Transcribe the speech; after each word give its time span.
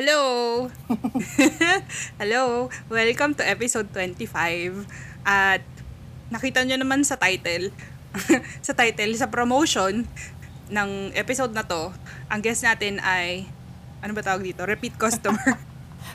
Hello! 0.00 0.64
Hello! 2.24 2.72
Welcome 2.88 3.36
to 3.36 3.44
episode 3.44 3.92
25. 3.92 4.88
At 5.28 5.60
nakita 6.32 6.64
nyo 6.64 6.80
naman 6.80 7.04
sa 7.04 7.20
title, 7.20 7.68
sa 8.64 8.72
title, 8.72 9.12
sa 9.12 9.28
promotion 9.28 10.08
ng 10.72 11.12
episode 11.12 11.52
na 11.52 11.68
to, 11.68 11.92
ang 12.32 12.40
guest 12.40 12.64
natin 12.64 12.96
ay, 13.04 13.44
ano 14.00 14.16
ba 14.16 14.24
tawag 14.24 14.40
dito? 14.40 14.64
Repeat 14.64 14.96
customer. 14.96 15.60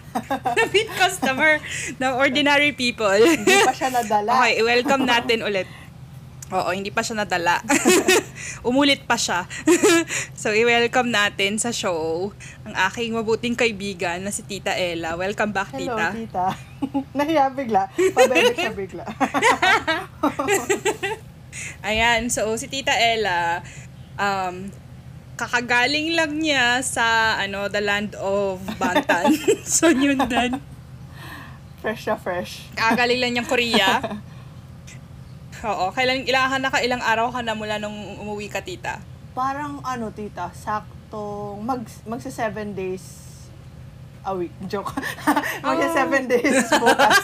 Repeat 0.65 0.89
customer 0.97 1.61
ng 2.01 2.13
ordinary 2.17 2.73
people. 2.73 3.21
Hindi 3.21 3.69
pa 3.69 3.69
siya 3.69 3.93
nadala. 3.93 4.33
Okay, 4.33 4.65
welcome 4.65 5.05
natin 5.05 5.45
ulit. 5.45 5.69
Oo, 6.53 6.69
hindi 6.69 6.93
pa 6.93 7.01
siya 7.01 7.25
nadala. 7.25 7.57
Umulit 8.69 9.09
pa 9.09 9.17
siya. 9.17 9.49
so, 10.41 10.53
i-welcome 10.53 11.09
natin 11.09 11.57
sa 11.57 11.73
show 11.73 12.29
ang 12.61 12.75
aking 12.85 13.17
mabuting 13.17 13.57
kaibigan 13.57 14.21
na 14.21 14.29
si 14.29 14.45
Tita 14.45 14.77
Ella. 14.77 15.17
Welcome 15.17 15.49
back, 15.49 15.73
Hello, 15.73 15.97
Tita. 15.97 16.07
tita. 16.13 16.47
Nahiya 17.17 17.49
bigla. 17.49 17.89
Pabebek 17.89 18.61
siya 18.61 18.73
bigla. 18.77 19.05
Ayan, 21.81 22.29
so 22.29 22.53
si 22.61 22.69
Tita 22.69 22.93
Ella, 22.93 23.65
um, 24.21 24.69
kakagaling 25.41 26.13
lang 26.13 26.37
niya 26.37 26.85
sa 26.85 27.41
ano 27.41 27.73
the 27.73 27.81
land 27.81 28.13
of 28.21 28.61
Bantan. 28.77 29.33
so, 29.65 29.89
yun 29.89 30.21
din. 30.29 30.61
fresh 31.81 32.05
na 32.05 32.21
fresh. 32.21 32.69
Kakagaling 32.77 33.17
lang 33.17 33.31
niyang 33.33 33.49
Korea. 33.49 34.21
Oo, 35.65 35.89
kailan 35.89 36.29
ilang 36.29 36.61
na 36.61 36.69
ka 36.69 36.77
ilang 36.77 37.01
araw 37.01 37.33
ka 37.33 37.41
na 37.41 37.57
mula 37.57 37.81
nung 37.81 37.95
umuwi 38.21 38.53
ka, 38.53 38.61
Tita? 38.61 39.01
Parang 39.33 39.81
ano, 39.81 40.13
tita, 40.13 40.53
saktong 40.53 41.59
mag, 41.59 41.81
magsa 42.05 42.29
seven 42.29 42.77
days 42.77 43.01
a 44.21 44.31
week. 44.31 44.53
Joke. 44.71 44.93
magsa 45.65 45.87
Oh. 45.89 45.95
seven 45.97 46.23
days 46.29 46.69
bukas. 46.69 47.17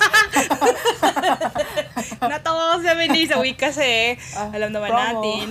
Natawa 2.34 2.74
ko 2.74 2.82
seven 2.82 3.08
days 3.10 3.30
a 3.30 3.38
week 3.38 3.58
kasi 3.58 4.18
Ah, 4.34 4.50
alam 4.50 4.74
naman 4.74 4.90
promo. 4.90 5.06
natin. 5.22 5.46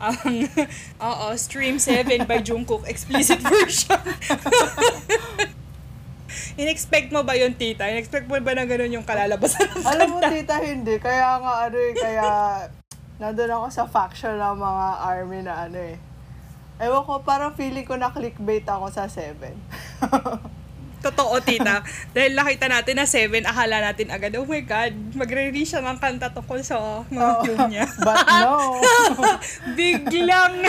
Ang, 0.00 0.16
oo, 1.12 1.26
Stream 1.36 1.76
7 1.76 2.24
by 2.24 2.40
Jungkook, 2.40 2.88
explicit 2.88 3.44
version. 3.44 4.00
In-expect 6.56 7.10
mo 7.10 7.26
ba 7.26 7.34
yun, 7.34 7.54
tita? 7.54 7.88
In-expect 7.90 8.26
mo 8.26 8.38
ba 8.40 8.52
na 8.54 8.64
ganun 8.66 8.90
yung 8.90 9.06
kalalabasan 9.06 9.70
ng 9.70 9.84
Alam 9.86 10.08
mo, 10.14 10.18
tita, 10.22 10.56
hindi. 10.62 10.96
Kaya 10.98 11.38
nga, 11.40 11.52
ano 11.68 11.76
eh, 11.76 11.92
kaya 11.96 12.26
nandun 13.20 13.52
ako 13.52 13.66
sa 13.68 13.84
faction 13.84 14.40
ng 14.40 14.56
mga 14.56 14.86
army 15.04 15.40
na 15.44 15.54
ano 15.68 15.78
eh. 15.78 15.96
Ewan 16.80 17.04
ko, 17.04 17.20
parang 17.20 17.52
feeling 17.52 17.84
ko 17.84 18.00
na 18.00 18.08
clickbait 18.08 18.64
ako 18.64 18.88
sa 18.88 19.04
7. 19.04 19.36
Totoo, 21.00 21.40
tita. 21.40 21.80
Dahil 22.12 22.36
nakita 22.36 22.68
natin 22.68 23.00
na 23.00 23.08
7, 23.08 23.40
akala 23.40 23.80
natin 23.80 24.12
agad, 24.12 24.36
oh 24.36 24.44
my 24.44 24.60
God, 24.60 24.92
magre-release 25.16 25.72
siya 25.72 25.80
ng 25.80 25.96
kanta 25.96 26.28
tungkol 26.28 26.60
sa 26.60 27.00
mga 27.08 27.32
film 27.40 27.60
niya. 27.72 27.88
But 28.04 28.20
no. 28.28 28.80
Biglang 29.80 30.60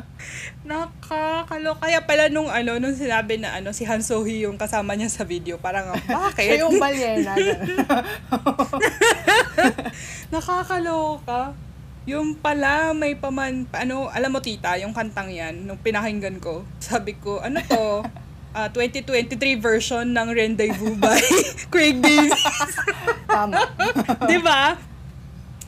nakakalo. 0.68 1.80
Kaya 1.80 2.04
pala 2.04 2.28
nung 2.28 2.52
ano, 2.52 2.76
nung 2.76 2.92
sinabi 2.92 3.40
na 3.40 3.56
ano, 3.56 3.72
si 3.72 3.88
Han 3.88 4.04
Sohee 4.04 4.44
yung 4.44 4.60
kasama 4.60 4.92
niya 4.92 5.08
sa 5.08 5.24
video, 5.24 5.56
parang 5.56 5.96
bakit? 6.04 6.44
Siya 6.44 6.68
yung 6.68 6.76
balyena. 6.76 7.32
Nakakaloka. 10.34 11.56
Yung 12.08 12.36
pala, 12.36 12.92
may 12.92 13.16
paman, 13.16 13.68
ano, 13.72 14.12
alam 14.12 14.32
mo 14.32 14.40
tita, 14.40 14.76
yung 14.80 14.96
kantang 14.96 15.28
yan, 15.28 15.68
nung 15.68 15.80
pinakinggan 15.80 16.40
ko, 16.40 16.64
sabi 16.80 17.16
ko, 17.16 17.40
ano 17.40 17.60
to? 17.64 18.04
Ah, 18.56 18.72
2023 18.72 19.60
version 19.60 20.08
ng 20.08 20.28
Rendezvous 20.32 20.96
by 21.02 21.20
Craig 21.68 22.00
David. 22.00 22.32
Tama. 23.28 23.60
Di 24.30 24.38
ba? 24.40 24.72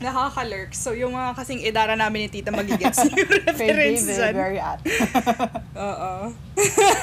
Nakaka-lurk. 0.01 0.73
So, 0.73 0.97
yung 0.97 1.13
mga 1.13 1.37
kasing 1.37 1.61
edara 1.61 1.93
namin 1.93 2.25
ni 2.25 2.29
tita 2.33 2.49
magigets 2.49 2.97
yung 3.05 3.13
Kay 3.13 3.69
reference 3.69 4.09
dyan. 4.09 4.33
very 4.33 4.57
at. 4.57 4.81
Oo. 5.87 6.11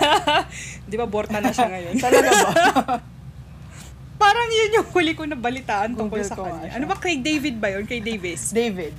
Di 0.91 0.97
ba, 0.99 1.07
borta 1.07 1.39
na 1.39 1.55
siya 1.55 1.71
ngayon? 1.71 1.95
Talaga 2.03 2.29
ba? 2.29 2.51
Parang 4.19 4.51
yun 4.51 4.83
yung 4.83 4.87
huli 4.91 5.15
ko 5.15 5.23
na 5.25 5.39
balitaan 5.39 5.95
tungkol 5.95 6.19
sa 6.27 6.35
kanya. 6.35 6.75
Ano 6.75 6.91
ba, 6.91 6.99
Craig 6.99 7.23
David 7.23 7.63
ba 7.63 7.71
yun? 7.71 7.87
Craig 7.87 8.03
Davis? 8.03 8.51
David. 8.51 8.91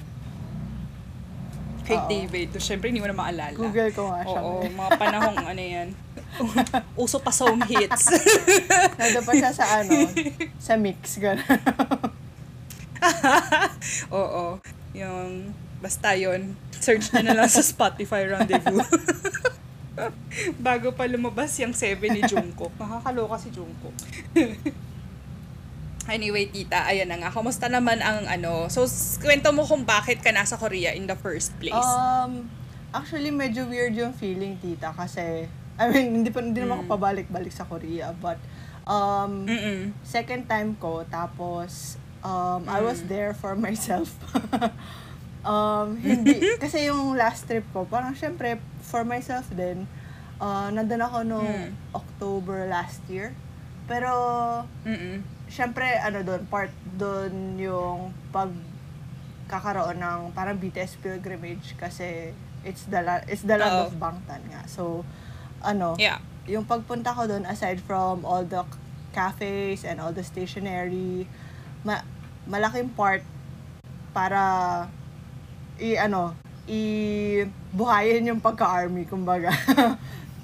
Craig 1.83 1.99
Oo. 1.99 2.07
David. 2.07 2.47
So, 2.55 2.63
syempre, 2.63 2.88
hindi 2.88 3.03
mo 3.03 3.09
na 3.11 3.17
maalala. 3.17 3.51
Google 3.51 3.91
ko 3.91 4.15
nga 4.15 4.23
siya. 4.23 4.39
Oo, 4.39 4.63
mga 4.63 4.91
panahong 4.95 5.43
ano 5.43 5.59
yan. 5.59 5.88
Uso 6.95 7.19
pa 7.19 7.35
song 7.35 7.59
hits. 7.67 8.15
Nandun 8.95 9.25
pa 9.27 9.33
siya 9.35 9.51
sa 9.51 9.83
ano, 9.83 10.07
sa 10.55 10.79
mix, 10.79 11.19
gano'n. 11.19 11.43
Oo. 14.19 14.59
Yung, 14.95 15.53
basta 15.79 16.15
yon 16.15 16.55
Search 16.79 17.11
nyo 17.11 17.23
na 17.23 17.35
lang 17.43 17.49
sa 17.51 17.63
Spotify 17.63 18.27
Rendezvous. 18.27 18.87
Bago 20.67 20.95
pa 20.95 21.03
lumabas 21.05 21.51
yung 21.59 21.75
7 21.75 21.99
ni 22.07 22.21
Jungkook. 22.23 22.71
Nakakaloka 22.81 23.35
si 23.35 23.49
Jungkook. 23.51 23.95
anyway, 26.07 26.47
tita, 26.47 26.88
ayan 26.88 27.11
na 27.11 27.19
nga. 27.19 27.29
Kamusta 27.29 27.67
naman 27.67 27.99
ang 27.99 28.25
ano? 28.25 28.71
So, 28.71 28.88
kwento 29.19 29.51
mo 29.51 29.67
kung 29.67 29.83
bakit 29.83 30.23
ka 30.23 30.31
nasa 30.31 30.55
Korea 30.55 30.95
in 30.95 31.05
the 31.05 31.19
first 31.19 31.51
place. 31.59 31.75
Um, 31.75 32.47
actually, 32.95 33.29
medyo 33.29 33.67
weird 33.67 33.93
yung 33.93 34.15
feeling, 34.15 34.57
tita, 34.57 34.95
kasi, 34.95 35.45
I 35.77 35.85
mean, 35.91 36.23
hindi, 36.23 36.31
pa, 36.31 36.41
hindi 36.41 36.63
naman 36.63 36.81
ako 36.81 36.95
pabalik-balik 36.97 37.53
sa 37.53 37.67
Korea, 37.67 38.15
but, 38.17 38.39
um, 38.89 39.45
Mm-mm. 39.45 39.93
second 40.01 40.49
time 40.49 40.73
ko, 40.81 41.05
tapos, 41.05 41.99
um, 42.22 42.66
I 42.66 42.80
was 42.80 43.03
there 43.03 43.34
for 43.34 43.56
myself. 43.59 44.12
um, 45.41 45.97
hindi, 45.97 46.35
kasi 46.63 46.88
yung 46.88 47.16
last 47.16 47.46
trip 47.46 47.66
ko, 47.69 47.85
parang 47.85 48.13
syempre, 48.13 48.57
for 48.81 49.03
myself 49.03 49.47
din, 49.50 49.85
uh, 50.38 50.68
nandun 50.69 51.00
ako 51.00 51.18
no 51.24 51.40
Mm. 51.40 51.72
October 51.94 52.66
last 52.66 53.02
year. 53.07 53.31
Pero, 53.85 54.12
Mm-mm. 54.84 55.25
syempre, 55.47 55.97
ano 55.97 56.22
doon, 56.22 56.46
part 56.46 56.69
doon 56.94 57.34
yung 57.57 57.97
pag 58.30 58.53
kakaroon 59.47 59.97
ng 59.97 60.30
parang 60.31 60.53
BTS 60.56 61.01
pilgrimage 61.01 61.74
kasi 61.74 62.30
it's 62.62 62.86
the 62.86 63.01
la- 63.01 63.25
it's 63.25 63.41
the 63.41 63.57
land 63.57 63.90
of 63.90 63.97
Bangtan 63.97 64.46
nga. 64.46 64.62
So, 64.69 65.01
ano, 65.59 65.97
Yeah. 65.97 66.22
yung 66.46 66.66
pagpunta 66.66 67.09
ko 67.09 67.25
doon 67.25 67.50
aside 67.50 67.81
from 67.81 68.22
all 68.22 68.46
the 68.46 68.62
cafes 69.09 69.81
and 69.81 69.97
all 69.97 70.13
the 70.13 70.22
stationery, 70.22 71.25
ma- 71.84 72.06
malaking 72.45 72.90
part 72.91 73.23
para 74.12 74.41
i 75.79 75.95
ano, 75.95 76.35
i 76.67 76.81
buhayin 77.72 78.29
yung 78.29 78.41
pagka-army 78.41 79.06
kumbaga. 79.06 79.50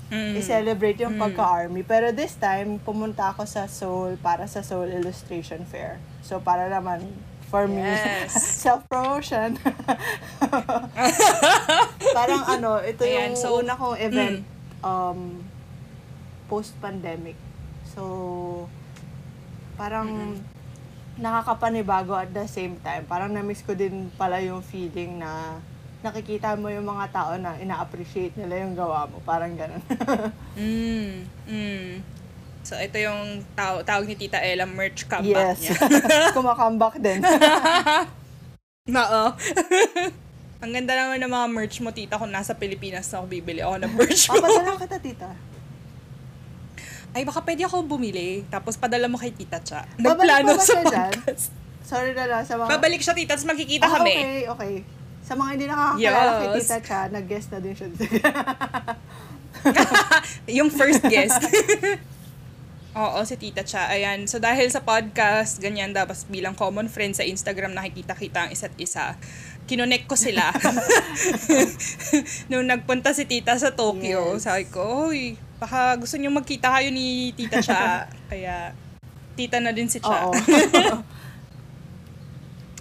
Mm. 0.10 0.34
i-celebrate 0.40 1.02
yung 1.02 1.18
Mm. 1.18 1.22
pagka-army. 1.22 1.82
Pero 1.82 2.14
this 2.14 2.38
time, 2.38 2.78
pumunta 2.80 3.34
ako 3.34 3.44
sa 3.46 3.66
Seoul 3.66 4.18
para 4.22 4.46
sa 4.46 4.62
Seoul 4.62 4.94
Illustration 4.94 5.66
Fair. 5.66 5.98
So, 6.22 6.38
para 6.40 6.70
naman, 6.70 7.02
for 7.50 7.66
me, 7.66 7.82
Yes. 7.82 8.34
self-promotion. 8.66 9.58
Parang 12.18 12.44
ano, 12.48 12.82
ito 12.82 13.06
Ayan, 13.06 13.34
yung 13.34 13.36
so, 13.38 13.60
una 13.62 13.74
kong 13.78 13.98
event 13.98 14.42
mm. 14.42 14.82
um, 14.82 15.42
post-pandemic. 16.46 17.38
So, 17.94 18.70
parang 19.76 20.40
nakakapanibago 21.16 22.16
at 22.16 22.32
the 22.32 22.46
same 22.48 22.76
time. 22.84 23.08
Parang 23.08 23.32
na-miss 23.32 23.64
ko 23.64 23.72
din 23.72 24.12
pala 24.20 24.44
yung 24.44 24.60
feeling 24.60 25.20
na 25.20 25.60
nakikita 26.06 26.54
mo 26.54 26.70
yung 26.70 26.86
mga 26.86 27.06
tao 27.10 27.34
na 27.40 27.58
ina-appreciate 27.58 28.38
nila 28.38 28.62
yung 28.62 28.78
gawa 28.78 29.10
mo. 29.10 29.18
Parang 29.26 29.52
ganun. 29.56 29.82
Mm, 30.56 31.28
mm. 31.52 31.92
So, 32.64 32.80
ito 32.80 32.96
yung 32.98 33.44
taw- 33.54 33.84
tawag 33.84 34.08
ni 34.08 34.16
Tita 34.16 34.40
Ella, 34.40 34.64
merch 34.64 35.04
comeback 35.06 35.60
yes. 35.60 35.76
niya. 35.76 35.78
Kumakambak 36.38 36.96
din. 36.98 37.20
Oo. 38.90 39.24
Ang 40.64 40.72
ganda 40.72 40.94
naman 40.96 41.22
ng 41.22 41.30
mga 41.30 41.48
merch 41.52 41.78
mo, 41.84 41.92
tita, 41.92 42.18
kung 42.18 42.32
nasa 42.32 42.56
Pilipinas 42.58 43.06
na 43.12 43.22
ako 43.22 43.26
bibili 43.30 43.62
ako 43.62 43.86
ng 43.86 43.94
merch 43.94 44.32
mo. 44.32 44.40
Papadala 44.40 44.80
kita, 44.82 44.98
tita. 44.98 45.30
Ay, 47.16 47.24
baka 47.24 47.40
pwede 47.40 47.64
ako 47.64 47.88
bumili, 47.88 48.44
tapos 48.46 48.76
padala 48.76 49.08
mo 49.08 49.16
kay 49.16 49.32
Tita 49.32 49.64
Cha. 49.64 49.88
Nagplano 49.96 50.52
sa 50.60 50.84
dyan? 50.84 51.16
podcast. 51.16 51.48
Sorry 51.86 52.12
na 52.12 52.28
lang 52.28 52.44
sa 52.44 52.60
mga... 52.60 52.68
Babalik 52.76 53.00
siya, 53.00 53.16
tita, 53.16 53.32
tapos 53.32 53.48
magkikita 53.48 53.88
Ah, 53.88 53.94
kami. 53.96 54.12
Okay, 54.12 54.42
okay. 54.52 54.74
Sa 55.24 55.34
mga 55.34 55.50
hindi 55.54 55.66
nakakakilala 55.66 56.32
kay 56.36 56.48
Yes. 56.52 56.58
Tita 56.60 56.80
Cha, 56.84 57.00
nag-guest 57.08 57.48
na 57.50 57.58
din 57.64 57.72
siya. 57.72 57.88
yung 60.60 60.70
first 60.70 61.02
guest. 61.08 61.40
Oo, 62.96 63.20
si 63.24 63.36
Tita 63.36 63.64
Cha. 63.64 63.88
Ayan. 63.88 64.24
So, 64.24 64.40
dahil 64.40 64.68
sa 64.68 64.80
podcast, 64.80 65.60
ganyan, 65.60 65.92
dapat 65.92 66.16
bilang 66.28 66.56
common 66.56 66.88
friend 66.88 67.12
sa 67.12 67.24
Instagram, 67.24 67.72
nakikita-kita 67.72 68.48
ang 68.48 68.50
isa't 68.52 68.76
isa. 68.76 69.16
Kinonek 69.66 70.06
ko 70.06 70.14
sila. 70.14 70.54
Nung 72.54 72.70
nagpunta 72.70 73.18
si 73.18 73.26
Tita 73.26 73.58
sa 73.58 73.74
Tokyo, 73.74 74.38
Yes. 74.38 74.46
sabi 74.46 74.70
ko, 74.70 75.10
Uy, 75.10 75.42
Baka 75.56 75.96
gusto 75.96 76.20
niyo 76.20 76.32
magkita 76.36 76.68
kayo 76.68 76.92
ni 76.92 77.32
Tita 77.32 77.64
Cha. 77.64 78.06
kaya, 78.32 78.76
tita 79.40 79.60
na 79.64 79.72
din 79.72 79.88
si 79.88 80.04
Cha. 80.04 80.30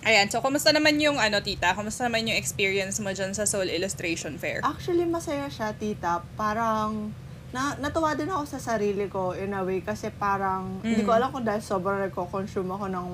Ayan, 0.05 0.29
so 0.29 0.45
kumusta 0.45 0.69
naman 0.69 1.01
yung 1.01 1.17
ano, 1.17 1.41
Tita? 1.41 1.73
Kumusta 1.73 2.05
naman 2.05 2.29
yung 2.29 2.37
experience 2.37 3.01
mo 3.01 3.09
dyan 3.17 3.33
sa 3.33 3.49
Soul 3.49 3.73
Illustration 3.73 4.37
Fair? 4.37 4.61
Actually, 4.61 5.09
masaya 5.09 5.49
siya, 5.49 5.73
tita. 5.73 6.21
Parang, 6.37 7.09
na, 7.57 7.73
natuwa 7.81 8.13
din 8.13 8.29
ako 8.29 8.45
sa 8.45 8.61
sarili 8.61 9.09
ko 9.09 9.33
in 9.33 9.57
a 9.57 9.65
way 9.65 9.81
kasi 9.81 10.13
parang, 10.13 10.85
hindi 10.85 11.09
ko 11.09 11.17
alam 11.17 11.33
kung 11.33 11.49
dahil 11.49 11.65
sobrang 11.65 12.05
nagko-consume 12.05 12.69
ako 12.69 12.87
ng 12.93 13.09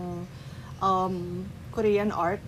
um, 0.82 1.46
Korean 1.70 2.10
art. 2.10 2.42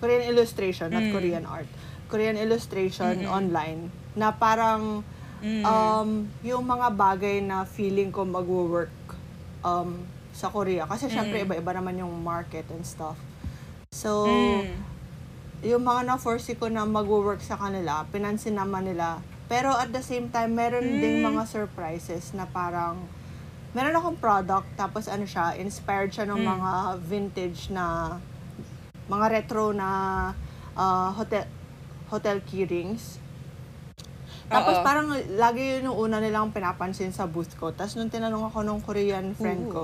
Korean 0.00 0.24
illustration, 0.26 0.88
not 0.88 1.04
Mm. 1.04 1.12
Korean 1.12 1.44
art. 1.44 1.68
Korean 2.08 2.34
illustration 2.34 3.22
Mm-mm. 3.22 3.30
online. 3.30 3.92
Na 4.16 4.32
parang, 4.32 5.04
Mm. 5.40 5.62
um, 5.62 6.08
yung 6.42 6.64
mga 6.64 6.88
bagay 6.92 7.40
na 7.40 7.62
feeling 7.62 8.10
ko 8.10 8.24
mag-work 8.24 8.90
um, 9.62 10.00
sa 10.32 10.48
Korea. 10.48 10.88
Kasi 10.88 11.08
syempre, 11.08 11.40
Mm. 11.40 11.46
iba-iba 11.46 11.72
naman 11.76 12.00
yung 12.00 12.12
market 12.20 12.64
and 12.72 12.82
stuff. 12.82 13.16
So, 13.92 14.24
Mm. 14.26 14.72
yung 15.62 15.84
mga 15.84 16.08
na-foresee 16.08 16.56
ko 16.56 16.72
na 16.72 16.88
mag-work 16.88 17.44
sa 17.44 17.60
kanila, 17.60 18.08
pinansin 18.08 18.56
naman 18.56 18.88
nila. 18.88 19.20
Pero 19.50 19.74
at 19.74 19.90
the 19.90 20.00
same 20.00 20.30
time, 20.30 20.54
meron 20.54 21.02
ding 21.02 21.20
Mm. 21.20 21.34
mga 21.34 21.42
surprises 21.44 22.32
na 22.32 22.46
parang, 22.46 22.96
meron 23.70 23.92
akong 23.92 24.16
product, 24.16 24.66
tapos 24.74 25.06
ano 25.06 25.26
siya, 25.26 25.58
inspired 25.58 26.10
siya 26.10 26.24
ng 26.24 26.40
Mm. 26.40 26.48
mga 26.48 26.70
vintage 27.02 27.60
na, 27.68 28.16
mga 29.10 29.26
retro 29.28 29.74
na 29.74 29.88
ah, 30.72 31.10
hotel 31.12 31.44
hotel 32.08 32.38
keyrings. 32.42 33.18
Tapos 34.46 34.78
Oo. 34.78 34.82
parang 34.82 35.06
lagi 35.38 35.78
yun 35.78 35.90
yung 35.90 35.98
una 36.00 36.18
nilang 36.18 36.50
pinapansin 36.50 37.10
sa 37.10 37.26
booth 37.26 37.54
ko. 37.54 37.70
Tapos 37.70 37.94
nung 37.94 38.10
tinanong 38.10 38.50
ako 38.50 38.62
nung 38.62 38.82
Korean 38.82 39.30
friend 39.34 39.70
Ooh. 39.70 39.70
ko, 39.70 39.82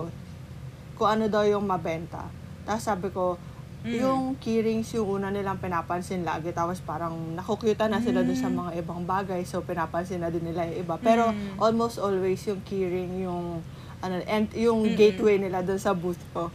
kung 0.98 1.06
ano 1.08 1.30
daw 1.30 1.46
yung 1.46 1.62
mabenta. 1.62 2.26
Tapos 2.62 2.82
sabi 2.82 3.10
ko, 3.10 3.38
Mm. 3.86 4.02
yung 4.02 4.22
keyrings 4.42 4.90
yung 4.98 5.06
una 5.06 5.30
nilang 5.30 5.62
pinapansin 5.62 6.26
lagi. 6.26 6.50
Tapos 6.50 6.82
parang 6.82 7.14
nakukyutan 7.38 7.86
na 7.86 8.02
sila 8.02 8.26
dun 8.26 8.34
sa 8.34 8.50
Mm. 8.50 8.58
mga 8.58 8.70
ibang 8.82 9.06
bagay. 9.06 9.46
So 9.46 9.62
pinapansin 9.62 10.18
na 10.18 10.26
din 10.26 10.42
nila 10.42 10.66
yung 10.66 10.82
iba. 10.82 10.98
Pero 10.98 11.30
Mm. 11.30 11.62
almost 11.62 12.02
always 12.02 12.42
yung 12.42 12.58
keyring 12.66 13.22
yung 13.22 13.62
ano 14.02 14.18
and 14.26 14.50
yung 14.58 14.82
Mm-mm. 14.82 14.98
gateway 14.98 15.38
nila 15.38 15.62
dun 15.62 15.78
sa 15.78 15.94
booth 15.94 16.18
ko. 16.34 16.50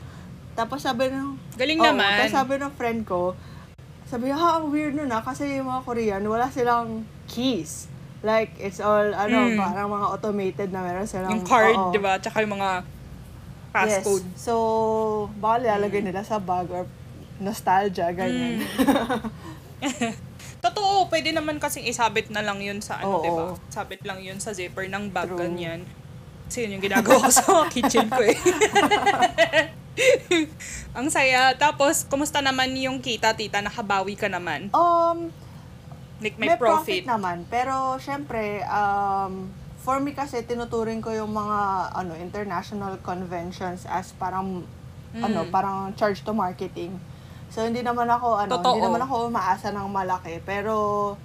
Tapos 0.52 0.80
sabi 0.80 1.08
ng 1.08 1.36
Galing 1.56 1.80
Oo, 1.80 1.88
naman. 1.88 2.18
Tapos 2.20 2.34
sabi 2.34 2.54
ng 2.58 2.74
friend 2.74 3.02
ko, 3.04 3.34
sabi 4.04 4.28
niya, 4.28 4.38
ha, 4.38 4.60
ang 4.60 4.68
weird 4.68 4.92
nun 4.92 5.08
ah, 5.08 5.24
kasi 5.24 5.56
yung 5.56 5.68
mga 5.68 5.82
Korean, 5.82 6.24
wala 6.26 6.52
silang 6.52 7.04
keys. 7.26 7.88
Like, 8.22 8.54
it's 8.58 8.78
all, 8.78 9.08
ano, 9.08 9.50
Mm. 9.50 9.58
parang 9.58 9.88
mga 9.90 10.08
automated 10.10 10.70
na 10.70 10.84
meron 10.84 11.08
silang, 11.08 11.32
yung 11.32 11.48
card, 11.48 11.74
oo. 11.74 11.90
di 11.90 11.98
ba? 11.98 12.20
Tsaka 12.20 12.44
yung 12.44 12.54
mga 12.54 12.84
Yes. 13.72 14.04
passcode. 14.04 14.26
So, 14.36 14.54
baka 15.40 15.64
lalagay 15.66 16.04
nila 16.04 16.22
sa 16.22 16.38
bag 16.38 16.68
or 16.70 16.84
nostalgia, 17.40 18.12
ganyan. 18.12 18.62
Totoo, 20.62 21.10
pwede 21.10 21.34
naman 21.34 21.58
kasing 21.58 21.88
isabit 21.88 22.30
na 22.30 22.44
lang 22.44 22.62
yun 22.62 22.78
sa 22.78 23.02
ano, 23.02 23.18
Oo. 23.18 23.24
di 23.24 23.30
ba? 23.32 23.44
Sabit 23.72 24.04
lang 24.04 24.22
yun 24.22 24.38
sa 24.38 24.52
zipper 24.52 24.86
ng 24.86 25.10
bag, 25.10 25.26
True. 25.26 25.40
ganyan. 25.40 25.88
Kasi 26.46 26.68
yun 26.68 26.78
yung 26.78 26.84
ginagawa 26.84 27.26
ko 27.26 27.32
sa 27.32 27.44
kitchen 27.66 28.06
ko 28.06 28.22
eh. 28.22 28.36
Ang 30.98 31.08
saya. 31.08 31.52
Tapos, 31.56 32.04
kumusta 32.06 32.40
naman 32.40 32.72
yung 32.76 33.00
kita, 33.00 33.36
tita? 33.36 33.60
Nakabawi 33.60 34.16
ka 34.16 34.28
naman. 34.28 34.72
um, 34.72 35.30
Like, 36.22 36.38
may, 36.38 36.54
may, 36.54 36.58
profit. 36.58 37.02
naman. 37.04 37.50
Pero, 37.50 37.98
syempre, 37.98 38.62
um, 38.64 39.50
for 39.82 39.98
me 39.98 40.14
kasi, 40.14 40.46
tinuturing 40.46 41.02
ko 41.02 41.10
yung 41.10 41.34
mga, 41.34 41.60
ano, 41.92 42.14
international 42.14 43.02
conventions 43.02 43.90
as 43.90 44.14
parang, 44.14 44.62
ano, 45.12 45.40
Mm. 45.42 45.50
parang 45.50 45.78
charge 45.96 46.22
to 46.22 46.32
marketing. 46.32 46.94
So, 47.50 47.66
hindi 47.66 47.82
naman 47.82 48.06
ako, 48.06 48.38
ano, 48.38 48.52
Totoo. 48.54 48.70
hindi 48.72 48.86
naman 48.86 49.02
ako 49.02 49.14
umaasa 49.28 49.74
ng 49.74 49.90
malaki. 49.90 50.40
Pero, 50.46 51.18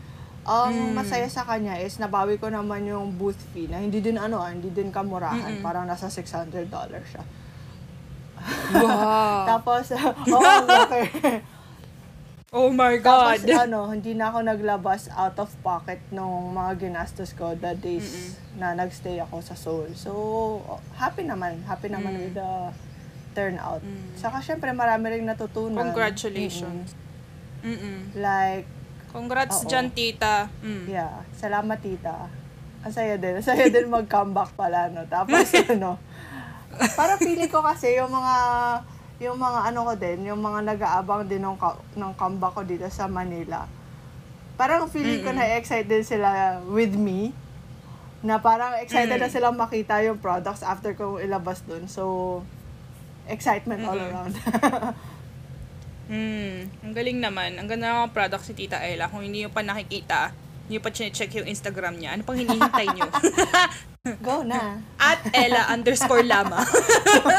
ang 0.43 0.73
Mm. 0.73 0.97
masaya 0.97 1.29
sa 1.29 1.45
kanya 1.45 1.77
is, 1.77 2.01
nabawi 2.01 2.41
ko 2.41 2.49
naman 2.49 2.83
yung 2.83 3.15
booth 3.15 3.39
fee 3.53 3.69
na 3.69 3.79
hindi 3.79 4.01
din, 4.01 4.17
ano, 4.17 4.41
ah, 4.41 4.49
hindi 4.49 4.73
din 4.73 4.89
kamurahan. 4.89 5.61
Mm-mm. 5.61 5.63
Parang 5.63 5.85
nasa 5.85 6.09
$600 6.09 7.05
siya. 7.05 7.21
Wow. 8.73 9.47
Tapos, 9.49 9.91
oh, 9.95 10.41
laki. 10.63 11.01
oh 12.53 12.71
my 12.71 12.97
God. 12.99 13.41
Tapos 13.41 13.63
ano, 13.63 13.91
hindi 13.91 14.13
na 14.13 14.31
ako 14.31 14.39
naglabas 14.43 15.09
out 15.13 15.37
of 15.37 15.51
pocket 15.61 15.99
nung 16.11 16.53
mga 16.53 16.89
ginastos 16.89 17.33
ko 17.33 17.55
the 17.55 17.75
days 17.75 18.39
na 18.55 18.73
nagstay 18.73 19.19
ako 19.19 19.43
sa 19.43 19.55
Seoul. 19.55 19.91
So, 19.95 20.11
happy 20.95 21.25
naman. 21.25 21.63
Happy 21.65 21.89
naman 21.89 22.15
Mm. 22.15 22.21
with 22.23 22.35
the 22.35 22.53
turnout. 23.33 23.83
Mm. 23.83 24.17
Saka 24.17 24.41
syempre 24.41 24.73
marami 24.73 25.13
rin 25.13 25.25
natutunan. 25.25 25.77
Congratulations. 25.83 26.97
Mm-mm. 27.61 27.75
Mm-mm. 27.75 27.99
Like, 28.17 28.67
Congrats 29.07 29.65
Oo. 29.65 29.69
dyan, 29.69 29.89
tita. 29.91 30.53
Mm. 30.61 30.85
yeah, 30.87 31.25
salamat 31.33 31.81
tita. 31.81 32.29
Ang 32.85 32.93
saya 32.93 33.17
din. 33.17 33.33
Ang 33.35 33.45
saya 33.45 33.65
din 33.67 33.89
mag-comeback 33.89 34.53
pala, 34.53 34.93
no? 34.93 35.09
Tapos 35.09 35.41
ano, 35.73 35.97
para 36.93 37.17
feeling 37.17 37.49
ko 37.49 37.61
kasi 37.61 37.97
yung 37.97 38.11
mga 38.11 38.35
yung 39.17 39.41
mga 39.41 39.73
ano 39.73 39.81
ko 39.83 39.93
din, 39.97 40.29
yung 40.29 40.41
mga 40.41 40.61
nag-aabang 40.67 41.25
din 41.25 41.41
ng, 41.41 41.57
ng 41.97 42.13
comeback 42.15 42.53
ko 42.53 42.63
dito 42.63 42.85
sa 42.93 43.09
Manila. 43.09 43.65
Parang 44.57 44.85
feeling 44.87 45.21
ko 45.21 45.33
Mm-mm. 45.33 45.41
na 45.41 45.57
excited 45.57 46.05
sila 46.05 46.61
with 46.69 46.93
me. 46.93 47.33
Na 48.21 48.37
parang 48.37 48.77
excited 48.77 49.17
Mm. 49.17 49.25
na 49.25 49.33
silang 49.33 49.57
makita 49.57 50.05
yung 50.05 50.21
products 50.21 50.61
after 50.61 50.93
ko 50.93 51.17
ilabas 51.17 51.65
dun. 51.65 51.89
So, 51.89 52.45
excitement 53.25 53.85
all 53.85 53.97
Mm-mm. 53.97 54.09
around. 54.13 54.35
Hmm, 56.09 56.69
ang 56.85 56.93
galing 56.93 57.17
naman. 57.17 57.57
Ang 57.57 57.69
ganda 57.69 57.89
ng 57.89 57.99
mga 58.05 58.13
product 58.13 58.45
si 58.45 58.53
Tita 58.53 58.85
Ella. 58.85 59.09
Kung 59.09 59.25
hindi 59.25 59.45
nyo 59.45 59.53
pa 59.53 59.65
nakikita, 59.65 60.33
hindi 60.69 60.77
pa 60.77 60.93
check 60.93 61.33
yung 61.33 61.49
Instagram 61.49 61.97
niya. 61.97 62.17
Ano 62.17 62.23
pang 62.25 62.37
hinihintay 62.37 62.87
nyo? 62.93 63.09
Go 64.23 64.47
na. 64.47 64.79
At 65.03 65.19
Ella 65.35 65.75
underscore 65.75 66.23
lama. 66.23 66.63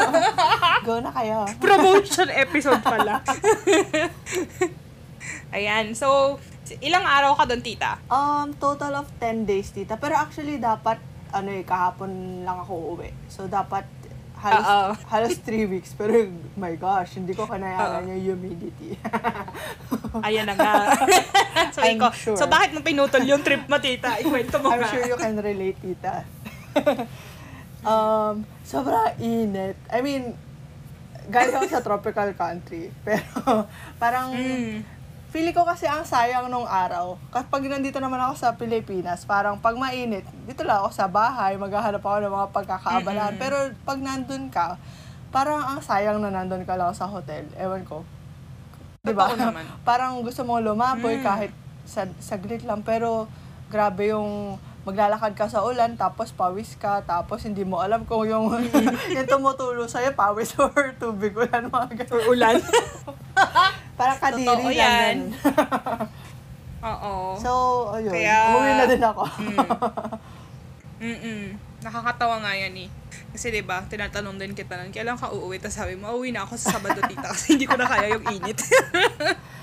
Go 0.88 1.00
na 1.00 1.08
kayo. 1.16 1.48
Promotion 1.56 2.28
episode 2.28 2.84
pala. 2.84 3.24
Ayan, 5.56 5.96
so, 5.96 6.36
ilang 6.84 7.08
araw 7.08 7.32
ka 7.32 7.48
doon, 7.48 7.64
Tita? 7.64 7.96
Um, 8.12 8.52
total 8.60 9.00
of 9.00 9.08
10 9.16 9.48
days, 9.48 9.72
tita. 9.72 9.96
Pero 9.96 10.20
actually, 10.20 10.60
dapat, 10.60 11.00
ano 11.32 11.48
eh, 11.48 11.64
kahapon 11.64 12.44
lang 12.44 12.60
ako 12.60 12.92
uuwi. 12.92 13.16
So, 13.32 13.48
dapat 13.48 13.88
halos, 14.44 14.68
halos 15.12 15.40
3 15.40 15.72
weeks. 15.72 15.96
Pero, 15.96 16.28
my 16.52 16.76
gosh, 16.76 17.16
hindi 17.16 17.32
ko 17.32 17.48
kanayanan 17.48 18.12
yung 18.12 18.36
humidity. 18.36 18.92
Ayan 20.20 20.52
na 20.52 20.52
nga. 20.52 20.84
so, 21.72 21.80
I'm 21.80 21.96
ikaw, 21.96 22.12
sure. 22.12 22.36
so 22.36 22.44
bakit 22.44 22.76
mo 22.76 22.84
pinutol 22.84 23.24
yung 23.24 23.40
trip 23.40 23.64
mo, 23.64 23.80
Tita? 23.80 24.20
Ikwento 24.20 24.60
mo 24.60 24.68
I'm 24.68 24.84
nga. 24.84 24.92
sure 24.92 25.08
you 25.08 25.16
can 25.16 25.40
relate, 25.40 25.80
tita. 25.80 26.28
um, 27.88 28.34
sobrang 28.62 29.14
init. 29.18 29.76
I 29.88 30.00
mean, 30.00 30.34
galing 31.28 31.54
ako 31.54 31.66
sa 31.68 31.84
tropical 31.84 32.30
country. 32.34 32.90
Pero, 33.06 33.66
parang, 33.96 34.32
Mm. 34.32 34.98
Feeling 35.28 35.52
ko 35.52 35.60
kasi 35.60 35.84
ang 35.84 36.08
sayang 36.08 36.48
nung 36.48 36.64
araw. 36.64 37.20
Kapag 37.28 37.68
nandito 37.68 38.00
naman 38.00 38.16
ako 38.16 38.34
sa 38.40 38.56
Pilipinas, 38.56 39.28
parang 39.28 39.60
pag 39.60 39.76
mainit, 39.76 40.24
dito 40.48 40.64
lang 40.64 40.80
ako 40.80 40.88
sa 40.88 41.04
bahay, 41.04 41.52
maghahanap 41.60 42.00
ako 42.00 42.16
ng 42.24 42.32
mga 42.32 42.48
pagkakaabalahan. 42.48 43.36
Mm-mm. 43.36 43.42
Pero 43.44 43.56
pag 43.84 44.00
nandun 44.00 44.48
ka, 44.48 44.80
parang 45.28 45.60
ang 45.60 45.84
sayang 45.84 46.16
na 46.16 46.32
nandun 46.32 46.64
ka 46.64 46.80
lang 46.80 46.96
sa 46.96 47.04
hotel. 47.04 47.44
Ewan 47.60 47.84
ko. 47.84 48.08
Di 49.04 49.12
ba? 49.12 49.28
Totoo 49.28 49.52
naman. 49.52 49.68
parang 49.88 50.16
gusto 50.24 50.48
mong 50.48 50.64
lumaboy 50.64 51.20
Mm. 51.20 51.24
kahit 51.28 51.52
sa, 51.84 52.08
saglit 52.24 52.64
lang. 52.64 52.80
Pero 52.80 53.28
grabe 53.68 54.08
yung 54.08 54.56
maglalakad 54.88 55.36
ka 55.36 55.44
sa 55.44 55.60
ulan, 55.60 55.94
tapos 55.94 56.32
pawis 56.32 56.72
ka, 56.74 57.04
tapos 57.04 57.44
hindi 57.44 57.60
mo 57.62 57.78
alam 57.78 58.02
kung 58.02 58.24
yung, 58.24 58.48
yung 59.14 59.28
tumutulo 59.28 59.84
sa'yo, 59.84 60.12
pawis 60.12 60.56
or 60.56 60.72
tubig 60.96 61.36
ulan, 61.36 61.68
mga 61.68 61.88
ganun. 61.94 62.10
Or 62.10 62.22
ulan. 62.32 62.56
Parang 63.98 64.18
kadiri 64.18 64.48
Totoo 64.48 64.64
lang 64.64 64.72
yan. 64.72 65.16
ganun. 65.28 66.08
Oo. 66.80 67.12
So, 67.36 67.50
ayun. 67.92 68.12
Kaya- 68.14 68.48
Umuwi 68.48 68.72
na 68.72 68.84
din 68.86 69.02
ako. 69.02 69.22
Mm-mm. 70.98 71.42
Nakakatawa 71.78 72.42
nga 72.42 72.52
yan 72.54 72.74
eh. 72.76 72.88
Kasi 73.28 73.54
'di 73.54 73.62
ba, 73.62 73.86
tinatanong 73.86 74.34
din 74.34 74.50
kita 74.50 74.74
nun, 74.74 74.90
kailan 74.90 75.14
ka 75.14 75.30
uuwi? 75.30 75.62
Tapos 75.62 75.76
sabi 75.76 75.94
mo, 75.94 76.10
uuwi 76.10 76.34
na 76.34 76.42
ako 76.42 76.58
sa 76.58 76.74
Sabado, 76.74 76.98
tita, 77.04 77.30
kasi 77.30 77.54
hindi 77.54 77.68
ko 77.68 77.78
na 77.78 77.86
kaya 77.86 78.18
yung 78.18 78.26
init. 78.26 78.58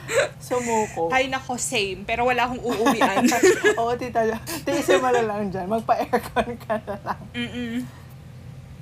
Sumuko. 0.46 1.10
Hay 1.10 1.28
nako, 1.28 1.56
same. 1.56 2.04
Pero 2.04 2.24
wala 2.24 2.46
akong 2.46 2.62
uuwian. 2.62 3.26
Oo, 3.82 3.94
tita. 3.96 4.22
Tiisin 4.64 5.02
mo 5.02 5.10
na 5.10 5.22
lang 5.22 5.50
dyan. 5.50 5.66
Magpa-aircon 5.66 6.56
ka 6.62 6.76
na 6.84 6.96
lang. 7.02 7.20
Mm-mm. 7.34 7.86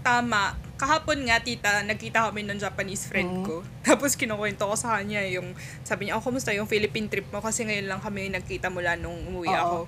Tama. 0.01 0.59
Kahapon 0.75 1.23
nga, 1.23 1.39
tita, 1.39 1.79
nagkita 1.81 2.27
kami 2.27 2.43
ng 2.43 2.59
Japanese 2.59 3.07
friend 3.07 3.31
Mm. 3.39 3.45
ko. 3.47 3.55
Tapos 3.87 4.19
kinukwento 4.19 4.67
ko 4.67 4.75
sa 4.75 4.99
kanya 4.99 5.23
yung, 5.23 5.55
sabi 5.81 6.07
niya, 6.07 6.19
oh, 6.19 6.23
kumusta 6.23 6.51
yung 6.51 6.67
Philippine 6.67 7.07
trip 7.07 7.31
mo? 7.31 7.39
Kasi 7.39 7.63
ngayon 7.63 7.87
lang 7.87 8.03
kami 8.03 8.27
nagkita 8.27 8.67
mula 8.67 8.99
nung 8.99 9.15
umuwi 9.15 9.47
Oo. 9.47 9.55
ako. 9.55 9.79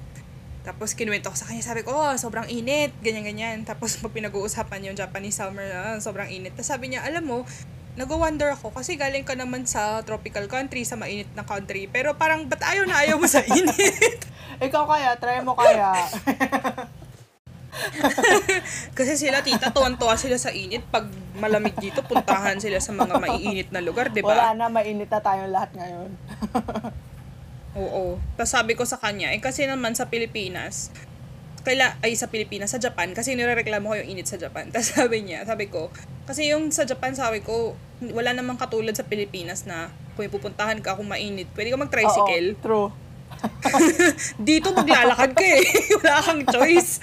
Tapos 0.65 0.97
kinuwento 0.97 1.29
ko 1.29 1.37
sa 1.37 1.45
kanya, 1.45 1.61
sabi 1.61 1.83
ko, 1.83 1.93
oh, 1.93 2.15
sobrang 2.15 2.47
init, 2.47 2.95
ganyan-ganyan. 3.03 3.61
Tapos 3.67 3.99
pag 3.99 4.09
pinag-uusapan 4.09 4.87
yung 4.87 4.97
Japanese 4.97 5.35
summer, 5.35 5.67
ah, 5.75 5.99
sobrang 5.99 6.31
init. 6.31 6.55
Tapos 6.55 6.71
sabi 6.71 6.89
niya, 6.89 7.03
alam 7.03 7.21
mo, 7.21 7.43
nag-wonder 7.95 8.51
ako 8.51 8.75
kasi 8.75 8.99
galing 8.99 9.23
ka 9.23 9.39
naman 9.39 9.63
sa 9.63 10.03
tropical 10.03 10.51
country, 10.51 10.83
sa 10.83 10.99
mainit 10.99 11.31
na 11.31 11.47
country. 11.47 11.87
Pero 11.87 12.11
parang, 12.15 12.43
ba't 12.43 12.59
ayaw 12.59 12.83
na 12.83 12.99
ayaw 13.03 13.15
mo 13.15 13.27
sa 13.27 13.39
init? 13.43 14.19
Ikaw 14.67 14.83
kaya, 14.83 15.15
try 15.15 15.39
mo 15.39 15.55
kaya. 15.55 15.95
kasi 18.97 19.19
sila, 19.19 19.43
tita, 19.43 19.71
tuwan-tuwa 19.71 20.15
sila 20.19 20.35
sa 20.35 20.51
init. 20.51 20.83
Pag 20.91 21.07
malamig 21.39 21.75
dito, 21.79 22.03
puntahan 22.03 22.59
sila 22.59 22.79
sa 22.83 22.91
mga 22.91 23.15
maiinit 23.19 23.69
na 23.71 23.83
lugar, 23.83 24.11
di 24.11 24.23
ba? 24.23 24.31
Wala 24.31 24.55
na, 24.55 24.67
mainit 24.67 25.07
na 25.07 25.19
tayong 25.19 25.51
lahat 25.51 25.71
ngayon. 25.75 26.09
Oo. 27.83 28.15
Tapos 28.39 28.51
sabi 28.51 28.79
ko 28.79 28.87
sa 28.87 28.95
kanya, 28.95 29.35
eh 29.35 29.43
kasi 29.43 29.67
naman 29.67 29.95
sa 29.95 30.07
Pilipinas, 30.07 30.91
kaila, 31.65 31.97
ay 32.05 32.13
sa 32.13 32.29
Pilipinas, 32.29 32.71
sa 32.71 32.79
Japan, 32.79 33.11
kasi 33.17 33.33
nirereklamo 33.33 33.89
ko 33.89 33.95
yung 33.97 34.09
init 34.13 34.29
sa 34.29 34.37
Japan. 34.37 34.69
Tapos 34.73 34.93
sabi 34.93 35.25
niya, 35.25 35.43
sabi 35.43 35.67
ko, 35.67 35.89
kasi 36.29 36.53
yung 36.53 36.69
sa 36.69 36.85
Japan, 36.85 37.17
sabi 37.17 37.41
ko, 37.41 37.73
wala 38.13 38.31
namang 38.31 38.61
katulad 38.61 38.93
sa 38.93 39.03
Pilipinas 39.03 39.65
na 39.65 39.89
kung 40.13 40.29
pupuntahan 40.29 40.79
ka 40.79 40.95
kung 40.95 41.09
mainit, 41.09 41.49
pwede 41.57 41.73
ka 41.73 41.77
mag-tricycle. 41.81 42.55
Oo, 42.55 42.63
true. 42.63 42.89
Dito 44.47 44.71
maglalakad 44.71 45.33
ka 45.33 45.43
eh. 45.43 45.65
wala 45.99 46.23
kang 46.23 46.43
choice. 46.47 47.01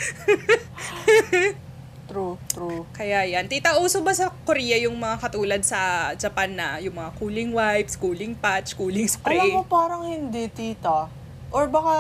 True, 2.12 2.36
true. 2.52 2.84
Kaya 2.92 3.24
yan. 3.24 3.48
Tita, 3.48 3.80
uso 3.80 4.04
ba 4.04 4.12
sa 4.12 4.28
Korea 4.44 4.76
yung 4.84 5.00
mga 5.00 5.16
katulad 5.16 5.60
sa 5.64 6.12
Japan 6.12 6.52
na 6.52 6.76
yung 6.76 6.92
mga 6.92 7.10
cooling 7.16 7.56
wipes, 7.56 7.96
cooling 7.96 8.36
patch, 8.36 8.76
cooling 8.76 9.08
spray? 9.08 9.40
Alam 9.40 9.64
mo, 9.64 9.64
parang 9.64 10.04
hindi, 10.04 10.44
tita. 10.52 11.08
Or 11.48 11.72
baka, 11.72 11.94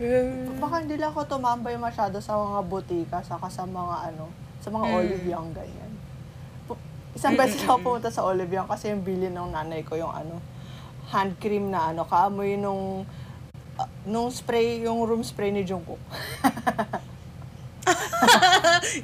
Eh, 0.00 0.24
baka 0.56 0.80
hindi 0.80 0.96
lang 0.96 1.12
ako 1.12 1.28
tumambay 1.28 1.76
masyado 1.76 2.16
sa 2.18 2.32
mga 2.32 2.60
butika, 2.64 3.18
saka 3.20 3.52
sa 3.52 3.68
mga 3.68 4.08
ano, 4.08 4.32
sa 4.58 4.72
mga 4.72 4.86
Mm. 4.88 4.96
olive 4.96 5.26
young, 5.28 5.48
ganyan. 5.52 5.92
Isang 7.12 7.36
beses 7.36 7.60
lang 7.60 7.68
ako 7.68 7.78
pumunta 7.84 8.08
sa 8.08 8.24
olive 8.24 8.48
young 8.48 8.64
kasi 8.64 8.88
yung 8.88 9.04
bili 9.04 9.28
ng 9.28 9.52
nanay 9.52 9.84
ko 9.84 10.00
yung 10.00 10.08
ano, 10.08 10.40
hand 11.12 11.36
cream 11.36 11.68
na 11.68 11.92
ano, 11.92 12.08
kaamoy 12.08 12.56
nung, 12.56 13.04
ah, 13.76 13.90
nung 14.06 14.32
spray, 14.32 14.80
yung 14.80 15.04
room 15.04 15.20
spray 15.20 15.52
ni 15.52 15.68
Jungkook. 15.68 16.00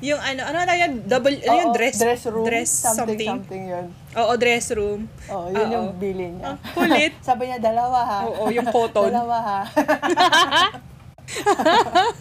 yung 0.01 0.19
ano, 0.19 0.41
ano 0.45 0.59
na 0.61 0.75
yan? 0.75 0.93
Double, 1.03 1.37
ano 1.39 1.57
yung 1.61 1.73
dress? 1.73 1.97
dress 1.97 2.23
room, 2.27 2.45
Dress 2.45 2.71
something, 2.71 2.97
something. 3.15 3.29
something 3.29 3.63
yun. 3.67 3.87
Oo, 4.15 4.33
dress 4.35 4.71
room. 4.71 5.07
Oo, 5.27 5.47
yun 5.49 5.63
Oo. 5.63 5.73
yung 5.73 5.89
bili 5.97 6.27
niya. 6.31 6.55
Ang 6.55 6.59
kulit. 6.73 7.13
Sabi 7.29 7.43
niya, 7.47 7.59
dalawa 7.59 7.99
ha. 8.01 8.19
Oo, 8.25 8.49
yung 8.49 8.69
cotton. 8.69 9.09
Dalawa 9.09 9.37
ha. 9.39 9.61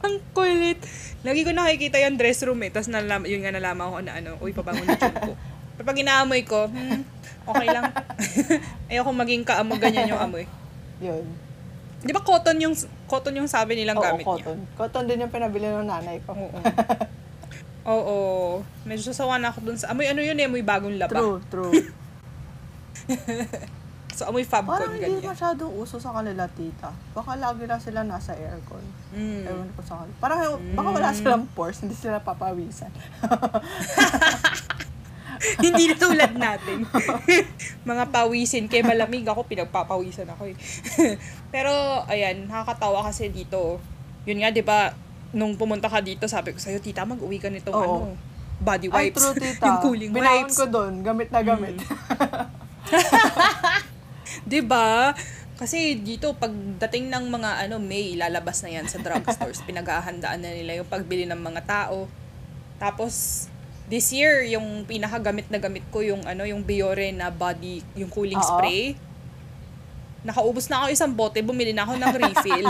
Ang 0.02 0.16
kulit. 0.38 0.80
Lagi 1.22 1.42
ko 1.42 1.52
nakikita 1.52 1.98
yung 2.00 2.16
dress 2.16 2.42
room 2.42 2.62
eh. 2.62 2.70
Tapos 2.70 2.88
nalam, 2.88 3.24
yun 3.24 3.42
nga 3.42 3.50
nalaman 3.50 3.88
ko 3.88 3.98
na 4.00 4.14
ano, 4.16 4.38
uy, 4.40 4.52
pabango 4.52 4.82
ni 4.82 4.94
Junko. 4.94 5.34
Pero 5.76 5.84
pag 5.84 5.98
inaamoy 5.98 6.42
ko, 6.42 6.66
hmm, 6.66 7.02
okay 7.46 7.68
lang. 7.68 7.84
Ayoko 8.88 9.12
maging 9.12 9.44
kaamo 9.44 9.76
ganyan 9.76 10.08
yung 10.08 10.22
amoy. 10.22 10.46
yun. 10.98 11.26
Di 12.00 12.14
ba 12.14 12.22
cotton 12.22 12.62
yung 12.62 12.78
cotton 13.06 13.34
yung 13.36 13.50
sabi 13.50 13.74
nilang 13.74 13.98
Oo, 13.98 14.06
gamit 14.06 14.24
niya? 14.24 14.46
cotton. 14.46 14.58
Cotton 14.78 15.04
din 15.06 15.26
yung 15.26 15.34
pinabili 15.34 15.66
ng 15.66 15.84
nanay 15.84 16.22
ko. 16.22 16.32
Oo. 16.32 16.58
Oo. 17.86 18.18
Medyo 18.84 19.14
sasawa 19.14 19.38
na 19.38 19.54
ako 19.54 19.60
dun 19.62 19.78
sa... 19.78 19.94
Amoy 19.94 20.10
ano 20.10 20.22
yun 20.22 20.38
eh, 20.38 20.50
amoy 20.50 20.66
bagong 20.66 20.98
laba. 20.98 21.14
True, 21.14 21.40
true. 21.50 21.74
So, 24.16 24.32
amoy 24.32 24.48
Fabcon, 24.48 24.80
Parang 24.80 24.96
hindi 24.96 25.20
ganyan. 25.20 25.36
masyadong 25.36 25.76
uso 25.76 26.00
sa 26.00 26.16
kanila, 26.16 26.48
tita. 26.48 26.88
Baka 27.12 27.36
lagi 27.36 27.68
lang 27.68 27.84
sila 27.84 28.00
nasa 28.08 28.32
aircon. 28.32 28.80
Mm. 29.12 29.44
Ewan 29.44 29.68
ko 29.76 29.84
sa 29.84 30.00
kanila. 30.00 30.16
Parang 30.24 30.40
baka 30.72 30.90
wala 30.96 31.12
silang 31.12 31.44
pores, 31.52 31.84
hindi 31.84 32.00
sila 32.00 32.24
papawisan. 32.24 32.96
Hindi 35.60 35.92
na 35.92 35.96
tulad 36.00 36.32
natin. 36.32 36.88
mga 37.92 38.04
pawisin. 38.10 38.66
Kaya 38.72 38.88
malamig 38.88 39.28
ako, 39.28 39.46
pinagpapawisan 39.46 40.32
ako 40.32 40.50
eh. 40.50 40.58
Pero, 41.54 41.70
ayan, 42.08 42.48
nakakatawa 42.50 43.06
kasi 43.06 43.30
dito. 43.30 43.78
Yun 44.26 44.42
nga, 44.42 44.50
di 44.50 44.64
ba, 44.66 44.96
nung 45.36 45.60
pumunta 45.60 45.92
ka 45.92 46.00
dito, 46.00 46.26
sabi 46.32 46.56
ko 46.56 46.60
sa'yo, 46.64 46.80
tita, 46.80 47.04
mag-uwi 47.04 47.38
ka 47.38 47.52
nitong 47.52 47.76
Oo. 47.76 47.84
ano, 47.84 48.16
body 48.56 48.88
Ay, 48.88 49.12
wipes. 49.12 49.20
true, 49.20 49.36
tita. 49.44 49.68
yung 49.68 49.80
cooling 49.84 50.12
Binaon 50.16 50.48
wipes. 50.48 50.56
ko 50.56 50.66
doon, 50.72 51.04
gamit 51.04 51.28
na 51.28 51.44
gamit. 51.44 51.76
Di 54.48 54.64
ba? 54.64 55.12
Kasi 55.56 56.00
dito, 56.00 56.36
pagdating 56.36 57.12
ng 57.12 57.26
mga 57.32 57.68
ano, 57.68 57.80
May, 57.80 58.16
lalabas 58.16 58.64
na 58.64 58.76
yan 58.76 58.88
sa 58.88 59.00
drugstores. 59.00 59.64
Pinaghahandaan 59.64 60.44
na 60.44 60.52
nila 60.52 60.80
yung 60.80 60.90
pagbili 60.90 61.24
ng 61.24 61.40
mga 61.40 61.62
tao. 61.64 62.08
Tapos, 62.76 63.48
this 63.88 64.12
year, 64.12 64.44
yung 64.44 64.84
pinakagamit 64.84 65.48
na 65.48 65.60
gamit 65.60 65.84
ko, 65.92 66.04
yung 66.04 66.28
ano, 66.28 66.44
yung 66.44 66.60
Biore 66.60 67.12
na 67.16 67.32
body, 67.32 67.84
yung 67.96 68.12
cooling 68.12 68.40
Oo. 68.40 68.48
spray. 68.56 69.00
Nakaubos 70.26 70.66
na 70.68 70.82
ako 70.82 70.86
isang 70.90 71.14
bote, 71.14 71.38
bumili 71.40 71.70
na 71.70 71.86
ako 71.86 71.94
ng 71.96 72.14
refill. 72.26 72.66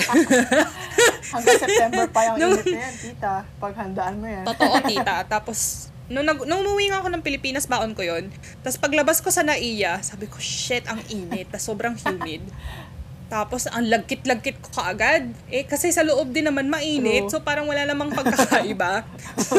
Hanggang 1.33 1.57
September 1.57 2.05
pa 2.11 2.19
yung 2.27 2.37
Nung- 2.37 2.59
init 2.59 2.75
na 2.75 2.81
yan, 2.83 2.95
tita. 2.99 3.33
Paghandaan 3.57 4.15
mo 4.19 4.27
yan. 4.27 4.43
Totoo, 4.43 4.75
tita. 4.91 5.23
Tapos, 5.23 5.87
nung, 6.05 6.27
nag, 6.27 6.43
nung 6.43 6.61
umuwi 6.61 6.91
nga 6.91 6.99
ako 6.99 7.09
ng 7.15 7.23
Pilipinas, 7.23 7.65
baon 7.65 7.95
ko 7.95 8.03
yon 8.03 8.27
Tapos 8.61 8.77
paglabas 8.77 9.23
ko 9.23 9.31
sa 9.31 9.41
Naiya, 9.41 10.03
sabi 10.03 10.27
ko, 10.27 10.37
shit, 10.37 10.83
ang 10.85 10.99
init. 11.07 11.47
Tapos 11.47 11.65
sobrang 11.65 11.95
humid. 11.95 12.43
Tapos, 13.25 13.65
ang 13.65 13.89
lagkit-lagkit 13.89 14.61
ko 14.61 14.69
kaagad. 14.69 15.33
Eh, 15.49 15.65
kasi 15.65 15.89
sa 15.89 16.05
loob 16.05 16.29
din 16.29 16.45
naman 16.45 16.69
mainit. 16.69 17.25
True. 17.25 17.33
So, 17.33 17.41
parang 17.41 17.65
wala 17.65 17.81
namang 17.89 18.13
pagkakaiba. 18.13 19.01
so, 19.49 19.57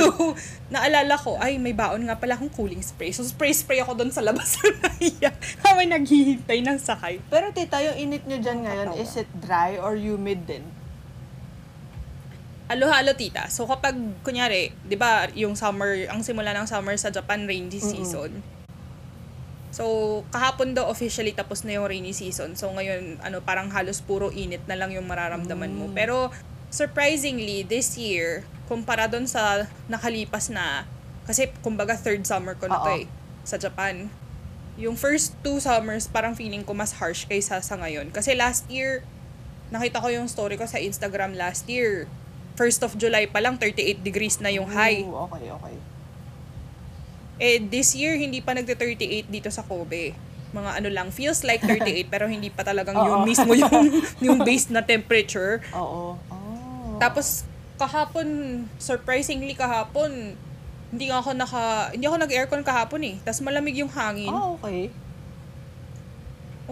naalala 0.70 1.18
ko, 1.18 1.34
ay, 1.42 1.58
may 1.58 1.74
baon 1.74 2.06
nga 2.06 2.14
pala 2.14 2.38
akong 2.38 2.54
cooling 2.54 2.78
spray. 2.78 3.10
So, 3.10 3.26
spray-spray 3.26 3.82
ako 3.82 3.98
doon 3.98 4.14
sa 4.14 4.22
labas 4.22 4.54
sa 4.54 4.70
Naiya. 4.70 5.34
Habang 5.66 5.90
naghihintay 5.90 6.62
ng 6.62 6.78
sakay. 6.78 7.18
Pero 7.26 7.50
tita, 7.50 7.82
yung 7.82 7.98
init 7.98 8.22
nyo 8.30 8.38
dyan 8.38 8.62
ngayon, 8.62 8.88
is 9.02 9.18
it 9.18 9.30
dry 9.42 9.74
or 9.74 9.98
humid 9.98 10.46
din? 10.46 10.62
Halo-halo, 12.70 13.14
tita. 13.18 13.50
So, 13.50 13.66
kapag, 13.66 13.98
kunyari, 14.22 14.74
di 14.86 14.94
ba, 14.94 15.26
yung 15.34 15.58
summer, 15.58 16.06
ang 16.06 16.22
simula 16.22 16.54
ng 16.54 16.66
summer 16.70 16.94
sa 16.98 17.10
Japan, 17.10 17.46
rainy 17.46 17.78
season. 17.82 18.42
So, 19.76 20.24
kahapon 20.32 20.72
daw 20.72 20.88
officially 20.88 21.36
tapos 21.36 21.60
na 21.60 21.76
yung 21.76 21.84
rainy 21.84 22.16
season. 22.16 22.56
So, 22.56 22.72
ngayon, 22.72 23.20
ano, 23.20 23.44
parang 23.44 23.68
halos 23.68 24.00
puro 24.00 24.32
init 24.32 24.64
na 24.64 24.72
lang 24.72 24.88
yung 24.96 25.04
mararamdaman 25.04 25.68
mo. 25.76 25.92
Pero, 25.92 26.32
surprisingly, 26.72 27.60
this 27.60 28.00
year, 28.00 28.40
kumpara 28.72 29.04
doon 29.04 29.28
sa 29.28 29.68
nakalipas 29.84 30.48
na, 30.48 30.88
kasi, 31.28 31.52
kumbaga, 31.60 31.92
third 31.92 32.24
summer 32.24 32.56
ko 32.56 32.72
na 32.72 32.80
to 32.80 33.04
eh, 33.04 33.06
sa 33.44 33.60
Japan. 33.60 34.08
Yung 34.80 34.96
first 34.96 35.36
two 35.44 35.60
summers, 35.60 36.08
parang 36.08 36.32
feeling 36.32 36.64
ko 36.64 36.72
mas 36.72 36.96
harsh 36.96 37.28
kaysa 37.28 37.60
sa 37.60 37.76
ngayon. 37.76 38.08
Kasi 38.16 38.32
last 38.32 38.64
year, 38.72 39.04
nakita 39.68 40.00
ko 40.00 40.08
yung 40.08 40.24
story 40.24 40.56
ko 40.56 40.64
sa 40.64 40.80
Instagram 40.80 41.36
last 41.36 41.68
year. 41.68 42.08
First 42.56 42.80
of 42.80 42.96
July 42.96 43.28
pa 43.28 43.44
lang, 43.44 43.60
38 43.60 44.00
degrees 44.00 44.40
na 44.40 44.48
yung 44.48 44.72
high. 44.72 45.04
Ooh, 45.04 45.28
okay, 45.28 45.52
okay. 45.52 45.76
Eh, 47.36 47.60
this 47.68 47.92
year, 47.92 48.16
hindi 48.16 48.40
pa 48.40 48.56
nagte-38 48.56 49.28
dito 49.28 49.48
sa 49.52 49.60
Kobe. 49.60 50.16
Mga 50.56 50.70
ano 50.80 50.88
lang, 50.88 51.08
feels 51.12 51.44
like 51.44 51.60
38, 51.60 52.08
pero 52.12 52.24
hindi 52.24 52.48
pa 52.48 52.64
talagang 52.64 52.96
yung 52.96 53.28
mismo 53.28 53.52
yung, 53.52 53.92
yung 54.24 54.38
base 54.40 54.72
na 54.72 54.80
temperature. 54.80 55.60
Oo. 55.76 56.16
Oh. 56.16 56.96
Tapos, 56.96 57.44
kahapon, 57.76 58.26
surprisingly 58.80 59.52
kahapon, 59.52 60.32
hindi 60.88 61.12
ako 61.12 61.36
naka, 61.36 61.92
hindi 61.92 62.08
ako 62.08 62.16
nag-aircon 62.24 62.64
kahapon 62.64 63.00
eh. 63.04 63.14
Tapos 63.20 63.44
malamig 63.44 63.76
yung 63.76 63.92
hangin. 63.92 64.32
Ah, 64.32 64.56
okay. 64.56 64.88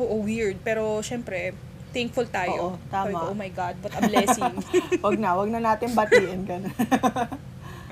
Oo, 0.00 0.25
weird. 0.25 0.56
Pero, 0.64 1.04
syempre, 1.04 1.52
thankful 1.92 2.26
tayo. 2.33 2.75
Oo, 2.75 2.76
tama. 2.88 3.12
Ko, 3.12 3.30
oh 3.30 3.37
my 3.37 3.52
God, 3.52 3.76
what 3.85 3.92
a 3.94 4.00
blessing. 4.00 4.54
wag 5.04 5.16
na, 5.21 5.37
wag 5.37 5.50
na 5.52 5.61
natin 5.61 5.92
batiin 5.92 6.42
ganun. 6.49 6.73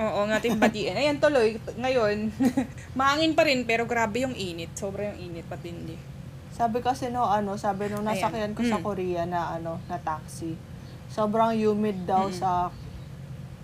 Oo, 0.03 0.27
ng 0.27 0.35
ating 0.35 0.59
batiin. 0.59 0.99
Ayan, 1.01 1.17
tuloy. 1.17 1.55
Ngayon, 1.75 2.35
mahangin 2.99 3.33
pa 3.33 3.47
rin, 3.47 3.63
pero 3.63 3.87
grabe 3.87 4.23
yung 4.23 4.35
init. 4.35 4.75
Sobra 4.75 5.09
yung 5.09 5.31
init, 5.31 5.47
patindi. 5.47 5.95
sabi 6.53 6.79
kasi 6.79 7.09
no, 7.09 7.25
ano, 7.25 7.57
sabi 7.57 7.89
nung 7.89 8.05
nasakyan 8.05 8.53
ko 8.53 8.61
sa 8.63 8.77
Mm. 8.77 8.85
Korea 8.85 9.23
na, 9.25 9.57
ano, 9.57 9.81
na 9.87 9.97
taxi. 9.97 10.53
Sobrang 11.09 11.55
humid 11.55 12.05
daw 12.05 12.29
Mm. 12.29 12.35
sa 12.35 12.69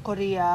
Korea 0.01 0.49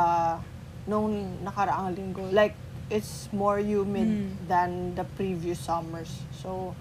nung 0.84 1.14
nakaraang 1.42 1.94
linggo. 1.94 2.26
Like, 2.32 2.58
it's 2.90 3.30
more 3.30 3.62
humid 3.62 4.10
Mm. 4.10 4.30
than 4.44 4.70
the 4.94 5.06
previous 5.14 5.62
summers. 5.62 6.10
So, 6.34 6.74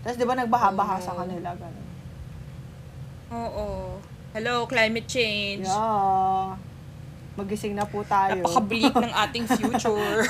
tapos 0.00 0.14
di 0.14 0.24
ba 0.24 0.32
nagbaha-baha 0.34 0.96
sa 1.00 1.12
Oo. 1.12 1.18
kanila, 1.18 1.52
ganun. 1.52 1.88
Oo. 3.30 3.66
Hello, 4.30 4.64
climate 4.64 5.06
change. 5.06 5.66
Yeah. 5.66 6.54
Magising 7.40 7.72
na 7.72 7.88
po 7.88 8.04
tayo. 8.04 8.44
Napaka-bleak 8.44 8.92
ng 8.92 9.12
ating 9.28 9.44
future. 9.48 10.24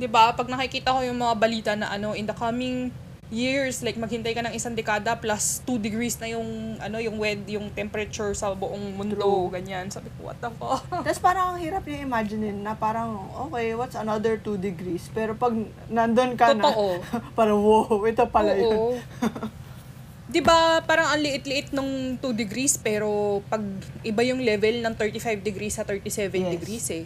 'Di 0.00 0.08
ba? 0.08 0.32
Pag 0.32 0.48
nakikita 0.48 0.96
ko 0.96 1.04
yung 1.04 1.20
mga 1.20 1.34
balita 1.36 1.72
na 1.76 1.92
ano 1.92 2.16
in 2.16 2.24
the 2.24 2.36
coming 2.36 2.88
years, 3.30 3.80
like 3.86 3.94
maghintay 3.94 4.34
ka 4.34 4.42
ng 4.42 4.52
isang 4.52 4.74
dekada 4.74 5.14
plus 5.14 5.62
2 5.62 5.78
degrees 5.78 6.18
na 6.18 6.34
yung 6.34 6.76
ano 6.82 6.98
yung 6.98 7.16
wed 7.16 7.46
yung 7.46 7.70
temperature 7.70 8.34
sa 8.34 8.52
buong 8.52 8.98
mundo, 8.98 9.16
True. 9.16 9.48
ganyan. 9.54 9.86
Sabi 9.92 10.10
ko, 10.18 10.32
what 10.32 10.38
the 10.42 10.50
fuck? 10.58 10.82
Tapos 11.06 11.20
parang 11.22 11.54
ang 11.54 11.58
hirap 11.62 11.86
yung 11.86 12.10
imagine 12.10 12.50
na 12.60 12.74
parang, 12.74 13.30
okay, 13.48 13.72
what's 13.78 13.94
another 13.94 14.34
2 14.36 14.58
degrees? 14.58 15.06
Pero 15.14 15.38
pag 15.38 15.54
nandun 15.86 16.34
ka 16.34 16.52
Totoo. 16.52 16.98
na, 16.98 17.06
parang, 17.38 17.62
wow, 17.62 18.02
ito 18.02 18.26
pala 18.26 18.52
yun. 18.58 18.98
'Di 20.30 20.40
ba 20.40 20.78
parang 20.80 21.10
ang 21.10 21.18
liit-liit 21.18 21.74
nung 21.74 22.14
2 22.14 22.22
degrees 22.32 22.78
pero 22.78 23.08
pag 23.44 23.60
iba 24.02 24.22
yung 24.22 24.38
level 24.40 24.78
ng 24.80 24.94
35 24.94 25.42
degrees 25.42 25.74
sa 25.74 25.82
37 25.82 26.30
Yes. 26.32 26.50
degrees 26.52 26.86
eh. 26.92 27.04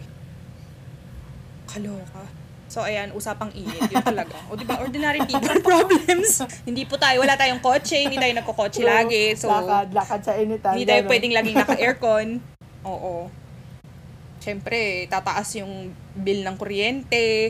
Kaloka. 1.65 2.23
So 2.65 2.81
ayan, 2.81 3.13
usapang 3.13 3.49
init, 3.51 3.77
yun 3.83 4.01
talaga. 4.03 4.35
O 4.45 4.53
di 4.53 4.65
ba 4.65 4.77
ordinary 4.77 5.21
people 5.29 5.57
problems. 5.61 6.41
hindi 6.65 6.83
po 6.83 6.97
tayo, 6.97 7.21
wala 7.21 7.33
tayong 7.33 7.61
kotse, 7.61 7.95
hindi 7.95 8.17
tayo 8.17 8.33
nagko-kotse 8.35 8.81
True. 8.81 8.89
lagi. 8.89 9.25
So 9.33 9.49
lakad, 9.49 9.89
lakad 9.89 10.21
sa 10.21 10.33
initan. 10.35 10.73
hindi 10.73 10.85
tayo 10.85 11.01
ganun. 11.01 11.09
pwedeng 11.09 11.33
laging 11.33 11.57
naka-aircon. 11.61 12.27
Oo. 12.83 13.29
Siyempre, 14.37 15.09
tataas 15.09 15.57
yung 15.57 15.89
bill 16.13 16.45
ng 16.45 16.53
kuryente. 16.53 17.49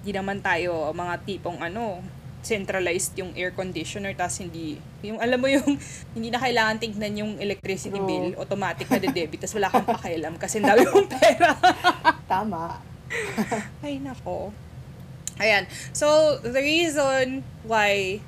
Hindi 0.00 0.12
naman 0.12 0.40
tayo 0.40 0.88
mga 0.90 1.20
tipong 1.24 1.60
ano, 1.60 2.00
centralized 2.40 3.12
yung 3.20 3.36
air 3.36 3.52
conditioner 3.52 4.16
tas 4.16 4.40
hindi 4.40 4.80
yung 5.04 5.20
alam 5.20 5.36
mo 5.36 5.48
yung 5.48 5.76
hindi 6.16 6.28
na 6.32 6.40
kailangan 6.40 6.80
tignan 6.80 7.12
yung 7.16 7.32
electricity 7.36 7.96
True. 7.96 8.08
bill 8.08 8.26
automatic 8.40 8.88
na 8.88 8.98
debit 9.00 9.40
tas 9.40 9.52
wala 9.52 9.68
kang 9.68 9.84
pakialam 9.84 10.34
kasi 10.40 10.60
dami 10.60 10.84
mong 10.88 11.08
pera 11.08 11.52
Tama. 12.32 12.80
ay 13.84 14.00
nako 14.00 14.54
ayan 15.36 15.68
so 15.92 16.38
the 16.40 16.60
reason 16.60 17.44
why 17.66 18.20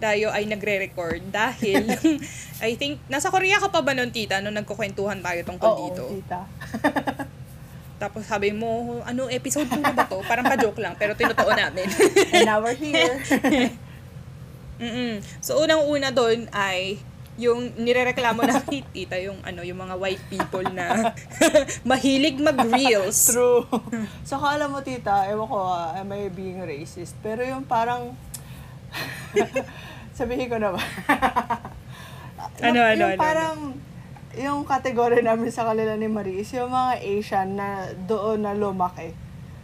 tayo 0.00 0.32
ay 0.32 0.48
nagre-record 0.48 1.20
dahil 1.28 1.84
I 2.64 2.72
think 2.80 3.04
nasa 3.12 3.28
Korea 3.28 3.60
ka 3.60 3.68
pa 3.68 3.84
ba 3.84 3.92
noon 3.92 4.08
tita 4.08 4.40
nung 4.40 4.56
nagkukwentuhan 4.56 5.20
tayo 5.20 5.40
tungkol 5.44 5.68
Oo, 5.68 5.80
dito 5.92 6.04
tita. 6.16 6.40
Tapos 8.00 8.24
sabi 8.24 8.56
mo 8.56 9.04
ano 9.04 9.28
episode 9.28 9.68
2 9.68 9.84
na 9.84 9.92
ba 9.92 10.08
to 10.08 10.24
parang 10.24 10.48
pa-joke 10.48 10.80
lang 10.80 10.96
pero 10.96 11.12
tinotoo 11.12 11.52
namin 11.52 11.84
And 12.32 12.48
now 12.48 12.64
we're 12.64 12.74
here. 12.74 13.20
Mm-mm. 14.80 15.20
So, 15.44 15.60
unang-una 15.60 16.08
doon 16.08 16.48
ay 16.56 16.96
yung 17.40 17.72
nirereklamo 17.76 18.44
na 18.44 18.60
tita 18.64 19.16
yung 19.16 19.40
ano 19.44 19.64
yung 19.64 19.80
mga 19.80 19.96
white 19.96 20.24
people 20.28 20.64
na 20.72 21.12
mahilig 21.88 22.40
mag-reels. 22.40 23.32
True. 23.32 23.68
So, 24.24 24.40
alam 24.40 24.72
mo, 24.72 24.80
tita, 24.80 25.28
ewan 25.28 25.48
ko, 25.48 25.56
ah, 25.60 25.96
am 26.00 26.08
I 26.16 26.32
being 26.32 26.64
racist? 26.64 27.16
Pero 27.20 27.44
yung 27.44 27.64
parang, 27.64 28.16
sabihin 30.16 30.48
ko 30.48 30.56
na 30.56 30.76
ba? 30.76 30.82
Ano, 32.60 32.76
yung, 32.76 32.88
ano, 32.88 33.04
yung 33.04 33.12
ano, 33.16 33.20
parang, 33.20 33.56
yung 34.38 34.62
kategory 34.62 35.22
namin 35.22 35.50
sa 35.50 35.66
kanila 35.66 35.98
ni 35.98 36.06
Marie 36.06 36.42
is 36.42 36.50
yung 36.54 36.70
mga 36.70 37.02
Asian 37.02 37.58
na 37.58 37.90
doon 38.06 38.46
na 38.46 38.54
lumaki. 38.54 39.10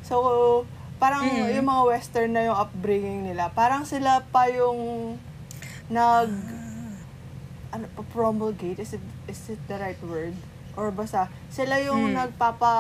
So, 0.03 0.67
parang 0.99 1.23
Mm. 1.23 1.55
yung 1.55 1.67
mga 1.67 1.83
Western 1.87 2.31
na 2.35 2.43
yung 2.43 2.59
upbringing 2.59 3.31
nila, 3.31 3.53
parang 3.53 3.87
sila 3.87 4.27
pa 4.27 4.51
yung 4.51 5.15
nag, 5.87 6.31
ano 7.71 7.85
pa, 7.95 8.03
promulgate? 8.11 8.83
Is 8.83 8.99
it, 8.99 9.05
is 9.29 9.55
it 9.55 9.61
the 9.71 9.79
right 9.79 10.01
word? 10.03 10.35
Or 10.75 10.91
basta, 10.91 11.31
sila 11.49 11.79
yung 11.79 12.11
Mm. 12.11 12.27
nagpapa 12.27 12.75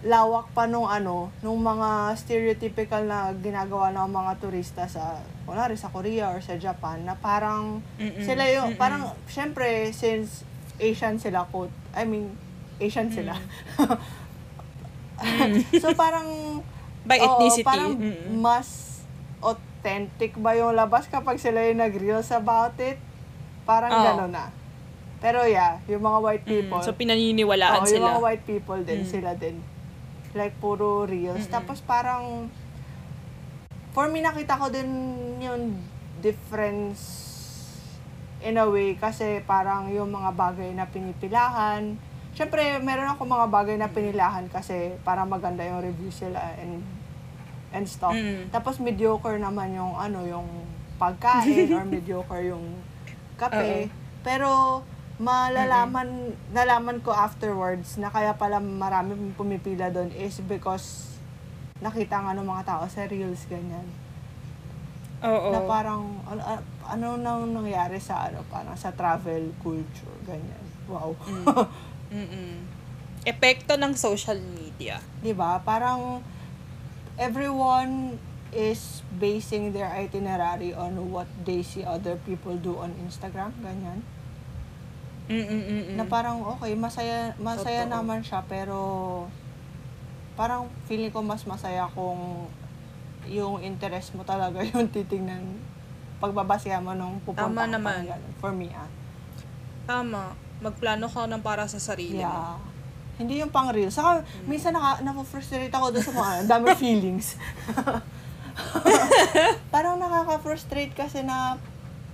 lawak 0.00 0.48
pa 0.56 0.64
nung 0.64 0.88
ano, 0.88 1.28
nung 1.44 1.60
mga 1.60 2.16
stereotypical 2.16 3.04
na 3.04 3.36
ginagawa 3.36 3.92
ng 3.92 4.08
mga 4.08 4.32
turista 4.40 4.88
sa, 4.88 5.20
kunwari 5.50 5.74
sa 5.74 5.90
Korea 5.90 6.30
or 6.30 6.38
sa 6.38 6.54
Japan, 6.54 7.02
na 7.02 7.12
parang 7.12 7.82
Mm-mm. 7.98 8.22
sila 8.22 8.46
yung, 8.46 8.70
Mm-mm. 8.70 8.78
parang, 8.78 9.02
syempre, 9.26 9.90
since 9.90 10.46
Asian 10.78 11.18
sila, 11.18 11.42
quote, 11.44 11.74
I 11.90 12.06
mean, 12.06 12.38
Asian 12.78 13.10
sila. 13.10 13.34
so, 15.82 15.90
parang, 15.92 16.62
By 17.02 17.18
oo, 17.18 17.24
ethnicity. 17.26 17.66
parang 17.66 17.98
Mm-mm. 17.98 18.38
mas 18.38 19.02
authentic 19.42 20.36
ba 20.36 20.54
yung 20.54 20.72
labas 20.72 21.08
kapag 21.08 21.36
sila 21.36 21.66
yung 21.66 21.82
nag-reels 21.82 22.30
about 22.30 22.78
it? 22.78 23.00
Parang 23.64 23.90
Oo. 23.90 24.04
gano'n 24.06 24.30
na. 24.30 24.46
Pero 25.18 25.44
yeah, 25.44 25.82
yung 25.84 26.00
mga 26.00 26.18
white 26.22 26.44
Mm, 26.46 26.46
people, 26.46 26.80
so 26.80 26.94
pinaniniwalaan 26.94 27.82
Oo, 27.82 27.84
yung 27.84 27.90
sila. 28.00 28.08
mga 28.08 28.20
white 28.22 28.44
people 28.46 28.80
din, 28.80 29.02
Mm. 29.02 29.10
sila 29.10 29.30
din. 29.34 29.60
Like, 30.32 30.54
puro 30.56 31.04
reels. 31.04 31.42
Mm-mm. 31.42 31.52
Tapos 31.52 31.82
parang, 31.82 32.48
for 33.90 34.06
me, 34.10 34.22
nakita 34.22 34.58
ko 34.58 34.70
din 34.70 34.90
yung 35.42 35.78
difference 36.20 37.28
in 38.40 38.56
a 38.56 38.66
way 38.68 38.96
kasi 38.96 39.44
parang 39.44 39.92
yung 39.92 40.08
mga 40.08 40.30
bagay 40.32 40.70
na 40.72 40.88
pinipilahan. 40.88 41.96
Siyempre, 42.32 42.78
meron 42.80 43.10
ako 43.12 43.26
mga 43.26 43.46
bagay 43.52 43.76
na 43.76 43.90
pinilahan 43.90 44.48
kasi 44.48 44.96
para 45.04 45.26
maganda 45.26 45.66
yung 45.66 45.82
review 45.84 46.08
sila 46.08 46.40
and 46.56 46.80
and 47.70 47.84
stuff. 47.86 48.14
Mm. 48.16 48.48
Tapos 48.48 48.80
mediocre 48.80 49.36
naman 49.36 49.76
yung 49.76 49.94
ano, 49.98 50.24
yung 50.24 50.48
pagkain 50.96 51.68
or 51.76 51.84
mediocre 51.84 52.42
yung 52.48 52.80
kape. 53.36 53.90
Pero 54.24 54.82
malalaman 55.20 56.32
nalaman 56.48 57.04
ko 57.04 57.12
afterwards 57.12 58.00
na 58.00 58.08
kaya 58.08 58.32
pala 58.32 58.56
marami 58.56 59.36
pumipila 59.36 59.92
doon 59.92 60.08
is 60.16 60.40
because 60.48 61.09
nakita 61.80 62.20
nga 62.20 62.32
ng 62.36 62.46
mga 62.46 62.62
tao 62.64 62.84
sa 62.86 63.08
reels 63.08 63.44
ganyan. 63.48 63.84
Oo. 65.20 65.52
Na 65.52 65.60
parang 65.68 66.20
ano, 66.24 66.40
ano 66.84 67.06
nang 67.20 67.52
nangyari 67.52 68.00
sa 68.00 68.28
ano 68.28 68.40
parang 68.48 68.76
sa 68.76 68.92
travel 68.92 69.52
culture 69.60 70.16
ganyan. 70.24 70.64
Wow. 70.88 71.16
Mm-mm. 72.14 72.64
Epekto 73.24 73.76
ng 73.76 73.92
social 73.96 74.40
media. 74.40 75.00
'Di 75.20 75.36
ba? 75.36 75.60
Parang 75.60 76.24
everyone 77.20 78.16
is 78.50 79.04
basing 79.20 79.70
their 79.70 79.92
itinerary 79.92 80.74
on 80.74 80.96
what 81.12 81.28
they 81.46 81.62
see 81.62 81.86
other 81.86 82.18
people 82.26 82.56
do 82.58 82.80
on 82.80 82.90
Instagram, 82.98 83.54
ganyan. 83.62 84.02
Mm-mm-mm. 85.30 85.94
Na 85.94 86.02
parang 86.10 86.42
okay, 86.58 86.74
masaya 86.74 87.38
masaya 87.38 87.86
Totoo. 87.86 87.94
naman 87.94 88.18
siya 88.26 88.42
pero 88.50 88.78
parang 90.40 90.72
feeling 90.88 91.12
ko 91.12 91.20
mas 91.20 91.44
masaya 91.44 91.84
kung 91.92 92.48
yung 93.28 93.60
interest 93.60 94.16
mo 94.16 94.24
talaga 94.24 94.64
yung 94.72 94.88
titingnan 94.88 95.44
pagbabasihan 96.20 96.84
mo 96.84 96.92
nung 96.92 97.16
pupunta 97.24 97.48
Tama 97.48 97.64
ka, 97.64 97.72
naman. 97.72 98.00
For 98.38 98.52
me, 98.52 98.68
ah. 98.76 98.86
Tama. 99.88 100.36
Magplano 100.60 101.08
ka 101.08 101.24
ng 101.24 101.40
para 101.40 101.64
sa 101.64 101.80
sarili 101.80 102.20
mo. 102.20 102.28
Yeah. 102.28 102.60
Hindi 103.16 103.40
yung 103.40 103.48
pang 103.48 103.72
real. 103.72 103.88
Saka, 103.88 104.20
minsan 104.44 104.76
naka, 104.76 105.00
na-frustrate 105.00 105.72
ako 105.72 105.96
doon 105.96 106.04
sa 106.04 106.12
mga, 106.12 106.32
dami 106.44 106.68
feelings. 106.84 107.40
Parang 109.72 109.96
nakaka-frustrate 109.96 110.92
kasi 110.92 111.24
na 111.24 111.56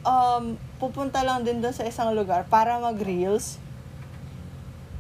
um, 0.07 0.55
pupunta 0.79 1.27
lang 1.27 1.43
din 1.43 1.59
doon 1.59 1.75
sa 1.75 1.83
isang 1.83 2.15
lugar 2.15 2.47
para 2.47 2.79
mag-reels. 2.79 3.59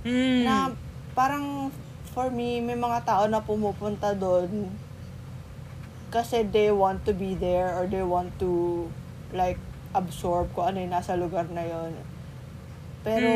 Mm. 0.02 0.42
Na 0.42 0.74
parang 1.14 1.70
for 2.16 2.32
me, 2.32 2.64
may 2.64 2.80
mga 2.80 3.04
tao 3.04 3.28
na 3.28 3.44
pumupunta 3.44 4.16
doon 4.16 4.72
kasi 6.08 6.48
they 6.48 6.72
want 6.72 7.04
to 7.04 7.12
be 7.12 7.36
there 7.36 7.76
or 7.76 7.84
they 7.84 8.00
want 8.00 8.32
to 8.40 8.88
like 9.36 9.60
absorb 9.92 10.48
kung 10.56 10.72
ano 10.72 10.80
yung 10.80 10.96
nasa 10.96 11.12
lugar 11.12 11.44
na 11.52 11.60
yon 11.68 11.92
Pero 13.04 13.28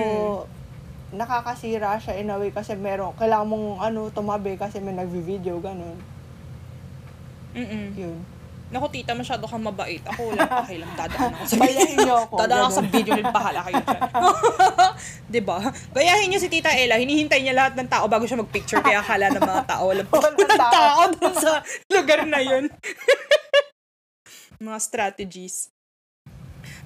nakakasira 1.12 2.01
siya 2.01 2.25
in 2.25 2.33
a 2.33 2.40
way 2.40 2.49
kasi 2.49 2.73
meron, 2.73 3.12
kailangan 3.21 3.53
mong 3.53 3.85
ano, 3.85 4.09
tumabi 4.09 4.57
kasi 4.57 4.81
may 4.81 4.97
nagvi-video, 4.97 5.61
ganun. 5.61 6.01
Mm-mm. 7.53 7.93
Yun. 8.01 8.16
Naku, 8.70 8.87
tita, 8.94 9.18
masyado 9.18 9.50
kang 9.50 9.66
mabait. 9.66 9.98
Ako 10.06 10.30
wala 10.30 10.46
pa 10.46 10.62
kailang 10.62 10.94
dadaan 11.00 11.35
ako 11.35 11.42
sa 11.42 11.56
Bayahin 11.59 11.96
niyo 11.98 12.14
ako, 12.22 12.35
Dadaan 12.38 12.62
ako 12.62 12.72
sa 12.78 12.85
video 12.87 13.12
nila, 13.18 13.30
bahala 13.35 13.61
kayo 13.66 13.83
dyan. 13.83 14.02
diba? 15.35 15.56
Gayahin 15.90 16.28
niyo 16.30 16.38
si 16.38 16.46
Tita 16.46 16.70
Ella, 16.70 17.02
hinihintay 17.02 17.42
niya 17.42 17.54
lahat 17.59 17.74
ng 17.74 17.90
tao 17.90 18.06
bago 18.06 18.30
siya 18.30 18.38
mag-picture, 18.38 18.78
kaya 18.78 19.02
akala 19.02 19.26
ng 19.35 19.42
mga 19.42 19.62
tao, 19.66 19.90
walang 19.90 20.06
ng 20.14 20.54
tao. 20.54 21.00
dun 21.18 21.35
sa 21.35 21.66
lugar 21.90 22.22
na 22.30 22.38
yun. 22.38 22.70
mga 24.62 24.78
strategies. 24.78 25.74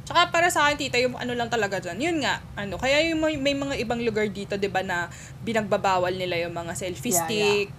Tsaka 0.08 0.28
para 0.32 0.48
sa 0.48 0.68
akin, 0.68 0.76
tita, 0.80 0.96
yung 1.00 1.16
ano 1.20 1.36
lang 1.36 1.52
talaga 1.52 1.80
dyan, 1.84 2.00
yun 2.00 2.16
nga, 2.24 2.40
ano, 2.56 2.80
kaya 2.80 3.04
yung 3.12 3.20
may, 3.20 3.36
may 3.36 3.56
mga 3.56 3.76
ibang 3.80 4.00
lugar 4.00 4.28
dito, 4.32 4.56
di 4.56 4.68
ba, 4.72 4.80
na 4.80 5.08
binagbabawal 5.44 6.12
nila 6.16 6.48
yung 6.48 6.52
mga 6.56 6.72
selfie 6.76 7.12
Yeah, 7.12 7.24
stick, 7.24 7.72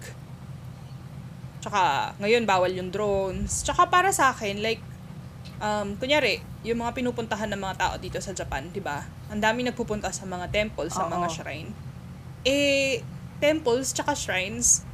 Tsaka, 1.65 2.13
ngayon, 2.21 2.45
bawal 2.45 2.69
yung 2.77 2.93
drones. 2.93 3.65
Tsaka 3.65 3.89
para 3.89 4.13
sa 4.13 4.29
akin, 4.29 4.61
like, 4.61 4.85
um, 5.57 5.97
kunyari, 5.97 6.45
yung 6.61 6.85
mga 6.85 6.93
pinupuntahan 6.93 7.49
ng 7.49 7.57
mga 7.57 7.75
tao 7.81 7.93
dito 7.97 8.21
sa 8.21 8.37
Japan, 8.37 8.69
di 8.69 8.77
ba? 8.77 9.01
Ang 9.33 9.41
dami 9.41 9.65
nagpupunta 9.65 10.13
sa 10.13 10.29
mga 10.29 10.53
temples, 10.53 10.93
sa 10.93 11.09
Oo. 11.09 11.17
mga 11.17 11.25
shrine. 11.33 11.73
Eh, 12.45 13.01
temples 13.41 13.97
tsaka 13.97 14.13
shrines, 14.13 14.85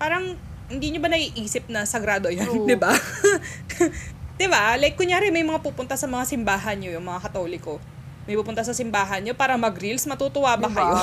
parang 0.00 0.40
hindi 0.72 0.96
nyo 0.96 1.04
ba 1.04 1.12
naiisip 1.12 1.68
na 1.68 1.84
sagrado 1.84 2.32
yan, 2.32 2.64
di 2.64 2.72
ba? 2.72 2.96
'Di 4.34 4.50
ba? 4.50 4.74
Like, 4.74 4.98
kunyari, 4.98 5.30
may 5.30 5.46
mga 5.46 5.62
pupunta 5.62 5.94
sa 5.94 6.10
mga 6.10 6.26
simbahan 6.26 6.74
nyo, 6.80 6.90
yung 6.90 7.06
mga 7.06 7.30
katoliko. 7.30 7.78
May 8.26 8.34
pupunta 8.34 8.66
sa 8.66 8.74
simbahan 8.74 9.22
nyo 9.22 9.36
para 9.36 9.54
mag-reels, 9.54 10.08
matutuwa 10.10 10.56
ba 10.58 10.66
Diba? 10.66 10.74
kayo? 10.74 10.96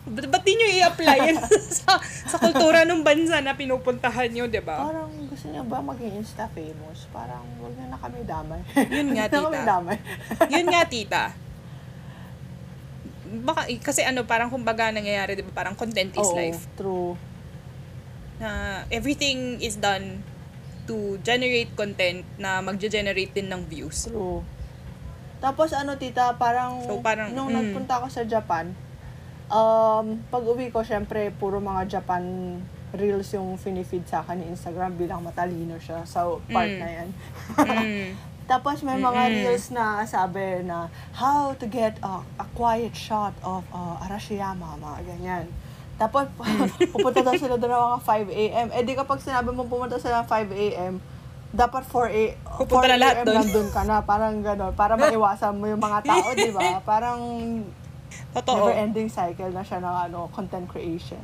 Ba't, 0.00 0.26
ba't 0.32 0.42
di 0.48 0.56
nyo 0.56 0.68
i-apply 0.80 1.16
yan 1.28 1.36
sa, 1.84 2.00
sa 2.00 2.36
kultura 2.40 2.88
ng 2.88 3.04
bansa 3.04 3.44
na 3.44 3.52
pinupuntahan 3.52 4.32
nyo, 4.32 4.48
'di 4.48 4.64
ba? 4.64 4.80
Parang 4.88 5.12
gusto 5.28 5.52
niya 5.52 5.60
ba 5.60 5.84
maging 5.84 6.24
Insta 6.24 6.48
famous? 6.56 7.04
Parang 7.12 7.44
wag 7.60 7.76
na 7.76 7.92
na 7.92 7.98
kami 8.00 8.24
damay. 8.24 8.60
Yun 8.88 9.12
nga, 9.12 9.28
Huwag 9.32 9.52
na 9.52 9.60
tita. 9.60 9.68
damay. 9.68 9.96
Yun 10.56 10.66
nga, 10.72 10.82
tita. 10.88 11.24
Baka, 13.44 13.60
eh, 13.68 13.78
kasi 13.78 14.00
ano, 14.02 14.24
parang 14.24 14.48
kumbaga 14.48 14.88
nangyayari, 14.88 15.36
di 15.36 15.44
ba? 15.44 15.52
Parang 15.52 15.76
content 15.76 16.10
is 16.16 16.30
Oo, 16.32 16.34
life. 16.34 16.60
True. 16.74 17.14
Na 18.40 18.82
everything 18.88 19.60
is 19.60 19.76
done 19.76 20.24
to 20.88 21.20
generate 21.22 21.70
content 21.76 22.24
na 22.40 22.64
magge-generate 22.64 23.36
din 23.36 23.52
ng 23.52 23.68
views. 23.68 24.08
True. 24.08 24.42
Tapos 25.38 25.76
ano 25.76 25.94
tita, 26.00 26.34
parang, 26.40 26.82
So, 26.88 26.98
parang, 27.04 27.36
nung 27.36 27.52
mm. 27.52 27.56
nagpunta 27.56 28.02
ako 28.02 28.10
sa 28.10 28.24
Japan, 28.24 28.74
um, 29.50 30.04
pag 30.24 30.42
uwi 30.42 30.70
ko, 30.70 30.80
syempre, 30.80 31.30
puro 31.32 31.58
mga 31.58 31.98
Japan 31.98 32.22
reels 32.90 33.30
yung 33.30 33.54
finifeed 33.54 34.02
sa 34.04 34.18
akin 34.20 34.34
ni 34.36 34.46
Instagram 34.48 34.94
bilang 34.94 35.20
matalino 35.20 35.76
siya 35.76 36.02
sa 36.02 36.26
part 36.46 36.66
Mm. 36.68 36.78
na 36.78 36.88
yan. 36.88 37.08
Mm. 37.56 38.10
Tapos 38.50 38.82
may 38.82 38.98
mga 38.98 39.14
Mm-mm. 39.20 39.34
reels 39.36 39.70
na 39.70 40.02
sabi 40.04 40.42
na 40.60 40.90
how 41.12 41.54
to 41.54 41.66
get 41.66 41.94
a, 42.00 42.18
a 42.34 42.46
quiet 42.50 42.90
shot 42.90 43.30
of 43.40 43.62
uh, 43.70 44.02
Arashiyama, 44.02 44.74
mga 44.76 45.06
ganyan. 45.06 45.46
Tapos 45.94 46.26
pupunta 46.92 47.22
daw 47.22 47.38
sila 47.38 47.54
doon 47.54 47.70
mga 47.70 48.00
5 48.02 48.26
a.m. 48.34 48.68
Eh 48.72 48.82
di 48.82 48.98
kapag 48.98 49.22
sinabi 49.22 49.50
mo 49.50 49.62
pumunta 49.64 49.94
sila 49.94 50.22
ng 50.22 50.26
5 50.26 50.50
a.m., 50.50 50.94
dapat 51.52 51.82
4 51.84 52.10
a, 52.10 52.22
4 52.34 52.58
Pupunta 52.58 52.86
na 52.88 52.98
lahat 52.98 53.16
a.m. 53.16 53.26
doon. 53.26 53.36
nandun 53.38 53.68
ka 53.68 53.82
na. 53.84 53.96
Parang 54.00 54.34
gano'n. 54.40 54.72
Para 54.72 54.94
maiwasan 54.96 55.54
mo 55.54 55.66
yung 55.66 55.78
mga 55.78 55.98
tao, 56.04 56.26
di 56.32 56.50
ba? 56.50 56.78
Parang 56.90 57.20
Totoo. 58.30 58.70
never-ending 58.70 59.10
cycle 59.10 59.50
na 59.50 59.62
siya 59.62 59.82
ng 59.82 59.96
ano, 60.10 60.30
content 60.30 60.66
creation. 60.70 61.20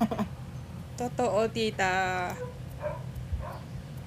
Totoo, 1.00 1.48
tita. 1.48 2.28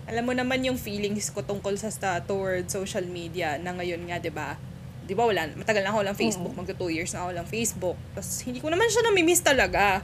Alam 0.04 0.24
mo 0.28 0.34
naman 0.36 0.60
yung 0.68 0.76
feelings 0.76 1.32
ko 1.32 1.42
tungkol 1.42 1.80
sa, 1.80 1.90
sa 1.90 2.20
toward 2.20 2.68
social 2.68 3.08
media 3.08 3.56
na 3.58 3.72
ngayon 3.72 4.04
nga, 4.04 4.20
'di 4.20 4.32
ba? 4.36 4.60
'Di 5.08 5.16
ba 5.16 5.24
wala, 5.24 5.48
matagal 5.56 5.84
na 5.84 5.92
ako 5.96 6.00
lang 6.04 6.16
Facebook, 6.16 6.54
magto 6.54 6.76
2 6.76 6.92
years 6.92 7.12
na 7.16 7.24
ako 7.24 7.32
lang 7.34 7.48
Facebook. 7.48 7.98
Tapos 8.14 8.44
hindi 8.44 8.60
ko 8.60 8.68
naman 8.68 8.92
siya 8.92 9.04
nami-miss 9.08 9.42
talaga. 9.42 10.04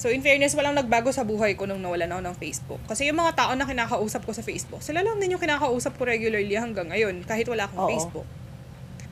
So 0.00 0.08
in 0.08 0.24
fairness, 0.24 0.56
walang 0.56 0.76
nagbago 0.76 1.12
sa 1.12 1.28
buhay 1.28 1.60
ko 1.60 1.68
nung 1.68 1.84
nawalan 1.84 2.08
ako 2.08 2.22
ng 2.24 2.36
Facebook. 2.40 2.80
Kasi 2.88 3.04
yung 3.08 3.20
mga 3.20 3.36
tao 3.36 3.52
na 3.52 3.68
kinakausap 3.68 4.24
ko 4.24 4.32
sa 4.32 4.40
Facebook, 4.40 4.80
sila 4.80 5.04
lang 5.04 5.20
din 5.20 5.36
yung 5.36 5.42
kinakausap 5.42 5.92
ko 6.00 6.08
regularly 6.08 6.56
hanggang 6.56 6.88
ngayon, 6.88 7.20
kahit 7.28 7.44
wala 7.48 7.68
akong 7.68 7.84
Oo. 7.84 7.90
Facebook. 7.92 8.28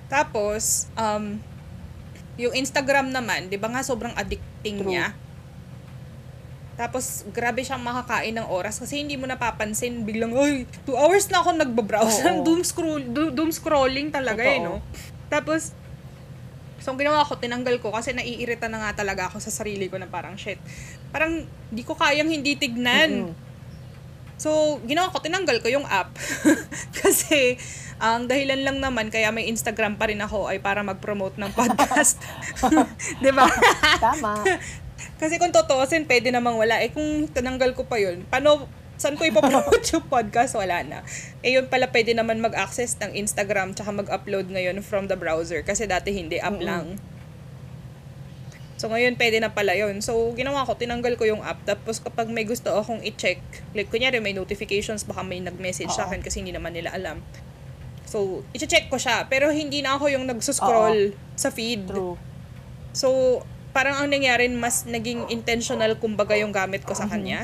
Tapos, 0.09 0.89
um, 0.97 1.37
yung 2.39 2.55
Instagram 2.55 3.11
naman, 3.11 3.51
di 3.51 3.59
ba 3.59 3.67
nga 3.67 3.83
sobrang 3.83 4.15
addicting 4.15 4.81
True. 4.81 4.91
niya. 4.95 5.13
Tapos, 6.79 7.27
grabe 7.35 7.67
siyang 7.67 7.83
makakain 7.83 8.39
ng 8.39 8.47
oras 8.47 8.79
kasi 8.79 9.03
hindi 9.03 9.19
mo 9.19 9.27
napapansin 9.27 10.07
biglang, 10.07 10.31
ay, 10.39 10.63
two 10.87 10.95
hours 10.95 11.27
na 11.27 11.43
ako 11.43 11.59
nagbabrowse. 11.59 12.23
Oo. 12.23 12.43
doom, 12.47 12.63
scroll, 12.63 13.03
doom, 13.03 13.35
doom 13.35 13.51
scrolling 13.51 14.15
talaga 14.15 14.47
eh, 14.47 14.63
Totoo. 14.63 14.79
no? 14.79 14.87
Tapos, 15.27 15.75
so 16.79 16.95
ang 16.95 16.99
ginawa 17.03 17.27
ko, 17.27 17.35
tinanggal 17.35 17.83
ko 17.83 17.91
kasi 17.91 18.15
naiirita 18.15 18.71
na 18.71 18.79
nga 18.87 19.03
talaga 19.03 19.27
ako 19.27 19.43
sa 19.43 19.51
sarili 19.51 19.91
ko 19.91 19.99
na 19.99 20.07
parang, 20.07 20.39
shit, 20.39 20.63
parang 21.11 21.43
di 21.75 21.83
ko 21.83 21.99
kayang 21.99 22.31
hindi 22.31 22.55
tignan. 22.55 23.27
Mm-mm. 23.27 23.47
So, 24.39 24.79
ginawa 24.87 25.11
ko, 25.11 25.19
tinanggal 25.19 25.59
ko 25.59 25.67
yung 25.67 25.83
app. 25.83 26.15
Kasi, 27.03 27.59
ang 27.99 28.31
dahilan 28.31 28.63
lang 28.63 28.79
naman 28.79 29.11
kaya 29.11 29.35
may 29.35 29.51
Instagram 29.51 29.99
pa 29.99 30.07
rin 30.07 30.23
ako 30.23 30.47
ay 30.47 30.63
para 30.63 30.87
mag-promote 30.87 31.35
ng 31.39 31.51
podcast. 31.51 32.23
'Di 33.23 33.31
ba? 33.35 33.47
Tama. 33.99 34.43
Kasi 35.19 35.39
kung 35.43 35.51
totoosin, 35.51 36.07
pwede 36.07 36.31
namang 36.31 36.55
wala. 36.55 36.79
Eh 36.79 36.95
kung 36.95 37.27
tinanggal 37.27 37.75
ko 37.75 37.91
pa 37.91 37.99
yun, 37.99 38.23
paano, 38.31 38.71
saan 38.95 39.19
ko 39.19 39.27
ipapromote 39.27 39.83
yung 39.99 40.07
podcast? 40.07 40.55
Wala 40.55 40.87
na. 40.87 41.03
Eh 41.43 41.59
yun 41.59 41.67
pala, 41.67 41.91
pwede 41.91 42.15
naman 42.15 42.39
mag-access 42.39 42.95
ng 43.03 43.19
Instagram 43.19 43.75
tsaka 43.75 43.91
mag-upload 43.91 44.47
ngayon 44.47 44.79
from 44.79 45.11
the 45.11 45.19
browser. 45.19 45.67
Kasi 45.67 45.91
dati 45.91 46.15
hindi, 46.15 46.39
app 46.39 46.55
Mm-mm. 46.55 46.67
lang. 46.67 46.87
So 48.79 48.87
ngayon, 48.95 49.19
pwede 49.19 49.43
na 49.43 49.51
pala 49.51 49.75
yun. 49.75 49.99
So, 50.07 50.15
ginawa 50.39 50.63
ko, 50.63 50.79
tinanggal 50.79 51.19
ko 51.19 51.27
yung 51.27 51.43
app. 51.43 51.67
Tapos 51.67 51.99
kapag 51.99 52.31
may 52.31 52.47
gusto 52.47 52.71
akong 52.71 53.03
i-check, 53.03 53.43
like 53.75 53.91
kunyari 53.91 54.23
may 54.23 54.31
notifications, 54.31 55.03
baka 55.03 55.27
may 55.27 55.43
nag-message 55.43 55.91
sa 55.91 56.07
akin 56.07 56.23
kasi 56.23 56.47
hindi 56.47 56.55
naman 56.55 56.79
nila 56.79 56.95
alam. 56.95 57.19
So, 58.09 58.41
i-check 58.51 58.89
ko 58.89 58.97
siya. 58.97 59.29
Pero 59.29 59.53
hindi 59.53 59.79
na 59.79 59.95
ako 59.95 60.09
yung 60.09 60.25
nagsuscroll 60.25 61.13
sa 61.35 61.49
feed. 61.49 61.85
True. 61.85 62.17
So, 62.91 63.41
parang 63.71 64.01
ang 64.01 64.09
nangyari, 64.09 64.49
mas 64.49 64.83
naging 64.83 65.29
intentional 65.29 65.93
kumbaga 65.95 66.33
yung 66.35 66.51
gamit 66.51 66.83
ko 66.83 66.93
sa 66.93 67.05
Mhm. 67.05 67.11
kanya. 67.11 67.41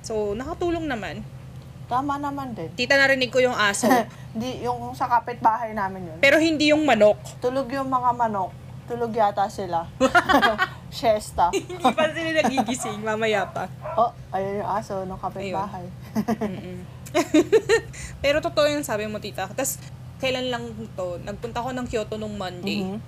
So, 0.00 0.32
nakatulong 0.32 0.84
naman. 0.84 1.24
Tama 1.86 2.20
naman 2.20 2.52
din. 2.52 2.68
Tita 2.74 2.94
narinig 2.94 3.32
ko 3.32 3.40
yung 3.40 3.56
aso. 3.56 3.88
Di, 4.36 4.60
yung 4.60 4.92
sa 4.92 5.08
kapitbahay 5.08 5.72
namin 5.72 6.04
yun. 6.06 6.18
pero 6.20 6.36
hindi 6.36 6.68
yung 6.68 6.84
manok. 6.84 7.16
Tulog 7.40 7.64
yung 7.68 7.88
mga 7.88 8.12
manok. 8.14 8.52
Tulog 8.84 9.08
yata 9.10 9.48
sila. 9.48 9.88
Siesta. 10.88 11.48
hindi 11.50 11.84
pa 11.84 12.04
sila 12.08 12.30
nagigising, 12.38 13.00
mamaya 13.00 13.44
pa. 13.46 13.68
Oh, 13.94 14.12
ayun 14.30 14.60
yung 14.60 14.70
aso 14.70 15.00
ng 15.02 15.16
kapitbahay. 15.18 15.84
Mm-mm. 16.38 16.97
pero 18.24 18.38
totoo 18.42 18.66
yung 18.68 18.84
sabi 18.84 19.08
mo, 19.08 19.22
tita. 19.22 19.48
Tapos, 19.50 19.80
kailan 20.18 20.50
lang 20.50 20.64
to, 20.98 21.22
nagpunta 21.22 21.62
ko 21.62 21.70
ng 21.70 21.86
Kyoto 21.86 22.18
nung 22.18 22.34
Monday. 22.34 22.82
Mhm. 22.82 22.98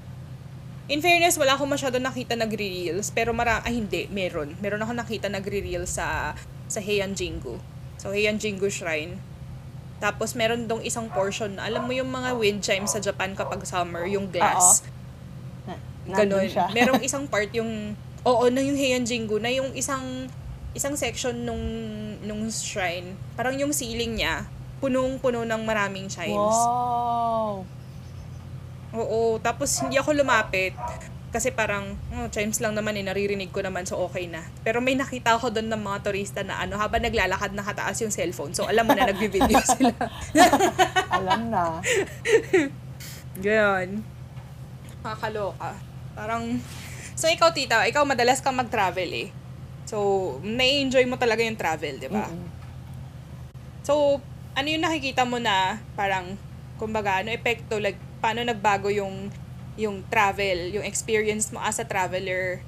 In 0.91 0.99
fairness, 0.99 1.39
wala 1.39 1.55
akong 1.55 1.71
masyado 1.71 2.03
nakita 2.03 2.35
nagre-reels, 2.35 3.15
pero 3.15 3.31
mara 3.31 3.63
ay 3.63 3.79
hindi, 3.79 4.11
meron. 4.11 4.59
Meron 4.59 4.83
ako 4.83 4.93
nakita 4.99 5.31
nagre-reels 5.31 5.95
sa 5.95 6.35
sa 6.67 6.83
Heian 6.83 7.15
Jingu. 7.15 7.63
So 7.99 8.11
Heian 8.11 8.43
Jingu 8.43 8.67
Shrine. 8.67 9.19
Tapos 10.03 10.33
meron 10.33 10.65
dong 10.65 10.81
isang 10.81 11.13
portion 11.13 11.61
alam 11.61 11.85
mo 11.85 11.93
yung 11.93 12.09
mga 12.09 12.33
wind 12.35 12.65
chimes 12.65 12.97
sa 12.97 12.99
Japan 12.99 13.37
kapag 13.37 13.63
summer, 13.69 14.09
yung 14.09 14.33
glass. 14.33 14.83
Nandun 16.09 16.49
siya. 16.49 16.73
Merong 16.75 17.03
isang 17.07 17.29
part 17.29 17.51
yung 17.55 17.95
oo 18.25 18.45
na 18.49 18.65
yung 18.65 18.75
Heian 18.75 19.05
Jingu 19.05 19.39
na 19.39 19.53
yung 19.53 19.71
isang 19.77 20.27
isang 20.73 20.95
section 20.95 21.35
nung 21.43 21.65
nung 22.23 22.47
shrine. 22.51 23.19
Parang 23.35 23.59
yung 23.59 23.75
ceiling 23.75 24.21
niya 24.23 24.47
punong-puno 24.81 25.45
ng 25.45 25.63
maraming 25.63 26.09
chimes. 26.09 26.57
Wow. 26.57 27.69
Oo, 28.97 29.39
tapos 29.39 29.71
hindi 29.85 30.01
ako 30.01 30.25
lumapit. 30.25 30.73
Kasi 31.31 31.55
parang, 31.55 31.95
oh, 32.11 32.27
chimes 32.27 32.59
lang 32.59 32.75
naman 32.75 32.99
eh, 32.99 33.07
naririnig 33.07 33.55
ko 33.55 33.63
naman, 33.63 33.87
so 33.87 34.03
okay 34.03 34.27
na. 34.27 34.43
Pero 34.67 34.83
may 34.83 34.99
nakita 34.99 35.39
ako 35.39 35.55
doon 35.55 35.71
ng 35.71 35.79
mga 35.79 35.99
turista 36.03 36.43
na 36.43 36.59
ano, 36.59 36.75
habang 36.75 36.99
naglalakad 37.07 37.55
nakataas 37.55 38.03
yung 38.03 38.11
cellphone. 38.11 38.51
So 38.51 38.67
alam 38.67 38.83
mo 38.83 38.99
na, 38.99 39.07
nagbi-video 39.07 39.63
sila. 39.79 39.95
Alam 41.15 41.55
na. 41.55 41.79
Gayon. 43.39 44.03
Nakakaloka. 45.07 45.79
Parang, 46.19 46.59
so 47.15 47.31
ikaw 47.31 47.55
tita, 47.55 47.87
ikaw 47.87 48.03
madalas 48.03 48.43
kang 48.43 48.59
mag-travel 48.59 49.07
eh. 49.15 49.31
So, 49.91 50.39
na-enjoy 50.47 51.03
mo 51.11 51.19
talaga 51.19 51.43
yung 51.43 51.59
travel, 51.59 51.99
di 51.99 52.07
ba? 52.07 52.31
Mm-mm. 52.31 52.47
So, 53.83 54.23
ano 54.55 54.67
yung 54.71 54.87
nakikita 54.87 55.27
mo 55.27 55.43
na 55.43 55.83
parang, 55.99 56.39
kumbaga, 56.79 57.27
ano 57.27 57.35
epekto, 57.35 57.83
like, 57.83 57.99
paano 58.23 58.47
nagbago 58.47 58.87
yung, 58.87 59.35
yung 59.75 60.07
travel, 60.07 60.71
yung 60.79 60.87
experience 60.87 61.51
mo 61.51 61.59
as 61.59 61.83
a 61.83 61.87
traveler 61.87 62.63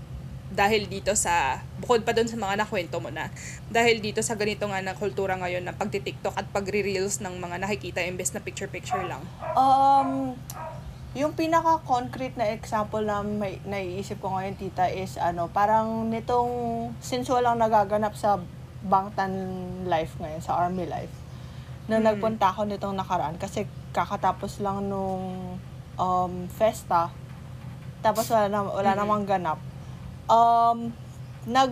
dahil 0.50 0.90
dito 0.90 1.14
sa, 1.14 1.62
bukod 1.78 2.02
pa 2.02 2.10
dun 2.10 2.26
sa 2.26 2.36
mga 2.36 2.66
nakwento 2.66 2.98
mo 2.98 3.08
na, 3.08 3.30
dahil 3.70 4.02
dito 4.02 4.20
sa 4.20 4.34
ganito 4.34 4.66
nga 4.66 4.82
na 4.82 4.92
kultura 4.92 5.38
ngayon 5.38 5.62
na 5.62 5.72
pagti-tiktok 5.72 6.34
at 6.36 6.44
pagre-reels 6.50 7.22
ng 7.22 7.38
mga 7.38 7.56
nakikita 7.62 8.04
imbes 8.04 8.34
na 8.34 8.42
picture-picture 8.42 9.06
lang. 9.06 9.22
Um, 9.54 10.36
yung 11.12 11.36
pinaka-concrete 11.36 12.40
na 12.40 12.48
example 12.48 13.04
na 13.04 13.20
may 13.20 13.60
naiisip 13.68 14.16
ko 14.16 14.32
ngayon, 14.32 14.56
tita, 14.56 14.88
is 14.88 15.20
ano, 15.20 15.52
parang 15.52 16.08
nitong, 16.08 16.48
since 17.04 17.28
walang 17.28 17.60
nagaganap 17.60 18.16
sa 18.16 18.40
Bangtan 18.82 19.30
life 19.86 20.16
ngayon, 20.18 20.42
sa 20.42 20.58
army 20.58 20.88
life, 20.88 21.12
nung 21.86 22.02
Mm. 22.02 22.16
nagpunta 22.16 22.50
ako 22.50 22.66
nitong 22.66 22.96
nakaraan, 22.96 23.36
kasi 23.36 23.68
kakatapos 23.92 24.58
lang 24.58 24.88
nung 24.88 25.54
um, 25.94 26.32
festa, 26.48 27.12
tapos 28.00 28.26
wala, 28.32 28.48
na, 28.48 28.58
wala 28.64 28.90
Mhm. 28.90 28.98
namang 28.98 29.24
ganap. 29.28 29.58
Um, 30.26 30.90
nag, 31.44 31.70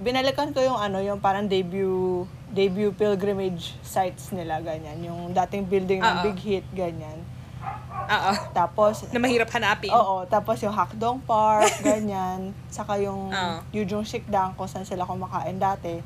binalikan 0.00 0.50
ko 0.50 0.64
yung 0.64 0.80
ano, 0.80 0.98
yung 0.98 1.20
parang 1.20 1.46
debut, 1.46 2.24
debut 2.48 2.90
pilgrimage 2.96 3.76
sites 3.84 4.32
nila, 4.32 4.64
ganyan. 4.64 4.96
Yung 5.04 5.36
dating 5.36 5.68
building 5.68 6.00
ng 6.00 6.16
Oo. 6.18 6.24
Big 6.24 6.38
Hit, 6.40 6.66
ganyan. 6.72 7.20
Oo. 8.08 8.32
Tapos, 8.50 9.04
Na 9.08 9.18
mahirap 9.18 9.48
hanapin. 9.50 9.90
oo, 9.90 10.24
tapos 10.26 10.56
yung 10.58 10.72
Hakdong 10.72 11.20
Park, 11.22 11.68
ganyan. 11.86 12.56
Saka 12.68 12.96
yung 12.96 13.28
Oo. 13.28 13.56
Yujong 13.70 14.02
Sikdang, 14.02 14.56
kung 14.56 14.64
saan 14.64 14.82
sila 14.82 15.04
kumakain 15.04 15.56
dati. 15.56 16.00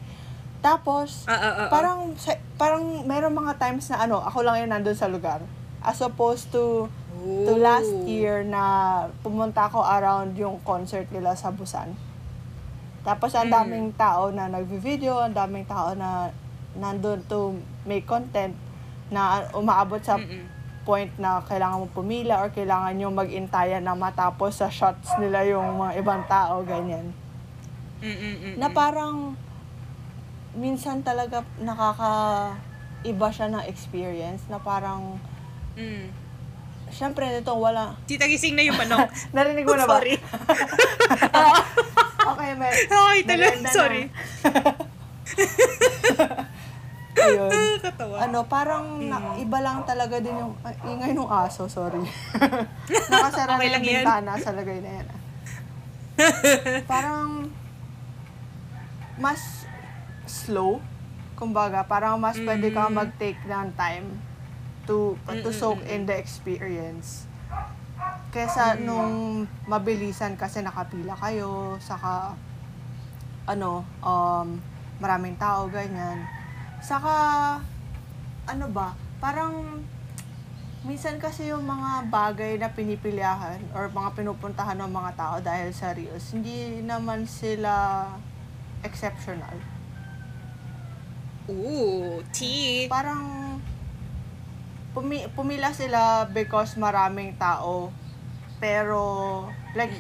Tapos, 0.59 1.27
ah, 1.27 1.35
ah, 1.35 1.55
ah. 1.57 1.69
parang, 1.69 2.15
sa- 2.17 2.38
parang 2.55 2.83
meron 3.03 3.31
mga 3.33 3.55
times 3.57 3.87
na 3.88 4.03
ano, 4.03 4.19
ako 4.19 4.43
lang 4.43 4.59
yung 4.61 4.71
nandun 4.71 4.95
sa 4.95 5.07
lugar. 5.07 5.43
As 5.81 5.99
opposed 5.99 6.51
to, 6.51 6.87
to 7.19 7.53
last 7.57 7.91
year 8.05 8.43
na 8.43 8.62
pumunta 9.21 9.67
ako 9.67 9.79
around 9.81 10.35
yung 10.35 10.59
concert 10.61 11.07
nila 11.09 11.35
sa 11.35 11.51
Busan. 11.51 11.95
Tapos, 13.03 13.31
ang 13.33 13.47
Mm. 13.47 13.55
daming 13.57 13.88
tao 13.93 14.31
na 14.31 14.47
nagvi-video, 14.49 15.19
ang 15.19 15.31
daming 15.33 15.67
tao 15.67 15.91
na 15.93 16.31
nandun 16.73 17.19
to 17.25 17.55
make 17.83 18.03
content 18.05 18.55
na 19.09 19.23
umaabot 19.53 19.99
sa 19.99 20.17
Mm-mm. 20.17 20.47
Point 20.83 21.11
na 21.16 21.40
kailangan 21.40 21.81
mo 21.81 21.87
pumila 21.88 22.38
or 22.38 22.51
kailangan 22.51 22.92
nyo 22.92 23.09
mag-intayan 23.09 23.81
na 23.81 23.95
matapos 23.95 24.59
sa 24.59 24.66
shots 24.66 25.09
nila 25.16 25.42
yung 25.45 25.79
mga 25.79 25.99
ibang 25.99 26.23
tao, 26.27 26.62
ganyan. 26.62 27.11
Mm-mm-mm. 27.99 28.59
Na 28.59 28.68
parang 28.68 29.35
minsan 30.53 31.01
talaga 31.01 31.40
nakaka 31.57 32.12
iba 33.03 33.27
siya 33.31 33.49
ng 33.49 33.64
experience 33.64 34.45
na 34.47 34.59
parang 34.59 35.16
Mm. 35.73 36.12
syempre 36.92 37.25
nito 37.25 37.49
wala 37.57 37.97
Tita 38.05 38.29
gising 38.29 38.53
na 38.53 38.61
yung 38.61 38.77
manok. 38.77 39.09
narinig 39.35 39.64
mo 39.64 39.73
na 39.73 39.88
ba? 39.88 39.97
Sorry. 39.97 40.21
okay, 42.29 42.51
may 42.55 42.71
Ay, 42.87 43.18
talaga. 43.25 43.68
Sorry. 43.73 44.03
ayun. 47.23 47.53
Katawa. 47.79 48.17
Ano, 48.21 48.39
parang 48.47 48.85
na, 49.01 49.37
iba 49.37 49.59
lang 49.59 49.83
talaga 49.83 50.19
din 50.19 50.39
yung 50.39 50.53
ay, 50.63 50.75
ingay 50.87 51.13
ng 51.13 51.27
aso, 51.27 51.67
sorry. 51.67 52.03
Nakasara 53.13 53.57
Okay 53.57 53.69
na 53.69 53.73
lang 53.73 53.83
yung 53.83 53.97
bintana 54.03 54.33
sa 54.37 54.51
lagay 54.53 54.79
na 54.79 54.91
yan. 55.01 55.09
parang 56.93 57.49
mas 59.17 59.65
slow. 60.25 60.81
Kumbaga, 61.35 61.83
parang 61.83 62.17
mas 62.17 62.39
pwede 62.39 62.71
ka 62.71 62.87
Mm. 62.87 62.95
mag-take 62.95 63.41
ng 63.45 63.71
time 63.75 64.07
to 64.87 65.15
to 65.43 65.51
Mm, 65.51 65.55
soak 65.55 65.81
mm, 65.83 65.91
in 65.91 66.01
the 66.07 66.15
experience. 66.15 67.27
Kesa 68.31 68.75
Mm. 68.75 68.83
nung 68.83 69.13
mabilisan 69.65 70.35
kasi 70.35 70.63
nakapila 70.63 71.15
kayo, 71.15 71.77
saka 71.79 72.35
ano, 73.45 73.83
um, 74.01 74.59
maraming 74.99 75.35
tao, 75.35 75.67
ganyan. 75.67 76.23
Saka, 76.83 77.14
ano 78.45 78.66
ba, 78.68 78.92
parang 79.16 79.81
minsan 80.83 81.14
kasi 81.16 81.47
yung 81.47 81.62
mga 81.62 82.11
bagay 82.11 82.59
na 82.59 82.66
pinipilihan 82.68 83.62
or 83.71 83.87
mga 83.88 84.18
pinupuntahan 84.18 84.75
ng 84.77 84.90
mga 84.90 85.11
tao 85.14 85.37
dahil 85.38 85.71
sa 85.71 85.95
Reels, 85.95 86.35
hindi 86.35 86.83
naman 86.83 87.23
sila 87.25 88.03
exceptional. 88.83 89.55
Ooh, 91.47 92.18
tea. 92.35 92.90
Parang 92.90 93.59
pumi- 94.90 95.31
pumila 95.33 95.71
sila 95.71 96.27
because 96.27 96.75
maraming 96.77 97.35
tao 97.35 97.90
pero 98.59 99.01
like 99.75 99.90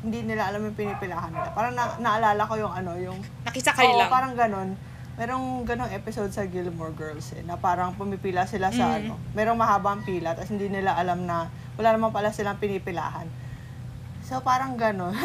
hindi 0.00 0.20
nila 0.22 0.48
alam 0.48 0.64
yung 0.64 0.76
pinipilahan 0.76 1.28
nila. 1.28 1.52
Parang 1.52 1.72
na- 1.72 1.96
naalala 1.98 2.42
ko 2.44 2.56
yung 2.56 2.72
ano, 2.72 2.96
yung 2.96 3.20
Nakisakay 3.44 3.84
Oo, 3.86 3.98
lang. 3.98 4.08
parang 4.08 4.32
ganun. 4.32 4.68
Merong 5.16 5.64
ganong 5.64 5.88
episode 5.88 6.28
sa 6.28 6.44
Gilmore 6.44 6.92
Girls 6.92 7.32
eh, 7.32 7.40
na 7.40 7.56
parang 7.56 7.96
pumipila 7.96 8.44
sila 8.44 8.68
sa 8.68 8.84
Mm. 8.84 8.96
ano. 8.98 9.12
Merong 9.32 9.56
mahabang 9.56 10.04
pila, 10.04 10.36
tapos 10.36 10.52
hindi 10.52 10.68
nila 10.68 10.92
alam 10.92 11.24
na 11.24 11.48
wala 11.74 11.96
naman 11.96 12.12
pala 12.12 12.28
silang 12.28 12.60
pinipilahan. 12.60 13.24
So, 14.20 14.42
parang 14.42 14.74
ganon. 14.74 15.14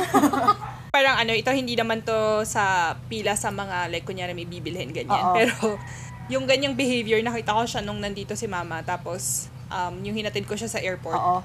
Parang 0.92 1.16
ano, 1.18 1.32
ito 1.32 1.48
hindi 1.50 1.74
naman 1.74 2.04
to 2.04 2.44
sa 2.44 2.94
pila 3.08 3.34
sa 3.34 3.48
mga, 3.48 3.88
like, 3.88 4.04
kunyari 4.04 4.36
may 4.36 4.44
bibilhin, 4.44 4.92
ganyan. 4.92 5.24
Oo. 5.24 5.34
Pero, 5.34 5.56
yung 6.28 6.44
ganyang 6.44 6.76
behavior, 6.76 7.18
nakita 7.18 7.56
ko 7.56 7.64
siya 7.64 7.80
nung 7.80 7.98
nandito 7.98 8.36
si 8.36 8.46
mama. 8.46 8.84
Tapos, 8.84 9.48
um, 9.72 9.96
yung 10.04 10.14
hinatid 10.14 10.44
ko 10.44 10.54
siya 10.54 10.68
sa 10.68 10.78
airport. 10.78 11.16
Oo. 11.16 11.40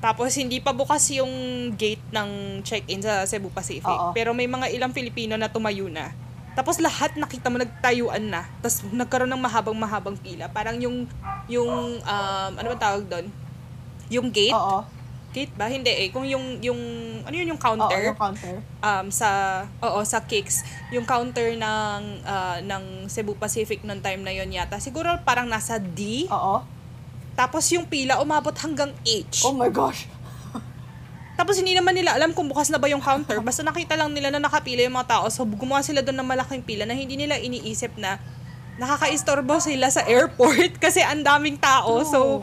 Tapos, 0.00 0.32
hindi 0.34 0.58
pa 0.58 0.72
bukas 0.72 1.04
yung 1.12 1.28
gate 1.76 2.00
ng 2.10 2.28
check-in 2.62 2.98
sa 2.98 3.28
Cebu 3.28 3.52
Pacific. 3.52 3.84
Oo. 3.84 4.10
Pero 4.10 4.32
may 4.32 4.48
mga 4.48 4.72
ilang 4.72 4.90
Filipino 4.90 5.36
na 5.36 5.46
tumayo 5.46 5.86
na. 5.86 6.10
Tapos 6.58 6.82
lahat 6.82 7.14
nakita 7.14 7.46
mo 7.46 7.62
nagtayuan 7.62 8.34
na. 8.34 8.42
Tapos 8.58 8.82
nagkaroon 8.90 9.30
ng 9.30 9.38
mahabang-mahabang 9.38 10.18
pila. 10.18 10.50
Parang 10.50 10.74
yung, 10.74 11.06
yung, 11.46 11.70
um, 12.02 12.52
ano 12.52 12.66
ba 12.66 12.76
tawag 12.76 13.06
doon? 13.06 13.30
Yung 14.10 14.26
gate? 14.26 14.50
Oo. 14.50 14.82
Gate 15.28 15.54
ba? 15.54 15.70
Hindi 15.70 15.86
eh. 15.86 16.10
Kung 16.10 16.26
yung, 16.26 16.58
yung, 16.58 16.80
ano 17.22 17.30
yun, 17.30 17.54
yung 17.54 17.60
Oo, 17.60 17.66
counter? 17.78 18.00
yung 18.02 18.18
counter. 18.18 18.58
um, 18.80 19.06
sa 19.06 19.28
oo 19.78 20.00
sa 20.02 20.24
cakes 20.24 20.64
yung 20.88 21.04
counter 21.04 21.52
ng 21.52 22.00
ah, 22.24 22.58
ng 22.58 23.06
Cebu 23.06 23.36
Pacific 23.36 23.84
noong 23.84 24.00
time 24.00 24.24
na 24.24 24.32
yon 24.32 24.48
yata 24.48 24.80
siguro 24.80 25.12
parang 25.22 25.44
nasa 25.44 25.76
D 25.76 26.24
Oo. 26.26 26.64
tapos 27.34 27.68
yung 27.68 27.84
pila 27.84 28.18
umabot 28.18 28.56
hanggang 28.56 28.88
H 29.04 29.44
Oh 29.44 29.52
my 29.52 29.68
gosh. 29.68 30.08
Tapos 31.38 31.54
hindi 31.62 31.78
naman 31.78 31.94
nila 31.94 32.18
alam 32.18 32.34
kung 32.34 32.50
bukas 32.50 32.66
na 32.68 32.82
ba 32.82 32.90
yung 32.90 32.98
counter 32.98 33.38
basta 33.38 33.62
nakita 33.62 33.94
lang 33.94 34.10
nila 34.10 34.34
na 34.34 34.42
nakapila 34.42 34.82
yung 34.82 34.98
mga 34.98 35.22
tao 35.22 35.30
so 35.30 35.46
gumawa 35.46 35.78
sila 35.86 36.02
doon 36.02 36.18
ng 36.18 36.28
malaking 36.28 36.62
pila 36.66 36.82
na 36.82 36.98
hindi 36.98 37.14
nila 37.14 37.38
iniisip 37.38 37.94
na 37.94 38.18
nakakaistorbo 38.82 39.62
sila 39.62 39.86
sa 39.88 40.02
airport 40.02 40.76
kasi 40.84 40.98
ang 40.98 41.22
daming 41.22 41.54
tao 41.54 42.02
so 42.02 42.42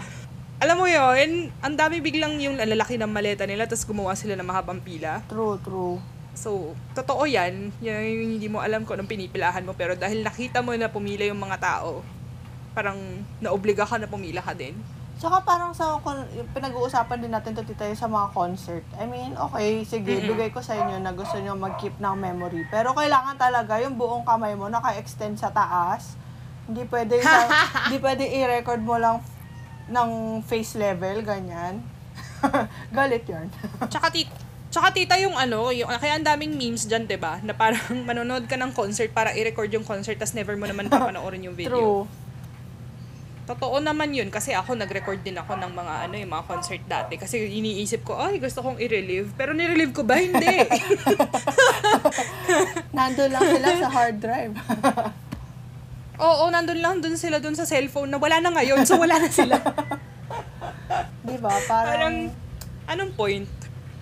alam 0.63 0.79
mo 0.79 0.87
yon 0.87 1.51
ang 1.59 1.75
dami 1.75 1.99
biglang 1.99 2.39
yung 2.39 2.55
lalaki 2.55 2.95
ng 2.95 3.11
maleta 3.11 3.43
nila 3.43 3.67
tapos 3.67 3.83
gumawa 3.83 4.15
sila 4.15 4.39
ng 4.39 4.47
mahabang 4.47 4.79
pila 4.79 5.19
True, 5.27 5.59
true. 5.59 5.99
So, 6.35 6.75
totoo 6.91 7.23
yan. 7.23 7.71
Yan 7.79 8.03
yung 8.03 8.31
hindi 8.37 8.51
mo 8.51 8.59
alam 8.59 8.83
kung 8.83 8.99
anong 8.99 9.07
pinipilahan 9.07 9.63
mo. 9.63 9.71
Pero 9.71 9.95
dahil 9.95 10.21
nakita 10.21 10.59
mo 10.59 10.75
na 10.75 10.91
pumila 10.91 11.23
yung 11.23 11.39
mga 11.39 11.57
tao, 11.57 12.03
parang 12.75 12.99
naobliga 13.39 13.87
ka 13.87 13.95
na 13.95 14.05
pumila 14.05 14.43
ka 14.43 14.51
din. 14.51 14.75
Saka 15.15 15.47
parang 15.47 15.71
sa 15.71 15.95
yung 16.35 16.49
pinag-uusapan 16.51 17.23
din 17.23 17.31
natin 17.31 17.55
to 17.55 17.63
tita 17.63 17.87
sa 17.95 18.11
mga 18.11 18.35
concert. 18.35 18.83
I 18.99 19.07
mean, 19.07 19.31
okay, 19.39 19.87
sige, 19.87 20.19
Mm-mm. 20.19 20.35
bigay 20.35 20.49
ko 20.51 20.59
sa 20.59 20.75
inyo 20.75 20.99
na 20.99 21.15
gusto 21.15 21.39
nyo 21.39 21.55
mag-keep 21.55 21.95
ng 22.03 22.15
memory. 22.19 22.67
Pero 22.67 22.91
kailangan 22.91 23.39
talaga 23.39 23.79
yung 23.79 23.95
buong 23.95 24.27
kamay 24.27 24.59
mo 24.59 24.67
naka-extend 24.67 25.39
sa 25.39 25.55
taas. 25.55 26.19
Hindi 26.67 26.83
pwede 26.91 27.23
sa, 27.23 27.47
hindi 27.87 28.03
pwede 28.03 28.27
i-record 28.27 28.83
mo 28.83 28.99
lang 28.99 29.23
ng 29.87 30.43
face 30.43 30.75
level, 30.75 31.23
ganyan. 31.23 31.79
Galit 32.95 33.23
yarn. 33.23 33.47
Tsaka, 33.91 34.11
tit 34.11 34.27
tsaka 34.75 34.91
tita 34.91 35.15
yung 35.15 35.39
ano, 35.39 35.71
yung, 35.71 35.87
kaya 35.87 36.19
ang 36.19 36.27
daming 36.27 36.59
memes 36.59 36.83
dyan, 36.83 37.07
ba 37.15 37.39
Na 37.39 37.55
parang 37.55 37.79
manonood 38.03 38.43
ka 38.43 38.59
ng 38.59 38.75
concert 38.75 39.07
para 39.15 39.31
i-record 39.31 39.71
yung 39.71 39.87
concert 39.87 40.19
tas 40.19 40.35
never 40.35 40.59
mo 40.59 40.67
naman 40.67 40.91
papanoorin 40.91 41.47
yung 41.47 41.55
video. 41.55 42.03
True. 42.03 42.24
Totoo 43.45 43.77
naman 43.77 44.09
yun 44.09 44.33
kasi 44.33 44.57
ako 44.57 44.73
nag-record 44.73 45.21
din 45.21 45.37
ako 45.37 45.53
ng 45.61 45.77
mga 45.77 45.93
ano 46.09 46.15
yung 46.17 46.33
mga 46.33 46.45
concert 46.49 46.81
dati 46.89 47.21
kasi 47.21 47.45
iniisip 47.45 48.01
ko 48.01 48.17
ay 48.17 48.41
gusto 48.41 48.65
kong 48.65 48.81
i-relive 48.81 49.29
pero 49.37 49.53
ni-relive 49.53 49.93
ko 49.93 50.01
ba 50.01 50.17
hindi 50.17 50.45
Nandun 52.97 53.29
lang 53.29 53.45
sila 53.45 53.67
sa 53.85 53.89
hard 53.93 54.17
drive. 54.17 54.53
Oo, 56.25 56.49
nandun 56.49 56.81
lang 56.81 57.03
dun 57.03 57.19
sila 57.19 57.37
dun 57.37 57.53
sa 57.53 57.69
cellphone 57.69 58.09
na 58.09 58.17
wala 58.17 58.41
na 58.41 58.49
ngayon 58.49 58.81
so 58.87 58.97
wala 58.97 59.19
na 59.19 59.29
sila 59.29 59.61
Di 61.27 61.37
ba? 61.37 61.53
Parang, 61.69 62.31
parang 62.31 62.89
anong 62.89 63.13
point 63.13 63.45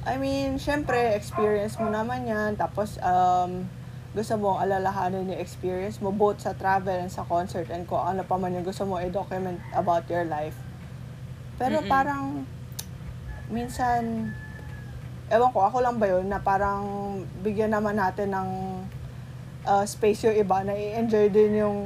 I 0.03 0.19
mean, 0.19 0.59
syempre, 0.59 1.15
experience 1.15 1.79
mo 1.79 1.87
naman 1.87 2.27
yan. 2.27 2.59
Tapos, 2.59 2.99
um, 2.99 3.63
gusto 4.13 4.37
mo 4.37 4.61
alalahanin 4.61 5.25
yung 5.25 5.41
experience 5.41 5.97
mo 5.97 6.13
both 6.13 6.37
sa 6.37 6.53
travel 6.53 6.93
and 6.93 7.09
sa 7.09 7.25
concert 7.25 7.65
and 7.73 7.89
kung 7.89 7.97
ano 7.97 8.21
pa 8.21 8.37
man 8.37 8.53
yung 8.53 8.61
gusto 8.65 8.85
mo 8.85 9.01
i-document 9.01 9.57
about 9.73 10.05
your 10.05 10.21
life. 10.29 10.53
Pero 11.57 11.81
Mm-mm. 11.81 11.89
parang, 11.89 12.45
minsan, 13.49 14.29
ewan 15.33 15.49
ko, 15.49 15.65
ako 15.65 15.81
lang 15.81 15.97
ba 15.97 16.05
yun, 16.05 16.29
na 16.29 16.37
parang 16.37 16.85
bigyan 17.41 17.73
naman 17.73 17.97
natin 17.97 18.29
ng 18.37 18.49
uh, 19.65 19.85
space 19.89 20.29
yung 20.29 20.37
iba, 20.37 20.61
na 20.61 20.77
i-enjoy 20.77 21.33
din 21.33 21.65
yung 21.65 21.77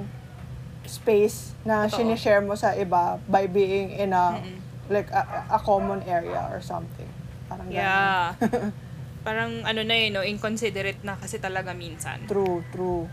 space 0.84 1.56
na 1.64 1.88
Totoo. 1.88 1.96
sinishare 2.00 2.44
mo 2.44 2.60
sa 2.60 2.76
iba 2.76 3.20
by 3.28 3.48
being 3.48 3.96
in 3.96 4.12
a, 4.12 4.36
Mm-mm. 4.36 4.60
like, 4.92 5.08
a, 5.16 5.48
a 5.48 5.60
common 5.64 6.04
area 6.04 6.44
or 6.52 6.60
something. 6.60 7.08
Parang 7.48 7.72
ganun. 7.72 8.76
Parang 9.28 9.60
ano 9.68 9.84
na 9.84 9.96
eh, 10.00 10.08
no, 10.08 10.24
inconsiderate 10.24 11.04
na 11.04 11.20
kasi 11.20 11.36
talaga 11.36 11.76
minsan. 11.76 12.24
True, 12.32 12.64
true. 12.72 13.04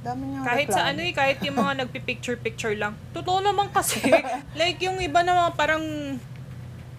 Dami 0.00 0.32
niyang 0.32 0.44
Kahit 0.48 0.72
sa 0.72 0.88
reklamo. 0.88 0.90
ano 0.96 1.00
eh, 1.04 1.12
kahit 1.12 1.38
yung 1.44 1.56
mga 1.60 1.72
nagpipicture-picture 1.84 2.80
lang. 2.80 2.96
Totoo 3.12 3.44
naman 3.44 3.68
kasi. 3.68 4.00
like 4.60 4.80
yung 4.80 4.96
iba 5.04 5.20
na 5.20 5.36
mga 5.36 5.52
parang, 5.52 5.84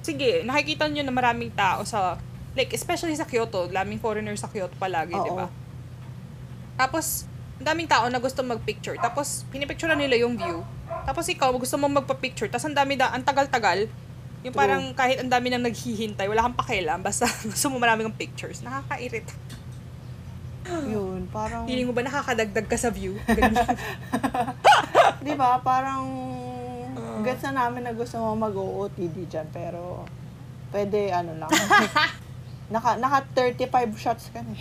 sige, 0.05 0.45
nakikita 0.45 0.85
nyo 0.93 1.01
na 1.01 1.09
maraming 1.09 1.49
tao 1.57 1.81
sa, 1.81 2.21
like 2.53 2.69
especially 2.69 3.17
sa 3.17 3.25
Kyoto, 3.25 3.65
daming 3.73 3.97
foreigner 3.97 4.37
sa 4.37 4.45
Kyoto 4.45 4.77
palagi, 4.77 5.17
di 5.17 5.31
ba? 5.33 5.49
Tapos, 6.77 7.25
daming 7.57 7.89
tao 7.89 8.05
na 8.13 8.21
gusto 8.21 8.45
magpicture. 8.45 9.01
Tapos, 9.01 9.49
pinipicture 9.49 9.89
nila 9.97 10.21
yung 10.21 10.37
view. 10.37 10.61
Tapos 11.01 11.25
ikaw, 11.25 11.49
gusto 11.57 11.81
mo 11.81 11.89
magpa-picture. 11.89 12.45
Tapos 12.45 12.69
ang 12.69 12.77
dami 12.77 12.93
da, 12.93 13.09
ang 13.09 13.25
tagal-tagal. 13.25 13.89
Yung 14.41 14.53
True. 14.53 14.61
parang 14.61 14.83
kahit 14.97 15.21
ang 15.21 15.29
dami 15.29 15.53
nang 15.53 15.61
naghihintay, 15.61 16.25
wala 16.25 16.49
kang 16.49 16.57
pakialam, 16.57 16.99
basta 17.05 17.29
gusto 17.49 17.69
mo 17.69 17.77
marami 17.77 18.05
kang 18.05 18.17
pictures. 18.17 18.65
Nakakairit. 18.65 19.29
Yun, 20.93 21.29
parang, 21.29 21.69
Feeling 21.69 21.85
mo 21.89 21.93
ba 21.93 22.01
nakakadagdag 22.01 22.65
ka 22.65 22.77
sa 22.77 22.89
view? 22.89 23.17
Di 25.25 25.33
ba, 25.37 25.61
parang, 25.61 26.05
gets 27.21 27.45
na 27.49 27.65
namin 27.65 27.85
na 27.85 27.93
gusto 27.93 28.17
mo 28.17 28.33
mag-OOTD 28.33 29.29
dyan, 29.29 29.47
pero, 29.53 30.05
pwede, 30.73 31.13
ano 31.13 31.37
lang, 31.37 31.51
naka, 32.73 32.97
naka 32.97 33.25
35 33.37 33.93
shots 33.97 34.33
ka 34.33 34.41
na. 34.41 34.53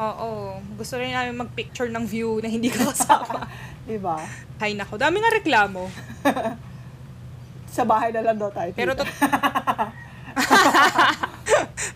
Oo. 0.00 0.56
Gusto 0.78 0.96
rin 0.96 1.12
namin 1.12 1.34
mag-picture 1.34 1.90
ng 1.90 2.04
view 2.06 2.38
na 2.38 2.48
hindi 2.48 2.70
ka 2.70 2.94
kasama. 2.94 3.44
di 3.84 3.98
ba? 3.98 4.22
Hay 4.62 4.78
nako, 4.78 4.96
dami 4.96 5.18
nga 5.18 5.34
reklamo. 5.34 5.90
Sa 7.70 7.86
bahay 7.86 8.10
na 8.10 8.26
lang 8.26 8.36
daw 8.36 8.50
tayo. 8.50 8.74
Pero 8.74 8.98
to... 8.98 9.06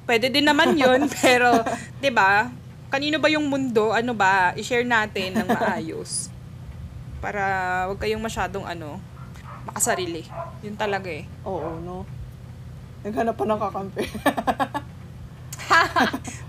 Pwede 0.09 0.31
din 0.31 0.45
naman 0.45 0.77
yun, 0.77 1.09
pero, 1.23 1.65
'di 1.99 2.11
ba? 2.13 2.53
Kanino 2.93 3.19
ba 3.19 3.33
yung 3.33 3.49
mundo? 3.49 3.91
Ano 3.91 4.15
ba? 4.15 4.55
I-share 4.55 4.87
natin 4.87 5.35
ng 5.35 5.49
maayos. 5.51 6.31
Para 7.19 7.43
wag 7.91 7.99
kayong 7.99 8.23
masyadong 8.23 8.69
ano, 8.69 9.01
makasarili. 9.67 10.23
Yun 10.63 10.79
talaga 10.79 11.11
eh. 11.11 11.27
Oo, 11.43 11.81
no? 11.83 12.07
Naghanap 13.03 13.35
pa 13.35 13.45
ng 13.49 13.61
kakampi. 13.61 14.05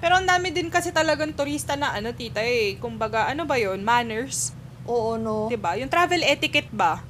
Pero 0.03 0.19
ang 0.19 0.27
dami 0.27 0.51
din 0.51 0.69
kasi 0.69 0.91
talagang 0.91 1.33
turista 1.33 1.79
na 1.79 1.95
ano, 1.95 2.13
tita 2.13 2.43
eh. 2.43 2.77
Kumbaga, 2.77 3.31
ano 3.31 3.47
ba 3.47 3.57
yun? 3.57 3.81
Manners. 3.81 4.53
Oo, 4.85 5.17
no? 5.17 5.49
'Di 5.49 5.57
ba? 5.57 5.73
Yung 5.81 5.89
travel 5.89 6.21
etiquette 6.21 6.69
ba? 6.69 7.01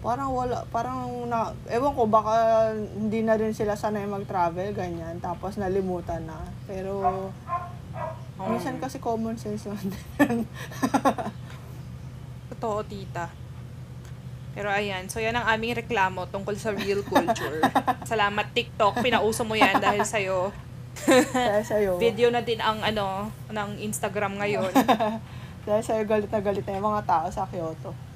Parang 0.00 0.32
wala, 0.32 0.64
parang 0.72 1.28
na, 1.28 1.52
ewan 1.68 1.92
ko, 1.92 2.08
baka 2.08 2.72
hindi 2.72 3.20
na 3.20 3.36
rin 3.36 3.52
sila 3.52 3.76
sanay 3.76 4.08
mag-travel, 4.08 4.72
ganyan. 4.72 5.20
Tapos 5.20 5.60
nalimutan 5.60 6.24
na. 6.24 6.40
Pero, 6.64 7.28
minsan 8.40 8.80
kasi 8.80 8.96
common 8.96 9.36
sense 9.36 9.68
din. 9.68 10.48
Totoo, 12.56 12.80
tita. 12.88 13.28
Pero 14.56 14.66
ayan, 14.72 15.06
so 15.06 15.22
yan 15.22 15.36
ang 15.36 15.46
aming 15.46 15.78
reklamo 15.78 16.26
tungkol 16.26 16.56
sa 16.56 16.72
real 16.72 17.04
culture. 17.06 17.60
Salamat 18.10 18.50
TikTok, 18.56 19.04
pinauso 19.04 19.44
mo 19.46 19.54
yan 19.54 19.78
dahil 19.78 20.02
sa'yo. 20.02 20.50
Dahil 21.06 21.64
sa'yo, 21.64 21.90
Video 22.02 22.32
na 22.32 22.42
din 22.42 22.58
ang 22.58 22.82
ano, 22.82 23.30
ng 23.52 23.70
Instagram 23.78 24.40
ngayon. 24.42 24.72
dahil 25.68 25.82
sa'yo 25.84 26.02
galit 26.08 26.32
na 26.32 26.40
galit 26.42 26.64
na 26.66 26.80
yung 26.80 26.88
mga 26.88 27.04
tao 27.06 27.26
sa 27.30 27.46
Kyoto. 27.46 28.09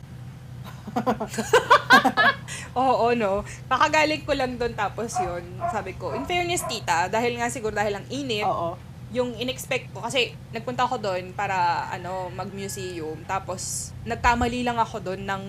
Oo, 2.79 3.15
no. 3.15 3.47
Kakagaling 3.71 4.23
ko 4.27 4.33
lang 4.35 4.59
doon 4.59 4.75
tapos 4.75 5.15
yun. 5.23 5.43
Sabi 5.71 5.95
ko, 5.95 6.13
in 6.13 6.27
fairness, 6.27 6.67
tita, 6.67 7.07
dahil 7.09 7.39
nga 7.39 7.49
siguro 7.49 7.75
dahil 7.75 7.99
ang 7.99 8.07
init, 8.11 8.45
Oo. 8.47 8.75
yung 9.15 9.35
in-expect 9.39 9.95
ko, 9.95 10.03
kasi 10.03 10.35
nagpunta 10.51 10.85
ako 10.85 10.99
doon 10.99 11.31
para 11.33 11.89
ano, 11.91 12.29
mag-museum. 12.35 13.17
Tapos, 13.25 13.95
nagkamali 14.03 14.67
lang 14.67 14.77
ako 14.77 15.01
doon 15.01 15.23
ng 15.23 15.43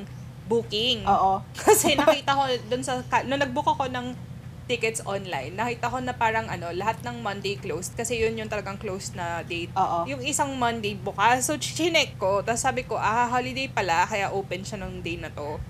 booking. 0.46 1.02
Oo. 1.10 1.42
Kasi 1.58 1.98
nakita 1.98 2.38
ko 2.38 2.46
doon 2.70 2.84
sa, 2.86 3.02
ka- 3.10 3.26
nung 3.26 3.42
nag-book 3.42 3.66
ako 3.66 3.90
ng 3.90 4.14
tickets 4.66 5.02
online, 5.06 5.54
nakita 5.54 5.94
ko 5.94 6.02
na 6.02 6.14
parang 6.18 6.50
ano, 6.50 6.74
lahat 6.74 6.98
ng 7.06 7.22
Monday 7.22 7.58
closed 7.58 7.94
kasi 7.94 8.18
yun 8.18 8.34
yung 8.38 8.50
talagang 8.50 8.82
closed 8.82 9.14
na 9.14 9.46
date. 9.46 9.70
Oo. 9.78 10.10
Yung 10.10 10.22
isang 10.26 10.50
Monday 10.58 10.98
bukas. 10.98 11.46
So, 11.46 11.58
chinek 11.58 12.18
ko. 12.18 12.42
Tapos 12.42 12.66
sabi 12.66 12.82
ko, 12.86 12.98
ah, 12.98 13.30
holiday 13.30 13.70
pala, 13.70 14.10
kaya 14.10 14.34
open 14.34 14.66
siya 14.66 14.82
nung 14.82 15.06
day 15.06 15.22
na 15.22 15.30
to. 15.30 15.62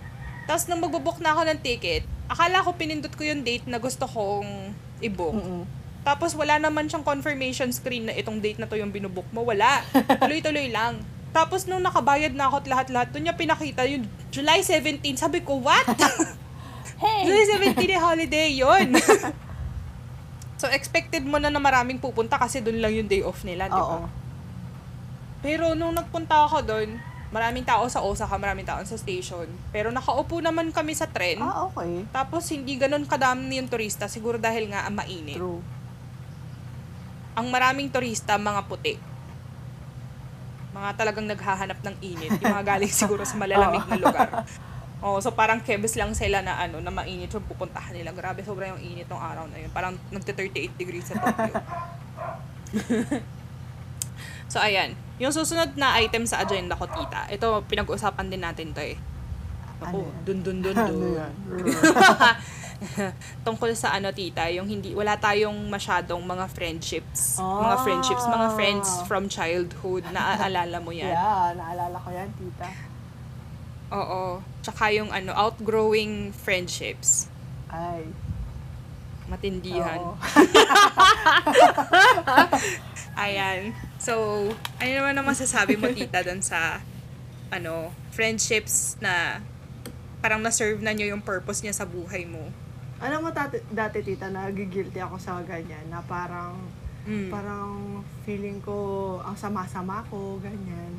Tapos 0.48 0.66
nung 0.72 0.80
magbubook 0.80 1.20
na 1.20 1.36
ako 1.36 1.42
ng 1.52 1.60
ticket, 1.60 2.08
akala 2.32 2.64
ko 2.64 2.74
pinindot 2.74 3.12
ko 3.14 3.24
yung 3.28 3.44
date 3.44 3.68
na 3.68 3.78
gusto 3.82 4.08
kong 4.08 4.72
i-book. 5.04 5.36
Mm-mm. 5.36 5.64
Tapos 6.06 6.38
wala 6.38 6.62
naman 6.62 6.86
siyang 6.86 7.02
confirmation 7.02 7.74
screen 7.74 8.08
na 8.08 8.14
itong 8.14 8.38
date 8.38 8.62
na 8.62 8.70
to 8.70 8.78
yung 8.78 8.94
binubook 8.94 9.26
mo. 9.34 9.42
Wala. 9.42 9.82
Tuloy-tuloy 10.22 10.70
lang. 10.70 11.02
Tapos 11.36 11.68
nung 11.68 11.84
nakabayad 11.84 12.32
na 12.32 12.48
ako 12.48 12.64
at 12.64 12.68
lahat-lahat, 12.70 13.08
doon 13.12 13.28
niya 13.28 13.36
pinakita 13.36 13.84
yung 13.90 14.06
July 14.30 14.62
17. 14.64 15.02
Sabi 15.18 15.42
ko, 15.44 15.60
what? 15.60 15.84
Hey! 16.96 17.28
July 17.28 17.76
17 17.76 17.92
eh, 17.92 18.00
holiday 18.00 18.50
yon 18.56 18.88
So, 20.62 20.72
expected 20.72 21.28
mo 21.28 21.36
na 21.36 21.52
na 21.52 21.60
maraming 21.60 22.00
pupunta 22.00 22.40
kasi 22.40 22.64
doon 22.64 22.80
lang 22.80 22.96
yung 22.96 23.10
day 23.12 23.20
off 23.20 23.44
nila, 23.44 23.68
di 23.68 23.76
Oo. 23.76 24.08
ba? 24.08 24.10
Pero 25.44 25.76
nung 25.76 25.92
nagpunta 25.92 26.48
ako 26.48 26.64
doon, 26.64 26.96
maraming 27.30 27.68
tao 27.68 27.84
sa 27.92 28.00
Osaka, 28.00 28.40
maraming 28.40 28.64
tao 28.64 28.80
sa 28.88 28.96
station. 28.96 29.46
Pero 29.76 29.92
nakaupo 29.92 30.40
naman 30.40 30.72
kami 30.72 30.96
sa 30.96 31.12
tren. 31.12 31.44
Ah, 31.44 31.68
okay. 31.68 32.08
Tapos 32.10 32.48
hindi 32.50 32.80
ganun 32.80 33.04
kadami 33.04 33.60
yung 33.60 33.68
turista, 33.68 34.08
siguro 34.08 34.40
dahil 34.40 34.72
nga 34.72 34.88
ang 34.88 34.96
mainit. 34.96 35.36
True. 35.36 35.60
Ang 37.36 37.52
maraming 37.52 37.92
turista, 37.92 38.40
mga 38.40 38.64
puti. 38.64 38.96
Mga 40.72 40.90
talagang 40.96 41.28
naghahanap 41.28 41.80
ng 41.84 41.96
init. 42.00 42.32
Yung 42.40 42.56
mga 42.56 42.80
galing 42.80 42.92
siguro 42.96 43.28
sa 43.28 43.36
malalamig 43.44 43.84
na 43.92 44.00
lugar. 44.00 44.30
Oh, 45.06 45.22
so 45.22 45.30
parang 45.30 45.62
kebs 45.62 45.94
lang 45.94 46.18
sila 46.18 46.42
na 46.42 46.58
ano, 46.58 46.82
na 46.82 46.90
mainit 46.90 47.30
yung 47.30 47.46
pupuntahan 47.46 47.94
nila. 47.94 48.10
Grabe, 48.10 48.42
sobrang 48.42 48.74
yung 48.74 48.82
init 48.84 49.06
ng 49.06 49.22
araw 49.22 49.46
na 49.46 49.62
yun. 49.62 49.70
Parang 49.70 49.94
nagte-38 50.10 50.74
degrees 50.74 51.06
sa 51.06 51.22
Tokyo. 51.22 51.54
so 54.52 54.58
ayan, 54.58 54.98
yung 55.22 55.30
susunod 55.30 55.78
na 55.78 55.94
item 56.02 56.26
sa 56.26 56.42
agenda 56.42 56.74
ko, 56.74 56.90
tita. 56.90 57.30
Ito, 57.30 57.62
pinag-usapan 57.70 58.34
din 58.34 58.42
natin 58.42 58.74
to 58.74 58.82
eh. 58.82 58.98
Ako, 59.78 59.86
Ano? 59.86 60.10
Ano 60.10 60.26
dun 60.26 60.40
dun 60.42 60.58
dun 60.60 60.74
dun. 60.74 61.22
yan? 61.22 61.34
Tungkol 63.48 63.72
sa 63.78 63.94
ano, 63.94 64.10
tita, 64.10 64.50
yung 64.50 64.68
hindi, 64.68 64.92
wala 64.92 65.16
tayong 65.16 65.70
masyadong 65.70 66.26
mga 66.26 66.46
friendships. 66.50 67.38
Mga 67.38 67.76
Ah. 67.78 67.84
friendships, 67.84 68.26
mga 68.26 68.48
friends 68.54 68.88
from 69.06 69.30
childhood. 69.30 70.04
Naaalala 70.10 70.82
mo 70.82 70.90
yan? 70.90 71.14
Yeah, 71.14 71.54
naalala 71.54 71.96
ko 71.96 72.10
yan, 72.10 72.30
tita. 72.36 72.68
Oo. 73.94 74.42
Tsaka 74.66 74.90
yung 74.90 75.14
ano, 75.14 75.30
outgrowing 75.30 76.34
friendships. 76.34 77.30
Ay. 77.70 78.10
Matindihan. 79.30 80.18
Ayan. 83.16 83.78
So, 84.02 84.14
ano 84.82 84.90
naman 84.90 85.14
ang 85.14 85.26
masasabi 85.26 85.78
mo, 85.78 85.86
tita, 85.94 86.26
dun 86.26 86.42
sa, 86.42 86.82
ano, 87.54 87.94
friendships 88.10 88.98
na 88.98 89.40
parang 90.18 90.42
na-serve 90.42 90.82
na 90.82 90.92
nyo 90.92 91.06
yung 91.06 91.22
purpose 91.22 91.62
niya 91.62 91.78
sa 91.78 91.86
buhay 91.86 92.26
mo? 92.26 92.50
Alam 92.98 93.22
mo, 93.22 93.30
dati, 93.30 93.62
dati 93.70 94.02
tita, 94.02 94.34
nagigilty 94.34 94.98
ako 94.98 95.22
sa 95.22 95.38
ganyan, 95.46 95.86
na 95.94 96.02
parang, 96.02 96.58
Mm. 97.06 97.30
parang 97.30 98.02
feeling 98.26 98.58
ko, 98.66 98.74
ang 99.22 99.38
sama-sama 99.38 100.02
ko, 100.10 100.42
ganyan. 100.42 100.90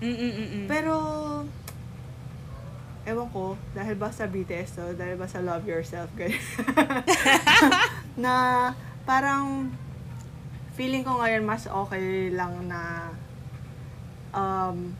Mm-mm-mm. 0.00 0.64
Pero, 0.64 0.94
ewan 3.08 3.28
ko, 3.32 3.56
dahil 3.72 3.96
ba 3.96 4.12
sa 4.12 4.28
BTS 4.28 4.76
to, 4.76 4.84
dahil 4.92 5.16
ba 5.16 5.24
sa 5.24 5.40
Love 5.40 5.64
Yourself, 5.64 6.12
ganyan. 6.16 6.40
na 8.24 8.34
parang, 9.08 9.72
feeling 10.76 11.04
ko 11.04 11.20
ngayon 11.20 11.44
mas 11.44 11.68
okay 11.68 12.32
lang 12.32 12.68
na, 12.68 13.12
um, 14.32 14.92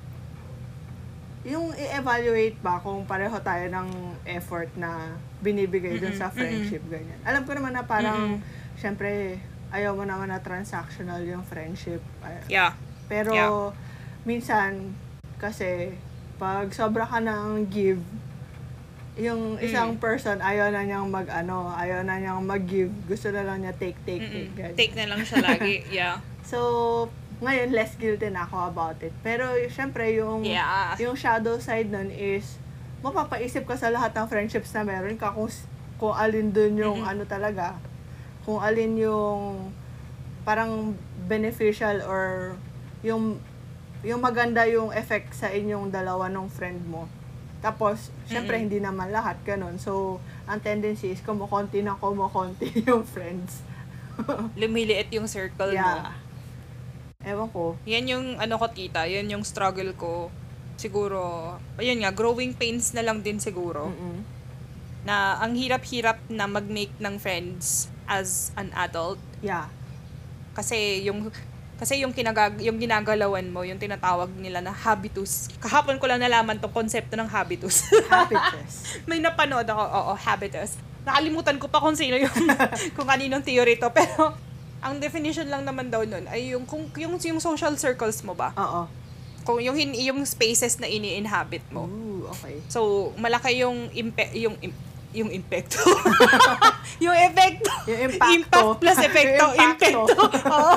yung 1.40 1.72
i-evaluate 1.72 2.60
ba 2.60 2.76
kung 2.84 3.08
pareho 3.08 3.32
tayo 3.40 3.64
ng 3.72 3.88
effort 4.28 4.68
na 4.76 5.16
binibigay 5.40 5.96
dun 5.96 6.12
sa 6.12 6.28
friendship, 6.28 6.84
ganyan. 6.92 7.16
Alam 7.24 7.48
ko 7.48 7.56
naman 7.56 7.72
na 7.72 7.88
parang, 7.88 8.36
Mm-mm. 8.36 8.76
syempre, 8.76 9.40
ayaw 9.72 9.96
mo 9.96 10.04
naman 10.04 10.28
na 10.28 10.44
transactional 10.44 11.24
yung 11.24 11.40
friendship. 11.48 12.04
Yeah. 12.44 12.76
pero, 13.08 13.32
Yeah. 13.32 13.72
minsan, 14.28 14.92
kasi, 15.40 15.96
pag 16.40 16.72
sobra 16.72 17.04
ka 17.04 17.20
ng 17.20 17.68
give, 17.68 18.00
yung 19.14 19.60
isang 19.60 19.94
Mm. 19.94 20.00
person, 20.00 20.40
ayaw 20.40 20.72
na 20.72 20.80
niyang 20.80 21.04
mag, 21.06 21.28
ano, 21.28 21.68
ayaw 21.68 22.00
na 22.00 22.16
niyang 22.16 22.40
mag-give. 22.40 22.88
Gusto 23.04 23.28
na 23.28 23.44
lang 23.44 23.60
niya 23.60 23.76
take, 23.76 24.00
take, 24.02 24.24
Mm-mm. 24.24 24.32
take. 24.32 24.52
ganyan. 24.56 24.74
Take 24.74 24.94
na 24.96 25.04
lang 25.06 25.20
siya 25.20 25.38
lagi. 25.44 25.84
Yeah. 25.92 26.24
So, 26.40 26.58
ngayon, 27.38 27.70
less 27.70 27.92
guilty 27.94 28.28
na 28.28 28.42
ako 28.42 28.56
about 28.66 28.96
it. 29.00 29.12
Pero, 29.20 29.44
syempre, 29.68 30.08
yung, 30.10 30.40
Yeah. 30.42 30.96
yung 30.96 31.12
shadow 31.14 31.60
side 31.60 31.88
nun 31.88 32.08
is, 32.08 32.56
mapapaisip 33.00 33.64
ka 33.64 33.76
sa 33.76 33.88
lahat 33.88 34.12
ng 34.12 34.24
friendships 34.24 34.72
na 34.72 34.82
meron 34.82 35.16
ka 35.16 35.28
kung, 35.30 35.52
kung 35.96 36.12
alin 36.12 36.48
dun 36.48 36.74
yung 36.74 37.04
Mhm. 37.04 37.10
ano 37.10 37.22
talaga, 37.24 37.76
kung 38.42 38.56
alin 38.56 38.96
yung 38.96 39.68
parang 40.42 40.96
beneficial 41.22 42.00
or 42.02 42.56
yung 43.02 43.36
yung 44.00 44.20
maganda 44.20 44.64
yung 44.64 44.92
effect 44.96 45.36
sa 45.36 45.52
inyong 45.52 45.92
dalawa 45.92 46.32
ng 46.32 46.48
friend 46.48 46.80
mo. 46.88 47.04
Tapos, 47.60 48.08
syempre, 48.24 48.56
Mm-mm. 48.56 48.64
hindi 48.64 48.78
naman 48.80 49.12
lahat 49.12 49.36
ganun. 49.44 49.76
So, 49.76 50.16
ang 50.48 50.64
tendency 50.64 51.12
is 51.12 51.20
kumukonti 51.20 51.84
na 51.84 51.92
kumukonti 51.92 52.72
yung 52.88 53.04
friends. 53.04 53.60
Lumiliit 54.56 55.12
yung 55.12 55.28
circle 55.28 55.76
mo. 55.76 55.76
yeah. 55.76 56.16
Ewan 57.20 57.52
ko. 57.52 57.76
Yan 57.84 58.08
yung 58.08 58.26
ano 58.40 58.56
ko 58.56 58.72
tita, 58.72 59.04
yan 59.04 59.28
yung 59.28 59.44
struggle 59.44 59.92
ko. 59.92 60.32
Siguro, 60.80 61.52
ayun 61.76 62.00
nga, 62.00 62.16
growing 62.16 62.56
pains 62.56 62.96
na 62.96 63.04
lang 63.04 63.20
din 63.20 63.36
siguro. 63.36 63.92
Mm-mm. 63.92 64.24
Na 65.04 65.36
ang 65.36 65.52
hirap-hirap 65.52 66.16
na 66.32 66.48
mag-make 66.48 66.96
ng 66.96 67.20
friends 67.20 67.92
as 68.08 68.56
an 68.56 68.72
adult. 68.72 69.20
Yeah. 69.44 69.68
Kasi 70.56 71.04
yung 71.04 71.28
Kasi 71.80 72.04
yung, 72.04 72.12
kinagag 72.12 72.60
yung 72.60 72.76
ginagalawan 72.76 73.48
mo, 73.48 73.64
yung 73.64 73.80
tinatawag 73.80 74.28
nila 74.36 74.60
na 74.60 74.68
habitus. 74.68 75.48
Kahapon 75.64 75.96
ko 75.96 76.04
lang 76.04 76.20
nalaman 76.20 76.60
tong 76.60 76.76
konsepto 76.76 77.16
ng 77.16 77.24
habitus. 77.24 77.88
Habitus. 78.12 78.84
May 79.08 79.16
napanood 79.16 79.64
ako, 79.64 79.80
oo, 79.80 80.12
habitus. 80.12 80.76
Nakalimutan 81.08 81.56
ko 81.56 81.72
pa 81.72 81.80
kung 81.80 81.96
sino 81.96 82.20
yung, 82.20 82.36
kung 83.00 83.08
kaninong 83.08 83.40
theory 83.40 83.80
to. 83.80 83.88
Pero, 83.96 84.36
ang 84.84 85.00
definition 85.00 85.48
lang 85.48 85.64
naman 85.64 85.88
daw 85.88 86.04
nun 86.04 86.28
ay 86.28 86.52
yung, 86.52 86.68
kung, 86.68 86.84
yung, 87.00 87.16
yung 87.16 87.40
social 87.40 87.72
circles 87.80 88.20
mo 88.28 88.36
ba? 88.36 88.52
Oo. 88.60 88.84
Kung 89.48 89.56
yung, 89.64 89.80
yung 89.80 90.20
spaces 90.28 90.76
na 90.76 90.84
ini-inhabit 90.84 91.64
mo. 91.72 91.88
Ooh, 91.88 92.28
okay. 92.28 92.60
So, 92.68 93.10
malaki 93.16 93.64
yung 93.64 93.88
impe- 93.96 94.36
yung 94.36 94.52
im- 94.60 94.88
yung 95.10 95.26
impacto. 95.32 95.82
yung 97.04 97.16
epekto. 97.18 97.72
Yung 97.90 98.00
impacto. 98.14 98.30
Impact 98.30 98.78
plus 98.78 98.98
epekto. 99.02 99.44
Impacto. 99.58 100.00
Impacto. 100.06 100.22
Oo. 100.46 100.74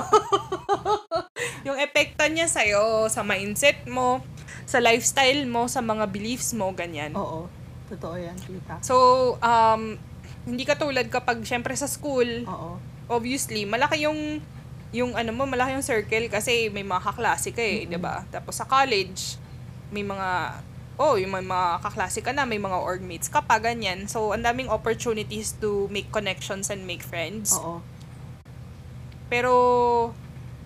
Yung 1.63 1.77
epekto 1.79 2.23
niya 2.27 2.47
sa'yo, 2.47 3.07
sa 3.07 3.23
mindset 3.23 3.87
mo, 3.87 4.23
sa 4.67 4.79
lifestyle 4.79 5.47
mo, 5.47 5.67
sa 5.67 5.83
mga 5.83 6.07
beliefs 6.11 6.55
mo, 6.55 6.71
ganyan. 6.71 7.15
Oo. 7.15 7.47
Totoo 7.91 8.15
yan, 8.15 8.35
tita. 8.39 8.79
So, 8.83 8.95
um, 9.39 9.99
hindi 10.43 10.63
ka 10.63 10.75
tulad 10.75 11.07
kapag, 11.07 11.43
syempre 11.47 11.75
sa 11.75 11.87
school, 11.87 12.47
Oo. 12.47 12.79
obviously, 13.07 13.63
malaki 13.67 14.07
yung 14.07 14.43
yung 14.93 15.17
ano 15.17 15.33
mo, 15.33 15.49
malaki 15.49 15.73
yung 15.73 15.81
circle 15.81 16.29
kasi 16.29 16.69
may 16.69 16.85
mga 16.85 17.01
kaklase 17.01 17.49
ka 17.49 17.65
eh, 17.65 17.89
'di 17.89 17.97
ba? 17.97 18.29
Tapos 18.29 18.61
sa 18.61 18.69
college, 18.69 19.41
may 19.89 20.05
mga 20.05 20.61
oh, 21.01 21.17
yung 21.17 21.33
may 21.33 21.41
mga 21.41 21.81
kaklase 21.81 22.21
ka 22.21 22.29
na, 22.29 22.45
may 22.45 22.61
mga 22.61 22.77
org 22.77 23.01
mates 23.01 23.25
ka 23.25 23.41
pa, 23.41 23.57
ganyan. 23.57 24.05
So, 24.05 24.29
ang 24.29 24.45
daming 24.45 24.69
opportunities 24.69 25.57
to 25.57 25.89
make 25.89 26.13
connections 26.13 26.69
and 26.69 26.85
make 26.85 27.01
friends. 27.01 27.57
Oo. 27.57 27.81
Pero, 29.25 29.53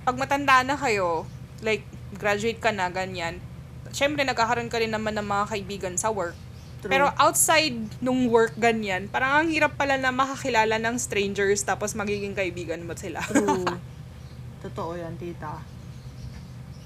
pag 0.08 0.16
matanda 0.16 0.64
na 0.64 0.80
kayo, 0.80 1.28
like, 1.60 1.84
graduate 2.16 2.64
ka 2.64 2.72
na, 2.72 2.88
ganyan, 2.88 3.44
syempre, 3.92 4.24
nagkakaroon 4.24 4.72
ka 4.72 4.80
rin 4.80 4.96
naman 4.96 5.12
ng 5.20 5.28
mga 5.28 5.46
kaibigan 5.52 5.96
sa 6.00 6.08
work. 6.08 6.32
True. 6.80 6.88
Pero 6.88 7.12
outside 7.20 7.76
nung 8.00 8.32
work, 8.32 8.56
ganyan, 8.56 9.12
parang 9.12 9.44
ang 9.44 9.48
hirap 9.52 9.76
pala 9.76 10.00
na 10.00 10.16
makakilala 10.16 10.80
ng 10.80 10.96
strangers 10.96 11.60
tapos 11.60 11.92
magiging 11.92 12.32
kaibigan 12.32 12.88
mo 12.88 12.96
sila. 12.96 13.20
True. 13.20 13.68
Totoo 14.64 14.96
yan, 14.96 15.20
tita. 15.20 15.60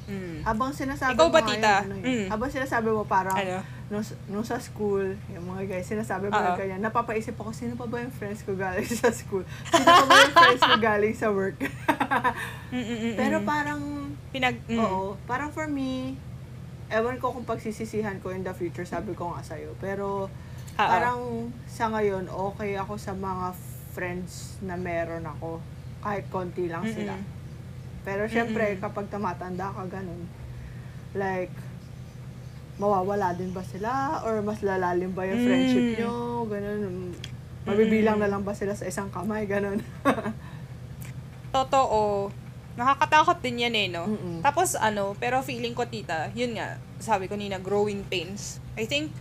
Mm. 0.10 0.42
Habang 0.42 0.74
sinasabi 0.74 1.14
Ikaw 1.14 1.28
mo 1.28 1.32
ba, 1.32 1.40
nga 1.40 1.50
tita? 1.54 1.74
yun, 1.78 1.86
ano 1.86 1.96
Mm. 2.02 2.28
habang 2.34 2.50
sinasabi 2.50 2.88
mo 2.90 3.06
parang, 3.06 3.38
Ano? 3.38 3.62
Nung, 3.92 4.06
nung 4.32 4.48
sa 4.48 4.56
school, 4.64 5.20
yung 5.28 5.46
mga 5.52 5.68
guys, 5.68 5.92
sinasabi 5.92 6.32
mo 6.32 6.40
yung 6.40 6.56
ganyan, 6.56 6.80
napapaisip 6.80 7.36
ako, 7.36 7.52
sino 7.52 7.76
pa 7.76 7.84
ba 7.84 8.00
yung 8.00 8.16
friends 8.16 8.40
ko 8.48 8.56
galing 8.56 8.88
sa 8.88 9.12
school? 9.12 9.44
Sino 9.68 9.84
pa 9.84 10.06
ba 10.08 10.16
yung 10.16 10.36
friends 10.40 10.64
ko 10.64 10.76
galing 10.80 11.16
sa 11.20 11.28
work? 11.28 11.60
Mm-mm-mm. 12.72 13.14
Pero 13.22 13.44
parang, 13.44 13.82
Pinag... 14.32 14.64
mm. 14.64 14.80
oo, 14.80 15.20
parang 15.28 15.52
for 15.52 15.68
me, 15.68 16.16
ewan 16.88 17.20
ko 17.20 17.36
kung 17.36 17.44
pagsisisihan 17.44 18.16
ko 18.24 18.32
in 18.32 18.48
the 18.48 18.56
future, 18.56 18.88
sabi 18.88 19.12
ko 19.12 19.36
nga 19.36 19.44
sa'yo. 19.44 19.76
Pero, 19.84 20.32
Oo. 20.32 20.80
parang 20.80 21.52
sa 21.68 21.92
ngayon, 21.92 22.32
okay 22.32 22.80
ako 22.80 22.96
sa 22.96 23.12
mga 23.12 23.52
friends 23.92 24.56
na 24.64 24.80
meron 24.80 25.28
ako. 25.28 25.60
Kahit 26.00 26.32
konti 26.32 26.72
lang 26.72 26.88
sila. 26.88 27.20
Mm-mm. 27.20 28.08
Pero 28.08 28.24
syempre, 28.32 28.72
Mm-mm. 28.72 28.82
kapag 28.88 29.12
tumatanda 29.12 29.68
ka 29.76 29.84
ganun, 29.92 30.32
like, 31.12 31.52
mawawala 32.82 33.38
din 33.38 33.54
ba 33.54 33.62
sila? 33.62 34.20
Or 34.26 34.42
mas 34.42 34.66
lalalim 34.66 35.14
ba 35.14 35.30
yung 35.30 35.46
friendship 35.46 35.86
Mm. 35.86 35.94
nyo? 36.02 36.14
Ganun. 36.50 37.14
Mabibilang 37.62 38.18
na 38.18 38.26
lang 38.26 38.42
ba 38.42 38.58
sila 38.58 38.74
sa 38.74 38.90
isang 38.90 39.14
kamay? 39.14 39.46
Ganun. 39.46 39.78
Totoo. 41.54 42.34
Nakakatakot 42.74 43.38
din 43.44 43.62
yan 43.62 43.76
eh, 43.76 43.88
no? 43.92 44.08
Mm-mm. 44.08 44.42
Tapos 44.42 44.74
ano, 44.74 45.14
pero 45.14 45.44
feeling 45.46 45.76
ko 45.76 45.86
tita, 45.86 46.34
yun 46.34 46.58
nga, 46.58 46.82
sabi 46.98 47.30
ko 47.30 47.38
nina, 47.38 47.62
growing 47.62 48.02
pains. 48.02 48.58
I 48.74 48.88
think, 48.88 49.12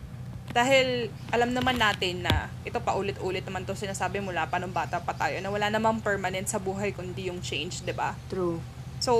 dahil 0.50 1.10
alam 1.30 1.52
naman 1.52 1.76
natin 1.76 2.24
na 2.24 2.50
ito 2.62 2.78
pa 2.80 2.94
ulit-ulit 2.94 3.44
naman 3.44 3.62
to 3.62 3.74
sinasabi 3.74 4.18
mula 4.18 4.50
pa 4.50 4.58
nung 4.58 4.74
bata 4.74 4.98
pa 4.98 5.14
tayo 5.14 5.38
na 5.38 5.46
wala 5.46 5.70
namang 5.70 6.02
permanent 6.02 6.46
sa 6.46 6.58
buhay 6.58 6.90
kundi 6.90 7.30
yung 7.30 7.38
change, 7.38 7.86
'di 7.86 7.94
ba? 7.94 8.18
True. 8.26 8.58
So, 8.98 9.12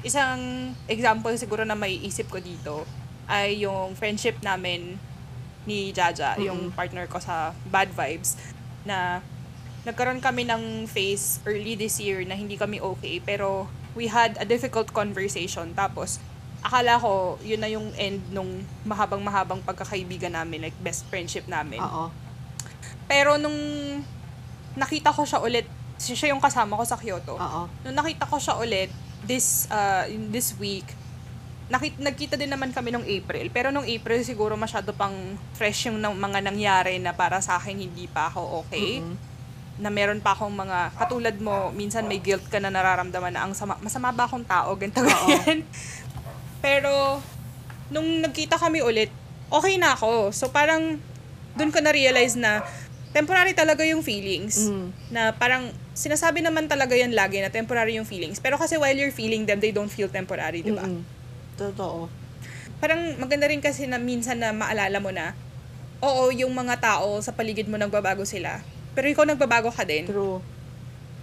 isang 0.00 0.72
example 0.86 1.36
siguro 1.36 1.66
na 1.66 1.76
may 1.76 2.00
isip 2.00 2.32
ko 2.32 2.40
dito 2.40 2.88
ay 3.28 3.62
yung 3.62 3.92
friendship 3.94 4.40
namin 4.40 4.96
ni 5.68 5.92
Jaja, 5.92 6.40
yung 6.40 6.72
partner 6.72 7.04
ko 7.04 7.20
sa 7.20 7.52
Bad 7.68 7.92
Vibes, 7.92 8.40
na 8.88 9.20
nagkaroon 9.84 10.18
kami 10.24 10.48
ng 10.48 10.88
phase 10.88 11.44
early 11.44 11.76
this 11.76 12.00
year 12.00 12.24
na 12.24 12.32
hindi 12.32 12.56
kami 12.56 12.80
okay, 12.80 13.20
pero 13.20 13.68
we 13.92 14.08
had 14.08 14.40
a 14.40 14.46
difficult 14.48 14.88
conversation. 14.96 15.76
Tapos, 15.76 16.20
akala 16.64 16.96
ko, 16.96 17.36
yun 17.44 17.60
na 17.60 17.68
yung 17.68 17.92
end 17.94 18.24
nung 18.32 18.64
mahabang-mahabang 18.88 19.60
pagkakaibigan 19.62 20.32
namin, 20.32 20.64
like 20.64 20.76
best 20.80 21.04
friendship 21.12 21.44
namin. 21.46 21.84
Oo. 21.84 22.10
Pero 23.04 23.36
nung 23.36 23.56
nakita 24.76 25.12
ko 25.12 25.28
siya 25.28 25.40
ulit, 25.44 25.68
siya 25.98 26.32
yung 26.32 26.40
kasama 26.40 26.78
ko 26.78 26.84
sa 26.84 26.96
Kyoto. 26.96 27.36
Oo. 27.36 27.62
Nung 27.84 27.96
nakita 27.96 28.24
ko 28.24 28.40
siya 28.40 28.56
ulit 28.56 28.90
this 29.26 29.66
uh, 29.68 30.06
this 30.30 30.54
week, 30.56 30.86
nakit 31.68 32.00
nagkita 32.00 32.40
din 32.40 32.48
naman 32.48 32.72
kami 32.72 32.92
nung 32.92 33.04
April. 33.04 33.52
Pero 33.52 33.68
nung 33.68 33.84
April 33.84 34.24
siguro 34.24 34.56
masyado 34.56 34.96
pang 34.96 35.14
fresh 35.52 35.92
yung 35.92 36.00
nang- 36.00 36.16
mga 36.16 36.40
nangyari 36.40 36.96
na 36.96 37.12
para 37.12 37.40
sa 37.44 37.60
akin 37.60 37.76
hindi 37.76 38.08
pa 38.08 38.32
ako 38.32 38.64
okay. 38.64 39.04
Mm-mm. 39.04 39.16
Na 39.78 39.92
meron 39.92 40.18
pa 40.18 40.34
akong 40.34 40.50
mga 40.50 40.96
katulad 40.96 41.36
mo, 41.38 41.70
minsan 41.70 42.08
may 42.08 42.18
guilt 42.18 42.42
ka 42.50 42.58
na 42.58 42.72
nararamdaman 42.72 43.30
na 43.30 43.46
ang 43.46 43.52
sama, 43.54 43.78
masama 43.78 44.10
ba 44.10 44.26
akong 44.26 44.42
tao, 44.42 44.74
ganito 44.74 45.04
ganyan. 45.04 45.62
Pero 46.64 47.22
nung 47.92 48.24
nagkita 48.24 48.58
kami 48.58 48.82
ulit, 48.82 49.12
okay 49.52 49.76
na 49.76 49.94
ako. 49.94 50.32
So 50.32 50.50
parang 50.50 50.98
doon 51.54 51.70
ko 51.70 51.78
na-realize 51.84 52.34
na 52.34 52.64
temporary 53.12 53.52
talaga 53.52 53.84
yung 53.84 54.00
feelings. 54.00 54.72
Mm. 54.72 54.88
Na 55.12 55.36
parang 55.36 55.68
sinasabi 55.92 56.40
naman 56.40 56.64
talaga 56.70 56.96
yan 56.96 57.12
lagi 57.12 57.44
na 57.44 57.52
temporary 57.52 58.00
yung 58.00 58.08
feelings. 58.08 58.40
Pero 58.40 58.56
kasi 58.56 58.80
while 58.80 58.96
you're 58.96 59.14
feeling 59.14 59.44
them, 59.44 59.60
they 59.60 59.74
don't 59.74 59.92
feel 59.92 60.08
temporary, 60.08 60.64
di 60.64 60.72
ba? 60.72 60.86
Mm-mm. 60.86 61.17
Totoo. 61.58 62.06
Parang 62.78 63.18
maganda 63.18 63.50
rin 63.50 63.58
kasi 63.58 63.90
na 63.90 63.98
minsan 63.98 64.38
na 64.38 64.54
maalala 64.54 65.02
mo 65.02 65.10
na, 65.10 65.34
oo, 65.98 66.30
yung 66.30 66.54
mga 66.54 66.78
tao 66.78 67.18
sa 67.18 67.34
paligid 67.34 67.66
mo 67.66 67.74
nagbabago 67.74 68.22
sila. 68.22 68.62
Pero 68.94 69.10
ikaw 69.10 69.26
nagbabago 69.26 69.74
ka 69.74 69.82
din. 69.82 70.06
True. 70.06 70.38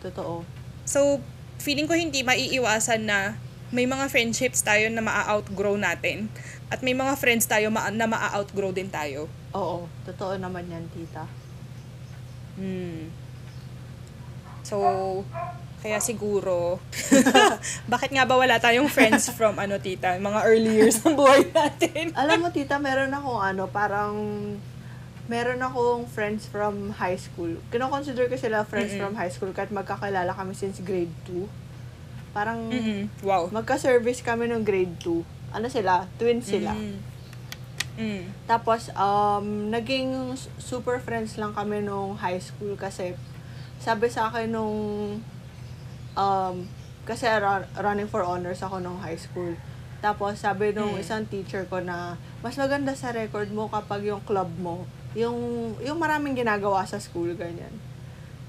Totoo. 0.04 0.44
So, 0.84 1.24
feeling 1.64 1.88
ko 1.88 1.96
hindi 1.96 2.22
maiiwasan 2.22 3.08
na 3.08 3.40
may 3.72 3.88
mga 3.88 4.12
friendships 4.12 4.62
tayo 4.62 4.92
na 4.92 5.02
maa-outgrow 5.02 5.80
natin. 5.80 6.28
At 6.68 6.84
may 6.84 6.94
mga 6.94 7.16
friends 7.18 7.48
tayo 7.48 7.72
ma- 7.72 7.90
na 7.90 8.06
maa-outgrow 8.06 8.76
din 8.76 8.92
tayo. 8.92 9.32
Oo. 9.56 9.88
Totoo 10.04 10.36
naman 10.36 10.68
yan, 10.68 10.84
tita. 10.92 11.24
Hmm. 12.60 13.10
So, 14.66 14.78
kaya 15.86 16.02
siguro, 16.02 16.82
bakit 17.94 18.10
nga 18.10 18.26
ba 18.26 18.42
wala 18.42 18.58
tayong 18.58 18.90
friends 18.90 19.30
from 19.38 19.62
ano 19.62 19.78
tita, 19.78 20.18
mga 20.18 20.42
early 20.50 20.82
years 20.82 20.98
ng 21.06 21.14
buhay 21.14 21.46
natin? 21.54 22.10
Alam 22.18 22.42
mo, 22.42 22.48
tita, 22.50 22.82
meron 22.82 23.14
akong 23.14 23.38
ano, 23.38 23.70
parang 23.70 24.18
meron 25.30 25.62
akong 25.62 26.10
friends 26.10 26.50
from 26.50 26.90
high 26.98 27.22
school. 27.22 27.54
Kino-consider 27.70 28.26
ko 28.26 28.34
sila 28.34 28.66
friends 28.66 28.98
Mm-mm. 28.98 29.02
from 29.06 29.14
high 29.14 29.30
school 29.30 29.54
kahit 29.54 29.70
magkakilala 29.70 30.34
kami 30.34 30.58
since 30.58 30.82
grade 30.82 31.14
2. 31.30 31.46
Parang 32.34 32.66
Mm-mm. 32.66 33.06
Wow. 33.22 33.54
magka-service 33.54 34.26
kami 34.26 34.50
nung 34.50 34.66
grade 34.66 34.98
2. 35.06 35.54
Ano 35.54 35.70
sila? 35.70 36.10
Twins 36.18 36.50
sila. 36.50 36.74
Mm. 36.74 36.98
Mm. 38.02 38.24
Tapos, 38.50 38.90
um, 38.98 39.70
naging 39.70 40.34
super 40.58 40.98
friends 40.98 41.38
lang 41.38 41.54
kami 41.54 41.86
nung 41.86 42.18
high 42.18 42.42
school 42.42 42.74
kasi 42.74 43.14
sabi 43.78 44.10
sa 44.10 44.34
akin 44.34 44.50
nung 44.50 44.78
um, 46.16 46.66
kasi 47.03 47.28
ra- 47.28 47.70
running 47.78 48.07
for 48.07 48.24
honors 48.24 48.59
ako 48.59 48.80
nung 48.80 48.97
high 48.97 49.16
school. 49.16 49.53
Tapos 49.99 50.38
sabi 50.38 50.72
nung 50.72 50.93
Mm. 50.93 51.01
isang 51.01 51.24
teacher 51.24 51.66
ko 51.66 51.80
na 51.80 52.13
mas 52.39 52.55
maganda 52.55 52.93
sa 52.93 53.09
record 53.09 53.49
mo 53.49 53.68
kapag 53.68 54.05
yung 54.05 54.22
club 54.22 54.49
mo, 54.57 54.84
yung 55.13 55.38
yung 55.80 55.95
maraming 55.95 56.34
ginagawa 56.34 56.82
sa 56.84 56.97
school 56.97 57.32
ganyan. 57.34 57.72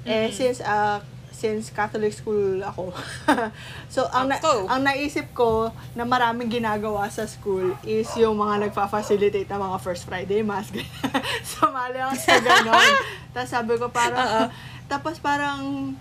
Eh 0.02 0.26
Mm. 0.26 0.32
since 0.32 0.58
uh, 0.60 0.98
since 1.28 1.68
Catholic 1.68 2.10
school 2.10 2.64
ako. 2.64 2.96
so 3.92 4.08
ang 4.08 4.24
na- 4.26 4.40
ang 4.40 4.80
naisip 4.80 5.28
ko 5.32 5.68
na 5.92 6.02
maraming 6.02 6.48
ginagawa 6.48 7.04
sa 7.08 7.28
school 7.28 7.76
is 7.84 8.08
yung 8.16 8.36
mga 8.36 8.66
nagfa-facilitate 8.66 9.44
ng 9.46 9.60
mga 9.60 9.76
first 9.78 10.08
Friday 10.08 10.40
mass. 10.40 10.72
Sumali 11.52 12.00
ako 12.00 12.14
sa 12.16 12.40
ganon. 12.40 12.92
Tapos 13.36 13.50
sabi 13.52 13.72
ko 13.76 13.92
parang, 13.92 14.48
tapos 14.88 15.20
parang, 15.20 15.92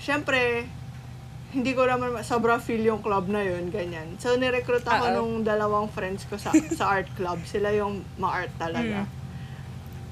syempre, 0.00 0.64
hindi 1.50 1.76
ko 1.76 1.84
naman 1.84 2.14
ma- 2.14 2.24
sobrang 2.26 2.58
feel 2.62 2.82
yung 2.82 3.04
club 3.04 3.28
na 3.28 3.44
yun, 3.44 3.68
ganyan. 3.68 4.16
So, 4.16 4.34
nirecruit 4.34 4.86
ako 4.86 5.04
Oo. 5.10 5.14
nung 5.14 5.32
dalawang 5.42 5.90
friends 5.92 6.24
ko 6.26 6.40
sa 6.40 6.54
sa 6.78 6.98
art 6.98 7.10
club. 7.14 7.42
Sila 7.44 7.70
yung 7.74 8.02
ma-art 8.16 8.50
talaga. 8.56 9.04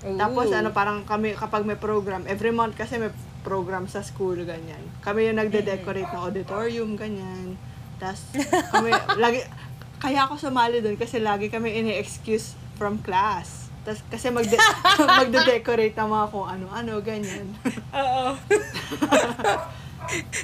Ooh. 0.07 0.15
Tapos 0.15 0.47
ano 0.55 0.71
parang 0.71 1.03
kami 1.03 1.35
kapag 1.35 1.67
may 1.67 1.75
program, 1.75 2.23
every 2.31 2.55
month 2.55 2.79
kasi 2.79 3.03
may 3.03 3.11
program 3.43 3.87
sa 3.87 4.03
school, 4.03 4.37
ganyan. 4.43 4.83
Kami 5.03 5.31
yung 5.31 5.39
nagde-decorate 5.41 6.11
ng 6.11 6.23
auditorium, 6.23 6.91
ganyan. 6.99 7.55
Tapos, 7.99 8.23
kami, 8.71 8.91
lagi, 9.23 9.43
kaya 9.99 10.27
ako 10.27 10.39
sumali 10.39 10.79
doon 10.79 10.99
kasi 10.99 11.19
lagi 11.19 11.51
kami 11.51 11.75
ini-excuse 11.75 12.55
from 12.79 12.99
class. 13.03 13.68
Tapos, 13.89 14.05
kasi 14.07 14.29
magde- 14.29 14.61
magde-decorate 15.19 15.97
ng 15.97 16.09
mga 16.11 16.27
kung 16.29 16.45
ano-ano, 16.47 16.93
ganyan. 17.01 17.49
Oo. 17.91 18.37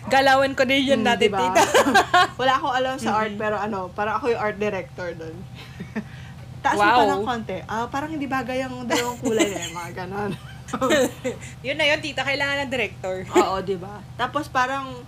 Galawan 0.08 0.52
ko 0.52 0.64
din 0.64 0.80
yun 0.86 1.00
Hmm, 1.00 1.08
dati, 1.10 1.28
diba? 1.28 1.44
tita. 1.44 1.60
Wala 2.40 2.52
akong 2.56 2.72
alam 2.74 2.96
sa 2.96 3.16
art, 3.18 3.36
pero 3.36 3.56
ano, 3.56 3.88
parang 3.90 4.16
ako 4.16 4.32
yung 4.32 4.40
art 4.42 4.56
director 4.56 5.12
doon. 5.12 5.36
Taas 6.58 6.80
Wow. 6.80 6.96
pa 6.96 7.04
ng 7.06 7.22
konti. 7.22 7.58
Ah, 7.66 7.84
parang 7.86 8.08
hindi 8.08 8.24
bagay 8.24 8.64
ang 8.64 8.84
dalawang 8.84 9.20
kulay 9.20 9.44
eh, 9.46 9.68
mga 9.70 9.90
ganon. 9.94 10.32
yun 11.60 11.76
na 11.76 11.84
yun, 11.86 12.00
tita. 12.00 12.24
Kailangan 12.24 12.64
ng 12.64 12.70
director. 12.70 13.28
Oo, 13.30 13.60
di 13.60 13.76
ba? 13.76 14.00
Tapos 14.14 14.48
parang 14.48 15.04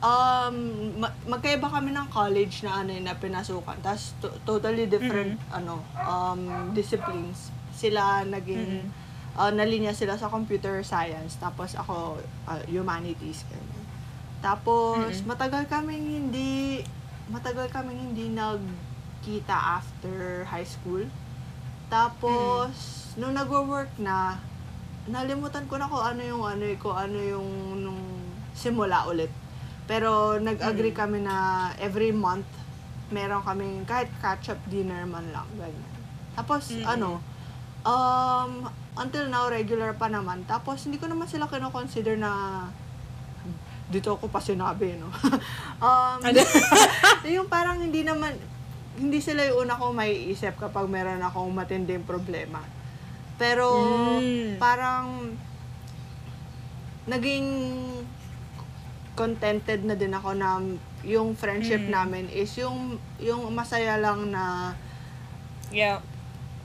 um 0.00 0.56
ma- 0.96 1.12
magkaiba 1.28 1.68
kami 1.68 1.92
ng 1.92 2.08
college 2.08 2.64
na 2.64 2.80
ano 2.80 2.92
na 2.96 3.12
pinasukan. 3.14 3.76
Tapos 3.80 4.16
to- 4.18 4.32
totally 4.44 4.88
different 4.88 5.36
ano 5.52 5.80
um 6.00 6.40
disciplines. 6.72 7.52
Sila 7.70 8.24
naging 8.24 8.84
uh, 9.36 9.52
nalinya 9.52 9.92
sila 9.92 10.16
sa 10.16 10.28
computer 10.28 10.80
science 10.82 11.36
tapos 11.36 11.76
ako 11.76 12.16
uh, 12.44 12.62
humanities 12.66 13.44
ganyan. 13.46 13.84
Tapos 14.40 15.20
matagal 15.28 15.68
kaming 15.68 16.04
hindi 16.04 16.80
matagal 17.28 17.68
kaming 17.68 18.10
hindi 18.10 18.32
nagkita 18.32 19.52
after 19.78 20.48
high 20.48 20.64
school. 20.66 21.04
Tapos 21.88 22.72
nung 23.18 23.34
nagwo-work 23.34 23.90
na 23.98 24.38
nalimutan 25.04 25.66
ko 25.66 25.76
na 25.76 25.84
kung 25.84 26.00
ano 26.00 26.22
yung 26.22 26.42
ano 26.46 26.64
kung 26.78 26.94
ano 26.94 27.18
yung 27.18 27.48
nung 27.80 28.00
simula 28.52 29.04
ulit. 29.04 29.28
Pero 29.90 30.38
nag-agree 30.38 30.94
kami 30.94 31.18
na 31.18 31.66
every 31.82 32.14
month 32.14 32.46
meron 33.10 33.42
kaming 33.42 33.82
kahit 33.82 34.06
catch-up 34.22 34.62
dinner 34.70 35.02
man 35.02 35.26
lang 35.34 35.50
ganyan. 35.58 35.90
Tapos 36.38 36.70
Mm-mm. 36.70 36.86
ano 36.86 37.18
um 37.82 38.70
until 38.94 39.26
now 39.26 39.50
regular 39.50 39.90
pa 39.98 40.06
naman. 40.06 40.46
Tapos 40.46 40.86
hindi 40.86 41.02
ko 41.02 41.10
naman 41.10 41.26
sila 41.26 41.50
kino-consider 41.50 42.14
na 42.14 42.30
dito 43.90 44.14
ako 44.14 44.30
pa 44.30 44.38
sinabi, 44.38 44.94
no? 44.94 45.10
um, 45.82 46.18
Ano? 46.22 46.38
yung 47.26 47.50
parang 47.50 47.82
hindi 47.82 48.06
naman, 48.06 48.30
hindi 48.94 49.18
sila 49.18 49.42
yung 49.50 49.66
una 49.66 49.74
ko 49.74 49.90
may 49.90 50.30
isip 50.30 50.54
kapag 50.54 50.86
meron 50.86 51.18
akong 51.18 51.50
matinding 51.50 52.06
problema. 52.06 52.62
Pero, 53.34 53.66
Mm. 54.22 54.62
parang, 54.62 55.34
naging 57.10 57.46
contented 59.12 59.82
na 59.82 59.94
din 59.94 60.10
ako 60.10 60.32
na 60.32 60.60
yung 61.02 61.32
friendship 61.32 61.80
Mm. 61.80 61.90
namin 61.90 62.24
is 62.28 62.52
yung 62.56 62.96
yung 63.16 63.48
masaya 63.50 63.96
lang 63.96 64.28
na 64.28 64.74
Yeah. 65.70 66.02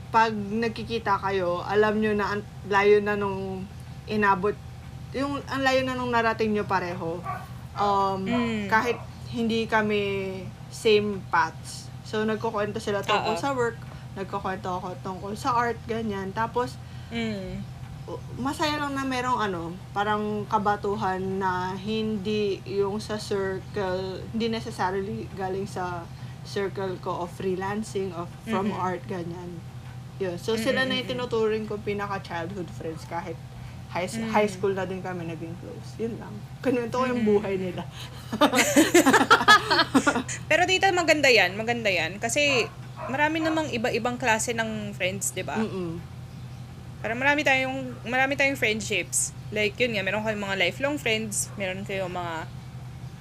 pag 0.08 0.32
nagkikita 0.32 1.20
kayo, 1.20 1.62
alam 1.62 1.98
nyo 1.98 2.12
na 2.12 2.32
ang 2.32 2.42
layo 2.66 2.98
na 2.98 3.14
nung 3.14 3.66
inabot, 4.06 4.54
yung 5.12 5.38
ang 5.44 5.60
layo 5.60 5.82
na 5.82 5.94
nung 5.94 6.10
narating 6.10 6.50
nyo 6.50 6.64
pareho. 6.64 7.20
Um, 7.76 8.24
Mm. 8.24 8.66
Kahit 8.66 8.96
hindi 9.28 9.66
kami 9.66 10.42
same 10.68 11.20
paths. 11.28 11.86
So, 12.02 12.22
nagkukwento 12.22 12.78
sila 12.78 13.02
tungkol 13.02 13.34
Oo. 13.34 13.38
sa 13.38 13.52
work, 13.52 13.76
nagkukwento 14.14 14.70
ako 14.70 14.94
tungkol 15.02 15.32
sa 15.34 15.52
art, 15.52 15.76
ganyan. 15.84 16.30
Tapos, 16.32 16.78
Mm. 17.08 17.60
Masaya 18.36 18.78
lang 18.78 18.94
na 18.94 19.02
merong 19.02 19.38
ano, 19.40 19.62
parang 19.90 20.46
kabatuhan 20.46 21.18
na 21.38 21.74
hindi 21.74 22.62
yung 22.62 22.98
sa 22.98 23.18
circle, 23.18 24.22
hindi 24.30 24.46
necessarily 24.46 25.26
galing 25.34 25.66
sa 25.66 26.06
circle 26.46 26.94
ko 27.02 27.26
of 27.26 27.28
freelancing, 27.34 28.14
of 28.14 28.30
from 28.46 28.70
Mhm. 28.70 28.78
art, 28.78 29.02
ganyan. 29.04 29.58
Yun. 30.16 30.38
So, 30.38 30.54
sila 30.54 30.86
na 30.86 30.94
yung 30.94 31.10
tinuturing 31.10 31.66
ko 31.66 31.76
pinaka-childhood 31.76 32.70
friends 32.70 33.02
kahit 33.04 33.34
high, 33.90 34.06
Mm. 34.06 34.30
high 34.30 34.46
school 34.46 34.70
na 34.70 34.84
din 34.84 35.02
kami 35.02 35.26
naging 35.26 35.52
close. 35.58 35.98
Yun 35.98 36.14
lang. 36.16 36.32
Kinuwento 36.62 36.96
ko 36.96 37.04
yung 37.04 37.22
buhay 37.22 37.58
nila. 37.58 37.84
Pero 40.50 40.62
tita, 40.64 40.90
maganda 40.92 41.28
yan. 41.28 41.54
Maganda 41.54 41.90
yan. 41.90 42.18
Kasi 42.18 42.66
marami 43.08 43.40
namang 43.40 43.70
iba-ibang 43.70 44.16
klase 44.16 44.52
ng 44.52 44.92
friends, 44.92 45.32
di 45.32 45.42
ba? 45.42 45.58
Mm-mm. 45.58 46.15
Para 47.06 47.14
marami 47.14 47.46
tayong 47.46 48.02
marami 48.02 48.34
tayong 48.34 48.58
friendships. 48.58 49.30
Like 49.54 49.78
yun 49.78 49.94
nga, 49.94 50.02
meron 50.02 50.26
kayong 50.26 50.42
mga 50.42 50.58
lifelong 50.58 50.98
friends, 50.98 51.54
meron 51.54 51.86
kayong 51.86 52.10
mga 52.10 52.50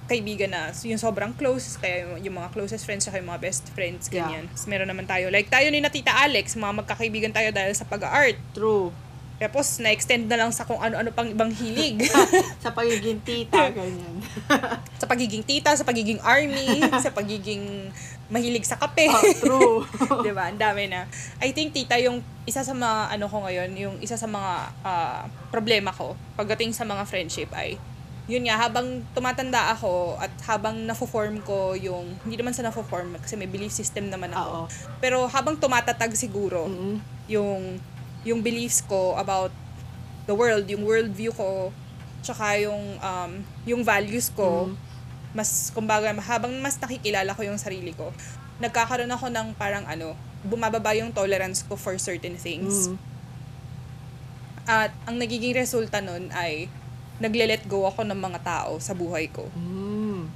kaibigan 0.09 0.49
na 0.49 0.73
yung 0.81 0.97
sobrang 0.97 1.38
close, 1.38 1.77
kaya 1.77 2.01
yung, 2.01 2.17
yung 2.25 2.36
mga 2.41 2.49
closest 2.49 2.81
friends, 2.81 3.05
saka 3.05 3.21
yung 3.21 3.29
mga 3.29 3.45
best 3.45 3.69
friends, 3.77 4.09
Yeah. 4.09 4.25
ganyan. 4.25 4.49
Tapos 4.49 4.65
meron 4.65 4.89
naman 4.89 5.05
tayo, 5.05 5.29
like 5.29 5.53
tayo 5.53 5.69
ni 5.69 5.86
na 5.86 5.93
Tita 5.93 6.17
Alex, 6.17 6.57
mga 6.57 6.81
magkakaibigan 6.81 7.29
tayo 7.29 7.53
dahil 7.53 7.77
sa 7.77 7.86
pag-art. 7.86 8.41
True. 8.57 8.89
Tapos, 9.36 9.83
na-extend 9.83 10.31
na 10.31 10.39
lang 10.39 10.49
sa 10.55 10.63
kung 10.63 10.79
ano-ano 10.79 11.11
pang 11.11 11.27
ibang 11.27 11.51
hilig. 11.51 12.07
Sa 12.63 12.71
pagiging 12.71 13.19
tita, 13.19 13.67
ganyan. 13.67 14.23
sa 15.01 15.05
pagiging 15.05 15.43
tita, 15.43 15.75
sa 15.75 15.83
pagiging 15.83 16.23
army, 16.23 16.79
sa 17.03 17.11
pagiging 17.11 17.91
mahilig 18.26 18.65
sa 18.65 18.78
kape. 18.78 19.05
oh, 19.09 19.21
true. 19.38 19.78
'Di 20.26 20.34
ba? 20.34 20.49
Ang 20.49 20.57
dami 20.57 20.89
na. 20.89 21.05
I 21.38 21.53
think 21.53 21.78
tita 21.78 21.97
yung 22.01 22.26
isa 22.45 22.65
sa 22.65 22.73
mga 22.73 23.13
ano 23.13 23.26
ko 23.30 23.45
ngayon, 23.45 23.69
yung 23.78 23.95
isa 24.01 24.17
sa 24.17 24.26
mga 24.26 24.51
ah, 24.82 25.21
problema 25.53 25.93
ko 25.93 26.17
pagdating 26.34 26.73
sa 26.73 26.86
mga 26.86 27.05
friendship 27.05 27.49
ay 27.53 27.78
yun 28.26 28.41
nga, 28.49 28.57
habang 28.57 29.05
tumatanda 29.13 29.69
ako 29.78 30.17
at 30.17 30.34
habang 30.49 30.73
nafo-form 30.89 31.45
ko 31.45 31.78
yung, 31.78 32.09
hindi 32.26 32.41
naman 32.41 32.57
sa 32.57 32.65
nafo-form 32.65 33.21
kasi 33.21 33.38
may 33.38 33.45
belief 33.45 33.69
system 33.69 34.09
naman 34.09 34.34
ako. 34.34 34.65
Oo. 34.65 34.69
Pero 34.97 35.30
habang 35.30 35.53
tumatatag 35.61 36.09
siguro, 36.17 36.65
Mm-mm. 36.65 36.97
yung 37.30 37.78
yung 38.26 38.41
beliefs 38.41 38.82
ko 38.82 39.13
about 39.21 39.53
the 40.26 40.34
world, 40.34 40.65
yung 40.65 40.82
worldview 40.82 41.30
ko, 41.38 41.69
tsaka 42.26 42.57
yung 42.57 42.97
um, 42.97 43.32
yung 43.69 43.86
values 43.86 44.34
ko, 44.34 44.73
Mm. 44.73 44.73
Mas 45.36 45.69
kumbaga 45.69 46.15
habang 46.23 46.55
mas 46.63 46.79
nakikilala 46.79 47.36
ko 47.36 47.43
yung 47.43 47.59
sarili 47.59 47.91
ko, 47.91 48.09
nagkakaroon 48.57 49.11
ako 49.11 49.27
ng 49.29 49.47
parang 49.59 49.83
ano, 49.83 50.15
bumababa 50.41 50.95
yung 50.95 51.11
tolerance 51.11 51.61
ko 51.61 51.75
for 51.75 51.99
certain 51.99 52.39
things. 52.39 52.88
Mm. 52.88 52.97
At 54.65 54.91
ang 55.05 55.19
nagiging 55.19 55.53
resulta 55.53 55.99
nun 55.99 56.31
ay 56.31 56.71
nagle-let 57.19 57.67
go 57.67 57.86
ako 57.86 58.07
ng 58.07 58.17
mga 58.17 58.39
tao 58.41 58.79
sa 58.79 58.95
buhay 58.95 59.27
ko. 59.29 59.45
Mm. 59.53 60.31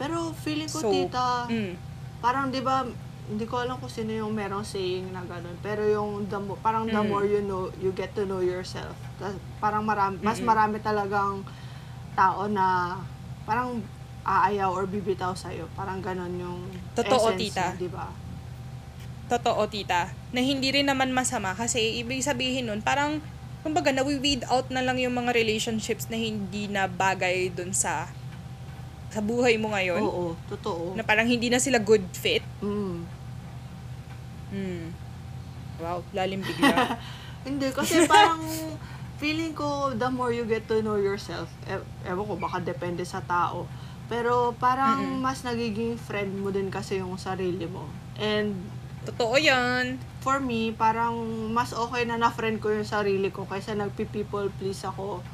Pero 0.00 0.32
feeling 0.34 0.68
ko, 0.68 0.80
So, 0.80 0.88
tita, 0.90 1.44
Mm. 1.46 1.76
parang 2.18 2.48
'di 2.48 2.64
ba 2.64 2.88
hindi 3.30 3.46
ko 3.46 3.62
alam 3.62 3.78
kung 3.78 3.92
sino 3.92 4.10
yung 4.10 4.34
merong 4.34 4.66
saying 4.66 5.14
na 5.14 5.22
ganun. 5.22 5.54
Pero 5.62 5.86
yung 5.86 6.26
the 6.26 6.40
mo- 6.40 6.58
parang 6.58 6.82
the 6.82 6.98
Mm. 6.98 7.06
more 7.06 7.22
you 7.22 7.38
know, 7.46 7.70
you 7.78 7.94
get 7.94 8.10
to 8.10 8.26
know 8.26 8.42
yourself. 8.42 8.96
Parang 9.62 9.86
marami, 9.86 10.18
mas 10.18 10.42
marami 10.42 10.82
talagang 10.82 11.46
tao 12.18 12.50
na 12.50 12.98
parang 13.50 13.82
aayaw 14.22 14.70
or 14.70 14.86
bibitaw 14.86 15.34
sa'yo. 15.34 15.66
Parang 15.74 15.98
ganun 15.98 16.30
yung 16.38 16.60
Totoo, 16.94 17.34
essence 17.34 17.50
tita. 17.50 17.66
di 17.74 17.90
ba? 17.90 18.06
Totoo, 19.26 19.66
tita. 19.66 20.14
Na 20.30 20.38
hindi 20.38 20.70
rin 20.70 20.86
naman 20.86 21.10
masama 21.10 21.50
kasi 21.58 21.98
ibig 21.98 22.22
sabihin 22.22 22.70
nun, 22.70 22.78
parang, 22.78 23.18
kumbaga, 23.66 23.90
nawi-weed 23.90 24.46
out 24.46 24.70
na 24.70 24.86
lang 24.86 25.02
yung 25.02 25.18
mga 25.18 25.34
relationships 25.34 26.06
na 26.06 26.14
hindi 26.14 26.70
na 26.70 26.86
bagay 26.86 27.50
dun 27.50 27.74
sa 27.74 28.06
sa 29.10 29.18
buhay 29.18 29.58
mo 29.58 29.74
ngayon. 29.74 29.98
Oo, 29.98 30.38
totoo. 30.46 30.94
Na 30.94 31.02
parang 31.02 31.26
hindi 31.26 31.50
na 31.50 31.58
sila 31.58 31.82
good 31.82 32.06
fit. 32.14 32.46
Mm. 32.62 33.02
Hmm. 34.54 34.86
Wow, 35.82 36.06
lalim 36.14 36.46
bigla. 36.46 36.94
Hindi, 37.46 37.72
kasi 37.72 38.04
parang 38.04 38.44
feeling 39.20 39.52
ko 39.52 39.92
the 39.92 40.08
more 40.08 40.32
you 40.32 40.42
get 40.44 40.64
to 40.64 40.80
know 40.80 40.96
yourself, 40.96 41.46
e- 41.64 41.76
ewan 42.02 42.24
ko, 42.24 42.34
baka 42.36 42.58
depende 42.58 43.04
sa 43.04 43.20
tao. 43.22 43.68
Pero 44.08 44.56
parang 44.56 44.98
Mm-mm. 44.98 45.22
mas 45.22 45.44
nagiging 45.44 45.94
friend 45.94 46.34
mo 46.34 46.48
din 46.48 46.66
kasi 46.68 46.98
yung 46.98 47.14
sarili 47.16 47.68
mo. 47.68 47.84
And 48.16 48.56
Totoo 49.00 49.36
yan. 49.36 49.96
for 50.18 50.36
me, 50.38 50.72
parang 50.74 51.14
mas 51.48 51.70
okay 51.70 52.04
na 52.04 52.16
na-friend 52.16 52.58
ko 52.58 52.68
yung 52.68 52.84
sarili 52.84 53.28
ko 53.28 53.44
kaysa 53.44 53.72
nagpi-people 53.72 54.52
please 54.56 54.82
ako 54.82 55.24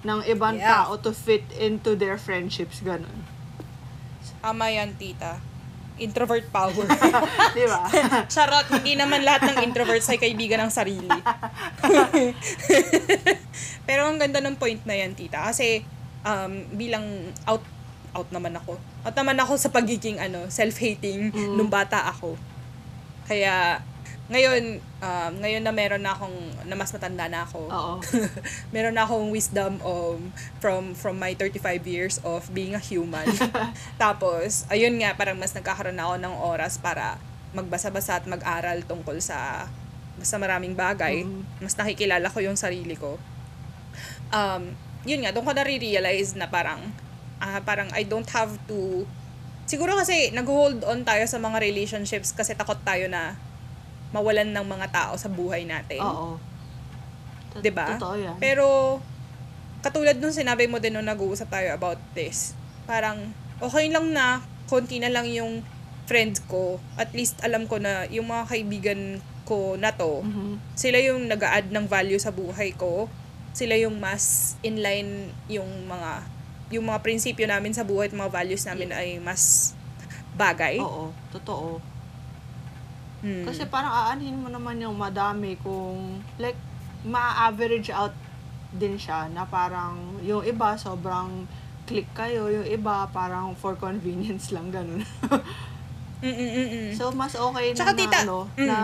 ng 0.00 0.20
ibang 0.26 0.56
Yeah. 0.56 0.86
tao 0.86 0.96
to 0.96 1.10
fit 1.10 1.42
into 1.54 1.92
their 1.92 2.14
friendships, 2.16 2.80
ganun. 2.80 3.24
Tama 4.38 4.68
yan, 4.68 4.96
tita. 4.96 5.36
Introvert 6.00 6.48
power. 6.48 6.84
Di 7.56 7.64
ba? 7.64 7.84
Charot, 8.32 8.66
hindi 8.72 8.94
naman 8.94 9.20
lahat 9.20 9.52
ng 9.52 9.56
introverts 9.62 10.08
ay 10.08 10.18
kaibigan 10.18 10.58
ng 10.58 10.72
sarili. 10.72 11.06
Pero 13.86 14.06
ang 14.06 14.16
ganda 14.16 14.38
ng 14.40 14.56
point 14.56 14.80
na 14.84 14.94
yan, 14.94 15.12
tita. 15.12 15.44
Kasi 15.44 15.82
um, 16.22 16.52
bilang 16.72 17.04
out 17.44 17.62
out 18.10 18.28
naman 18.28 18.52
ako. 18.52 18.74
Out 19.04 19.14
naman 19.14 19.36
ako 19.38 19.54
sa 19.54 19.68
pagiging 19.68 20.18
ano, 20.18 20.48
self-hating 20.48 21.30
Mm. 21.30 21.54
nung 21.54 21.70
bata 21.70 22.08
ako. 22.08 22.34
Kaya 23.24 23.78
ngayon, 24.30 24.78
um, 25.02 25.32
ngayon 25.42 25.62
na 25.66 25.74
meron 25.74 26.06
na 26.06 26.14
akong, 26.14 26.38
na 26.62 26.78
mas 26.78 26.94
matanda 26.94 27.26
na 27.26 27.42
ako, 27.42 27.66
Oo. 27.66 27.94
meron 28.74 28.94
na 28.94 29.02
akong 29.02 29.26
wisdom 29.34 29.82
um, 29.82 30.30
from 30.62 30.94
from 30.94 31.18
my 31.18 31.34
35 31.34 31.82
years 31.82 32.22
of 32.22 32.46
being 32.54 32.78
a 32.78 32.82
human. 32.82 33.26
Tapos, 34.02 34.70
ayun 34.70 34.94
nga, 35.02 35.18
parang 35.18 35.34
mas 35.34 35.50
nagkakaroon 35.50 35.98
na 35.98 36.06
ako 36.06 36.16
ng 36.22 36.34
oras 36.46 36.78
para 36.78 37.18
magbasa-basa 37.58 38.22
at 38.22 38.24
mag-aral 38.30 38.78
tungkol 38.86 39.18
sa 39.18 39.66
sa 40.22 40.38
maraming 40.38 40.78
bagay. 40.78 41.26
Mhm. 41.26 41.66
Mas 41.66 41.74
nakikilala 41.74 42.30
ko 42.30 42.38
yung 42.38 42.54
sarili 42.54 42.94
ko. 42.94 43.18
Um, 44.30 44.78
yun 45.02 45.26
nga, 45.26 45.34
doon 45.34 45.42
ko 45.42 45.52
na-realize 45.58 46.38
na 46.38 46.46
parang, 46.46 46.78
ah, 47.42 47.58
parang 47.66 47.90
I 47.98 48.06
don't 48.06 48.30
have 48.30 48.54
to, 48.70 49.02
siguro 49.66 49.98
kasi 49.98 50.30
nag-hold 50.30 50.86
on 50.86 51.02
tayo 51.02 51.26
sa 51.26 51.42
mga 51.42 51.58
relationships 51.58 52.30
kasi 52.30 52.54
takot 52.54 52.78
tayo 52.86 53.10
na 53.10 53.34
mawalan 54.10 54.50
ng 54.50 54.66
mga 54.66 54.86
tao 54.90 55.12
sa 55.14 55.26
buhay 55.26 55.62
natin. 55.64 56.00
Oo. 56.00 56.36
Tot- 57.50 57.62
'Di 57.62 57.70
ba? 57.70 57.94
Totoo 57.94 58.14
yan. 58.14 58.36
Pero 58.38 58.98
katulad 59.80 60.18
nung 60.18 60.34
sinabi 60.34 60.66
mo 60.66 60.78
din 60.78 60.92
nung 60.92 61.06
nag-uusap 61.06 61.48
tayo 61.48 61.72
about 61.72 61.98
this, 62.12 62.52
parang 62.84 63.32
okay 63.58 63.88
lang 63.88 64.10
na 64.10 64.40
konti 64.66 64.98
na 64.98 65.10
lang 65.10 65.26
yung 65.26 65.62
friends 66.04 66.42
ko. 66.44 66.78
At 66.94 67.14
least 67.14 67.38
alam 67.40 67.66
ko 67.66 67.78
na 67.78 68.06
yung 68.06 68.26
mga 68.26 68.50
kaibigan 68.50 69.00
ko 69.42 69.74
na 69.74 69.90
to, 69.90 70.22
Mhm. 70.22 70.58
sila 70.74 70.98
yung 70.98 71.26
nag 71.26 71.42
add 71.42 71.70
ng 71.70 71.86
value 71.86 72.18
sa 72.18 72.30
buhay 72.30 72.74
ko. 72.74 73.10
Sila 73.50 73.74
yung 73.74 73.98
mas 73.98 74.54
inline 74.62 75.30
yung 75.46 75.66
mga 75.86 76.22
yung 76.70 76.86
mga 76.86 77.02
prinsipyo 77.02 77.50
namin 77.50 77.74
sa 77.74 77.82
buhay 77.82 78.06
at 78.06 78.14
mga 78.14 78.30
values 78.30 78.62
namin 78.62 78.94
ay 78.94 79.18
mas 79.18 79.74
bagay. 80.38 80.78
Oo. 80.78 81.10
Totoo. 81.34 81.82
Hmm. 83.20 83.44
Kasi 83.44 83.68
parang 83.68 83.92
aanhin 83.92 84.36
mo 84.36 84.48
naman 84.48 84.80
yung 84.80 84.96
madami 84.96 85.60
kung 85.60 86.24
like 86.40 86.56
ma-average 87.04 87.92
out 87.92 88.12
din 88.72 88.96
siya 88.96 89.28
na 89.32 89.44
parang 89.44 90.20
yung 90.24 90.44
iba 90.44 90.76
sobrang 90.76 91.44
click 91.84 92.06
kayo, 92.14 92.46
yung 92.48 92.66
iba 92.68 93.08
parang 93.10 93.52
for 93.56 93.74
convenience 93.76 94.54
lang 94.54 94.70
ganun. 94.70 95.02
Mm-mm-mm. 96.20 96.92
so 96.98 97.10
mas 97.10 97.34
okay 97.34 97.72
na, 97.72 97.76
Tsaka, 97.76 97.92
na 97.92 97.98
tita, 97.98 98.18
ano, 98.24 98.38
mm. 98.54 98.68
na 98.68 98.76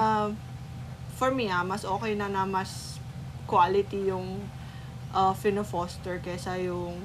for 1.16 1.30
me 1.32 1.49
ah, 1.49 1.64
mas 1.64 1.84
okay 1.87 2.18
na 2.18 2.28
na 2.28 2.45
mas 2.45 3.01
quality 3.47 4.11
yung 4.11 4.43
uh, 5.14 5.32
fino-foster 5.32 6.18
kesa 6.20 6.59
yung 6.59 6.99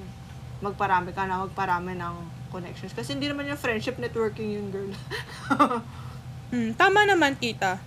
magparami 0.60 1.14
ka 1.14 1.26
na 1.26 1.46
magparami 1.46 1.96
ng 1.98 2.16
connections. 2.52 2.94
Kasi 2.94 3.16
hindi 3.16 3.30
naman 3.30 3.48
yung 3.50 3.58
friendship 3.58 3.98
networking 3.98 4.58
yung 4.58 4.70
girl. 4.70 4.92
Hmm, 6.52 6.76
tama 6.76 7.08
naman, 7.08 7.40
tita. 7.40 7.80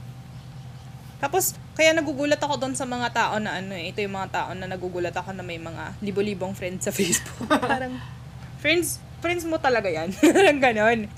Tapos, 1.21 1.57
kaya 1.77 1.93
nagugulat 1.93 2.41
ako 2.41 2.61
doon 2.61 2.75
sa 2.77 2.89
mga 2.89 3.13
tao 3.13 3.35
na 3.39 3.61
ano 3.61 3.77
eh. 3.77 3.93
Ito 3.93 4.01
yung 4.01 4.17
mga 4.17 4.31
tao 4.33 4.51
na 4.57 4.65
nagugulat 4.65 5.15
ako 5.15 5.37
na 5.37 5.45
may 5.45 5.61
mga 5.61 6.01
libo-libong 6.01 6.57
friends 6.57 6.89
sa 6.89 6.93
Facebook. 6.99 7.49
Parang, 7.49 7.97
friends, 8.59 8.99
friends 9.21 9.45
mo 9.45 9.61
talaga 9.61 9.93
yan. 9.93 10.11
Parang 10.35 10.59
ganon. 10.61 11.09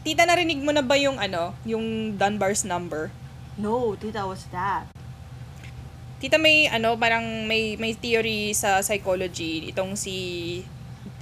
Tita, 0.00 0.24
narinig 0.24 0.64
mo 0.64 0.72
na 0.72 0.80
ba 0.80 0.96
yung 0.96 1.20
ano, 1.20 1.52
yung 1.68 2.16
Dunbar's 2.16 2.64
number? 2.64 3.12
no, 3.60 3.92
tita, 4.00 4.24
what's 4.24 4.48
that? 4.48 4.88
Tita, 6.20 6.40
may 6.40 6.68
ano, 6.68 6.96
parang 6.96 7.44
may, 7.44 7.76
may 7.76 7.92
theory 7.92 8.52
sa 8.56 8.80
psychology. 8.80 9.68
Itong 9.68 9.96
si, 9.96 10.60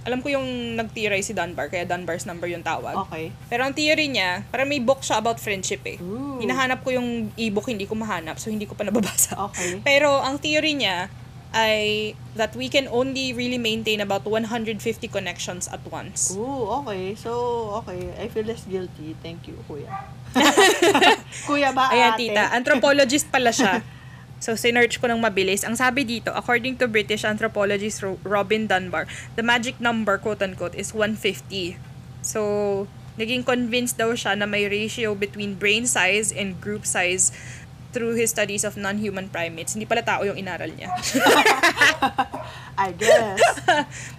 alam 0.09 0.25
ko 0.25 0.33
yung 0.33 0.75
nag-theory 0.81 1.21
si 1.21 1.37
Dunbar, 1.37 1.69
kaya 1.69 1.85
Dunbar's 1.85 2.25
number 2.25 2.49
yung 2.49 2.65
tawag. 2.65 2.97
Okay. 3.07 3.29
Pero 3.53 3.69
ang 3.69 3.77
theory 3.77 4.09
niya, 4.09 4.49
parang 4.49 4.65
may 4.65 4.81
book 4.81 5.05
siya 5.05 5.21
about 5.21 5.37
friendship 5.37 5.85
eh. 5.85 6.01
Ooh. 6.01 6.41
Hinahanap 6.41 6.81
ko 6.81 6.97
yung 6.97 7.29
e-book, 7.37 7.69
hindi 7.69 7.85
ko 7.85 7.93
mahanap, 7.93 8.41
so 8.41 8.49
hindi 8.49 8.65
ko 8.65 8.73
pa 8.73 8.89
nababasa. 8.89 9.37
Okay. 9.53 9.79
Pero 9.89 10.17
ang 10.25 10.41
theory 10.41 10.73
niya 10.73 11.13
ay 11.53 12.13
that 12.37 12.53
we 12.57 12.69
can 12.69 12.89
only 12.93 13.33
really 13.33 13.57
maintain 13.57 14.01
about 14.05 14.25
150 14.25 14.81
connections 15.09 15.69
at 15.69 15.81
once. 15.89 16.33
Ooh, 16.37 16.85
okay. 16.85 17.13
So, 17.17 17.33
okay. 17.85 18.13
I 18.17 18.33
feel 18.33 18.45
less 18.49 18.65
guilty. 18.65 19.13
Thank 19.21 19.49
you, 19.49 19.57
kuya. 19.69 19.93
kuya 21.49 21.73
ba, 21.77 21.93
Ayan, 21.93 22.17
ate? 22.17 22.33
tita. 22.33 22.53
Anthropologist 22.57 23.29
pala 23.29 23.53
siya. 23.53 23.81
So, 24.39 24.55
sinearch 24.55 25.03
ko 25.03 25.11
ng 25.11 25.19
mabilis. 25.19 25.67
Ang 25.67 25.75
sabi 25.75 26.07
dito, 26.07 26.31
according 26.31 26.79
to 26.79 26.87
British 26.87 27.27
anthropologist 27.27 28.03
Ro- 28.03 28.23
Robin 28.23 28.71
Dunbar, 28.71 29.11
the 29.35 29.43
magic 29.43 29.83
number, 29.83 30.15
quote-unquote, 30.19 30.79
is 30.79 30.95
150. 30.95 31.75
So, 32.23 32.87
naging 33.19 33.43
convinced 33.43 33.99
daw 33.99 34.15
siya 34.15 34.39
na 34.39 34.47
may 34.47 34.71
ratio 34.71 35.19
between 35.19 35.59
brain 35.59 35.91
size 35.91 36.31
and 36.31 36.55
group 36.63 36.87
size 36.87 37.35
through 37.91 38.15
his 38.15 38.31
studies 38.31 38.63
of 38.63 38.79
non-human 38.79 39.27
primates. 39.33 39.75
Hindi 39.75 39.91
pala 39.91 40.07
tao 40.07 40.23
yung 40.23 40.39
inaral 40.39 40.71
niya. 40.71 40.93
I 42.79 42.95
guess. 42.95 43.43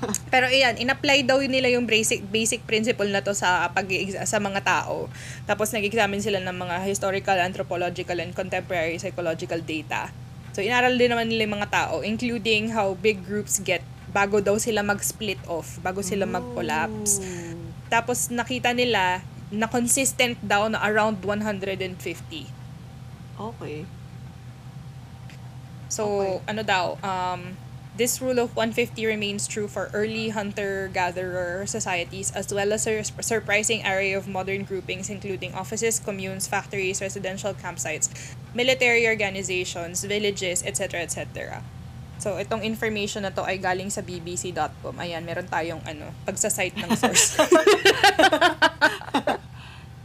Pero 0.34 0.48
iyan, 0.48 0.78
in-apply 0.80 1.24
daw 1.26 1.38
nila 1.44 1.68
yung 1.72 1.84
basic 1.84 2.24
basic 2.28 2.64
principle 2.64 3.08
na 3.08 3.20
to 3.20 3.32
sa 3.36 3.68
pag 3.70 3.86
sa 4.24 4.38
mga 4.38 4.60
tao. 4.64 5.08
Tapos 5.44 5.70
nag-examine 5.70 6.22
sila 6.22 6.38
ng 6.40 6.56
mga 6.56 6.76
historical, 6.86 7.36
anthropological, 7.38 8.18
and 8.20 8.32
contemporary 8.32 8.96
psychological 8.98 9.60
data. 9.60 10.08
So 10.52 10.60
inaral 10.60 10.96
din 11.00 11.12
naman 11.12 11.32
nila 11.32 11.48
yung 11.48 11.56
mga 11.60 11.70
tao, 11.72 11.94
including 12.04 12.72
how 12.76 12.92
big 12.98 13.24
groups 13.24 13.60
get 13.60 13.80
bago 14.12 14.44
daw 14.44 14.60
sila 14.60 14.84
mag-split 14.84 15.40
off, 15.48 15.80
bago 15.80 16.04
sila 16.04 16.28
mag-collapse. 16.28 17.24
Tapos 17.88 18.28
nakita 18.28 18.76
nila 18.76 19.24
na 19.52 19.68
consistent 19.68 20.36
daw 20.40 20.68
na 20.68 20.80
around 20.84 21.20
150. 21.24 21.96
Okay. 23.36 23.84
So, 25.92 26.08
Okay. 26.08 26.40
ano 26.48 26.62
daw, 26.64 26.96
um, 27.04 27.52
this 27.96 28.20
rule 28.20 28.38
of 28.38 28.56
150 28.56 29.04
remains 29.04 29.46
true 29.46 29.68
for 29.68 29.90
early 29.92 30.30
hunter-gatherer 30.30 31.66
societies 31.66 32.32
as 32.32 32.52
well 32.52 32.72
as 32.72 32.86
a 32.86 33.04
surprising 33.20 33.84
array 33.84 34.12
of 34.12 34.26
modern 34.26 34.64
groupings 34.64 35.10
including 35.10 35.52
offices, 35.54 36.00
communes, 36.00 36.46
factories, 36.48 37.00
residential 37.00 37.52
campsites, 37.52 38.08
military 38.54 39.06
organizations, 39.06 40.04
villages, 40.04 40.64
etc. 40.64 41.04
etc. 41.04 41.62
So, 42.22 42.38
itong 42.38 42.62
information 42.62 43.26
na 43.26 43.34
to 43.34 43.42
ay 43.42 43.58
galing 43.58 43.90
sa 43.90 43.98
bbc.com. 43.98 44.94
Ayan, 45.02 45.26
meron 45.26 45.50
tayong 45.50 45.82
ano, 45.82 46.14
pagsasite 46.22 46.78
ng 46.78 46.94
source. 46.94 47.34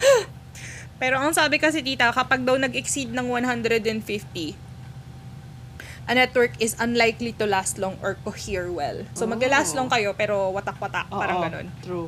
Pero 1.01 1.21
ang 1.21 1.29
sabi 1.29 1.61
kasi 1.61 1.85
tita, 1.85 2.09
kapag 2.09 2.41
daw 2.41 2.57
nag-exceed 2.57 3.13
ng 3.13 3.29
150, 3.29 4.66
a 6.07 6.13
network 6.13 6.55
is 6.57 6.73
unlikely 6.77 7.31
to 7.33 7.43
last 7.43 7.75
long 7.75 7.99
or 7.99 8.15
cohere 8.17 8.71
well. 8.71 9.03
So, 9.11 9.23
Oh. 9.23 9.29
magla-last 9.29 9.75
long 9.75 9.87
kayo, 9.87 10.15
pero 10.15 10.49
watak-watak, 10.51 11.07
Oo, 11.07 11.19
parang 11.19 11.43
ganun. 11.43 11.67
True. 11.79 12.07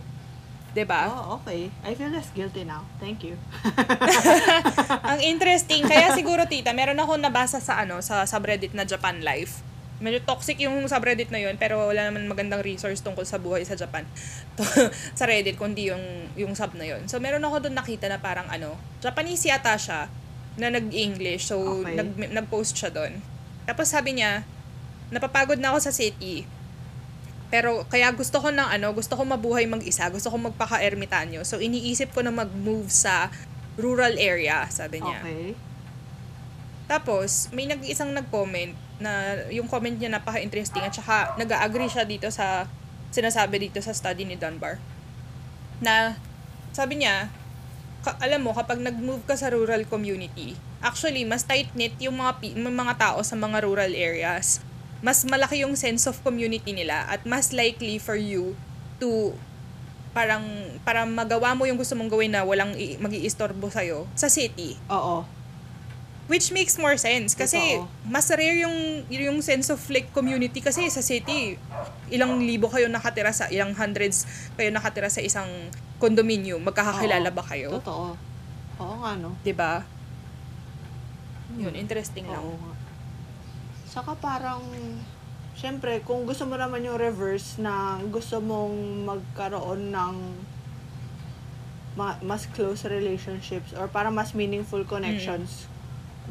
'Di 0.70 0.86
ba? 0.86 1.10
Oh, 1.10 1.38
okay. 1.38 1.74
I 1.82 1.92
feel 1.94 2.08
less 2.10 2.30
guilty 2.30 2.62
now. 2.62 2.86
Thank 2.98 3.26
you. 3.26 3.34
Ang 5.10 5.20
interesting, 5.20 5.82
kaya 5.84 6.14
siguro 6.14 6.46
tita, 6.46 6.72
meron 6.72 6.96
ako 6.96 7.18
nabasa 7.18 7.58
sa 7.58 7.82
ano, 7.82 8.00
sa 8.00 8.24
subreddit 8.24 8.72
na 8.74 8.86
Japan 8.86 9.20
Life. 9.20 9.66
Medyo 10.00 10.24
toxic 10.24 10.56
yung 10.62 10.80
subreddit 10.88 11.28
na 11.28 11.42
yun, 11.42 11.60
pero 11.60 11.92
wala 11.92 12.08
naman 12.08 12.24
magandang 12.24 12.64
resource 12.64 13.04
tungkol 13.04 13.28
sa 13.28 13.36
buhay 13.36 13.68
sa 13.68 13.76
Japan. 13.76 14.08
To- 14.58 14.88
sa 15.14 15.28
Reddit, 15.28 15.60
kundi 15.60 15.92
yung, 15.92 16.00
yung 16.36 16.56
sub 16.56 16.72
na 16.72 16.88
yun. 16.88 17.04
So, 17.12 17.20
meron 17.20 17.44
ako 17.44 17.68
doon 17.68 17.76
nakita 17.76 18.08
na 18.08 18.16
parang 18.16 18.48
ano, 18.48 18.80
Japanese 19.00 19.44
yata 19.44 19.76
siya, 19.76 20.08
na 20.56 20.68
nag-English. 20.70 21.52
So, 21.52 21.84
Okay. 21.84 21.96
nag, 21.96 22.10
nag-post 22.32 22.76
siya 22.76 22.92
doon. 22.92 23.20
Tapos 23.70 23.86
sabi 23.86 24.18
niya, 24.18 24.42
napapagod 25.14 25.62
na 25.62 25.70
ako 25.70 25.86
sa 25.86 25.94
city. 25.94 26.50
Pero 27.54 27.86
kaya 27.86 28.10
gusto 28.18 28.42
ko 28.42 28.50
ng 28.50 28.66
ano, 28.66 28.90
gusto 28.98 29.14
ko 29.14 29.22
mabuhay 29.22 29.70
mag-isa, 29.70 30.10
gusto 30.10 30.34
ko 30.34 30.42
magpaka-ermitanyo. 30.42 31.46
So 31.46 31.62
iniisip 31.62 32.18
ko 32.18 32.26
na 32.26 32.34
mag-move 32.34 32.90
sa 32.90 33.30
rural 33.78 34.18
area, 34.18 34.66
sabi 34.74 35.06
niya. 35.06 35.22
Okay. 35.22 35.54
Tapos 36.90 37.54
may 37.54 37.70
nag-isang 37.70 38.10
nag-comment 38.10 38.74
na 38.98 39.38
yung 39.54 39.70
comment 39.70 39.94
niya 39.94 40.10
napaka-interesting 40.10 40.82
at 40.82 40.98
saka 40.98 41.38
nag-agree 41.38 41.94
siya 41.94 42.10
dito 42.10 42.26
sa 42.34 42.66
sinasabi 43.14 43.70
dito 43.70 43.78
sa 43.86 43.94
study 43.94 44.26
ni 44.26 44.34
Dunbar. 44.34 44.82
Na 45.78 46.18
sabi 46.74 47.06
niya, 47.06 47.30
ka- 48.02 48.18
alam 48.18 48.42
mo 48.42 48.58
kapag 48.58 48.82
nag-move 48.82 49.22
ka 49.30 49.38
sa 49.38 49.54
rural 49.54 49.86
community, 49.86 50.58
actually 50.80 51.24
mas 51.24 51.44
tight-knit 51.44 51.96
yung 52.00 52.16
mga 52.16 52.32
pi- 52.38 52.56
yung 52.56 52.72
mga 52.72 52.96
tao 52.98 53.20
sa 53.22 53.36
mga 53.36 53.62
rural 53.62 53.92
areas. 53.92 54.64
Mas 55.00 55.24
malaki 55.24 55.64
yung 55.64 55.76
sense 55.76 56.04
of 56.06 56.20
community 56.20 56.72
nila 56.72 57.08
at 57.08 57.24
mas 57.24 57.52
likely 57.52 57.96
for 57.98 58.16
you 58.16 58.52
to 59.00 59.32
parang 60.10 60.44
para 60.82 61.06
magawa 61.06 61.54
mo 61.54 61.64
yung 61.64 61.78
gusto 61.78 61.94
mong 61.94 62.10
gawin 62.10 62.34
na 62.34 62.44
walang 62.44 62.76
i- 62.76 62.98
mag-iistorbo 62.98 63.70
sa'yo 63.70 64.10
sa 64.14 64.28
city. 64.28 64.76
Oo. 64.90 65.24
Which 66.26 66.52
makes 66.52 66.78
more 66.78 66.94
sense 66.94 67.34
kasi 67.34 67.58
Totoo. 67.58 67.90
mas 68.06 68.30
rare 68.30 68.62
yung 68.62 68.78
yung 69.10 69.40
sense 69.40 69.68
of 69.68 69.82
like 69.90 70.12
community 70.12 70.62
kasi 70.62 70.86
sa 70.88 71.02
city 71.02 71.58
ilang 72.08 72.38
libo 72.40 72.70
kayo 72.70 72.86
nakatira 72.86 73.34
sa 73.34 73.50
ilang 73.50 73.74
hundreds 73.74 74.30
kayo 74.54 74.70
nakatira 74.70 75.10
sa 75.10 75.20
isang 75.20 75.50
condominium 75.98 76.62
magkakakilala 76.62 77.30
Oo. 77.30 77.34
ba 77.34 77.44
kayo 77.44 77.70
Totoo. 77.82 78.14
Oo 78.78 78.96
nga, 79.02 79.18
no? 79.18 79.34
'di 79.42 79.54
ba 79.54 79.82
Yun, 81.58 81.74
interesting 81.74 82.30
lang. 82.30 82.44
Oo 82.44 82.54
nga. 82.60 82.74
Saka 83.90 84.14
parang, 84.14 84.62
syempre, 85.58 86.06
kung 86.06 86.30
gusto 86.30 86.46
mo 86.46 86.54
naman 86.54 86.86
yung 86.86 87.00
reverse 87.00 87.58
na 87.58 87.98
gusto 88.14 88.38
mong 88.38 89.08
magkaroon 89.10 89.90
ng 89.90 90.16
ma- 91.98 92.22
mas 92.22 92.46
close 92.54 92.86
relationships 92.86 93.74
or 93.74 93.90
para 93.90 94.14
mas 94.14 94.38
meaningful 94.38 94.86
connections 94.86 95.66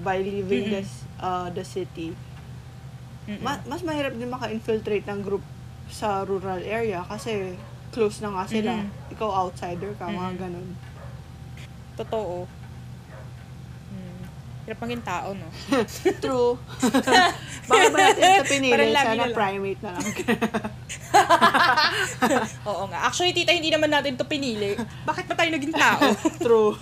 by 0.00 0.22
leaving 0.22 0.70
Mm-mm. 0.70 0.74
this 0.78 1.02
uh, 1.18 1.50
the 1.50 1.66
city. 1.66 2.14
Mm-mm. 3.26 3.42
Ma- 3.42 3.60
mas 3.66 3.82
mahirap 3.82 4.14
din 4.14 4.30
maka-infiltrate 4.30 5.04
ng 5.10 5.20
group 5.26 5.42
sa 5.90 6.22
rural 6.22 6.62
area 6.62 7.02
kasi 7.04 7.58
close 7.90 8.22
na 8.22 8.30
nga 8.32 8.44
sila. 8.46 8.72
Mm-mm. 8.80 9.12
Ikaw 9.18 9.30
outsider 9.44 9.92
ka, 9.98 10.06
mga 10.06 10.30
Mm-mm. 10.30 10.40
ganun. 10.40 10.68
Totoo. 11.98 12.46
Hirap 14.68 14.84
maging 14.84 15.00
tao, 15.00 15.32
no? 15.32 15.48
True. 16.20 16.60
Baka 17.72 17.84
ba 17.88 17.98
natin 18.04 18.20
Parang 18.20 18.52
pinili? 18.52 18.92
Sana 18.92 19.16
na 19.16 19.32
primate 19.32 19.80
na 19.80 19.90
lang. 19.96 20.04
Oo 22.68 22.84
nga. 22.92 23.08
Actually, 23.08 23.32
tita, 23.32 23.56
hindi 23.56 23.72
naman 23.72 23.88
natin 23.88 24.20
to 24.20 24.28
pinili. 24.28 24.76
Bakit 25.08 25.24
ba 25.24 25.40
tayo 25.40 25.56
naging 25.56 25.72
tao? 25.72 26.04
True. 26.36 26.76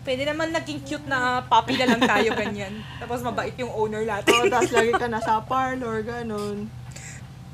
Pwede 0.00 0.24
naman 0.24 0.48
naging 0.48 0.80
cute 0.80 1.04
na 1.04 1.44
puppy 1.44 1.76
na 1.76 1.92
lang 1.92 2.08
tayo, 2.08 2.32
ganyan. 2.32 2.72
Tapos 2.96 3.20
mabait 3.20 3.52
yung 3.60 3.76
owner 3.76 4.08
natin. 4.08 4.32
Oo, 4.32 4.48
tapos 4.48 4.72
lagi 4.72 4.96
ka 4.96 5.12
nasa 5.12 5.44
parlor, 5.44 6.00
ganun. 6.00 6.72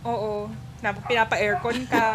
Oo. 0.07 0.47
Nap- 0.79 1.03
Pinapa-aircon 1.11 1.91
ka. 1.91 2.07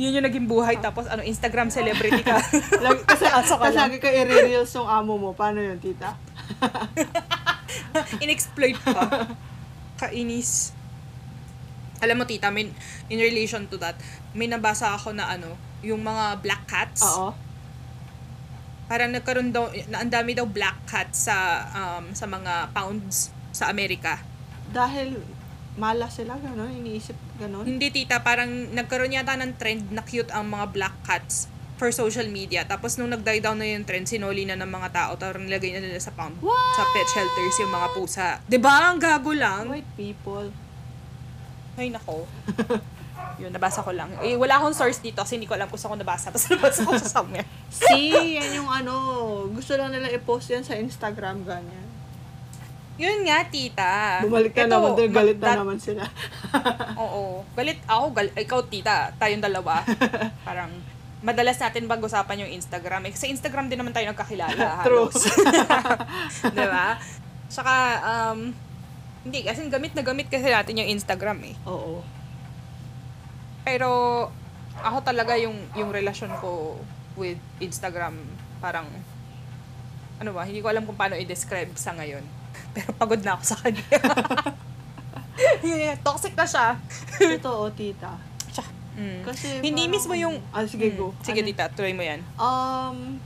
Yun 0.00 0.20
yung 0.20 0.26
naging 0.26 0.46
buhay. 0.46 0.76
Tapos 0.78 1.08
ano, 1.08 1.24
Instagram 1.24 1.72
celebrity 1.72 2.20
ka. 2.20 2.36
Kasi, 3.10 3.24
Aso 3.26 3.56
ka 3.56 3.68
kasi 3.72 3.76
lang. 3.76 3.88
lagi 3.88 3.98
ka 3.98 4.08
i-reels 4.12 4.72
yung 4.76 4.88
amo 4.88 5.16
mo. 5.16 5.30
Paano 5.32 5.60
yun, 5.60 5.80
tita? 5.80 6.16
In-exploit 8.24 8.76
pa. 8.82 9.32
Kainis. 9.96 10.76
Alam 12.00 12.20
mo, 12.20 12.24
tita, 12.24 12.48
may, 12.48 12.68
in 13.12 13.20
relation 13.20 13.68
to 13.68 13.76
that, 13.76 13.96
may 14.32 14.48
nabasa 14.48 14.96
ako 14.96 15.12
na 15.12 15.28
ano, 15.28 15.56
yung 15.84 16.00
mga 16.00 16.40
black 16.40 16.64
cats. 16.68 17.04
Oo. 17.04 17.32
Parang 18.88 19.12
nagkaroon 19.12 19.52
daw, 19.52 19.70
na 19.88 20.02
ang 20.02 20.10
dami 20.10 20.32
daw 20.34 20.44
black 20.48 20.88
cats 20.88 21.28
sa, 21.28 21.36
um, 21.72 22.12
sa 22.12 22.26
mga 22.26 22.72
pounds 22.72 23.30
sa 23.52 23.68
Amerika. 23.68 24.18
Dahil 24.72 25.20
malas 25.80 26.20
sila, 26.20 26.36
ganun. 26.36 26.68
Iniisip, 26.68 27.16
ganun. 27.40 27.64
Hindi 27.64 27.88
tita, 27.88 28.20
parang 28.20 28.52
nagkaroon 28.76 29.16
yata 29.16 29.32
ng 29.40 29.56
trend 29.56 29.88
na 29.88 30.04
cute 30.04 30.28
ang 30.28 30.52
mga 30.52 30.68
black 30.68 30.96
cats 31.08 31.48
for 31.80 31.88
social 31.88 32.28
media. 32.28 32.68
Tapos 32.68 33.00
nung 33.00 33.08
nag-die 33.08 33.40
down 33.40 33.56
na 33.56 33.64
yung 33.64 33.88
trend, 33.88 34.04
sinoli 34.04 34.44
na 34.44 34.60
ng 34.60 34.68
mga 34.68 34.88
tao, 34.92 35.16
tarang 35.16 35.48
nilagay 35.48 35.72
na 35.72 35.80
nila 35.80 35.96
sa 35.96 36.12
pound. 36.12 36.36
What? 36.44 36.76
Sa 36.76 36.84
pet 36.92 37.08
shelters 37.08 37.56
yung 37.64 37.72
mga 37.72 37.88
pusa. 37.96 38.26
ba 38.60 38.92
Ang 38.92 39.00
gago 39.00 39.32
lang. 39.32 39.72
White 39.72 39.92
people. 39.96 40.52
Ay, 41.80 41.88
nako. 41.88 42.28
Yun, 43.40 43.56
nabasa 43.56 43.80
ko 43.80 43.96
lang. 43.96 44.12
Eh, 44.20 44.36
wala 44.36 44.60
akong 44.60 44.76
source 44.76 45.00
dito 45.00 45.24
kasi 45.24 45.40
hindi 45.40 45.48
ko 45.48 45.56
alam 45.56 45.64
kung 45.72 45.80
saan 45.80 45.96
ko 45.96 46.04
nabasa. 46.04 46.28
Tapos 46.28 46.44
nabasa 46.52 46.84
ko 46.84 46.92
sa 47.00 47.08
somewhere. 47.08 47.48
See, 47.72 48.36
yan 48.36 48.60
yung 48.60 48.68
ano, 48.68 48.92
gusto 49.48 49.72
lang 49.80 49.88
nila 49.88 50.12
i-post 50.12 50.52
yan 50.52 50.60
sa 50.60 50.76
Instagram, 50.76 51.48
ganyan. 51.48 51.89
Yun 53.00 53.24
nga, 53.24 53.48
tita. 53.48 54.20
Bumalik 54.20 54.52
ka 54.52 54.68
Ito, 54.68 54.76
naman, 54.76 54.90
dahil 54.92 55.08
galit 55.10 55.38
that- 55.40 55.56
na 55.56 55.60
naman 55.64 55.78
sila. 55.80 56.04
Oo. 57.02 57.48
Galit 57.56 57.80
ako, 57.88 58.04
gal- 58.12 58.36
ikaw 58.36 58.60
tita, 58.68 59.16
tayong 59.16 59.40
dalawa. 59.40 59.80
Parang 60.48 60.68
madalas 61.24 61.56
natin 61.56 61.88
pag-usapan 61.88 62.44
yung 62.44 62.52
Instagram. 62.52 63.08
Eh, 63.08 63.16
sa 63.16 63.24
Instagram 63.24 63.72
din 63.72 63.80
naman 63.80 63.96
tayo 63.96 64.04
nagkakilala. 64.04 64.52
True. 64.86 65.08
halos. 65.08 65.16
Di 66.44 66.66
ba? 66.68 67.00
Saka, 67.48 67.74
um, 68.04 68.52
hindi, 69.24 69.38
kasi 69.44 69.64
gamit 69.68 69.96
na 69.96 70.04
gamit 70.04 70.28
kasi 70.28 70.48
natin 70.48 70.80
yung 70.80 70.92
Instagram 70.92 71.40
eh. 71.44 71.56
Oo. 71.64 72.04
Pero, 73.64 73.88
ako 74.76 74.98
talaga 75.00 75.36
yung, 75.36 75.56
yung 75.72 75.88
relasyon 75.88 76.36
ko 76.36 76.76
with 77.16 77.40
Instagram, 77.60 78.16
parang, 78.60 78.88
ano 80.16 80.30
ba, 80.32 80.44
hindi 80.44 80.60
ko 80.60 80.68
alam 80.68 80.84
kung 80.84 80.96
paano 80.96 81.16
i-describe 81.16 81.72
sa 81.76 81.92
ngayon. 81.92 82.39
Pero 82.74 82.88
pagod 82.94 83.20
na 83.20 83.34
ako 83.34 83.44
sa 83.44 83.56
kanya. 83.58 83.84
Yeah, 85.60 85.96
Toxic 85.98 86.36
na 86.36 86.44
siya. 86.44 86.76
Totoo, 87.16 87.72
tita. 87.72 88.12
Tsaka, 88.50 88.68
mm. 88.92 89.20
Kasi 89.24 89.46
Hindi 89.60 89.84
parang- 89.84 89.92
mismo 89.92 90.12
yung... 90.14 90.36
Ah, 90.50 90.64
sige, 90.64 90.92
Mm, 90.92 90.96
go. 90.96 91.06
Sige, 91.22 91.40
Ano? 91.40 91.48
tita, 91.48 91.64
tuloy 91.70 91.92
mo 91.92 92.02
yan. 92.02 92.20
Um, 92.36 93.16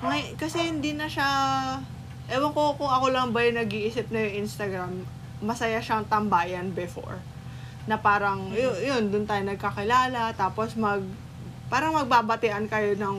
ngay, 0.00 0.36
kasi 0.36 0.60
hindi 0.62 0.92
na 0.92 1.04
siya, 1.04 1.28
ewan 2.28 2.52
ko 2.52 2.76
kung 2.76 2.88
ako 2.88 3.06
lang 3.10 3.28
ba 3.30 3.44
yung 3.44 3.56
nag-iisip 3.58 4.08
na 4.08 4.24
yung 4.24 4.44
Instagram, 4.44 5.04
masaya 5.40 5.80
siyang 5.80 6.04
tambayan 6.06 6.72
before. 6.72 7.20
Na 7.84 7.96
parang, 7.96 8.48
Mm. 8.48 8.56
yun, 8.56 8.74
yun 8.82 9.02
doon 9.10 9.24
tayo 9.24 9.44
nagkakilala, 9.44 10.32
tapos 10.32 10.72
mag, 10.74 11.04
parang 11.68 11.92
magbabatian 11.94 12.64
kayo 12.66 12.92
ng 12.94 13.16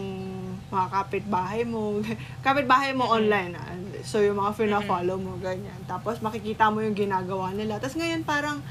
mga 0.67 0.87
kapitbahay 0.91 1.61
mo. 1.61 2.01
kapitbahay 2.45 2.89
mo 2.91 3.05
online, 3.07 3.53
ah. 3.53 3.69
So, 4.05 4.21
yung 4.21 4.37
mga 4.37 4.53
fina-follow 4.53 5.17
mo, 5.17 5.33
ganyan. 5.41 5.81
Tapos, 5.89 6.21
makikita 6.21 6.69
mo 6.69 6.85
yung 6.85 6.93
ginagawa 6.93 7.49
nila. 7.57 7.81
Tapos, 7.81 7.97
ngayon, 7.97 8.21
parang, 8.21 8.61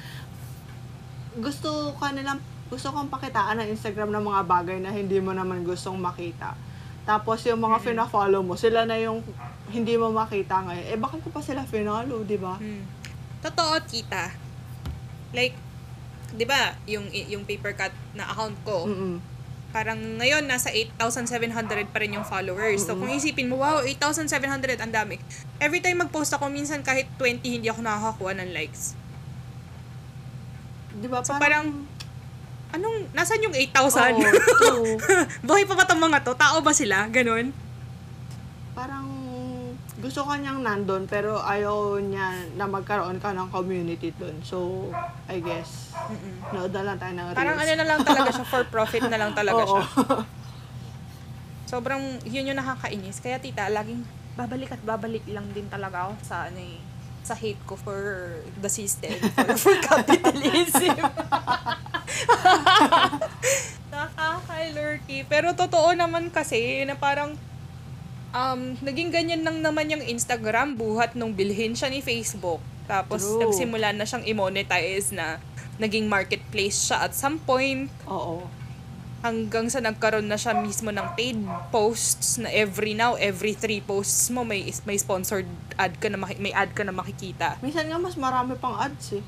gusto 1.42 1.90
ka 1.98 2.14
nilang, 2.14 2.38
gusto 2.70 2.94
kong 2.94 3.10
pakitaan 3.10 3.58
ng 3.58 3.68
Instagram 3.74 4.14
ng 4.14 4.24
mga 4.30 4.42
bagay 4.46 4.78
na 4.78 4.94
hindi 4.94 5.18
mo 5.18 5.34
naman 5.34 5.66
gustong 5.66 5.98
makita. 5.98 6.54
Tapos, 7.02 7.42
yung 7.44 7.60
mga 7.60 7.82
fina-follow 7.82 8.46
mo, 8.46 8.54
sila 8.54 8.86
na 8.86 8.94
yung 8.96 9.20
hindi 9.74 9.98
mo 9.98 10.14
makita 10.14 10.70
ngayon. 10.70 10.86
Eh, 10.94 10.96
bakit 10.96 11.20
ko 11.26 11.28
pa 11.34 11.42
sila 11.42 11.66
finollow, 11.66 12.22
di 12.22 12.38
ba? 12.38 12.56
Mm. 12.62 12.86
Totoo, 13.42 13.74
tita. 13.84 14.30
Like, 15.34 15.58
di 16.30 16.46
ba, 16.46 16.78
yung, 16.86 17.10
yung 17.10 17.42
paper 17.42 17.74
cut 17.74 17.92
na 18.14 18.30
account 18.30 18.56
ko, 18.62 18.86
Mm-mm. 18.86 19.33
Parang 19.74 19.98
ngayon 19.98 20.46
nasa 20.46 20.70
8,700 20.70 21.90
pa 21.90 21.98
rin 21.98 22.14
yung 22.14 22.22
followers. 22.22 22.86
So, 22.86 22.94
kung 22.94 23.10
isipin 23.10 23.50
mo, 23.50 23.58
wow, 23.58 23.82
8,700, 23.82 24.78
ang 24.78 24.94
dami. 24.94 25.18
Every 25.58 25.82
time 25.82 26.06
mag-post 26.06 26.30
ako, 26.30 26.46
minsan 26.46 26.86
kahit 26.86 27.10
20, 27.18 27.42
hindi 27.42 27.66
ako 27.66 27.82
nakakakuha 27.82 28.38
ng 28.38 28.54
likes. 28.54 28.94
Di 30.94 31.10
ba? 31.10 31.26
So, 31.26 31.34
parang, 31.42 31.90
anong, 32.70 33.10
nasan 33.18 33.42
yung 33.42 33.54
8,000? 33.58 34.14
Oo. 34.14 34.94
Buhay 35.50 35.66
pa 35.66 35.74
ba 35.74 35.90
tong 35.90 35.98
mga 35.98 36.22
to? 36.22 36.38
Tao 36.38 36.62
ba 36.62 36.70
sila? 36.70 37.10
Ganon? 37.10 37.50
parang 38.74 39.06
gusto 40.04 40.20
ka 40.28 40.36
niyang 40.36 40.60
nandun, 40.60 41.08
pero 41.08 41.40
ayaw 41.40 41.96
niya 41.96 42.36
na 42.60 42.68
magkaroon 42.68 43.16
ka 43.16 43.32
ng 43.32 43.48
community 43.48 44.12
dun. 44.12 44.36
So, 44.44 44.92
I 45.24 45.40
guess, 45.40 45.96
nood 46.52 46.76
na 46.76 46.84
lang 46.84 47.00
tayo 47.00 47.16
ng 47.16 47.32
reels. 47.32 47.40
Parang 47.40 47.56
ano 47.56 47.72
na 47.72 47.86
lang 47.88 48.00
talaga 48.04 48.28
siya, 48.36 48.44
for 48.52 48.68
profit 48.68 49.08
na 49.08 49.16
lang 49.16 49.32
talaga 49.32 49.64
Oo. 49.64 49.80
siya. 49.80 49.84
Sobrang, 51.64 52.20
yun 52.28 52.52
yung 52.52 52.60
nakakainis. 52.60 53.24
Kaya 53.24 53.40
tita, 53.40 53.72
laging 53.72 54.04
babalik 54.36 54.76
at 54.76 54.82
babalik 54.84 55.24
lang 55.24 55.48
din 55.56 55.64
talaga 55.72 56.12
ako 56.12 56.20
sa 56.20 56.52
ano 56.52 56.60
eh, 56.60 56.76
sa 57.24 57.32
hate 57.32 57.64
ko 57.64 57.72
for 57.72 57.96
the 58.60 58.68
system, 58.68 59.16
for, 59.32 59.56
for 59.64 59.74
capitalism. 59.80 61.00
Nakaka-lurky. 63.94 65.24
Pero 65.24 65.56
totoo 65.56 65.96
naman 65.96 66.28
kasi 66.28 66.84
na 66.84 66.92
parang 66.92 67.32
um, 68.34 68.74
naging 68.82 69.14
ganyan 69.14 69.46
lang 69.46 69.62
naman 69.62 69.86
yung 69.88 70.02
Instagram 70.02 70.74
buhat 70.74 71.14
nung 71.14 71.32
bilhin 71.32 71.72
siya 71.72 71.88
ni 71.88 72.02
Facebook. 72.02 72.60
Tapos 72.84 73.24
True. 73.24 73.48
nagsimula 73.48 73.96
na 73.96 74.04
siyang 74.04 74.26
i-monetize 74.28 75.14
na 75.14 75.40
naging 75.80 76.10
marketplace 76.10 76.90
siya 76.90 77.08
at 77.08 77.16
some 77.16 77.40
point 77.42 77.90
Oo. 78.06 78.46
hanggang 79.24 79.66
sa 79.66 79.80
nagkaroon 79.80 80.28
na 80.28 80.36
siya 80.36 80.54
mismo 80.54 80.92
ng 80.92 81.16
paid 81.16 81.40
posts 81.72 82.38
na 82.38 82.52
every 82.52 82.92
now, 82.92 83.16
every 83.16 83.56
three 83.56 83.80
posts 83.80 84.28
mo 84.28 84.44
may 84.44 84.68
may 84.84 85.00
sponsored 85.00 85.48
ad 85.80 85.96
ka 85.98 86.12
na 86.12 86.20
maki- 86.20 86.38
may 86.38 86.52
ad 86.52 86.76
ka 86.76 86.84
na 86.84 86.92
makikita. 86.92 87.56
Minsan 87.64 87.88
nga 87.88 87.96
mas 87.96 88.14
marami 88.20 88.54
pang 88.60 88.76
ads 88.76 89.18
eh. 89.18 89.24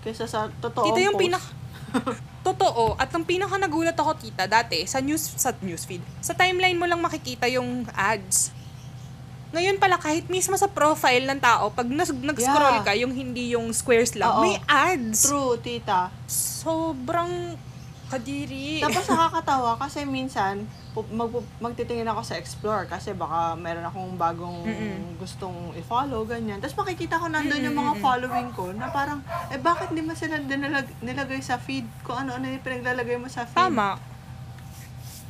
Kaysa 0.00 0.24
sa 0.24 0.48
totoong 0.62 0.96
Tita, 0.96 1.00
yung 1.02 1.18
post. 1.18 1.24
pinak... 1.26 1.44
Totoo. 2.40 2.96
At 2.96 3.12
ang 3.12 3.20
pinaka 3.20 3.56
nagulat 3.56 3.92
ako, 3.94 4.16
tita, 4.16 4.48
dati, 4.48 4.88
sa 4.88 4.98
news, 4.98 5.20
sa 5.36 5.52
newsfeed, 5.54 6.00
sa 6.18 6.32
timeline 6.32 6.76
mo 6.76 6.88
lang 6.88 6.98
makikita 6.98 7.44
yung 7.46 7.84
ads. 7.92 8.56
Ngayon 9.50 9.76
pala, 9.76 9.98
kahit 9.98 10.30
mismo 10.30 10.54
sa 10.54 10.70
profile 10.70 11.26
ng 11.26 11.40
tao, 11.42 11.68
pag 11.68 11.84
nas- 11.84 12.14
nag-scroll 12.14 12.80
Yeah. 12.80 12.86
ka, 12.86 12.92
yung 12.94 13.12
hindi 13.12 13.52
yung 13.52 13.68
squares 13.74 14.14
lang, 14.14 14.30
Oo. 14.30 14.40
may 14.40 14.56
ads. 14.64 15.26
True, 15.26 15.58
tita. 15.58 16.08
Sobrang 16.30 17.58
kadiri. 18.08 18.78
Tapos 18.80 19.04
nakakatawa 19.04 19.74
kasi 19.76 20.02
minsan 20.02 20.64
mag 20.90 21.30
magtitingin 21.62 22.08
ako 22.10 22.26
sa 22.26 22.34
Explore 22.34 22.90
kasi 22.90 23.14
baka 23.14 23.54
meron 23.54 23.86
akong 23.86 24.18
bagong 24.18 24.66
Mm-mm. 24.66 25.22
gustong 25.22 25.70
i-follow, 25.78 26.26
ganyan. 26.26 26.58
Tapos 26.58 26.82
makikita 26.82 27.14
ko 27.14 27.30
nandun 27.30 27.62
yung 27.62 27.78
mga 27.78 28.02
following 28.02 28.50
ko 28.50 28.74
na 28.74 28.90
parang, 28.90 29.22
eh 29.54 29.60
bakit 29.62 29.94
di 29.94 30.02
mo 30.02 30.18
sila 30.18 30.42
dinalag- 30.42 30.98
nilagay 30.98 31.38
sa 31.38 31.62
feed? 31.62 31.86
Kung 32.02 32.26
ano-ano 32.26 32.50
yung 32.50 32.64
pinaglalagay 32.66 33.22
mo 33.22 33.30
sa 33.30 33.46
feed. 33.46 33.54
Tama. 33.54 34.02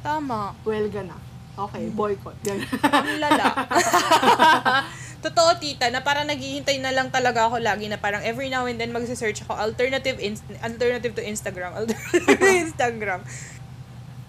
Tama. 0.00 0.56
Well, 0.64 0.88
na. 0.88 1.16
Okay, 1.60 1.92
boycott. 1.92 2.40
Ganun. 2.40 2.64
Ang 2.88 3.20
lala. 3.20 3.46
Totoo, 5.24 5.60
tita, 5.60 5.92
na 5.92 6.00
parang 6.00 6.24
naghihintay 6.24 6.80
na 6.80 6.96
lang 6.96 7.12
talaga 7.12 7.44
ako 7.44 7.60
lagi 7.60 7.92
na 7.92 8.00
parang 8.00 8.24
every 8.24 8.48
now 8.48 8.64
and 8.64 8.80
then 8.80 8.88
magse-search 8.88 9.44
ako 9.44 9.52
alternative 9.52 10.16
ins- 10.16 10.40
alternative 10.64 11.12
to 11.12 11.20
Instagram. 11.20 11.76
Alternative 11.84 12.40
to 12.40 12.48
Instagram. 12.64 13.20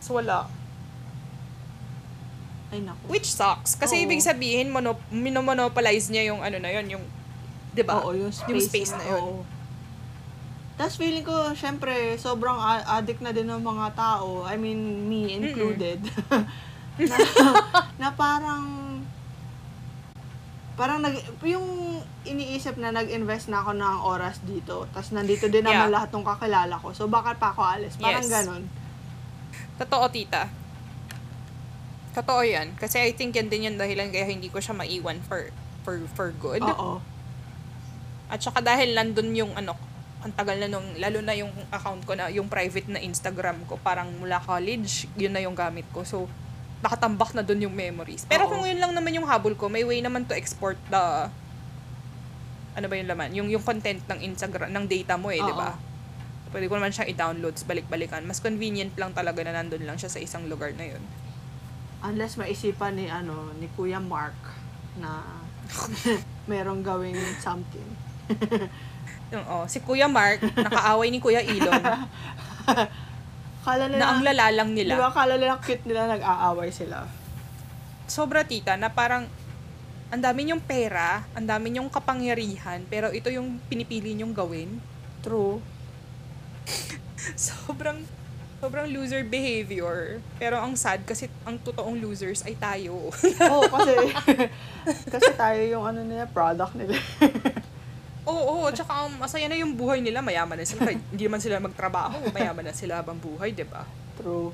So, 0.04 0.20
wala. 0.20 0.52
Ay, 2.72 2.80
naku. 2.80 3.04
Which 3.06 3.28
sucks. 3.28 3.76
Kasi 3.76 4.00
Oo. 4.00 4.04
ibig 4.06 4.24
sabihin, 4.24 4.72
mono- 4.72 5.04
minomonopolize 5.12 6.08
niya 6.08 6.32
yung 6.32 6.40
ano 6.40 6.56
na 6.56 6.72
yun, 6.72 6.88
yung, 6.90 7.04
di 7.70 7.84
ba? 7.84 8.00
Oo, 8.00 8.16
yung 8.16 8.32
space, 8.32 8.48
Yung 8.48 8.62
space 8.64 8.92
na 8.96 9.06
yun. 9.06 9.22
Oo. 9.22 9.44
Tapos 10.74 10.96
feeling 10.96 11.22
ko, 11.22 11.52
syempre, 11.54 11.92
sobrang 12.18 12.56
addict 12.88 13.20
na 13.20 13.30
din 13.30 13.46
ng 13.46 13.60
mga 13.60 13.92
tao. 13.94 14.48
I 14.48 14.56
mean, 14.56 14.80
me 15.06 15.30
included. 15.30 16.00
na, 17.12 17.16
na 18.00 18.08
parang, 18.10 18.64
parang 20.74 21.04
nag, 21.04 21.14
yung 21.44 21.68
iniisip 22.24 22.80
na 22.80 22.90
nag-invest 22.90 23.52
na 23.52 23.62
ako 23.62 23.76
ng 23.76 23.98
oras 24.02 24.40
dito. 24.42 24.88
Tapos 24.90 25.12
nandito 25.12 25.46
din 25.46 25.62
naman 25.62 25.92
Yeah. 25.92 25.96
lahat 26.00 26.10
ng 26.10 26.24
kakilala 26.24 26.80
ko. 26.80 26.96
So, 26.96 27.06
bakit 27.06 27.36
pa 27.36 27.52
ako 27.52 27.62
alis? 27.62 28.00
Parang 28.00 28.24
Yes. 28.24 28.32
ganon. 28.32 28.64
Totoo, 29.78 30.08
tita. 30.08 30.61
Totoo 32.12 32.42
yan. 32.44 32.76
Kasi 32.76 33.00
I 33.00 33.16
think 33.16 33.36
yan 33.36 33.48
din 33.48 33.72
yung 33.72 33.78
dahilan 33.80 34.12
kaya 34.12 34.28
hindi 34.28 34.52
ko 34.52 34.60
siya 34.60 34.76
maiwan 34.76 35.24
for 35.24 35.48
for 35.82 35.96
for 36.12 36.30
good. 36.36 36.64
Oo. 36.64 37.00
At 38.32 38.40
saka 38.40 38.64
dahil 38.64 38.96
nandun 38.96 39.36
yung 39.36 39.52
ano, 39.56 39.76
ang 40.22 40.34
tagal 40.38 40.56
na 40.62 40.70
nung, 40.70 40.86
lalo 41.02 41.20
na 41.26 41.34
yung 41.34 41.50
account 41.74 42.06
ko 42.06 42.14
na, 42.14 42.30
yung 42.30 42.46
private 42.46 42.86
na 42.94 43.02
Instagram 43.02 43.66
ko, 43.66 43.82
parang 43.82 44.08
mula 44.22 44.38
college, 44.38 45.10
yun 45.18 45.34
na 45.34 45.42
yung 45.42 45.58
gamit 45.58 45.84
ko. 45.90 46.06
So, 46.06 46.30
nakatambak 46.86 47.34
na 47.34 47.42
dun 47.42 47.58
yung 47.66 47.74
memories. 47.74 48.30
Pero 48.30 48.46
Oo. 48.46 48.54
kung 48.54 48.64
yun 48.70 48.78
lang 48.78 48.94
naman 48.94 49.18
yung 49.18 49.26
habol 49.26 49.58
ko, 49.58 49.66
may 49.66 49.82
way 49.82 49.98
naman 50.00 50.30
to 50.30 50.38
export 50.38 50.78
the, 50.94 51.28
ano 52.78 52.86
ba 52.86 52.96
yung 52.96 53.10
laman? 53.10 53.30
Yung, 53.34 53.48
yung 53.50 53.66
content 53.66 54.02
ng 54.06 54.20
Instagram, 54.22 54.70
ng 54.70 54.86
data 54.86 55.18
mo 55.18 55.34
eh, 55.34 55.42
di 55.42 55.54
ba? 55.58 55.74
Pwede 56.54 56.70
ko 56.70 56.78
naman 56.78 56.94
siyang 56.94 57.10
i-download, 57.10 57.58
balik-balikan. 57.66 58.22
Mas 58.22 58.38
convenient 58.38 58.94
lang 59.02 59.18
talaga 59.18 59.42
na 59.42 59.58
nandun 59.58 59.82
lang 59.90 59.98
siya 59.98 60.14
sa 60.14 60.22
isang 60.22 60.46
lugar 60.46 60.70
na 60.78 60.86
yun. 60.86 61.02
Unless 62.02 62.42
maisipan 62.42 62.98
ni, 62.98 63.06
ano, 63.08 63.54
ni 63.62 63.70
Kuya 63.78 64.02
Mark 64.02 64.36
na 64.98 65.22
merong 66.52 66.82
gawing 66.82 67.18
something. 67.38 67.86
Yung, 69.32 69.46
oh, 69.48 69.64
si 69.70 69.80
Kuya 69.80 70.12
Mark, 70.12 70.44
nakaaway 70.44 71.08
ni 71.08 71.24
Kuya 71.24 71.40
Elon, 71.40 71.80
Kala 73.62 73.86
nila, 73.88 74.02
na 74.02 74.06
ang 74.10 74.22
lalalang 74.26 74.72
nila. 74.74 74.98
ba, 74.98 75.14
kala 75.14 75.38
nila 75.38 75.62
cute 75.62 75.86
nila 75.86 76.10
nag-aaway 76.10 76.74
sila. 76.74 77.06
sobra 78.10 78.44
tita 78.44 78.74
na 78.76 78.90
parang 78.92 79.30
ang 80.12 80.20
dami 80.20 80.44
niyong 80.44 80.60
pera, 80.60 81.24
ang 81.32 81.48
dami 81.48 81.72
niyong 81.72 81.88
kapangyarihan, 81.88 82.84
pero 82.92 83.16
ito 83.16 83.32
yung 83.32 83.64
pinipili 83.72 84.12
niyong 84.12 84.36
gawin. 84.36 84.84
True. 85.24 85.64
Sobrang 87.40 88.04
sobrang 88.62 88.86
loser 88.94 89.26
behavior. 89.26 90.22
Pero 90.38 90.62
ang 90.62 90.78
sad 90.78 91.02
kasi 91.02 91.26
ang 91.42 91.58
totoong 91.58 91.98
losers 91.98 92.46
ay 92.46 92.54
tayo. 92.54 93.10
Oo, 93.52 93.66
kasi, 93.66 93.94
kasi 95.10 95.30
tayo 95.34 95.62
yung 95.66 95.84
ano 95.90 96.06
nila, 96.06 96.30
product 96.30 96.78
nila. 96.78 96.94
oo, 98.30 98.62
oo, 98.62 98.70
tsaka 98.70 99.10
ang 99.10 99.18
masaya 99.18 99.50
na 99.50 99.58
yung 99.58 99.74
buhay 99.74 99.98
nila, 99.98 100.22
mayaman 100.22 100.62
na 100.62 100.66
sila. 100.70 100.86
Kahit 100.86 101.02
Hindi 101.10 101.26
man 101.26 101.42
sila 101.42 101.58
magtrabaho, 101.58 102.30
mayaman 102.30 102.70
na 102.70 102.76
sila 102.78 103.02
habang 103.02 103.18
buhay, 103.18 103.50
'di 103.50 103.66
ba? 103.66 103.82
True. 104.22 104.54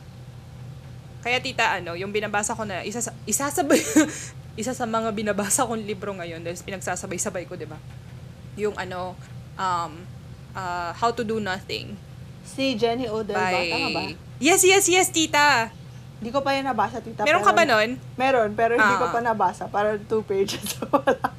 Kaya 1.19 1.43
tita, 1.43 1.75
ano, 1.75 1.91
yung 1.99 2.15
binabasa 2.15 2.55
ko 2.55 2.63
na, 2.63 2.87
isa 2.87 3.03
sa, 3.03 3.11
isa 3.27 3.51
sa, 3.51 3.61
isa 4.61 4.71
sa 4.71 4.85
mga 4.87 5.11
binabasa 5.11 5.67
kong 5.67 5.83
libro 5.83 6.15
ngayon, 6.15 6.39
dahil 6.39 6.55
pinagsasabay-sabay 6.63 7.43
ko, 7.43 7.59
di 7.59 7.67
ba? 7.67 7.75
Yung 8.55 8.71
ano, 8.79 9.19
um, 9.59 9.91
uh, 10.55 10.95
How 10.95 11.11
to 11.11 11.27
Do 11.27 11.43
Nothing. 11.43 12.06
Si 12.47 12.73
Jenny 12.73 13.05
Odell 13.05 13.35
ba? 13.35 13.51
Tama 13.51 13.89
ba? 13.91 14.01
Yes, 14.37 14.63
yes, 14.63 14.87
yes, 14.87 15.07
tita! 15.09 15.69
Hindi 16.17 16.29
ko 16.31 16.41
pa 16.41 16.49
yan 16.51 16.65
nabasa, 16.65 16.97
tita. 16.97 17.21
Meron 17.21 17.43
pero- 17.43 17.47
ka 17.47 17.53
ba 17.53 17.63
nun? 17.63 17.89
Meron, 18.15 18.49
pero 18.53 18.73
hindi 18.73 18.95
ko 18.97 19.05
Ah. 19.05 19.13
pa 19.13 19.19
nabasa. 19.19 19.63
Para 19.67 19.99
two 19.99 20.23
pages. 20.23 20.79
Wala. 20.89 21.29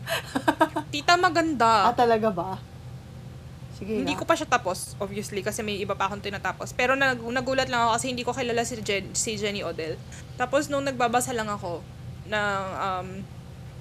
Tita, 0.89 1.17
maganda. 1.17 1.91
ah, 1.91 1.97
talaga 1.97 2.31
ba? 2.31 2.51
Sige 3.75 3.95
Hindi 3.97 4.15
nga. 4.15 4.21
ko 4.21 4.25
pa 4.25 4.35
siya 4.35 4.47
tapos, 4.47 4.95
obviously, 4.99 5.39
kasi 5.41 5.63
may 5.63 5.79
iba 5.79 5.95
pa 5.95 6.07
akong 6.07 6.21
tinatapos. 6.21 6.71
Pero 6.73 6.95
nag, 6.95 7.19
nagulat 7.19 7.67
lang 7.67 7.87
ako 7.87 7.91
kasi 7.95 8.07
hindi 8.09 8.23
ko 8.23 8.31
kilala 8.31 8.63
si, 8.63 8.79
Jen, 8.79 9.11
si 9.13 9.35
Jenny 9.35 9.63
Odell. 9.63 9.99
Tapos 10.35 10.67
nung 10.67 10.83
nagbabasa 10.83 11.31
lang 11.31 11.47
ako, 11.47 11.83
na, 12.27 12.41
um, 12.77 13.23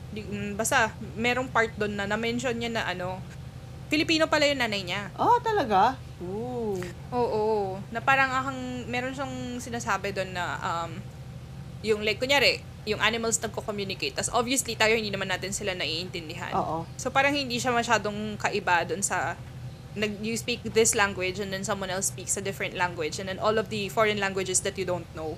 di, 0.09 0.21
mm, 0.21 0.53
basta, 0.53 0.89
merong 1.13 1.49
part 1.49 1.73
doon 1.75 1.93
na 1.93 2.05
na-mention 2.05 2.53
niya 2.53 2.71
na 2.71 2.83
ano, 2.85 3.17
Filipino 3.87 4.27
pala 4.27 4.47
yung 4.47 4.59
nanay 4.59 4.83
niya. 4.83 5.11
Oh, 5.15 5.39
talaga? 5.39 5.95
Ooh. 6.19 6.75
Oo, 7.15 7.79
na 7.91 8.03
parang 8.03 8.27
akang, 8.31 8.59
meron 8.91 9.15
siyang 9.15 9.63
sinasabi 9.63 10.11
doon 10.11 10.35
na, 10.35 10.59
um, 10.59 10.91
yung 11.87 12.03
like, 12.03 12.19
kunyari, 12.19 12.59
yung 12.87 13.03
animals 13.03 13.39
nagko-communicate. 13.43 14.15
Tapos 14.15 14.31
obviously, 14.31 14.75
tayo 14.79 14.95
hindi 14.95 15.11
naman 15.11 15.27
natin 15.27 15.51
sila 15.51 15.75
naiintindihan. 15.75 16.55
Oo. 16.55 16.87
So 16.95 17.11
parang 17.11 17.35
hindi 17.35 17.59
siya 17.59 17.75
masyadong 17.75 18.39
kaiba 18.39 18.87
doon 18.87 19.03
sa 19.03 19.35
nag 19.97 20.21
you 20.21 20.37
speak 20.37 20.61
this 20.77 20.93
language 20.93 21.41
and 21.41 21.49
then 21.49 21.65
someone 21.65 21.89
else 21.89 22.13
speaks 22.13 22.37
a 22.37 22.43
different 22.43 22.77
language 22.77 23.17
and 23.17 23.27
then 23.27 23.41
all 23.41 23.57
of 23.57 23.67
the 23.73 23.89
foreign 23.89 24.21
languages 24.21 24.61
that 24.61 24.77
you 24.77 24.85
don't 24.85 25.09
know 25.17 25.35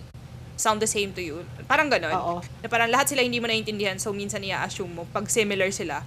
sound 0.60 0.84
the 0.84 0.90
same 0.90 1.16
to 1.16 1.24
you. 1.24 1.42
Parang 1.66 1.88
ganon. 1.88 2.12
Oo. 2.12 2.36
Na 2.62 2.68
parang 2.68 2.92
lahat 2.92 3.10
sila 3.16 3.24
hindi 3.24 3.40
mo 3.40 3.48
naiintindihan 3.48 3.98
so 3.98 4.12
minsan 4.12 4.44
i-assume 4.44 4.92
mo 4.92 5.04
pag 5.10 5.26
similar 5.32 5.72
sila 5.74 6.04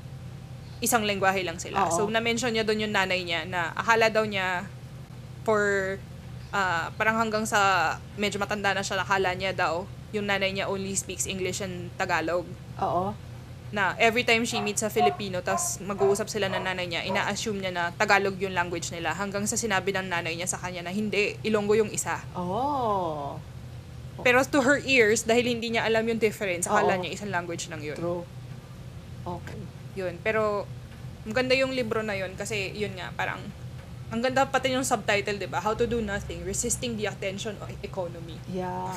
isang 0.82 1.06
lengguwahe 1.06 1.46
lang 1.46 1.62
sila. 1.62 1.86
Oo. 1.86 1.94
So 1.94 2.00
na-mention 2.10 2.52
niya 2.52 2.66
doon 2.66 2.90
yung 2.90 2.94
nanay 2.94 3.22
niya 3.22 3.46
na 3.46 3.70
akala 3.72 4.10
daw 4.10 4.26
niya 4.26 4.66
for 5.46 5.96
ah, 6.52 6.90
parang 6.98 7.16
hanggang 7.22 7.46
sa 7.46 7.94
medyo 8.18 8.36
matanda 8.42 8.74
na 8.74 8.82
siya 8.82 9.00
nakala 9.00 9.32
niya 9.32 9.54
daw 9.54 9.86
yung 10.12 10.28
nanay 10.28 10.52
niya 10.52 10.68
only 10.68 10.92
speaks 10.92 11.24
English 11.24 11.64
and 11.64 11.88
Tagalog 11.96 12.44
Oo. 12.76 13.16
na 13.72 13.96
every 13.96 14.28
time 14.28 14.44
she 14.44 14.60
meets 14.60 14.84
a 14.84 14.92
Filipino, 14.92 15.40
tas 15.40 15.80
mag-uusap 15.80 16.28
sila 16.28 16.52
ng 16.52 16.60
nanay 16.60 16.84
niya, 16.84 17.08
ina-assume 17.08 17.64
niya 17.64 17.72
na 17.72 17.84
Tagalog 17.96 18.36
yung 18.36 18.52
language 18.52 18.92
nila 18.92 19.16
hanggang 19.16 19.48
sa 19.48 19.56
sinabi 19.56 19.96
ng 19.96 20.12
nanay 20.12 20.36
niya 20.36 20.44
sa 20.44 20.60
kanya 20.60 20.84
na 20.84 20.92
hindi, 20.92 21.40
Ilonggo 21.40 21.72
yung 21.80 21.88
isa. 21.88 22.20
Oh. 22.36 23.40
Pero 24.20 24.44
to 24.44 24.60
her 24.60 24.76
ears, 24.84 25.24
dahil 25.24 25.48
hindi 25.48 25.72
niya 25.72 25.88
alam 25.88 26.04
yung 26.04 26.20
difference, 26.20 26.68
akala 26.68 27.00
Oo. 27.00 27.00
niya 27.00 27.16
isang 27.16 27.32
language 27.32 27.72
lang 27.72 27.80
yun. 27.80 27.96
True. 27.96 28.28
Okay. 29.24 29.56
Yun. 29.98 30.16
Pero, 30.20 30.64
maganda 31.24 31.54
yung 31.54 31.70
libro 31.74 32.02
na 32.02 32.18
yun 32.18 32.34
kasi 32.34 32.72
yun 32.74 32.94
nga, 32.98 33.12
parang, 33.14 33.40
ang 34.12 34.20
ganda 34.20 34.44
pati 34.44 34.68
yung 34.68 34.84
subtitle, 34.84 35.40
di 35.40 35.48
ba? 35.48 35.64
How 35.64 35.72
to 35.72 35.88
do 35.88 36.04
nothing, 36.04 36.44
resisting 36.44 37.00
the 37.00 37.08
attention 37.08 37.56
of 37.56 37.72
economy. 37.80 38.36
Yeah. 38.52 38.92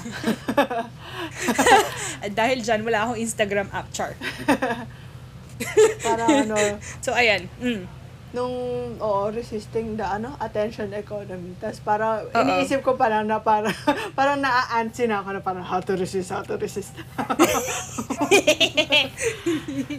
Dahil 2.39 2.59
dyan, 2.59 2.83
wala 2.83 3.07
akong 3.07 3.19
Instagram 3.23 3.71
app, 3.71 3.87
char. 3.95 4.11
Para 6.05 6.23
ano, 6.27 6.59
So, 7.05 7.15
ayan. 7.15 7.47
Mm. 7.63 7.87
Nung, 8.35 8.51
oo, 8.99 9.31
resisting 9.31 9.95
the, 9.95 10.03
ano, 10.03 10.35
attention 10.43 10.91
economy. 10.91 11.55
Tapos 11.63 11.79
parang, 11.79 12.27
Oo. 12.27 12.35
iniisip 12.35 12.83
ko 12.83 12.99
pa 12.99 13.07
lang 13.07 13.31
na 13.31 13.39
parang, 13.47 13.71
parang 14.11 14.43
naa-antsy 14.43 15.07
na 15.07 15.23
ako 15.23 15.39
na 15.39 15.41
parang, 15.41 15.63
how 15.63 15.79
to 15.79 15.95
resist, 15.95 16.35
how 16.35 16.43
to 16.43 16.59
resist. 16.59 16.91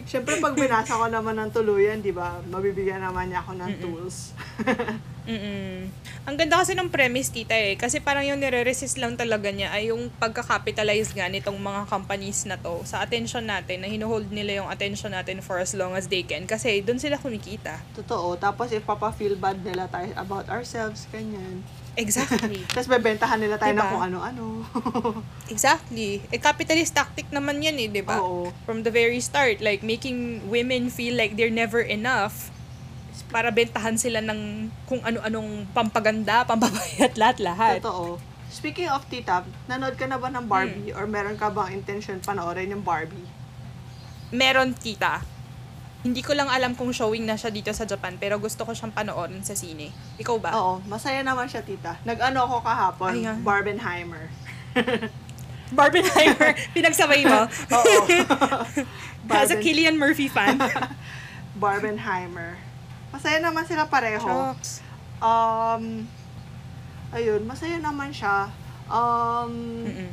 Siyempre, 0.09 0.37
pag 0.37 0.53
binasa 0.53 0.93
ko 0.93 1.09
naman 1.09 1.41
ng 1.41 1.49
tuluyan, 1.49 2.05
di 2.05 2.13
ba, 2.13 2.37
mabibigyan 2.45 3.01
naman 3.01 3.33
niya 3.33 3.41
ako 3.41 3.57
ng 3.57 3.71
tools. 3.81 4.37
Mm-mm. 5.27 5.91
Ang 6.23 6.35
ganda 6.39 6.59
kasi 6.59 6.71
ng 6.71 6.87
premise, 6.87 7.31
tita 7.31 7.51
eh. 7.51 7.75
Kasi 7.75 7.99
parang 7.99 8.23
yung 8.23 8.39
nire-resist 8.39 8.95
lang 8.95 9.19
talaga 9.19 9.51
niya 9.51 9.75
ay 9.75 9.91
yung 9.91 10.07
pagka-capitalize 10.19 11.11
nga 11.11 11.27
nitong 11.27 11.59
mga 11.59 11.87
companies 11.91 12.47
na 12.47 12.55
to 12.55 12.79
sa 12.87 13.03
attention 13.03 13.43
natin, 13.43 13.83
na 13.83 13.91
hinuhold 13.91 14.31
nila 14.31 14.63
yung 14.63 14.69
attention 14.71 15.11
natin 15.11 15.43
for 15.43 15.59
as 15.59 15.75
long 15.75 15.99
as 15.99 16.07
they 16.07 16.23
can. 16.23 16.47
Kasi 16.47 16.79
doon 16.79 16.99
sila 16.99 17.19
kumikita. 17.19 17.83
Totoo. 17.95 18.39
Tapos, 18.39 18.71
ipapa-feel 18.71 19.35
bad 19.35 19.59
nila 19.63 19.91
tayo 19.91 20.07
about 20.15 20.47
ourselves, 20.47 21.07
ganyan. 21.11 21.63
Exactly. 21.99 22.63
Tapos, 22.75 22.87
bebentahan 22.87 23.39
nila 23.39 23.59
tayo 23.59 23.75
Diba? 23.75 23.83
ng 23.83 23.91
kung 23.91 24.03
ano-ano. 24.07 24.45
exactly. 25.53 26.23
Eh, 26.31 26.39
capitalist 26.39 26.95
tactic 26.95 27.27
naman 27.35 27.59
yan 27.59 27.75
eh, 27.83 27.87
di 27.91 28.03
ba? 28.03 28.19
From 28.63 28.87
the 28.87 28.91
very 28.91 29.19
start, 29.19 29.59
like 29.59 29.83
making 29.83 30.47
women 30.47 30.87
feel 30.87 31.19
like 31.19 31.35
they're 31.35 31.51
never 31.51 31.83
enough 31.83 32.51
para 33.27 33.49
bentahan 33.49 33.97
sila 33.97 34.21
ng 34.21 34.69
kung 34.85 35.01
ano-anong 35.01 35.65
pampaganda, 35.73 36.43
pampapayat, 36.49 37.17
lahat-lahat. 37.17 37.81
Totoo. 37.81 38.17
Speaking 38.47 38.87
of 38.89 39.03
tita, 39.11 39.43
nanood 39.67 39.99
ka 39.99 40.07
na 40.07 40.17
ba 40.17 40.31
ng 40.31 40.47
Barbie? 40.47 40.95
Or 40.95 41.03
meron 41.05 41.35
ka 41.35 41.51
bang 41.51 41.75
intention 41.75 42.17
panoorin 42.23 42.71
yung 42.71 42.81
Barbie? 42.81 43.27
meron 44.31 44.75
kita. 44.75 45.23
Hindi 46.03 46.23
ko 46.23 46.35
lang 46.35 46.47
alam 46.47 46.75
kung 46.77 46.93
showing 46.93 47.25
na 47.25 47.35
siya 47.35 47.51
dito 47.51 47.71
sa 47.73 47.83
Japan, 47.83 48.15
pero 48.15 48.39
gusto 48.39 48.63
ko 48.63 48.71
siyang 48.71 48.93
panoorin 48.93 49.43
sa 49.43 49.57
sine. 49.57 49.91
Ikaw 50.21 50.35
ba? 50.39 50.51
Oo, 50.55 50.79
masaya 50.87 51.19
naman 51.25 51.49
siya 51.49 51.63
tita. 51.65 51.99
Nag-ano 52.07 52.47
ako 52.47 52.55
kahapon, 52.63 53.11
Ayan. 53.17 53.39
Barbenheimer. 53.43 54.31
Barbenheimer. 55.77 56.55
Pinagsabay 56.75 57.27
mo. 57.27 57.47
Oo. 57.75 57.91
As 59.27 59.51
a 59.51 59.59
Killian 59.59 59.99
Murphy 59.99 60.31
fan. 60.31 60.55
Barbenheimer. 61.59 62.55
Masaya 63.09 63.39
naman 63.39 63.63
sila 63.63 63.85
pareho. 63.85 64.21
Shocks. 64.21 64.83
Um, 65.17 66.05
ayun, 67.09 67.43
masaya 67.43 67.77
naman 67.77 68.11
siya. 68.11 68.51
Um, 68.85 69.83
Mm-mm. 69.83 70.11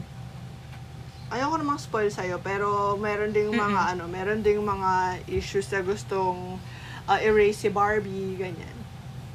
ayoko 1.26 1.56
namang 1.56 1.76
spoil 1.76 2.08
sa'yo, 2.08 2.38
pero 2.38 2.94
meron 2.96 3.30
ding 3.30 3.50
mga, 3.50 3.94
ano, 3.94 4.06
meron 4.06 4.40
ding 4.40 4.58
mga 4.58 4.90
issues 5.26 5.66
na 5.68 5.80
gustong 5.80 6.58
uh, 7.04 7.18
erase 7.20 7.58
si 7.58 7.68
Barbie, 7.68 8.34
ganyan. 8.36 8.76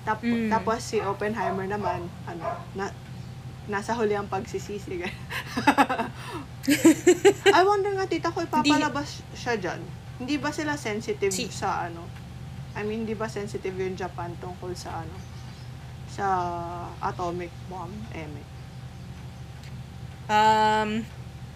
Tap- 0.02 0.22
Mm. 0.22 0.48
Tapos 0.50 0.80
si 0.82 0.98
Oppenheimer 0.98 1.68
naman, 1.68 2.00
ano, 2.26 2.44
na, 2.74 2.90
nasa 3.68 3.92
huli 3.94 4.16
ang 4.16 4.26
pagsisisi. 4.26 4.96
ganyan. 4.98 5.20
I 7.50 7.62
wonder 7.62 7.92
nga, 7.94 8.06
tita 8.06 8.30
ko, 8.30 8.42
ipapalabas 8.42 9.22
siya 9.34 9.56
dyan. 9.56 9.82
Hindi 10.18 10.36
ba 10.36 10.50
sila 10.50 10.76
sensitive 10.76 11.30
Si- 11.30 11.48
sa 11.50 11.86
ano? 11.86 12.04
I 12.78 12.82
mean, 12.86 13.06
hindi 13.06 13.18
ba 13.18 13.26
sensitive 13.26 13.74
yung 13.74 13.98
Japan 13.98 14.34
tungkol 14.38 14.74
sa 14.78 15.02
ano? 15.06 15.16
Sa 16.10 16.26
atomic 17.02 17.50
bomb, 17.70 17.94
eme. 18.14 18.44
Um, 20.30 21.02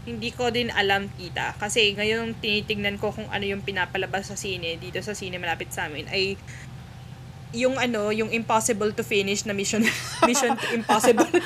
hindi 0.09 0.30
ko 0.34 0.49
din 0.49 0.74
alam, 0.74 1.09
tita. 1.14 1.53
Kasi 1.61 1.93
ngayon 1.93 2.38
tinitingnan 2.41 2.97
ko 2.97 3.14
kung 3.14 3.30
ano 3.30 3.45
yung 3.45 3.61
pinapalabas 3.61 4.34
sa 4.34 4.38
sine, 4.38 4.82
dito 4.82 4.99
sa 5.05 5.14
sine 5.14 5.38
malapit 5.38 5.70
sa 5.70 5.86
amin, 5.86 6.09
ay 6.09 6.36
yung 7.53 7.78
ano, 7.78 8.09
yung 8.09 8.34
impossible 8.34 8.89
to 8.97 9.05
finish 9.05 9.45
na 9.45 9.53
mission 9.53 9.86
mission 10.30 10.57
to 10.57 10.68
impossible. 10.74 11.30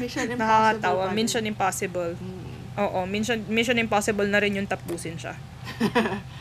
Mission 0.00 0.26
Impossible. 0.32 0.80
Nakakatawa. 0.80 1.04
pa. 1.10 1.12
Mission 1.12 1.44
impossible. 1.44 2.12
Mm. 2.16 2.80
Oo, 2.80 2.98
mission, 3.04 3.38
mission 3.52 3.76
impossible 3.76 4.24
na 4.24 4.40
rin 4.40 4.56
yung 4.56 4.64
tapusin 4.64 5.20
siya. 5.20 5.36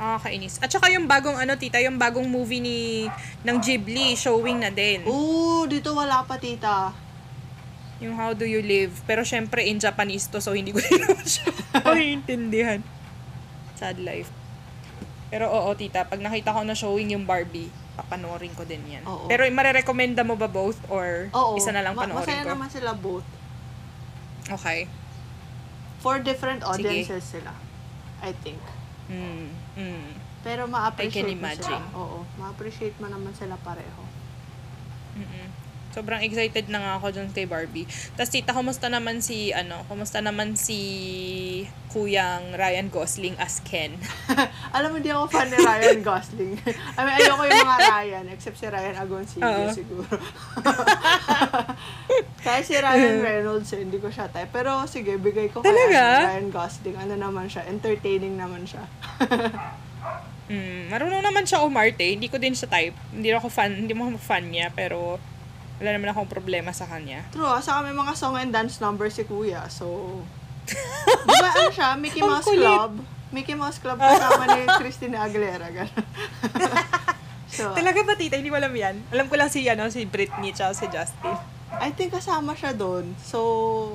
Nakakainis. 0.00 0.56
At 0.58 0.72
saka 0.72 0.88
yung 0.88 1.04
bagong 1.04 1.36
ano, 1.36 1.52
tita, 1.54 1.76
yung 1.76 2.00
bagong 2.00 2.24
movie 2.24 2.64
ni 2.64 3.04
ng 3.44 3.56
Ghibli, 3.60 4.16
showing 4.16 4.56
na 4.56 4.72
din. 4.72 5.04
Oo, 5.04 5.68
dito 5.68 5.92
wala 5.92 6.24
pa, 6.24 6.40
tita. 6.40 6.88
Yung 8.00 8.16
How 8.16 8.32
Do 8.32 8.48
You 8.48 8.64
Live. 8.64 9.04
Pero 9.04 9.20
syempre, 9.22 9.68
in 9.68 9.76
Japanese 9.76 10.24
to, 10.32 10.40
so 10.40 10.56
hindi 10.56 10.72
ko 10.72 10.80
rin 10.82 11.04
siya 11.20 11.52
maintindihan. 11.84 12.80
Sad 13.76 14.00
life. 14.00 14.32
Pero 15.28 15.52
oo, 15.52 15.68
tita, 15.76 16.08
pag 16.08 16.16
nakita 16.16 16.50
ko 16.50 16.64
na 16.64 16.72
showing 16.72 17.12
yung 17.12 17.28
Barbie, 17.28 17.68
papanoorin 17.94 18.56
ko 18.56 18.64
din 18.64 18.80
yan. 18.88 19.04
Oo. 19.04 19.28
Pero 19.28 19.44
marerekomenda 19.52 20.24
mo 20.24 20.32
ba 20.32 20.48
both 20.48 20.80
or 20.88 21.28
Oo. 21.30 21.60
isa 21.60 21.70
na 21.70 21.84
lang 21.84 21.92
ma- 21.92 22.08
panoorin 22.08 22.24
masaya 22.24 22.42
ko? 22.42 22.56
naman 22.56 22.68
sila 22.72 22.96
both. 22.96 23.28
Okay. 24.48 24.88
For 26.00 26.16
different 26.18 26.64
Sige. 26.64 26.72
audiences 26.72 27.20
sila. 27.22 27.52
I 28.24 28.32
think. 28.40 28.56
Mm, 29.10 29.58
mm. 29.76 30.08
Pero 30.46 30.70
ma-appreciate 30.70 31.26
I 31.26 31.34
can 31.34 31.42
mo 31.42 31.48
sila. 31.50 31.78
Oo. 31.98 32.18
Ma-appreciate 32.38 32.96
mo 33.02 33.10
naman 33.10 33.34
sila 33.34 33.58
pareho. 33.58 34.06
Mm-mm. 35.18 35.49
Sobrang 35.90 36.22
excited 36.22 36.70
na 36.70 36.78
nga 36.78 36.92
ako 37.02 37.06
dun 37.10 37.28
kay 37.34 37.50
Barbie. 37.50 37.82
Tapos 38.14 38.30
tita, 38.30 38.54
kumusta 38.54 38.86
naman 38.86 39.18
si, 39.18 39.50
ano, 39.50 39.82
kumusta 39.90 40.22
naman 40.22 40.54
si 40.54 40.78
Kuyang 41.90 42.54
Ryan 42.54 42.86
Gosling 42.94 43.34
as 43.42 43.58
Ken? 43.66 43.98
Alam 44.76 44.94
mo, 44.94 44.96
hindi 45.02 45.10
ako 45.10 45.26
fan 45.26 45.50
ni 45.50 45.58
Ryan 45.58 46.00
Gosling. 46.06 46.54
I 46.98 47.00
mean, 47.02 47.14
ayoko 47.18 47.42
yung 47.42 47.66
mga 47.66 47.78
Ryan, 47.90 48.24
except 48.30 48.56
si 48.62 48.66
Ryan 48.70 48.96
Agoncillo 49.02 49.50
Oo. 49.50 49.74
siguro. 49.74 50.14
Kaya 52.46 52.60
si 52.62 52.78
Ryan 52.78 53.18
Reynolds, 53.18 53.74
eh, 53.74 53.82
hindi 53.82 53.98
ko 53.98 54.06
siya 54.14 54.30
type. 54.30 54.54
Pero 54.54 54.86
sige, 54.86 55.18
bigay 55.18 55.50
ko 55.50 55.66
kay 55.66 55.74
Talaga? 55.74 56.30
Ryan 56.30 56.48
Gosling. 56.54 56.96
Ano 57.02 57.14
naman 57.18 57.50
siya, 57.50 57.66
entertaining 57.66 58.38
naman 58.38 58.62
siya. 58.62 58.86
Mm, 60.50 60.90
marunong 60.90 61.22
naman 61.22 61.46
siya 61.46 61.62
umarte. 61.62 62.02
Hindi 62.02 62.26
ko 62.26 62.38
din 62.38 62.54
siya 62.58 62.66
type. 62.66 62.94
Hindi 63.14 63.30
ako 63.30 63.46
fan, 63.46 63.86
hindi 63.86 63.94
mo 63.94 64.10
fan 64.18 64.50
niya, 64.50 64.74
pero 64.74 65.22
wala 65.80 65.90
naman 65.90 66.12
akong 66.12 66.28
problema 66.28 66.70
sa 66.70 66.84
kanya. 66.84 67.24
True, 67.32 67.48
ah, 67.48 67.58
saka 67.58 67.82
may 67.82 67.96
mga 67.96 68.12
song 68.12 68.36
and 68.36 68.52
dance 68.52 68.78
number 68.78 69.08
si 69.08 69.24
Kuya. 69.24 69.64
So, 69.66 70.20
di 70.68 71.34
ba 71.34 71.48
ano 71.50 71.72
siya, 71.72 71.96
Mickey 71.96 72.20
Mouse. 72.28 72.44
Club? 72.44 73.00
Mickey 73.30 73.56
Mouse 73.56 73.80
Club 73.80 73.96
kasama 73.96 74.44
ni 74.50 74.60
Christina 74.80 75.24
Aguilera. 75.24 75.72
so, 77.48 77.72
Talaga 77.72 78.04
ba, 78.04 78.12
tita? 78.12 78.36
Hindi 78.36 78.52
ko 78.52 78.58
alam 78.58 78.70
yan. 78.70 79.00
Alam 79.08 79.26
ko 79.26 79.40
lang 79.40 79.48
si, 79.48 79.64
ano, 79.66 79.88
si 79.88 80.04
Britney 80.04 80.52
tsaka 80.52 80.76
si 80.76 80.86
Justin. 80.86 81.32
I 81.70 81.94
think 81.94 82.12
kasama 82.12 82.52
siya 82.52 82.74
doon. 82.74 83.14
So, 83.16 83.38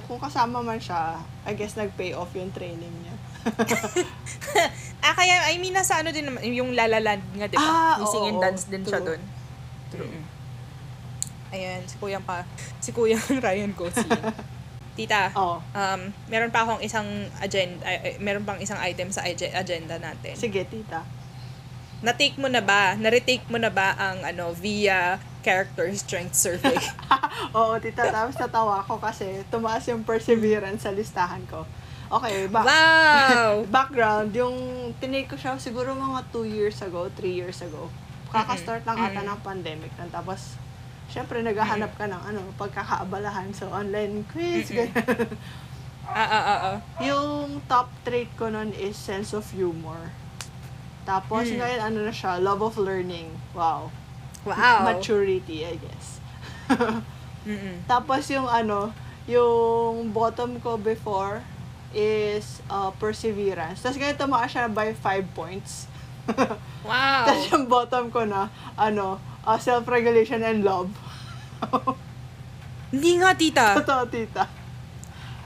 kung 0.08 0.18
kasama 0.18 0.64
man 0.64 0.80
siya, 0.80 1.20
I 1.46 1.54
guess 1.54 1.76
nag-pay 1.76 2.16
off 2.16 2.32
yung 2.34 2.50
training 2.50 2.90
niya. 2.90 3.16
ah, 5.04 5.14
kaya, 5.14 5.52
I 5.52 5.60
mean, 5.60 5.76
nasa 5.76 6.00
ano 6.00 6.10
din 6.10 6.26
naman, 6.26 6.42
yung 6.50 6.74
La 6.74 6.90
La 6.90 6.98
Land 6.98 7.22
nga, 7.36 7.46
di 7.46 7.54
ba? 7.54 7.62
Ah, 7.62 7.96
May 8.00 8.08
sing 8.10 8.26
and 8.26 8.40
dance 8.42 8.64
din 8.66 8.82
siya 8.82 8.98
true. 8.98 9.08
doon. 9.14 9.22
True. 9.92 10.18
Ayan, 11.56 11.82
si 11.88 11.96
Kuyang 11.96 12.26
pa, 12.28 12.44
si 12.84 12.92
Kuyang 12.92 13.24
Ryan 13.46 13.72
Gosling. 13.72 14.12
Tita, 15.00 15.32
Oo. 15.40 15.64
um, 15.64 16.02
meron 16.28 16.52
pa 16.52 16.68
akong 16.68 16.84
isang 16.84 17.08
agenda, 17.40 17.80
ay, 17.88 18.20
meron 18.20 18.44
pang 18.44 18.60
isang 18.60 18.76
item 18.84 19.08
sa 19.08 19.24
ag- 19.24 19.56
agenda 19.56 19.96
natin. 19.96 20.36
Sige, 20.36 20.68
tita. 20.68 21.08
Na-take 22.04 22.36
mo 22.36 22.52
na 22.52 22.60
ba, 22.60 23.00
na-retake 23.00 23.48
mo 23.48 23.56
na 23.56 23.72
ba 23.72 23.96
ang 23.96 24.20
ano, 24.28 24.52
via 24.52 25.16
character 25.40 25.88
strength 25.96 26.36
survey? 26.36 26.76
Oo, 27.58 27.80
tita. 27.80 28.12
Tapos 28.12 28.36
natawa 28.36 28.84
ako 28.84 29.00
kasi 29.00 29.48
tumaas 29.48 29.88
yung 29.88 30.04
perseverance 30.04 30.84
sa 30.84 30.92
listahan 30.92 31.40
ko. 31.48 31.64
Okay, 32.06 32.46
back. 32.54 32.66
wow! 32.70 33.66
background, 33.66 34.30
yung 34.38 34.56
tinake 35.02 35.26
ko 35.26 35.36
siya 35.40 35.58
siguro 35.58 35.98
mga 35.98 36.30
2 36.30 36.46
years 36.46 36.78
ago, 36.84 37.10
3 37.18 37.32
years 37.32 37.64
ago. 37.66 37.90
Kaka-start 38.30 38.84
lang 38.84 39.00
ata 39.00 39.24
ng 39.24 39.40
pandemic. 39.42 39.90
Tapos, 40.12 40.60
syempre, 41.08 41.42
naghahanap 41.42 41.94
ka 41.96 42.06
ng 42.06 42.22
ano, 42.22 42.42
pagkakaabalahan. 42.56 43.52
So, 43.54 43.70
online 43.70 44.26
quiz, 44.30 44.70
ganyan. 44.70 45.30
Ah, 46.06 46.22
ah, 46.22 46.44
ah, 46.46 46.60
ah. 46.70 46.78
yung 47.02 47.66
top 47.66 47.90
trait 48.06 48.30
ko 48.38 48.54
nun 48.54 48.70
is 48.78 48.94
sense 48.94 49.34
of 49.34 49.42
humor. 49.50 50.14
Tapos, 51.02 51.50
Mm. 51.50 51.58
ngayon, 51.58 51.82
ano 51.82 51.98
na 52.06 52.14
siya, 52.14 52.38
love 52.38 52.62
of 52.62 52.78
learning. 52.78 53.30
Wow. 53.58 53.90
Wow! 54.46 54.86
Maturity, 54.86 55.66
I 55.66 55.82
guess. 55.82 56.22
Mm-mm. 57.50 57.82
Tapos, 57.86 58.30
yung 58.30 58.46
ano, 58.46 58.94
yung 59.26 60.14
bottom 60.14 60.62
ko 60.62 60.78
before 60.78 61.42
is 61.90 62.62
uh, 62.70 62.94
perseverance. 63.02 63.82
Tapos, 63.82 63.98
ngayon, 63.98 64.18
tumaas 64.18 64.54
siya 64.54 64.70
by 64.70 64.94
5 64.94 65.26
points. 65.34 65.90
Wow! 66.86 67.26
Tapos, 67.26 67.50
yung 67.50 67.66
bottom 67.66 68.14
ko 68.14 68.30
na, 68.30 68.46
ano, 68.78 69.18
uh, 69.46 69.60
self-regulation 69.62 70.42
and 70.42 70.66
love. 70.66 70.90
Hindi 72.92 73.22
nga, 73.22 73.32
tita. 73.38 73.68
Totoo, 73.82 74.04
tita. 74.10 74.46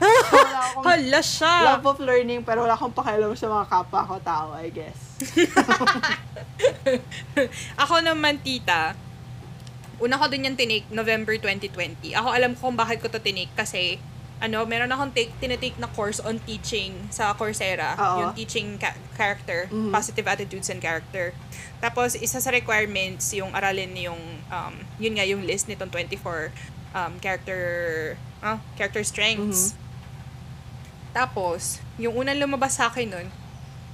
wala 0.00 0.60
akong 0.64 0.84
Hala 0.88 1.20
siya! 1.20 1.76
love 1.76 1.86
of 1.92 2.00
learning, 2.00 2.40
pero 2.40 2.64
wala 2.64 2.72
akong 2.72 2.96
pakialam 2.96 3.36
sa 3.36 3.52
mga 3.52 3.68
kapwa 3.68 4.00
ko 4.08 4.16
tao, 4.24 4.48
I 4.56 4.72
guess. 4.72 5.20
Ako 7.84 8.00
naman, 8.00 8.40
tita, 8.40 8.96
una 10.00 10.16
ko 10.16 10.32
din 10.32 10.48
yung 10.48 10.56
tinake 10.56 10.88
November 10.88 11.36
2020. 11.36 12.16
Ako 12.16 12.32
alam 12.32 12.56
ko 12.56 12.72
kung 12.72 12.80
bakit 12.80 13.04
ko 13.04 13.12
to 13.12 13.20
tinake 13.20 13.52
kasi 13.52 14.00
ano, 14.40 14.64
meron 14.64 14.88
akong 14.88 15.12
take, 15.12 15.32
tinitake 15.36 15.76
na 15.76 15.86
course 15.86 16.16
on 16.18 16.40
teaching 16.40 16.96
sa 17.08 17.30
Coursera. 17.32 17.92
Oo. 17.94 18.16
Yung 18.18 18.32
teaching 18.34 18.74
ca- 18.74 18.96
character, 19.12 19.68
Mhm. 19.68 19.92
positive 19.92 20.24
attitudes 20.24 20.66
and 20.66 20.80
character. 20.80 21.36
Tapos, 21.78 22.12
isa 22.14 22.36
sa 22.36 22.48
requirements, 22.50 23.30
yung 23.30 23.52
aralin 23.52 23.92
yung, 23.94 24.20
um, 24.48 24.74
yun 24.96 25.12
nga, 25.14 25.24
yung 25.24 25.44
list 25.44 25.68
nitong 25.68 25.88
24 25.88 26.52
um, 26.90 27.20
character, 27.20 27.60
ah, 28.40 28.58
character 28.74 29.04
strengths. 29.04 29.76
Tapos, 31.10 31.78
yung 31.96 32.14
unang 32.16 32.38
lumabas 32.38 32.74
sa 32.74 32.86
akin 32.86 33.06
nun, 33.06 33.26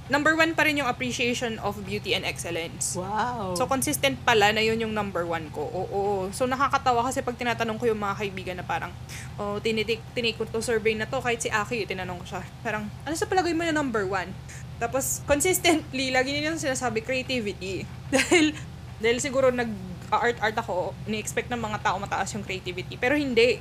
number 0.07 0.33
one 0.35 0.55
pa 0.55 0.63
rin 0.63 0.79
yung 0.79 0.87
appreciation 0.87 1.59
of 1.59 1.75
beauty 1.83 2.15
and 2.15 2.23
excellence. 2.23 2.95
Wow. 2.95 3.55
So, 3.59 3.67
consistent 3.67 4.19
pala 4.23 4.55
na 4.55 4.63
yun 4.63 4.79
yung 4.79 4.93
number 4.95 5.27
one 5.27 5.51
ko. 5.51 5.67
Oo. 5.67 6.31
So, 6.31 6.47
nakakatawa 6.47 7.03
kasi 7.07 7.19
pag 7.23 7.35
tinatanong 7.35 7.77
ko 7.79 7.91
yung 7.91 7.99
mga 7.99 8.15
kaibigan 8.15 8.55
na 8.59 8.65
parang, 8.65 8.91
oh, 9.35 9.59
tinitik, 9.59 9.99
tinik 10.15 10.39
ko 10.39 10.47
to 10.47 10.63
survey 10.63 10.95
na 10.95 11.05
to, 11.07 11.19
kahit 11.19 11.43
si 11.43 11.51
Aki, 11.51 11.87
tinanong 11.87 12.23
ko 12.23 12.35
siya. 12.35 12.41
Parang, 12.63 12.87
ano 12.87 13.13
sa 13.15 13.27
palagay 13.27 13.51
mo 13.51 13.67
na 13.67 13.75
number 13.75 14.07
one? 14.07 14.31
Tapos, 14.79 15.19
consistently, 15.27 16.15
lagi 16.15 16.31
nilang 16.31 16.59
sinasabi, 16.59 17.03
creativity. 17.03 17.83
dahil, 18.15 18.55
dahil 19.03 19.17
siguro 19.19 19.51
nag 19.51 19.69
art-art 20.07 20.55
ako, 20.55 20.95
ni-expect 21.03 21.51
ng 21.51 21.59
mga 21.59 21.83
tao 21.83 21.99
mataas 21.99 22.31
yung 22.31 22.43
creativity. 22.47 22.95
Pero 22.95 23.19
hindi. 23.19 23.59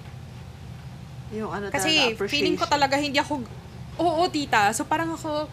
yung 1.35 1.51
ano 1.51 1.75
Kasi 1.75 2.15
talaga, 2.15 2.31
feeling 2.31 2.55
ko 2.55 2.71
talaga 2.71 2.95
hindi 3.03 3.19
ako, 3.19 3.43
oo, 3.99 4.23
tita. 4.31 4.71
So 4.71 4.87
parang 4.87 5.11
ako, 5.11 5.51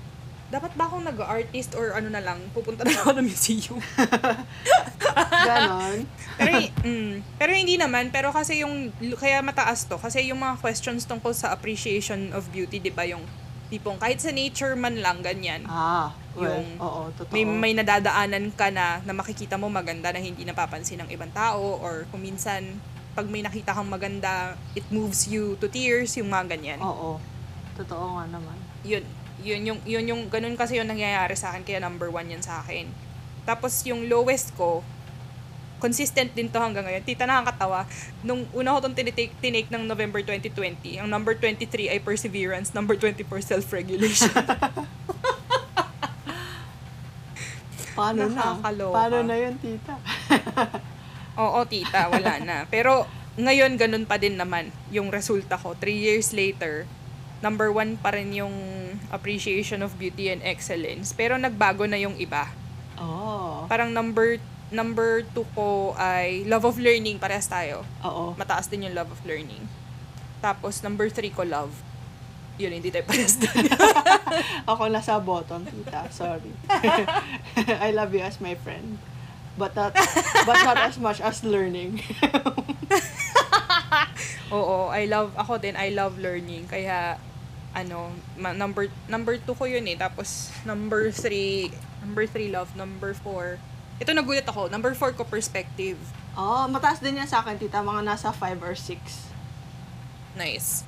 dapat 0.53 0.69
ba 0.77 0.85
akong 0.85 1.01
nag-artist 1.01 1.73
or 1.73 1.97
ano 1.97 2.13
na 2.13 2.21
lang, 2.21 2.37
pupunta 2.53 2.85
na 2.85 2.93
ako 2.93 3.17
ng 3.17 3.25
museum. 3.25 3.81
Ganon. 5.49 6.05
pero, 6.37 6.57
mm, 6.85 7.13
pero 7.41 7.51
hindi 7.57 7.75
naman, 7.81 8.13
pero 8.13 8.29
kasi 8.29 8.61
yung, 8.61 8.93
kaya 9.17 9.41
mataas 9.41 9.89
to, 9.89 9.97
kasi 9.97 10.29
yung 10.29 10.37
mga 10.37 10.61
questions 10.61 11.09
tungkol 11.09 11.33
sa 11.33 11.49
appreciation 11.49 12.29
of 12.37 12.45
beauty, 12.53 12.77
di 12.77 12.93
ba, 12.93 13.01
yung 13.01 13.25
tipong 13.73 13.97
kahit 13.97 14.21
sa 14.21 14.29
nature 14.29 14.77
man 14.77 14.93
lang, 15.01 15.25
ganyan. 15.25 15.65
Ah, 15.65 16.13
well, 16.37 16.61
Yung- 16.61 16.77
oo, 16.77 17.01
totoo. 17.17 17.33
May, 17.33 17.49
may 17.49 17.73
nadadaanan 17.73 18.53
ka 18.53 18.69
na, 18.69 19.01
na 19.01 19.13
makikita 19.17 19.57
mo 19.57 19.73
maganda 19.73 20.13
na 20.13 20.21
hindi 20.21 20.45
napapansin 20.45 21.01
ng 21.01 21.09
ibang 21.09 21.33
tao, 21.33 21.81
or 21.81 22.05
kung 22.13 22.21
minsan, 22.21 22.77
pag 23.17 23.25
may 23.25 23.41
nakita 23.41 23.73
kang 23.73 23.89
maganda, 23.89 24.53
it 24.77 24.85
moves 24.93 25.25
you 25.25 25.57
to 25.57 25.65
tears, 25.65 26.13
yung 26.13 26.29
mga 26.29 26.53
ganyan. 26.53 26.77
Oo. 26.77 27.17
Totoo 27.73 28.21
nga 28.21 28.29
naman. 28.29 28.57
yun, 28.85 29.01
yun 29.43 29.61
yung, 29.67 29.79
yun 29.83 30.05
yung, 30.07 30.21
ganun 30.31 30.55
kasi 30.55 30.79
yung 30.79 30.87
nangyayari 30.87 31.35
sa 31.35 31.51
akin, 31.51 31.67
kaya 31.67 31.83
number 31.83 32.07
one 32.07 32.31
yan 32.31 32.41
sa 32.41 32.63
akin. 32.63 32.87
Tapos 33.43 33.83
yung 33.83 34.07
lowest 34.07 34.55
ko, 34.55 34.81
consistent 35.83 36.31
din 36.31 36.47
to 36.47 36.63
hanggang 36.63 36.87
ngayon. 36.87 37.03
Tita, 37.03 37.27
nakakatawa. 37.27 37.83
Nung 38.23 38.47
una 38.55 38.71
ko 38.71 38.87
itong 38.87 38.95
tinitake, 38.95 39.35
tinake 39.43 39.67
ng 39.67 39.83
November 39.83 40.23
2020, 40.23 41.03
ang 41.03 41.11
number 41.11 41.35
23 41.35 41.91
ay 41.91 41.99
perseverance, 41.99 42.71
number 42.71 42.95
24 42.95 43.27
self-regulation. 43.43 44.31
Paano 47.99 48.31
na? 48.31 48.39
Nakakaloka. 48.39 48.95
Paano 48.95 49.17
na 49.27 49.35
yun, 49.35 49.59
tita? 49.59 49.99
Oo, 51.43 51.59
tita, 51.67 52.07
wala 52.07 52.39
na. 52.39 52.63
Pero 52.71 53.03
ngayon, 53.35 53.75
ganun 53.75 54.07
pa 54.07 54.15
din 54.15 54.39
naman 54.39 54.71
yung 54.87 55.11
resulta 55.11 55.59
ko. 55.59 55.75
Three 55.75 55.99
years 55.99 56.31
later, 56.31 56.87
number 57.43 57.75
one 57.75 57.99
pa 57.99 58.15
rin 58.15 58.31
yung 58.31 58.55
appreciation 59.11 59.83
of 59.83 59.91
beauty 59.99 60.31
and 60.31 60.39
excellence. 60.47 61.11
Pero 61.11 61.35
nagbago 61.35 61.83
na 61.83 61.99
yung 61.99 62.15
iba. 62.15 62.47
Oo. 63.03 63.67
Parang 63.67 63.91
number 63.91 64.39
number 64.71 65.27
two 65.35 65.45
ko 65.53 65.91
ay 65.99 66.47
love 66.47 66.63
of 66.63 66.79
learning, 66.79 67.19
parehas 67.19 67.51
tayo. 67.51 67.83
Oo. 68.07 68.31
Mataas 68.39 68.71
din 68.71 68.87
yung 68.87 68.95
love 68.95 69.11
of 69.11 69.19
learning. 69.27 69.67
Tapos 70.39 70.79
number 70.79 71.11
three 71.11 71.29
ko 71.29 71.43
love. 71.43 71.75
Yun, 72.55 72.79
hindi 72.79 72.93
tayo 72.93 73.03
parehas 73.03 73.43
doon. 73.43 73.65
Ako 74.71 74.87
nasa 74.87 75.19
bottom, 75.19 75.67
tita. 75.67 76.07
Sorry. 76.15 76.53
I 77.85 77.91
love 77.91 78.15
you 78.15 78.23
as 78.23 78.39
my 78.39 78.55
friend. 78.55 79.03
But 79.53 79.77
not, 79.77 79.93
but 80.49 80.57
not 80.65 80.81
as 80.81 80.97
much 80.97 81.21
as 81.21 81.45
learning. 81.45 82.01
Oo, 84.53 84.89
I 84.89 85.05
love, 85.09 85.33
ako 85.37 85.57
din, 85.61 85.77
I 85.77 85.93
love 85.93 86.17
learning. 86.17 86.65
Kaya, 86.69 87.17
ano, 87.73 88.13
ma- 88.37 88.55
number, 88.55 88.87
number 89.09 89.37
two 89.41 89.57
ko 89.57 89.65
yun 89.65 89.85
eh. 89.89 89.97
Tapos, 89.97 90.53
number 90.63 91.09
three, 91.09 91.73
number 92.05 92.25
three 92.29 92.49
love, 92.53 92.73
number 92.77 93.17
four. 93.17 93.57
Ito 93.97 94.13
nagulat 94.13 94.45
ako, 94.45 94.69
number 94.69 94.93
four 94.93 95.13
ko 95.13 95.25
perspective. 95.25 95.97
Oo, 96.33 96.65
mataas 96.65 96.97
din 96.97 97.21
yan 97.21 97.29
sa 97.29 97.45
akin, 97.45 97.61
tita. 97.61 97.85
Mga 97.85 98.01
nasa 98.01 98.33
5 98.33 98.57
or 98.65 98.73
6. 98.73 98.97
Nice. 100.33 100.81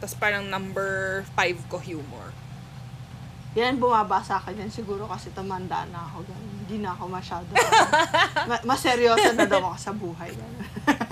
Tapos 0.00 0.16
parang 0.16 0.48
number 0.48 1.24
five 1.36 1.60
ko 1.68 1.76
humor. 1.76 2.32
Yan, 3.56 3.76
bumaba 3.76 4.24
sa 4.24 4.40
akin 4.40 4.64
yan 4.64 4.72
siguro 4.72 5.04
kasi 5.08 5.28
tumanda 5.32 5.84
na 5.92 6.08
ako. 6.08 6.24
Ganun. 6.24 6.55
Hindi 6.66 6.82
na 6.82 6.98
ako 6.98 7.04
masyado. 7.06 7.46
ma- 8.50 8.64
mas 8.66 8.82
seryoso 8.82 9.30
na 9.38 9.46
daw 9.46 9.62
ako 9.70 9.78
sa 9.78 9.92
buhay. 9.94 10.34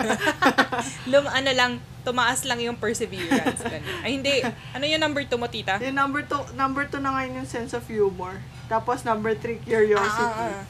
Lum, 1.11 1.25
ano 1.31 1.51
lang, 1.55 1.71
tumaas 2.03 2.43
lang 2.43 2.59
yung 2.59 2.75
perseverance. 2.75 3.63
Ganun. 3.63 4.03
Ay, 4.03 4.19
hindi. 4.19 4.43
Ano 4.75 4.83
yung 4.83 4.99
number 4.99 5.23
two 5.23 5.39
mo, 5.39 5.47
tita? 5.47 5.79
Yung 5.79 5.95
number 5.95 6.27
two, 6.27 6.43
number 6.59 6.83
two 6.91 6.99
na 6.99 7.15
ngayon 7.15 7.39
yung 7.39 7.49
sense 7.49 7.71
of 7.71 7.87
humor. 7.87 8.35
Tapos 8.67 9.07
number 9.07 9.31
three, 9.31 9.63
curiosity. 9.63 10.27
Ah, 10.27 10.35
ah, 10.35 10.51
ah. 10.59 10.63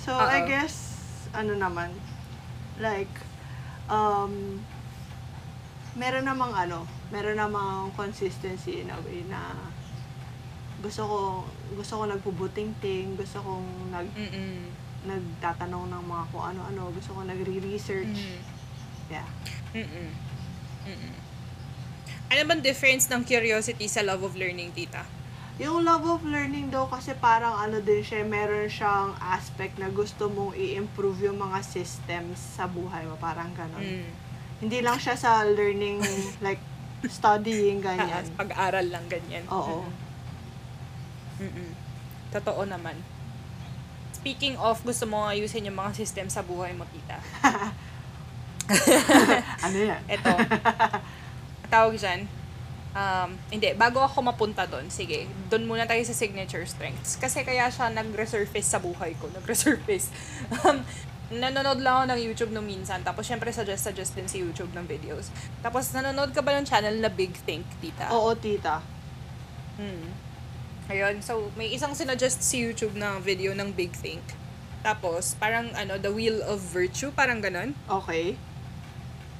So, 0.00 0.16
I 0.16 0.40
Oo. 0.42 0.48
guess, 0.48 0.96
ano 1.36 1.52
naman, 1.52 1.92
like, 2.80 3.12
um, 3.92 4.64
meron 5.92 6.24
namang 6.24 6.56
ano, 6.56 6.88
meron 7.12 7.36
namang 7.36 7.92
consistency 7.92 8.80
in 8.80 8.88
a 8.88 8.96
way 9.04 9.26
na 9.28 9.69
gusto 10.80 11.02
ko, 11.04 11.18
gusto 11.76 11.92
ko 12.00 12.02
nagpubuting-ting, 12.08 13.14
gusto 13.14 13.38
kong 13.44 13.92
nag, 13.92 14.08
Mm-mm. 14.16 14.72
nagtatanong 15.04 15.92
ng 15.92 16.04
mga 16.08 16.24
kung 16.32 16.44
ano-ano, 16.56 16.88
gusto 16.92 17.10
ko 17.16 17.20
nagre-research. 17.24 18.16
Mm. 18.16 18.40
Yeah. 19.12 19.28
Mm-mm. 19.76 20.08
Mm-mm. 20.88 21.14
Ano 22.30 22.40
bang 22.46 22.62
difference 22.64 23.10
ng 23.12 23.26
curiosity 23.26 23.90
sa 23.90 24.00
love 24.00 24.24
of 24.24 24.38
learning, 24.38 24.72
tita? 24.72 25.04
Yung 25.60 25.84
love 25.84 26.08
of 26.08 26.24
learning 26.24 26.72
daw 26.72 26.88
kasi 26.88 27.12
parang 27.12 27.52
ano 27.52 27.84
din 27.84 28.00
siya, 28.00 28.24
meron 28.24 28.64
siyang 28.72 29.12
aspect 29.20 29.76
na 29.76 29.92
gusto 29.92 30.32
mong 30.32 30.56
i-improve 30.56 31.28
yung 31.28 31.36
mga 31.36 31.60
systems 31.60 32.40
sa 32.40 32.64
buhay 32.64 33.04
mo, 33.04 33.20
parang 33.20 33.52
ganon. 33.52 33.84
Mm. 33.84 34.10
Hindi 34.64 34.78
lang 34.80 34.96
siya 34.96 35.20
sa 35.20 35.44
learning, 35.44 36.00
like, 36.40 36.64
studying, 37.04 37.82
ganyan. 37.84 38.24
Pag-aral 38.40 38.88
lang 38.88 39.04
ganyan. 39.12 39.44
Oo. 39.52 39.84
Mm-mm. 41.40 41.70
Totoo 42.30 42.62
naman. 42.68 42.94
Speaking 44.14 44.60
of, 44.60 44.84
gusto 44.84 45.08
mo 45.08 45.24
ayusin 45.24 45.64
yung 45.64 45.80
mga 45.80 45.96
system 45.96 46.28
sa 46.28 46.44
buhay 46.44 46.76
mo, 46.76 46.84
tita. 46.92 47.16
ano 49.66 49.76
yan? 49.80 50.02
Eto. 50.14 50.30
tawag 51.72 51.96
dyan. 51.96 52.28
Um, 52.90 53.38
hindi, 53.48 53.70
bago 53.78 54.02
ako 54.02 54.20
mapunta 54.20 54.66
doon, 54.66 54.90
sige, 54.90 55.30
doon 55.46 55.64
muna 55.64 55.86
tayo 55.86 56.02
sa 56.02 56.12
signature 56.12 56.66
strengths. 56.66 57.16
Kasi 57.16 57.46
kaya 57.46 57.70
siya 57.70 57.88
nag-resurface 57.94 58.68
sa 58.68 58.82
buhay 58.82 59.16
ko. 59.16 59.32
Nag-resurface. 59.32 60.12
Um, 60.66 60.82
nanonood 61.30 61.78
lang 61.78 61.94
ako 61.94 62.04
ng 62.10 62.20
YouTube 62.26 62.50
nung 62.50 62.66
minsan. 62.66 63.06
Tapos, 63.06 63.22
syempre, 63.22 63.54
suggest-suggest 63.54 64.18
din 64.18 64.26
si 64.26 64.42
YouTube 64.42 64.74
ng 64.74 64.82
videos. 64.82 65.30
Tapos, 65.62 65.94
nanonood 65.94 66.34
ka 66.34 66.42
ba 66.42 66.58
ng 66.58 66.66
channel 66.66 66.98
na 66.98 67.06
Big 67.06 67.30
Think, 67.46 67.62
tita? 67.78 68.10
Oo, 68.10 68.34
tita. 68.34 68.82
Hmm. 69.78 70.29
Ayun, 70.90 71.22
so 71.22 71.54
may 71.54 71.70
isang 71.70 71.94
sinuggest 71.94 72.42
si 72.42 72.66
YouTube 72.66 72.98
na 72.98 73.22
video 73.22 73.54
ng 73.54 73.70
Big 73.70 73.94
Think. 73.94 74.26
Tapos, 74.82 75.38
parang 75.38 75.70
ano, 75.78 75.94
The 76.02 76.10
Wheel 76.10 76.42
of 76.42 76.58
Virtue, 76.58 77.14
parang 77.14 77.38
ganon. 77.38 77.78
Okay. 77.86 78.34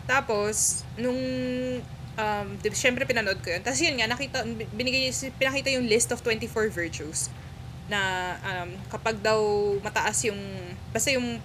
Tapos, 0.06 0.86
nung, 0.94 1.18
um, 2.14 2.46
di, 2.62 2.70
syempre 2.70 3.02
pinanood 3.02 3.42
ko 3.42 3.50
yun. 3.50 3.66
Tapos 3.66 3.82
yun 3.82 3.98
nga, 3.98 4.06
nakita, 4.06 4.46
binigay, 4.70 5.10
pinakita 5.10 5.74
yung 5.74 5.90
list 5.90 6.14
of 6.14 6.22
24 6.22 6.70
virtues 6.70 7.26
na 7.90 8.38
um, 8.46 8.70
kapag 8.86 9.18
daw 9.18 9.42
mataas 9.82 10.22
yung, 10.22 10.38
basta 10.94 11.10
yung, 11.10 11.42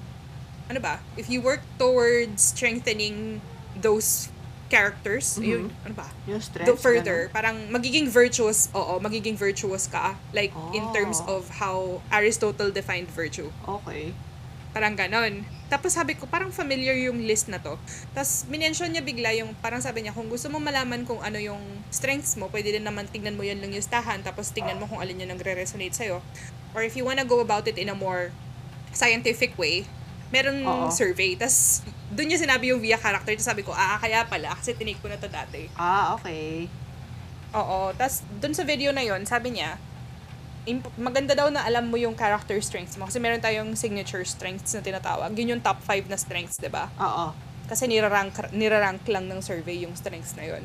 ano 0.70 0.80
ba, 0.86 1.02
if 1.18 1.34
you 1.34 1.42
work 1.42 1.66
towards 1.82 2.54
strengthening 2.54 3.42
those 3.74 4.30
characters, 4.66 5.38
Mhm. 5.38 5.46
yun, 5.46 5.64
ano 5.86 5.94
ba, 5.94 6.08
Yung 6.26 6.42
stress. 6.42 6.66
the 6.66 6.74
further, 6.74 7.30
parang 7.30 7.70
magiging 7.70 8.10
virtuous, 8.10 8.68
oo, 8.74 8.98
magiging 8.98 9.38
virtuous 9.38 9.86
ka. 9.86 10.18
Like, 10.34 10.50
in 10.74 10.82
terms 10.90 11.22
Oh. 11.22 11.38
of 11.38 11.62
how 11.62 12.02
Aristotle 12.10 12.74
defined 12.74 13.08
virtue. 13.08 13.54
ganun. 13.62 13.78
Okay. 13.82 14.04
Parang 14.76 14.92
ganon. 14.92 15.48
Tapos 15.66 15.96
sabi 15.96 16.20
ko, 16.20 16.28
parang 16.28 16.52
familiar 16.52 16.94
yung 17.00 17.24
list 17.24 17.48
na 17.48 17.58
to. 17.58 17.80
Tapos 18.12 18.44
minention 18.46 18.92
niya 18.92 19.00
bigla 19.00 19.32
yung, 19.32 19.56
parang 19.58 19.80
sabi 19.80 20.04
niya, 20.04 20.12
kung 20.12 20.28
gusto 20.28 20.52
mo 20.52 20.60
malaman 20.60 21.08
kung 21.08 21.24
ano 21.24 21.40
yung 21.40 21.62
strengths 21.90 22.36
mo, 22.36 22.52
pwede 22.52 22.76
din 22.76 22.84
naman 22.84 23.08
tignan 23.08 23.40
mo 23.40 23.46
yan 23.48 23.64
lang 23.64 23.72
listahan, 23.72 24.20
tapos 24.20 24.52
tignan 24.52 24.76
mo 24.76 24.86
kung 24.86 25.00
alin 25.00 25.16
yung 25.18 25.32
nagre-resonate 25.32 25.96
sa'yo. 25.96 26.20
Or 26.76 26.84
if 26.84 27.00
you 27.00 27.08
wanna 27.08 27.24
go 27.24 27.40
about 27.40 27.64
it 27.66 27.80
in 27.80 27.88
a 27.88 27.96
more 27.96 28.36
scientific 28.92 29.56
way, 29.56 29.88
meron 30.34 30.62
Oo. 30.66 30.88
survey. 30.90 31.38
Tapos 31.38 31.86
doon 32.14 32.32
niya 32.32 32.40
sinabi 32.42 32.72
yung 32.72 32.82
via 32.82 32.98
character. 32.98 33.34
Tapos 33.34 33.50
sabi 33.50 33.62
ko, 33.66 33.72
ah, 33.76 33.98
kaya 34.00 34.26
pala, 34.26 34.54
kasi 34.58 34.74
tinake 34.74 35.02
ko 35.02 35.10
na 35.10 35.18
to 35.20 35.30
dati. 35.30 35.70
Ah, 35.76 36.16
okay. 36.18 36.70
Oo. 37.56 37.92
Tapos, 37.96 38.22
dun 38.42 38.52
sa 38.52 38.68
video 38.68 38.92
na 38.92 39.04
yon 39.04 39.24
sabi 39.24 39.56
niya, 39.56 39.80
imp- 40.68 40.92
maganda 41.00 41.38
daw 41.38 41.48
na 41.48 41.64
alam 41.64 41.88
mo 41.88 41.96
yung 41.96 42.18
character 42.18 42.58
strengths 42.60 43.00
mo. 43.00 43.08
Kasi 43.08 43.22
meron 43.22 43.40
tayong 43.40 43.78
signature 43.78 44.26
strengths 44.28 44.76
na 44.76 44.82
tinatawag. 44.84 45.32
Yun 45.38 45.58
yung 45.58 45.62
top 45.64 45.80
5 45.86 46.10
na 46.12 46.18
strengths, 46.20 46.60
di 46.60 46.68
ba? 46.68 46.92
Oo. 47.00 47.32
Kasi 47.66 47.90
nirarank, 47.90 48.54
nirarank 48.54 49.02
lang 49.10 49.26
ng 49.26 49.42
survey 49.42 49.86
yung 49.86 49.96
strengths 49.98 50.38
na 50.38 50.46
yun. 50.46 50.64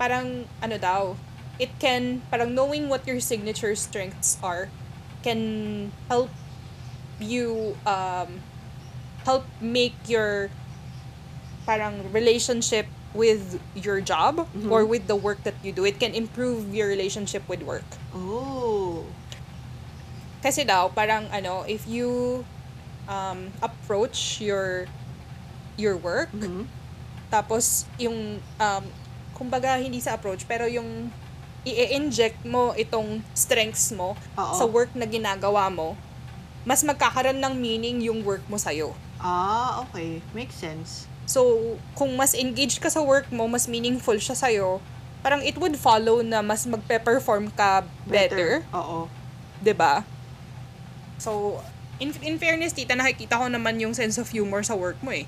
Parang, 0.00 0.46
ano 0.62 0.76
daw, 0.78 1.14
it 1.58 1.70
can, 1.82 2.22
parang 2.30 2.54
knowing 2.54 2.86
what 2.86 3.02
your 3.06 3.18
signature 3.18 3.74
strengths 3.74 4.38
are, 4.42 4.70
can 5.22 5.90
help 6.06 6.30
you, 7.18 7.74
um, 7.82 8.38
help 9.28 9.44
make 9.60 9.92
your, 10.08 10.48
parang 11.68 12.00
relationship 12.16 12.88
with 13.12 13.60
your 13.76 14.00
job 14.00 14.48
Mhm. 14.56 14.72
or 14.72 14.88
with 14.88 15.04
the 15.04 15.16
work 15.16 15.44
that 15.44 15.56
you 15.60 15.68
do. 15.68 15.84
It 15.84 16.00
can 16.00 16.16
improve 16.16 16.72
your 16.72 16.88
relationship 16.88 17.44
with 17.44 17.60
work. 17.60 17.84
Oh. 18.16 19.04
Kasi 20.40 20.64
daw, 20.64 20.88
parang 20.88 21.28
ano, 21.28 21.68
if 21.68 21.84
you 21.84 22.40
um, 23.04 23.52
approach 23.60 24.40
your 24.40 24.84
your 25.80 25.96
work, 25.96 26.28
Mhm. 26.32 26.68
tapos 27.32 27.88
yung, 27.96 28.40
um, 28.60 28.84
kumbaga 29.32 29.80
hindi 29.80 30.00
sa 30.00 30.16
approach, 30.16 30.44
pero 30.44 30.68
yung 30.68 31.08
i-inject 31.64 32.44
mo 32.44 32.72
itong 32.76 33.20
strengths 33.32 33.92
mo 33.92 34.16
Oo. 34.36 34.54
sa 34.56 34.64
work 34.64 34.92
na 34.92 35.08
ginagawa 35.08 35.68
mo, 35.72 35.94
mas 36.68 36.84
magkakaroon 36.84 37.40
ng 37.40 37.54
meaning 37.56 37.96
yung 38.04 38.20
work 38.24 38.44
mo 38.50 38.60
sa'yo. 38.60 38.92
Ah, 39.18 39.82
okay. 39.86 40.22
Makes 40.32 40.56
sense. 40.58 40.90
So, 41.28 41.74
kung 41.92 42.14
mas 42.16 42.32
engaged 42.32 42.80
ka 42.80 42.88
sa 42.88 43.04
work 43.04 43.28
mo, 43.28 43.44
mas 43.50 43.68
meaningful 43.68 44.16
siya 44.16 44.38
sa'yo, 44.38 44.80
parang 45.20 45.44
it 45.44 45.58
would 45.58 45.76
follow 45.76 46.24
na 46.24 46.40
mas 46.40 46.64
magpe-perform 46.64 47.52
ka 47.52 47.84
better. 48.08 48.64
Oo. 48.72 49.10
'di 49.60 49.74
ba? 49.74 50.06
So, 51.18 51.58
in, 51.98 52.14
in 52.22 52.38
fairness, 52.38 52.72
tita, 52.72 52.94
nakikita 52.94 53.42
ko 53.42 53.50
naman 53.50 53.82
yung 53.82 53.92
sense 53.92 54.16
of 54.22 54.30
humor 54.30 54.62
sa 54.62 54.78
work 54.78 54.98
mo 55.02 55.10
eh. 55.10 55.26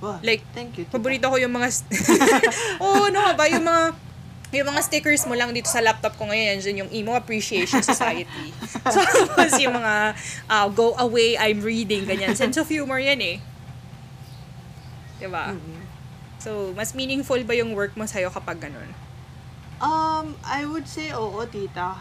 Wow. 0.00 0.20
Like, 0.20 0.44
thank 0.52 0.76
you. 0.76 0.84
tita. 0.88 0.96
Paborito 0.96 1.28
ko 1.28 1.36
yung 1.40 1.52
mga... 1.52 1.68
Oo, 2.84 3.08
ano 3.08 3.18
nga 3.20 3.32
ba? 3.36 3.44
Yung 3.48 3.64
mga... 3.64 3.84
Yung 4.50 4.66
mga 4.66 4.82
stickers 4.82 5.22
mo 5.30 5.38
lang 5.38 5.54
dito 5.54 5.70
sa 5.70 5.78
laptop 5.78 6.18
ko 6.18 6.26
ngayon, 6.26 6.58
yan 6.58 6.76
yung 6.82 6.90
Emo 6.90 7.14
Appreciation 7.14 7.86
Society. 7.86 8.50
so, 8.90 8.98
tapos 9.30 9.54
yung 9.62 9.78
mga 9.78 10.18
uh, 10.50 10.66
go 10.74 10.98
away, 10.98 11.38
I'm 11.38 11.62
reading, 11.62 12.02
ganyan. 12.02 12.34
Sense 12.34 12.58
of 12.58 12.66
humor 12.66 12.98
yan 12.98 13.22
eh. 13.22 13.36
Diba? 15.22 15.54
Mhm. 15.54 15.78
So, 16.40 16.74
mas 16.74 16.96
meaningful 16.96 17.38
ba 17.46 17.54
yung 17.54 17.76
work 17.78 17.94
mo 17.94 18.08
sa'yo 18.08 18.32
kapag 18.32 18.58
ganun? 18.58 18.90
Um, 19.78 20.34
I 20.42 20.66
would 20.66 20.88
say 20.88 21.12
oo, 21.14 21.38
tita. 21.46 22.00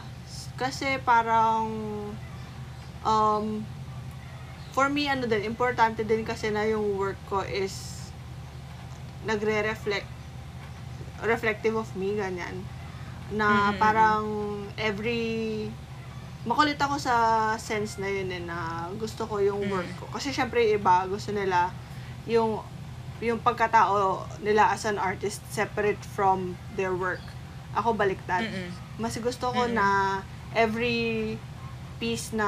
Kasi 0.58 0.98
parang, 1.06 1.70
um, 3.06 3.46
for 4.74 4.90
me, 4.90 5.06
ano 5.06 5.30
din, 5.30 5.46
importante 5.46 6.02
din 6.02 6.26
kasi 6.26 6.50
na 6.50 6.66
yung 6.66 6.98
work 6.98 7.20
ko 7.30 7.44
is 7.46 8.10
nagre-reflect, 9.28 10.08
reflective 11.24 11.76
of 11.76 11.90
me, 11.94 12.14
ganyan. 12.14 12.64
Na 13.32 13.70
Mhm. 13.70 13.78
parang 13.78 14.24
every, 14.76 15.68
makulit 16.41 16.78
ako 16.78 16.98
sa 16.98 17.16
sense 17.56 17.98
na 17.98 18.08
yun 18.08 18.30
eh, 18.30 18.41
na 18.41 18.58
gusto 18.96 19.24
ko 19.24 19.38
yung 19.38 19.60
Mm. 19.62 19.72
work 19.72 19.90
ko. 19.96 20.06
Kasi 20.10 20.30
syempre 20.30 20.64
iba, 20.66 21.04
gusto 21.06 21.32
nila 21.32 21.70
yung 22.26 22.62
yung 23.20 23.36
pagkatao 23.38 24.24
nila 24.40 24.72
as 24.72 24.88
an 24.88 24.96
artist 24.96 25.44
separate 25.50 26.00
from 26.08 26.56
their 26.74 26.96
work. 26.96 27.20
Ako 27.74 27.91
baliktad. 27.91 28.48
Mm-mm. 28.48 28.72
Mas 28.96 29.20
gusto 29.20 29.52
ko 29.52 29.68
Mm-mm. 29.68 29.76
na 29.76 29.88
every 30.56 31.36
piece 32.00 32.32
na 32.32 32.48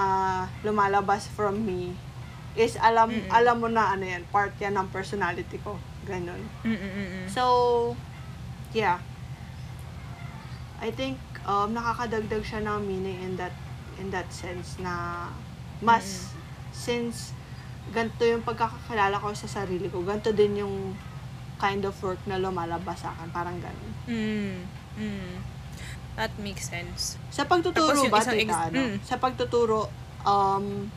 lumalabas 0.63 1.27
from 1.27 1.59
me 1.59 1.91
is 2.55 2.79
alam 2.79 3.11
Mm-mm. 3.11 3.27
alam 3.29 3.59
mo 3.59 3.67
na 3.67 3.91
ano 3.91 4.07
yan, 4.07 4.23
part 4.25 4.55
yan 4.57 4.73
ng 4.73 4.87
personality 4.89 5.59
ko. 5.59 5.75
Ganun. 6.03 6.39
Mm-mm-mm. 6.63 7.27
So, 7.27 7.43
yeah. 8.73 8.99
I 10.81 10.89
think 10.89 11.17
um, 11.45 11.77
nakakadagdag 11.77 12.41
siya 12.41 12.65
ng 12.65 12.81
meaning 12.89 13.21
in 13.21 13.33
that 13.37 13.53
in 14.01 14.09
that 14.09 14.25
sense 14.33 14.81
na 14.81 15.27
mas 15.81 16.33
since 16.73 17.37
ganito 17.93 18.25
yung 18.25 18.41
pagkakakilala 18.41 19.17
ko 19.21 19.33
sa 19.37 19.45
sarili 19.49 19.89
ko, 19.89 20.01
ganito 20.01 20.33
din 20.33 20.65
yung 20.65 20.97
kind 21.61 21.85
of 21.85 21.93
work 22.01 22.17
na 22.25 22.41
lumalabas 22.41 23.05
sa 23.05 23.13
akin. 23.13 23.29
Parang 23.29 23.57
ganun. 23.61 23.93
Mm. 24.09 24.57
Mm. 24.97 25.33
That 26.17 26.33
makes 26.41 26.69
sense. 26.69 27.21
Sa 27.29 27.45
pagtuturo 27.45 28.09
ba, 28.09 28.25
tita, 28.25 28.33
ex- 28.33 28.65
ano? 28.73 28.81
mm. 28.81 28.97
Sa 29.05 29.21
pagtuturo, 29.21 29.85
um, 30.25 30.89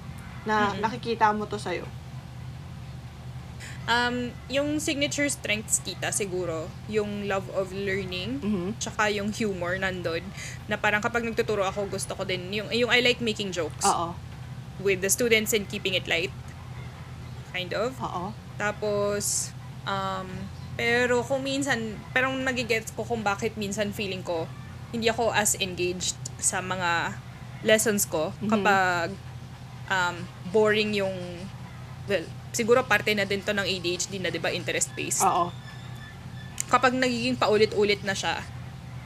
na 0.45 0.73
Mm-mm. 0.73 0.81
nakikita 0.85 1.33
mo 1.33 1.45
to 1.49 1.57
sa'yo. 1.57 1.85
Um, 3.85 4.33
yung 4.49 4.81
signature 4.81 5.29
strengths 5.29 5.77
kita 5.85 6.09
siguro, 6.09 6.73
yung 6.89 7.29
love 7.29 7.45
of 7.53 7.69
learning, 7.69 8.41
Mhm. 8.41 8.81
tsaka 8.81 9.13
yung 9.13 9.29
humor 9.29 9.77
nandun, 9.77 10.25
na 10.65 10.81
parang 10.81 11.05
kapag 11.05 11.21
nagtuturo 11.21 11.61
ako, 11.69 11.93
gusto 11.93 12.17
ko 12.17 12.25
din, 12.25 12.49
yung, 12.49 12.73
yung 12.73 12.89
I 12.89 13.05
like 13.05 13.21
making 13.21 13.53
jokes 13.53 13.85
Oo. 13.85 14.17
with 14.81 15.05
the 15.05 15.13
students 15.13 15.53
and 15.53 15.69
keeping 15.69 15.93
it 15.93 16.09
light. 16.09 16.33
Kind 17.53 17.77
of. 17.77 17.93
Oo. 18.01 18.33
Tapos, 18.57 19.53
um, 19.85 20.33
pero 20.81 21.21
kung 21.21 21.45
minsan, 21.45 22.01
pero 22.17 22.33
nagigets 22.33 22.89
ko 22.89 23.05
kung 23.05 23.21
bakit 23.21 23.53
minsan 23.61 23.93
feeling 23.93 24.25
ko, 24.25 24.49
hindi 24.97 25.13
ako 25.13 25.29
as 25.29 25.61
engaged 25.61 26.17
sa 26.41 26.65
mga 26.65 27.21
lessons 27.61 28.09
ko 28.09 28.33
Mhm. 28.41 28.49
kapag 28.49 29.09
um, 29.93 30.17
boring 30.49 30.97
yung, 30.97 31.13
well, 32.09 32.25
siguro 32.55 32.81
parte 32.83 33.13
na 33.13 33.27
din 33.27 33.43
to 33.43 33.51
ng 33.51 33.63
ADHD 33.63 34.17
na, 34.17 34.31
di 34.31 34.39
ba, 34.39 34.49
interest-based. 34.49 35.23
Oo. 35.23 35.51
Kapag 36.67 36.95
nagiging 36.95 37.37
paulit-ulit 37.37 38.01
na 38.01 38.15
siya, 38.15 38.41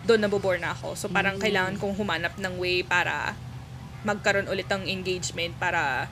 doon 0.05 0.23
nabobore 0.23 0.57
na 0.57 0.73
ako. 0.73 0.95
So, 0.95 1.05
parang 1.09 1.37
Mm. 1.37 1.43
kailangan 1.43 1.75
kong 1.77 1.97
humanap 1.97 2.39
ng 2.39 2.55
way 2.57 2.81
para 2.81 3.35
magkaroon 4.05 4.47
ulit 4.47 4.71
ng 4.71 4.87
engagement 4.87 5.53
para 5.59 6.07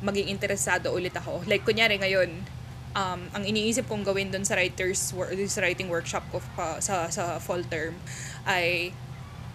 maging 0.00 0.30
interesado 0.30 0.94
ulit 0.94 1.12
ako. 1.12 1.42
Like, 1.44 1.66
kunyari 1.66 1.98
ngayon, 1.98 2.30
um, 2.92 3.20
ang 3.28 3.42
iniisip 3.42 3.88
kong 3.88 4.04
gawin 4.04 4.30
doon 4.30 4.44
sa 4.44 4.54
writers 4.54 5.12
wor- 5.12 5.32
sa 5.48 5.60
writing 5.60 5.88
workshop 5.88 6.22
ko 6.30 6.38
pa, 6.54 6.78
sa 6.78 7.08
sa 7.08 7.36
fall 7.38 7.64
term 7.66 7.96
ay 8.44 8.92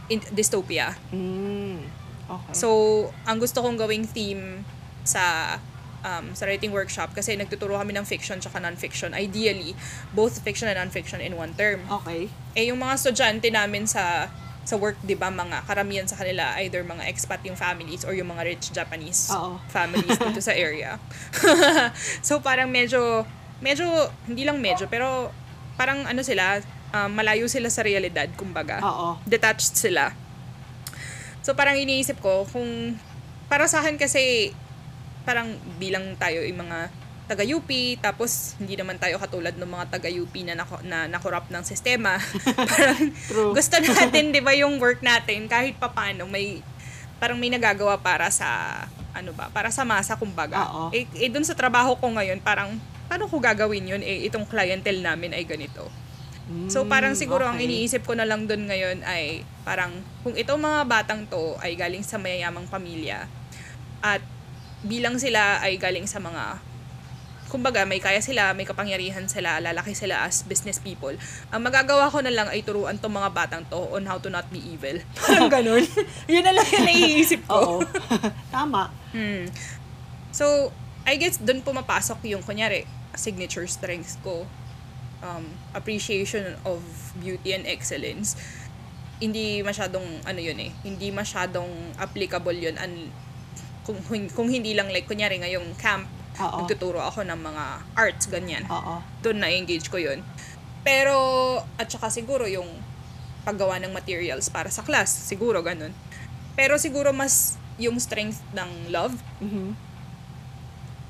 in, 0.08 0.20
dystopia. 0.32 0.96
Mm. 1.12 1.84
Okay. 2.28 2.54
So, 2.54 2.68
ang 3.24 3.40
gusto 3.40 3.64
kong 3.64 3.80
gawing 3.80 4.04
theme 4.04 4.68
sa 5.04 5.56
um, 6.03 6.34
sa 6.34 6.45
writing 6.45 6.74
workshop 6.74 7.14
kasi 7.14 7.34
nagtuturo 7.38 7.78
kami 7.78 7.94
ng 7.95 8.06
fiction 8.06 8.38
tsaka 8.41 8.60
non-fiction. 8.60 9.14
Ideally, 9.14 9.74
both 10.14 10.41
fiction 10.41 10.69
and 10.69 10.78
non-fiction 10.78 11.22
in 11.22 11.38
one 11.38 11.53
term. 11.57 11.86
okay. 12.02 12.30
Eh, 12.57 12.69
yung 12.69 12.82
mga 12.82 12.98
estudyante 12.98 13.48
namin 13.53 13.86
sa 13.86 14.28
sa 14.68 14.76
work, 14.76 14.99
di 14.99 15.15
ba, 15.15 15.32
mga 15.32 15.64
karamihan 15.64 16.03
sa 16.03 16.19
kanila, 16.19 16.60
either 16.60 16.84
mga 16.84 17.07
expat 17.07 17.40
yung 17.48 17.56
families 17.56 18.03
or 18.03 18.11
yung 18.11 18.28
mga 18.28 18.44
rich 18.44 18.76
Japanese 18.76 19.32
Oo. 19.32 19.56
families 19.72 20.19
dito 20.19 20.44
sa 20.44 20.52
area. 20.68 20.99
so, 22.28 22.44
parang 22.44 22.68
medyo, 22.68 23.24
medyo, 23.64 23.88
hindi 24.28 24.44
lang 24.44 24.60
medyo, 24.60 24.91
pero 24.91 25.32
parang 25.80 26.03
ano 26.03 26.19
sila, 26.19 26.60
um, 26.91 27.10
malayo 27.15 27.48
sila 27.48 27.72
sa 27.72 27.80
realidad, 27.80 28.28
kumbaga 28.36 28.84
Oo. 28.84 29.15
detached 29.24 29.72
sila. 29.80 30.11
So 31.48 31.56
parang 31.56 31.80
iniisip 31.80 32.19
ko 32.19 32.44
kung 32.44 32.99
para 33.48 33.72
sa 33.72 33.80
akin 33.80 33.95
kasi 33.95 34.52
parang 35.28 35.52
bilang 35.76 36.16
tayo 36.16 36.40
yung 36.48 36.64
mga 36.64 36.88
taga 37.28 37.44
UP 37.44 37.68
tapos 37.99 38.56
hindi 38.56 38.80
naman 38.80 38.95
tayo 38.95 39.20
katulad 39.20 39.52
ng 39.60 39.68
mga 39.68 39.86
taga 39.91 40.08
UP 40.08 40.32
na 40.48 40.56
nako, 40.56 40.80
na 40.88 41.12
nakorap 41.12 41.52
ng 41.52 41.60
sistema. 41.68 42.16
parang 42.72 43.12
True. 43.28 43.52
gusto 43.52 43.76
natin 43.84 44.32
'di 44.32 44.40
ba 44.40 44.56
yung 44.56 44.80
work 44.80 45.04
natin 45.04 45.52
kahit 45.52 45.76
papaano 45.76 46.24
may 46.24 46.64
parang 47.20 47.36
may 47.36 47.52
nagagawa 47.52 47.99
para 47.99 48.32
sa 48.32 48.82
ano 49.12 49.36
ba, 49.36 49.52
para 49.52 49.68
sa 49.74 49.84
masa 49.84 50.16
kumbaga. 50.16 50.64
Oo. 50.72 50.95
Eh, 50.95 51.04
eh 51.20 51.28
dun 51.28 51.44
sa 51.44 51.58
trabaho 51.58 51.99
ko 51.99 52.08
ngayon 52.16 52.40
parang 52.40 52.80
paano 53.12 53.28
ko 53.28 53.44
gagawin 53.44 53.84
yun 53.91 54.02
eh 54.06 54.24
itong 54.32 54.48
clientele 54.48 55.04
namin 55.04 55.36
ay 55.36 55.44
ganito. 55.44 55.91
So 56.72 56.88
parang 56.88 57.12
Mm, 57.12 57.20
siguro 57.20 57.44
ang 57.44 57.60
okay. 57.60 57.68
iniisip 57.68 58.08
ko 58.08 58.16
na 58.16 58.24
lang 58.24 58.48
doon 58.48 58.72
ngayon 58.72 59.04
ay 59.04 59.44
parang 59.68 59.91
kung 60.24 60.32
itong 60.32 60.64
mga 60.64 60.88
batang 60.88 61.28
to 61.28 61.60
ay 61.60 61.76
galing 61.76 62.08
sa 62.08 62.16
mayayamang 62.16 62.72
pamilya 62.72 63.28
at 63.99 64.24
bilang 64.88 65.20
sila 65.20 65.60
ay 65.62 65.76
galing 65.76 66.08
sa 66.08 66.18
mga 66.24 66.64
kumbaga 67.48 67.88
may 67.88 68.04
kaya 68.04 68.20
sila, 68.20 68.52
may 68.52 68.68
kapangyarihan 68.68 69.24
sila, 69.32 69.64
lalaki 69.64 69.96
sila 69.96 70.28
as 70.28 70.44
business 70.44 70.84
people. 70.84 71.16
Ang 71.50 71.62
magagawa 71.64 72.12
ko 72.12 72.20
na 72.20 72.32
lang 72.32 72.52
ay 72.52 72.62
turuan 72.62 73.00
tong 73.00 73.16
mga 73.16 73.32
batang 73.32 73.64
to 73.72 73.80
on 73.96 74.04
how 74.04 74.20
to 74.20 74.28
not 74.28 74.48
be 74.52 74.60
evil. 74.60 75.00
Parang 75.24 75.48
ganun. 75.48 75.84
Yun 76.32 76.44
na 76.44 76.52
lang 76.52 76.68
yung 76.68 76.86
naiisip 76.86 77.48
ko. 77.48 77.56
Oo. 77.56 77.76
Tama. 78.56 78.92
Hmm. 79.16 79.48
So, 80.36 80.76
I 81.08 81.16
guess 81.16 81.40
doon 81.40 81.64
pumapasok 81.64 82.28
yung, 82.28 82.44
kunyari, 82.44 82.84
signature 83.16 83.66
strengths 83.66 84.20
ko. 84.22 84.44
Um, 85.24 85.50
appreciation 85.74 86.60
of 86.68 86.84
beauty 87.18 87.56
and 87.56 87.64
excellence. 87.66 88.36
Hindi 89.18 89.66
masyadong, 89.66 90.06
ano 90.28 90.38
yun 90.38 90.60
eh, 90.62 90.72
hindi 90.84 91.10
masyadong 91.10 91.96
applicable 91.98 92.54
yun. 92.54 92.76
And, 92.76 93.10
kung, 93.88 94.28
kung, 94.36 94.50
hindi 94.52 94.76
lang 94.76 94.92
like, 94.92 95.08
kunyari 95.08 95.40
ngayong 95.40 95.80
camp, 95.80 96.04
Oo. 96.44 96.68
nagtuturo 96.68 97.00
ako 97.00 97.24
ng 97.24 97.40
mga 97.40 97.64
arts, 97.96 98.28
ganyan 98.28 98.68
Oo. 98.68 99.00
doon 99.24 99.40
na-engage 99.40 99.88
ko 99.88 99.96
yun. 99.96 100.20
Pero, 100.84 101.16
at 101.80 101.88
saka 101.88 102.12
siguro 102.12 102.44
yung 102.52 102.68
paggawa 103.48 103.80
ng 103.80 103.96
materials 103.96 104.52
para 104.52 104.68
sa 104.68 104.84
class, 104.84 105.08
siguro 105.08 105.64
ganun. 105.64 105.96
Pero 106.60 106.76
siguro 106.76 107.16
mas 107.16 107.56
yung 107.80 107.96
strength 107.96 108.44
ng 108.52 108.92
love, 108.92 109.16
Mhm. 109.40 109.72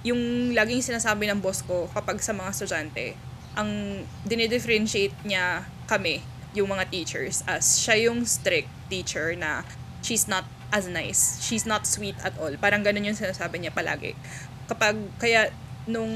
yung 0.06 0.54
laging 0.54 0.86
sinasabi 0.86 1.26
ng 1.28 1.42
boss 1.42 1.66
ko 1.66 1.90
kapag 1.92 2.22
sa 2.22 2.32
mga 2.32 2.54
estudyante, 2.54 3.18
ang 3.58 4.04
dinidifferentiate 4.24 5.18
niya 5.26 5.66
kami, 5.90 6.22
yung 6.54 6.70
mga 6.70 6.88
teachers, 6.94 7.42
as 7.50 7.82
siya 7.82 8.10
yung 8.10 8.22
strict 8.24 8.70
teacher 8.88 9.34
na 9.34 9.66
she's 10.06 10.30
not 10.30 10.46
as 10.72 10.86
nice, 10.88 11.40
she's 11.44 11.64
not 11.64 11.88
sweet 11.88 12.16
at 12.24 12.36
all. 12.40 12.52
Parang 12.60 12.84
ganun 12.84 13.08
yung 13.08 13.18
sinasabi 13.18 13.64
niya 13.64 13.72
palagi. 13.72 14.16
Kapag, 14.68 14.96
kaya, 15.20 15.52
nung 15.88 16.12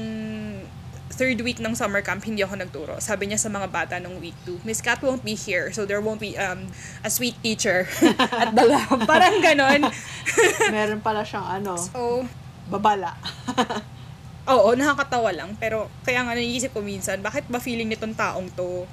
third 1.12 1.40
week 1.44 1.60
ng 1.60 1.76
summer 1.76 2.00
camp, 2.00 2.24
hindi 2.24 2.40
ako 2.40 2.56
nagturo. 2.56 2.94
Sabi 2.98 3.28
niya 3.28 3.38
sa 3.38 3.52
mga 3.52 3.68
bata 3.68 3.94
nung 4.00 4.18
week 4.18 4.36
2, 4.48 4.64
Miss 4.64 4.80
Kat 4.80 4.98
won't 5.04 5.20
be 5.20 5.36
here, 5.36 5.70
so 5.70 5.84
there 5.84 6.00
won't 6.00 6.18
be 6.18 6.34
um, 6.40 6.72
a 7.04 7.10
sweet 7.12 7.36
teacher 7.44 7.84
at 8.42 8.56
the 8.56 8.64
lab. 8.64 9.04
Parang 9.04 9.38
ganon. 9.44 9.92
Meron 10.74 11.00
pala 11.04 11.22
siyang 11.22 11.60
ano, 11.60 11.76
so, 11.76 12.24
babala. 12.72 13.12
oo, 14.52 14.68
nakakatawa 14.72 15.30
lang. 15.36 15.54
Pero, 15.60 15.92
kaya 16.02 16.24
nga 16.24 16.32
naiisip 16.32 16.72
ko 16.72 16.80
minsan, 16.80 17.20
bakit 17.20 17.44
ba 17.46 17.60
feeling 17.60 17.92
nitong 17.92 18.16
taong 18.16 18.48
to, 18.56 18.88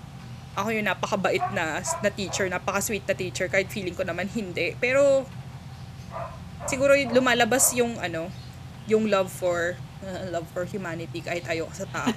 ako 0.60 0.76
yung 0.76 0.92
napakabait 0.92 1.44
na, 1.56 1.80
na 1.80 2.10
teacher, 2.12 2.52
napaka-sweet 2.52 3.08
na 3.08 3.16
teacher, 3.16 3.48
kahit 3.48 3.72
feeling 3.72 3.96
ko 3.96 4.04
naman 4.04 4.28
hindi. 4.28 4.76
Pero, 4.76 5.24
siguro 6.66 6.94
lumalabas 7.10 7.74
yung 7.74 7.98
ano, 7.98 8.30
yung 8.86 9.06
love 9.06 9.28
for 9.28 9.74
uh, 10.02 10.22
love 10.30 10.46
for 10.50 10.64
humanity 10.64 11.20
kahit 11.20 11.44
ayoko 11.46 11.72
sa 11.72 11.86
tao. 11.86 12.10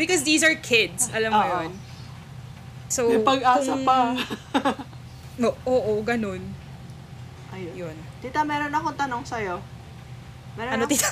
Because 0.00 0.22
these 0.22 0.40
are 0.40 0.54
kids, 0.56 1.06
alam 1.10 1.30
mo 1.30 1.38
Oo. 1.38 1.50
yun. 1.62 1.70
So, 2.88 3.00
May 3.08 3.20
pag-asa 3.20 3.72
kung- 3.72 3.84
pa. 3.84 4.14
Oo, 5.42 5.52
oo, 5.68 5.92
ganun. 6.00 6.40
Ayun. 7.52 7.72
Yun. 7.76 7.96
Tita, 8.18 8.40
meron 8.40 8.70
akong 8.70 8.96
tanong 8.96 9.22
sa'yo. 9.22 9.60
Meron 10.56 10.70
Ano, 10.72 10.82
ako- 10.82 10.90
tita? 10.90 11.08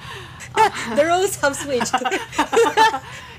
The 0.94 1.02
roles 1.02 1.34
have 1.36 1.52
switched. 1.52 1.92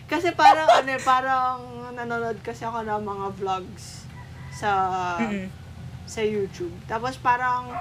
Kasi 0.05 0.29
parang 0.33 0.67
ano 0.67 0.89
eh, 0.89 0.99
parang 0.99 1.55
nanonood 1.89 2.37
kasi 2.43 2.61
ako 2.61 2.83
ng 2.83 3.01
mga 3.01 3.25
vlogs 3.35 4.03
sa 4.51 4.69
Mm-mm. 5.17 5.47
Sa 6.05 6.21
YouTube. 6.21 6.73
Tapos 6.85 7.17
parang 7.17 7.73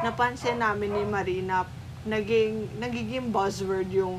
napansin 0.00 0.58
namin 0.58 0.94
ni 0.94 1.04
Marina 1.04 1.66
naging 2.02 2.66
nagiging 2.82 3.30
buzzword 3.30 3.86
yung 3.94 4.18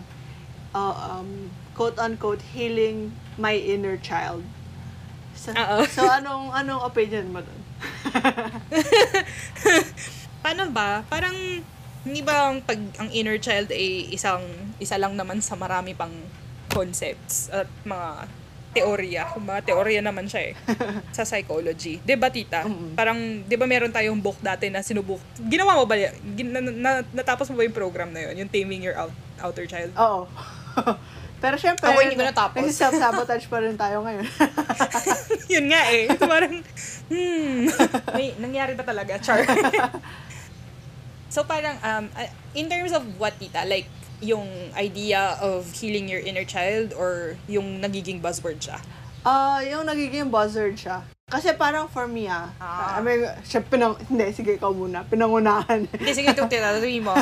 uh, 0.71 0.95
um, 0.95 1.51
quote 1.75 1.99
unquote 1.99 2.39
healing 2.55 3.11
my 3.35 3.55
inner 3.55 3.99
child. 3.99 4.43
So, 5.33 5.49
so 5.89 6.05
anong 6.05 6.53
anong 6.53 6.85
opinion 6.85 7.33
mo 7.33 7.41
doon? 7.41 7.61
Paano 10.43 10.69
ba? 10.69 11.01
Parang, 11.09 11.33
hindi 12.03 12.21
ba 12.21 12.51
ang 12.51 12.61
pag 12.61 12.77
ang 12.99 13.09
inner 13.15 13.39
child 13.39 13.71
ay 13.71 14.11
isang 14.11 14.43
isa 14.77 14.99
lang 14.99 15.15
naman 15.15 15.39
sa 15.39 15.55
marami 15.55 15.95
pang 15.95 16.11
concepts 16.67 17.47
at 17.49 17.65
mga 17.87 18.27
teorya. 18.73 19.29
Kung 19.31 19.45
ba, 19.45 19.61
teorya 19.61 20.01
naman 20.01 20.25
siya 20.25 20.51
eh. 20.51 20.53
sa 21.15 21.23
psychology. 21.23 22.01
'Di 22.01 22.17
ba 22.17 22.33
tita? 22.33 22.65
Mm-mm. 22.65 22.97
Parang, 22.97 23.17
'di 23.45 23.55
ba 23.55 23.69
meron 23.69 23.93
tayong 23.93 24.17
book 24.17 24.41
dati 24.41 24.73
na 24.73 24.81
sinubuk. 24.81 25.21
Ginawa 25.37 25.77
mo 25.77 25.85
ba? 25.85 25.95
Gin, 26.33 26.49
na, 26.49 26.59
na- 26.59 27.05
natapos 27.13 27.53
mo 27.53 27.61
ba 27.61 27.63
yung 27.63 27.77
program 27.77 28.09
na 28.09 28.25
yun? 28.29 28.43
Yung 28.43 28.49
Taming 28.49 28.81
Your 28.81 28.97
Out, 28.97 29.13
Outer 29.39 29.69
Child? 29.69 29.93
Oo. 29.95 30.25
Pero 31.43 31.59
syempre, 31.59 31.91
Ako, 31.91 31.99
hindi 31.99 32.15
ko 32.15 32.23
natapos. 32.23 32.71
self-sabotage 32.71 33.51
pa 33.51 33.59
rin 33.59 33.75
tayo 33.75 33.99
ngayon. 33.99 34.23
yun 35.59 35.65
nga 35.67 35.81
eh. 35.91 36.07
Parang, 36.15 36.55
hmm, 37.11 37.67
may 38.15 38.31
nangyari 38.39 38.79
ba 38.79 38.87
talaga? 38.87 39.19
Char. 39.19 39.43
so 41.27 41.43
parang, 41.43 41.75
um, 41.83 42.07
uh, 42.15 42.31
in 42.55 42.71
terms 42.71 42.95
of 42.95 43.03
what, 43.19 43.35
tita, 43.35 43.67
like, 43.67 43.91
yung 44.23 44.47
idea 44.73 45.35
of 45.43 45.67
healing 45.75 46.07
your 46.07 46.23
inner 46.23 46.47
child 46.47 46.95
or 46.95 47.35
yung 47.45 47.83
nagiging 47.83 48.23
buzzword 48.23 48.63
siya? 48.63 48.79
Ah, 49.21 49.59
yung 49.59 49.83
nagiging 49.83 50.31
buzzword 50.31 50.79
siya. 50.79 51.03
Kasi 51.27 51.55
parang 51.55 51.87
for 51.87 52.05
me 52.05 52.27
ah, 52.27 52.51
Ah. 52.59 52.95
I 52.95 53.01
mean, 53.01 53.23
siya 53.41 53.63
pinang, 53.63 53.95
hindi, 54.07 54.31
sige 54.31 54.55
ikaw 54.55 54.71
muna, 54.71 55.03
pinangunahan. 55.03 55.87
Hindi, 55.87 56.11
sige, 56.11 56.31
itong 56.31 56.51
sabihin 56.51 57.03
mo. 57.03 57.15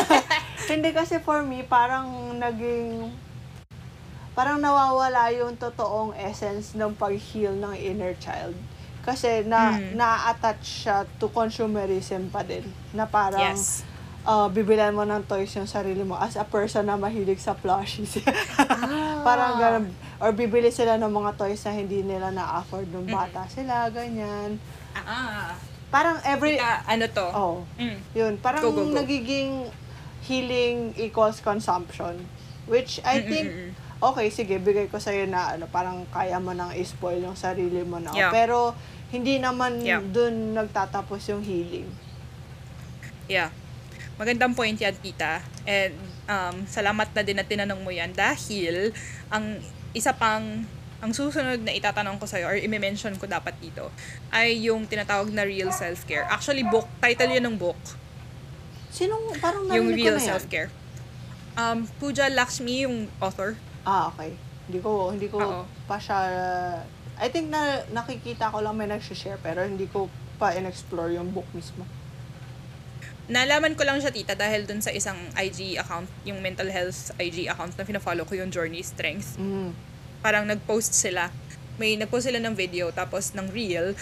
hindi 0.72 0.90
kasi 0.90 1.20
for 1.20 1.44
me, 1.44 1.62
parang 1.62 2.08
naging, 2.34 3.12
parang 4.32 4.58
nawawala 4.58 5.30
yung 5.30 5.54
totoong 5.54 6.16
essence 6.16 6.72
ng 6.74 6.96
pag-heal 6.96 7.54
ng 7.54 7.76
inner 7.76 8.16
child. 8.18 8.56
Kasi 9.04 9.44
na, 9.44 9.76
Mm. 9.76 10.00
na-attach 10.00 10.64
siya 10.64 11.04
to 11.20 11.28
consumerism 11.28 12.32
pa 12.32 12.40
din. 12.40 12.64
Na 12.90 13.04
parang, 13.04 13.52
Yes. 13.52 13.84
Uh, 14.24 14.48
bibilan 14.48 14.90
mo 14.90 15.02
ng 15.02 15.22
toys 15.22 15.52
yung 15.52 15.64
sarili 15.64 16.00
mo 16.00 16.16
as 16.16 16.34
a 16.34 16.42
person 16.42 16.82
na 16.82 16.96
mahilig 16.96 17.38
sa 17.38 17.52
plushies. 17.52 18.20
Parang 19.26 19.56
ganun. 19.56 19.84
Or 20.16 20.30
bibili 20.30 20.68
sila 20.68 20.96
ng 20.96 21.08
mga 21.08 21.36
toys 21.36 21.60
na 21.62 21.72
hindi 21.72 22.00
nila 22.00 22.28
na-afford 22.30 22.88
nung 22.88 23.04
bata 23.06 23.44
sila, 23.46 23.88
ganyan. 23.88 24.56
Ah, 24.94 25.52
Parang 25.88 26.18
every... 26.24 26.56
tita, 26.56 26.82
ano 26.84 27.04
to? 27.06 27.26
Oh, 27.30 27.56
Mm. 27.76 27.98
yun. 28.12 28.32
Parang 28.36 28.60
Go, 28.60 28.72
go, 28.72 28.82
go. 28.82 28.94
nagiging 28.94 29.68
healing 30.22 30.90
equals 30.96 31.38
consumption. 31.38 32.18
Which 32.64 32.98
I 33.04 33.20
Mm, 33.20 33.28
think, 33.28 33.46
mm, 33.46 33.60
mm. 33.60 33.72
okay, 34.02 34.26
sige, 34.28 34.56
bigay 34.56 34.88
ko 34.88 34.96
sa'yo 34.96 35.28
na 35.28 35.54
ano, 35.54 35.68
parang 35.68 36.02
kaya 36.08 36.40
mo 36.40 36.50
nang 36.50 36.72
i-spoil 36.72 37.20
yung 37.20 37.36
sarili 37.36 37.84
mo 37.84 38.00
na. 38.00 38.10
Yeah. 38.10 38.32
Pero, 38.32 38.72
hindi 39.10 39.36
naman 39.36 39.78
Yeah. 39.78 40.00
dun 40.00 40.50
nagtatapos 40.52 41.20
yung 41.28 41.42
healing. 41.42 41.86
Yeah. 43.26 43.52
Magandang 44.14 44.54
point 44.54 44.78
yan, 44.78 44.94
tita. 45.02 45.42
And 45.66 45.98
um, 46.30 46.56
salamat 46.70 47.10
na 47.10 47.22
din 47.26 47.34
na 47.34 47.42
tinanong 47.42 47.82
mo 47.82 47.90
yan 47.90 48.14
dahil 48.14 48.94
ang 49.26 49.58
isa 49.90 50.14
pang 50.14 50.62
ang 51.04 51.12
susunod 51.12 51.60
na 51.60 51.74
itatanong 51.74 52.16
ko 52.16 52.24
sa'yo 52.24 52.48
or 52.48 52.56
i-mention 52.56 53.12
ko 53.20 53.28
dapat 53.28 53.52
dito 53.60 53.92
ay 54.32 54.56
yung 54.70 54.88
tinatawag 54.88 55.28
na 55.28 55.44
real 55.44 55.68
self-care. 55.68 56.24
Actually, 56.32 56.64
book, 56.64 56.88
title 56.96 57.28
yun 57.28 57.44
ng 57.44 57.58
book. 57.60 57.76
Sinong, 58.88 59.36
parang 59.36 59.68
yung 59.68 59.92
narinig 59.92 60.00
ko 60.00 60.08
real 60.08 60.16
na 60.16 60.24
self-care. 60.24 60.72
Um, 61.60 61.84
Pooja 62.00 62.32
Lakshmi, 62.32 62.88
yung 62.88 63.10
author. 63.20 63.52
Ah, 63.84 64.08
okay. 64.14 64.32
Hindi 64.64 64.80
ko, 64.80 65.12
hindi 65.12 65.28
ko 65.28 65.38
Oo. 65.44 65.62
pa 65.84 66.00
siya, 66.00 66.18
I 67.20 67.28
think 67.28 67.52
na 67.52 67.84
nakikita 67.92 68.48
ko 68.48 68.64
lang 68.64 68.78
may 68.78 68.88
nag-share 68.88 69.36
pero 69.44 69.60
hindi 69.60 69.84
ko 69.90 70.08
pa 70.40 70.56
in-explore 70.56 71.12
yung 71.12 71.36
book 71.36 71.46
mismo. 71.52 71.84
Nalaman 73.24 73.72
ko 73.72 73.88
lang 73.88 73.96
siya, 74.04 74.12
tita, 74.12 74.36
dahil 74.36 74.68
dun 74.68 74.84
sa 74.84 74.92
isang 74.92 75.16
IG 75.32 75.80
account, 75.80 76.04
yung 76.28 76.44
mental 76.44 76.68
health 76.68 77.08
IG 77.16 77.48
account 77.48 77.72
na 77.76 77.84
fina-follow 77.88 78.28
ko 78.28 78.36
yung 78.36 78.52
Journey 78.52 78.84
Strength. 78.84 79.40
Mm. 79.40 79.72
parang 80.24 80.48
nag-post 80.48 80.96
sila. 80.96 81.28
May 81.76 82.00
nag-post 82.00 82.24
sila 82.32 82.40
ng 82.40 82.56
video, 82.56 82.88
tapos 82.88 83.36
ng 83.36 83.44
reel. 83.52 83.92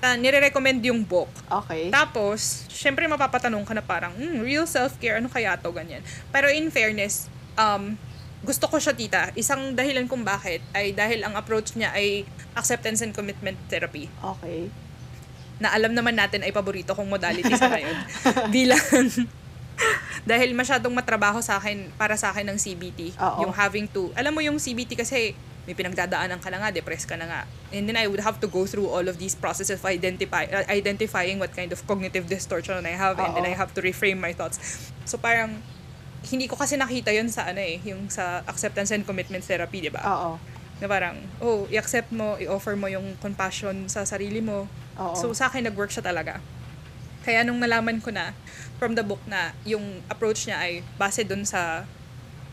ta, 0.00 0.16
nire-recommend 0.20 0.80
yung 0.88 1.04
book. 1.04 1.28
Okay. 1.44 1.92
Tapos, 1.92 2.64
syempre 2.72 3.04
mapapatanong 3.04 3.60
ka 3.68 3.76
na 3.76 3.84
parang, 3.84 4.16
hmm, 4.16 4.40
real 4.40 4.64
self-care, 4.64 5.20
ano 5.20 5.28
kaya 5.28 5.60
to, 5.60 5.68
ganyan. 5.68 6.00
Pero 6.32 6.48
in 6.48 6.72
fairness, 6.72 7.28
um, 7.60 8.00
gusto 8.40 8.72
ko 8.72 8.80
siya, 8.80 8.96
tita. 8.96 9.22
Isang 9.36 9.76
dahilan 9.76 10.08
kung 10.08 10.24
bakit 10.24 10.64
ay 10.72 10.96
dahil 10.96 11.28
ang 11.28 11.36
approach 11.36 11.76
niya 11.76 11.92
ay 11.92 12.24
acceptance 12.56 13.04
and 13.04 13.12
commitment 13.12 13.58
therapy 13.68 14.08
Okay. 14.22 14.70
Na 15.58 15.74
alam 15.74 15.90
naman 15.90 16.14
natin 16.14 16.46
ay 16.46 16.54
paborito 16.54 16.94
kong 16.94 17.10
modality 17.10 17.50
sa 17.58 17.66
ngayon. 17.70 17.96
Bilang, 18.56 18.82
dahil 20.22 20.54
masyadong 20.54 20.94
matrabaho 20.94 21.42
sa 21.42 21.58
akin, 21.58 21.90
para 21.98 22.14
sa 22.14 22.30
akin 22.30 22.46
ng 22.54 22.58
CBT. 22.58 23.18
Oo. 23.18 23.46
Yung 23.46 23.52
having 23.54 23.86
to, 23.90 24.10
alam 24.14 24.30
mo 24.34 24.42
yung 24.42 24.58
CBT 24.58 24.94
kasi, 24.98 25.34
may 25.68 25.76
pinagdadaanan 25.76 26.40
ka 26.40 26.48
na 26.48 26.64
nga, 26.64 26.68
depressed 26.72 27.04
ka 27.04 27.18
na 27.18 27.28
nga. 27.28 27.40
And 27.74 27.84
then 27.84 27.98
I 28.00 28.08
would 28.08 28.24
have 28.24 28.40
to 28.40 28.48
go 28.48 28.64
through 28.64 28.88
all 28.88 29.04
of 29.04 29.20
these 29.20 29.36
processes 29.36 29.82
of 29.82 29.84
identify, 29.84 30.48
uh, 30.48 30.64
identifying 30.72 31.36
what 31.36 31.52
kind 31.52 31.74
of 31.74 31.84
cognitive 31.84 32.24
distortion 32.24 32.80
I 32.88 32.96
have, 32.96 33.20
and 33.20 33.36
then. 33.36 33.44
I 33.44 33.52
have 33.52 33.74
to 33.76 33.80
reframe 33.84 34.16
my 34.16 34.32
thoughts. 34.32 34.88
So 35.04 35.20
parang, 35.20 35.60
hindi 36.26 36.50
ko 36.50 36.56
kasi 36.56 36.74
nakita 36.74 37.14
yun 37.14 37.30
sa 37.30 37.46
ano 37.46 37.62
eh, 37.62 37.78
yung 37.86 38.10
sa 38.10 38.42
acceptance 38.48 38.90
and 38.90 39.06
commitment 39.06 39.44
therapy, 39.46 39.86
di 39.86 39.92
ba? 39.92 40.02
Oo. 40.02 40.30
Na 40.78 40.86
parang, 40.86 41.18
oh, 41.42 41.66
i-accept 41.68 42.14
mo, 42.14 42.38
i-offer 42.38 42.78
mo 42.78 42.86
yung 42.86 43.18
compassion 43.18 43.90
sa 43.90 44.06
sarili 44.06 44.38
mo. 44.38 44.70
Oo. 44.98 45.14
So, 45.18 45.34
sa 45.34 45.50
akin, 45.50 45.66
nag-work 45.66 45.90
siya 45.90 46.04
talaga. 46.06 46.38
Kaya 47.26 47.42
nung 47.42 47.58
nalaman 47.58 47.98
ko 48.00 48.14
na 48.14 48.32
from 48.78 48.94
the 48.94 49.02
book 49.02 49.20
na 49.26 49.52
yung 49.66 50.00
approach 50.06 50.46
niya 50.46 50.58
ay 50.62 50.72
base 50.96 51.26
dun 51.26 51.42
sa 51.42 51.84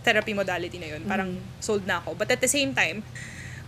therapy 0.06 0.38
modality 0.38 0.78
na 0.78 0.98
yun, 0.98 1.02
parang 1.10 1.34
sold 1.58 1.86
na 1.90 1.98
ako. 1.98 2.14
But 2.14 2.30
at 2.30 2.38
the 2.38 2.50
same 2.50 2.78
time, 2.78 3.02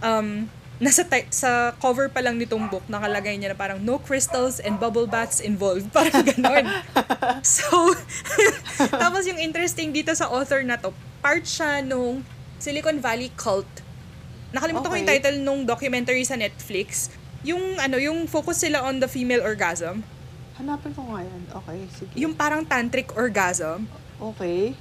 um, 0.05 0.45
nasa 0.77 1.01
ti- 1.01 1.25
sa 1.33 1.73
cover 1.81 2.05
pa 2.05 2.21
lang 2.21 2.37
nitong 2.37 2.69
book, 2.69 2.85
nakalagay 2.85 3.33
niya 3.33 3.53
na 3.53 3.57
parang 3.57 3.81
no 3.81 3.97
crystals 3.97 4.61
and 4.61 4.77
bubble 4.77 5.09
baths 5.09 5.41
involved. 5.41 5.89
Parang 5.97 6.21
ganon. 6.21 6.65
so, 7.41 7.65
tapos 9.01 9.25
yung 9.25 9.41
interesting 9.41 9.89
dito 9.89 10.13
sa 10.13 10.29
author 10.29 10.61
na 10.61 10.77
to, 10.77 10.93
part 11.25 11.41
siya 11.49 11.81
nung 11.81 12.21
Silicon 12.61 13.01
Valley 13.01 13.33
Cult. 13.33 13.65
Nakalimutan 14.55 14.87
ko 14.87 14.95
yung 14.95 15.07
Okay. 15.07 15.19
title 15.19 15.37
nung 15.43 15.61
documentary 15.67 16.23
sa 16.23 16.39
Netflix. 16.39 17.11
Yung 17.43 17.79
ano, 17.79 17.99
yung 17.99 18.27
focus 18.27 18.63
sila 18.63 18.83
on 18.83 18.99
the 18.99 19.09
female 19.09 19.43
orgasm. 19.43 20.03
Hanapin 20.57 20.91
ko 20.95 21.05
nga 21.13 21.21
yan. 21.21 21.41
Okay, 21.53 21.79
sige. 21.93 22.11
Yung 22.17 22.33
parang 22.33 22.65
tantric 22.65 23.13
orgasm. 23.13 23.85
Okay. 24.17 24.73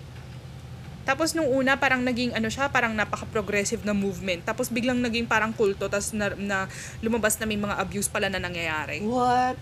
Tapos 1.06 1.38
nung 1.38 1.46
una 1.46 1.78
parang 1.78 2.02
naging 2.02 2.34
ano 2.34 2.50
siya, 2.50 2.66
parang 2.66 2.90
napaka-progressive 2.96 3.86
na 3.86 3.94
movement. 3.94 4.42
Tapos 4.42 4.66
biglang 4.66 4.98
naging 4.98 5.28
parang 5.30 5.54
kulto 5.54 5.86
tapos 5.86 6.10
na, 6.10 6.34
na 6.34 6.58
lumabas 6.98 7.38
na 7.38 7.46
may 7.46 7.54
mga 7.54 7.78
abuse 7.78 8.10
pala 8.10 8.26
na 8.26 8.42
nangyayari. 8.42 9.06
What? 9.06 9.60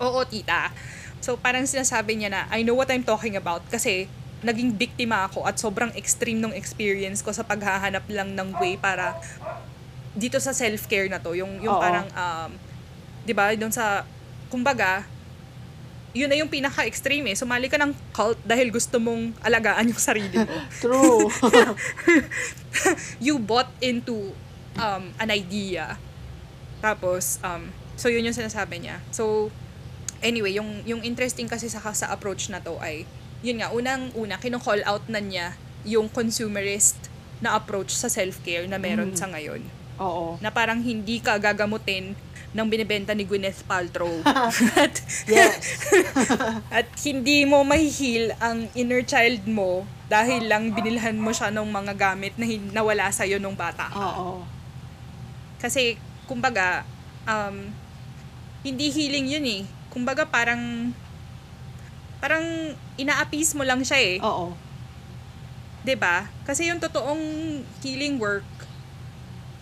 Oo, 0.00 0.24
tita. 0.24 0.72
So 1.20 1.36
parang 1.36 1.66
sinasabi 1.68 2.16
niya 2.16 2.30
na 2.32 2.40
I 2.48 2.64
know 2.64 2.78
what 2.78 2.88
I'm 2.88 3.04
talking 3.04 3.36
about 3.36 3.60
kasi 3.68 4.08
naging 4.42 4.70
biktima 4.74 5.26
ako 5.26 5.42
at 5.42 5.58
sobrang 5.58 5.90
extreme 5.98 6.38
ng 6.38 6.54
experience 6.54 7.22
ko 7.22 7.34
sa 7.34 7.42
paghahanap 7.42 8.06
lang 8.06 8.38
ng 8.38 8.54
way 8.62 8.78
para 8.78 9.18
dito 10.14 10.38
sa 10.38 10.54
self-care 10.54 11.10
na 11.10 11.18
to, 11.18 11.34
yung 11.34 11.58
yung 11.62 11.74
Oo. 11.74 11.82
parang 11.82 12.06
um 12.14 12.50
'di 13.26 13.34
ba, 13.34 13.52
doon 13.54 13.74
sa 13.74 14.06
kumbaga 14.48 15.04
yun 16.16 16.26
na 16.26 16.40
yung 16.40 16.48
pinaka-extreme 16.48 17.30
eh. 17.30 17.36
Sumali 17.36 17.68
ka 17.68 17.76
ng 17.76 17.92
cult 18.16 18.40
dahil 18.42 18.72
gusto 18.72 18.96
mong 18.96 19.36
alagaan 19.44 19.92
yung 19.92 20.00
sarili 20.00 20.40
mo. 20.40 20.56
True. 20.82 21.28
you 23.24 23.36
bought 23.36 23.68
into 23.84 24.32
um, 24.80 25.12
an 25.20 25.28
idea. 25.28 26.00
Tapos, 26.80 27.36
um, 27.44 27.68
so 27.94 28.08
yun 28.08 28.24
yung 28.24 28.34
sinasabi 28.34 28.82
niya. 28.82 29.04
So, 29.12 29.52
anyway, 30.24 30.56
yung, 30.56 30.82
yung 30.88 31.04
interesting 31.04 31.46
kasi 31.46 31.68
sa, 31.68 31.78
sa 31.92 32.08
approach 32.08 32.48
na 32.48 32.58
to 32.58 32.80
ay, 32.80 33.04
yun 33.42 33.62
nga, 33.62 33.70
unang-una, 33.70 34.36
kino-call 34.38 34.82
out 34.82 35.06
na 35.06 35.22
niya 35.22 35.54
yung 35.86 36.10
consumerist 36.10 36.98
na 37.38 37.54
approach 37.54 37.94
sa 37.94 38.10
self-care 38.10 38.66
na 38.66 38.82
meron 38.82 39.14
sa 39.14 39.30
ngayon. 39.30 39.62
Oo. 39.98 40.38
Na 40.42 40.50
parang 40.50 40.82
hindi 40.82 41.22
ka 41.22 41.38
gagamutin 41.38 42.18
ng 42.54 42.66
binibenta 42.66 43.12
ni 43.14 43.22
Gwyneth 43.22 43.62
Paltrow. 43.62 44.10
at, 44.84 44.94
at 46.82 46.88
hindi 47.04 47.44
mo 47.44 47.62
mahihil 47.62 48.34
ang 48.42 48.66
inner 48.74 49.04
child 49.04 49.44
mo 49.46 49.86
dahil 50.08 50.48
lang 50.48 50.72
binilhan 50.72 51.14
mo 51.20 51.30
siya 51.30 51.52
ng 51.52 51.68
mga 51.68 51.92
gamit 51.94 52.34
na 52.40 52.46
hin- 52.48 52.72
nawala 52.72 53.12
sa'yo 53.12 53.36
nung 53.36 53.54
bata 53.54 53.92
ka. 53.92 53.98
Oo. 53.98 54.42
Kasi, 55.60 55.98
kumbaga, 56.24 56.86
um, 57.28 57.68
hindi 58.64 58.88
healing 58.88 59.26
yun 59.28 59.46
eh. 59.46 59.62
Kumbaga, 59.92 60.24
parang, 60.24 60.90
parang 62.18 62.74
ina-appease 62.98 63.54
mo 63.54 63.62
lang 63.62 63.82
siya 63.82 63.98
eh. 63.98 64.16
Oo. 64.22 64.54
'Di 65.86 65.94
ba? 65.94 66.26
Kasi 66.42 66.66
yung 66.68 66.82
totoong 66.82 67.22
healing 67.80 68.18
work, 68.18 68.46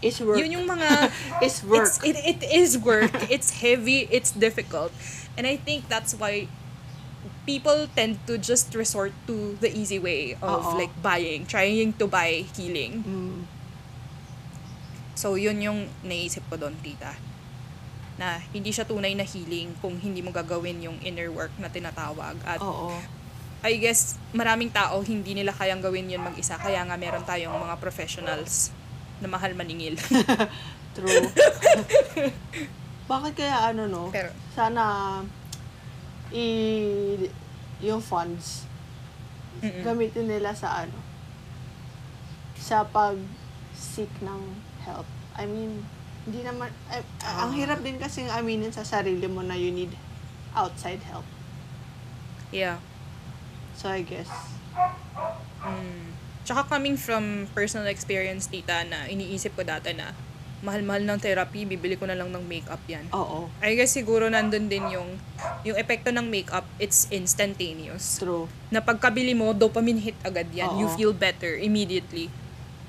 It's 0.03 0.21
work. 0.21 0.37
yun 0.39 0.61
yung 0.61 0.67
mga... 0.69 1.09
It's 1.45 1.65
work. 1.65 1.89
It's, 1.89 1.99
it, 2.05 2.17
it 2.21 2.41
is 2.53 2.77
work. 2.77 3.13
it's 3.33 3.65
heavy. 3.65 4.09
It's 4.13 4.31
difficult. 4.31 4.93
And 5.37 5.47
I 5.47 5.57
think 5.57 5.89
that's 5.89 6.13
why 6.17 6.49
people 7.49 7.87
tend 7.95 8.21
to 8.27 8.37
just 8.39 8.75
resort 8.75 9.13
to 9.27 9.57
the 9.61 9.71
easy 9.73 9.99
way 9.99 10.37
of 10.43 10.67
Oo. 10.67 10.79
like 10.79 10.93
buying, 11.01 11.47
trying 11.47 11.93
to 11.97 12.07
buy 12.07 12.45
healing. 12.55 13.03
Mm. 13.03 13.37
So, 15.17 15.35
yun 15.35 15.65
yung 15.65 15.89
naisip 16.05 16.45
ko 16.53 16.61
doon, 16.61 16.77
tita. 16.85 17.17
Na 18.17 18.41
hindi 18.53 18.73
siya 18.73 18.89
tunay 18.89 19.13
na 19.13 19.25
healing 19.25 19.77
kung 19.81 19.97
hindi 20.01 20.25
mo 20.25 20.33
gagawin 20.33 20.81
yung 20.81 20.99
inner 21.05 21.29
work 21.29 21.53
na 21.61 21.69
tinatawag. 21.69 22.37
At 22.45 22.61
Oo. 22.61 22.93
I 23.67 23.81
guess, 23.83 24.21
maraming 24.37 24.71
tao 24.71 25.03
hindi 25.03 25.33
nila 25.33 25.51
kayang 25.51 25.83
gawin 25.83 26.13
yun 26.13 26.23
mag-isa. 26.23 26.57
Kaya 26.61 26.85
nga 26.87 26.97
meron 26.97 27.25
tayong 27.27 27.57
mga 27.57 27.77
professionals 27.83 28.71
na 29.21 29.29
mahal 29.29 29.53
maningil. 29.57 29.97
True. 30.97 31.29
Bakit 33.13 33.33
kaya 33.37 33.71
ano 33.73 33.89
no? 33.89 34.03
Pero, 34.11 34.33
Sana 34.57 35.21
i 36.35 36.47
yung 37.79 38.03
funds 38.03 38.67
mm-mm. 39.63 39.85
gamitin 39.85 40.27
nila 40.27 40.51
sa 40.57 40.83
ano 40.83 40.99
sa 42.57 42.83
pag 42.83 43.15
seek 43.77 44.11
ng 44.25 44.43
help. 44.83 45.07
I 45.37 45.45
mean, 45.47 45.85
hindi 46.27 46.43
naman 46.43 46.69
eh, 46.91 47.03
ang 47.23 47.55
hirap 47.55 47.81
din 47.81 47.97
kasi 47.97 48.27
aminin 48.27 48.75
sa 48.75 48.83
sarili 48.83 49.25
mo 49.27 49.41
na 49.41 49.55
you 49.55 49.71
need 49.71 49.95
outside 50.53 50.99
help. 51.07 51.25
yeah. 52.51 52.83
So 53.77 53.87
I 53.89 54.03
guess 54.03 54.29
Mm. 55.67 56.15
Tsaka 56.47 56.79
coming 56.79 56.95
from 56.95 57.51
personal 57.51 57.91
experience, 57.91 58.47
tita, 58.47 58.87
na 58.87 59.11
iniisip 59.11 59.59
ko 59.59 59.67
dati 59.67 59.91
na 59.91 60.15
mahal-mahal 60.63 61.03
ng 61.03 61.19
therapy, 61.19 61.67
bibili 61.67 61.99
ko 61.99 62.07
na 62.07 62.15
lang 62.15 62.31
ng 62.31 62.41
makeup 62.47 62.79
yan. 62.87 63.03
oo, 63.11 63.51
I 63.59 63.75
guess 63.75 63.91
siguro 63.93 64.31
nandun 64.31 64.71
din 64.71 64.87
yung 64.89 65.19
yung 65.67 65.75
epekto 65.75 66.15
ng 66.15 66.23
makeup, 66.23 66.63
it's 66.79 67.11
instantaneous. 67.11 68.23
true. 68.23 68.47
Na 68.71 68.79
pagkabili 68.79 69.35
mo, 69.35 69.51
dopamine 69.51 69.99
hit 69.99 70.17
agad 70.23 70.47
yan. 70.55 70.71
You 70.79 70.87
Oo. 70.87 70.95
feel 70.95 71.13
better 71.13 71.59
immediately. 71.59 72.31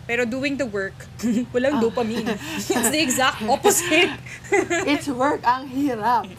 Pero 0.07 0.23
doing 0.23 0.55
the 0.55 0.63
work, 0.63 0.95
walang 1.53 1.77
Ah. 1.77 1.84
dopamine. 1.84 2.31
It's 2.63 2.89
the 2.89 2.97
exact 2.97 3.43
opposite. 3.43 4.15
It's 4.91 5.05
work 5.05 5.43
ang 5.43 5.67
hirap. 5.67 6.31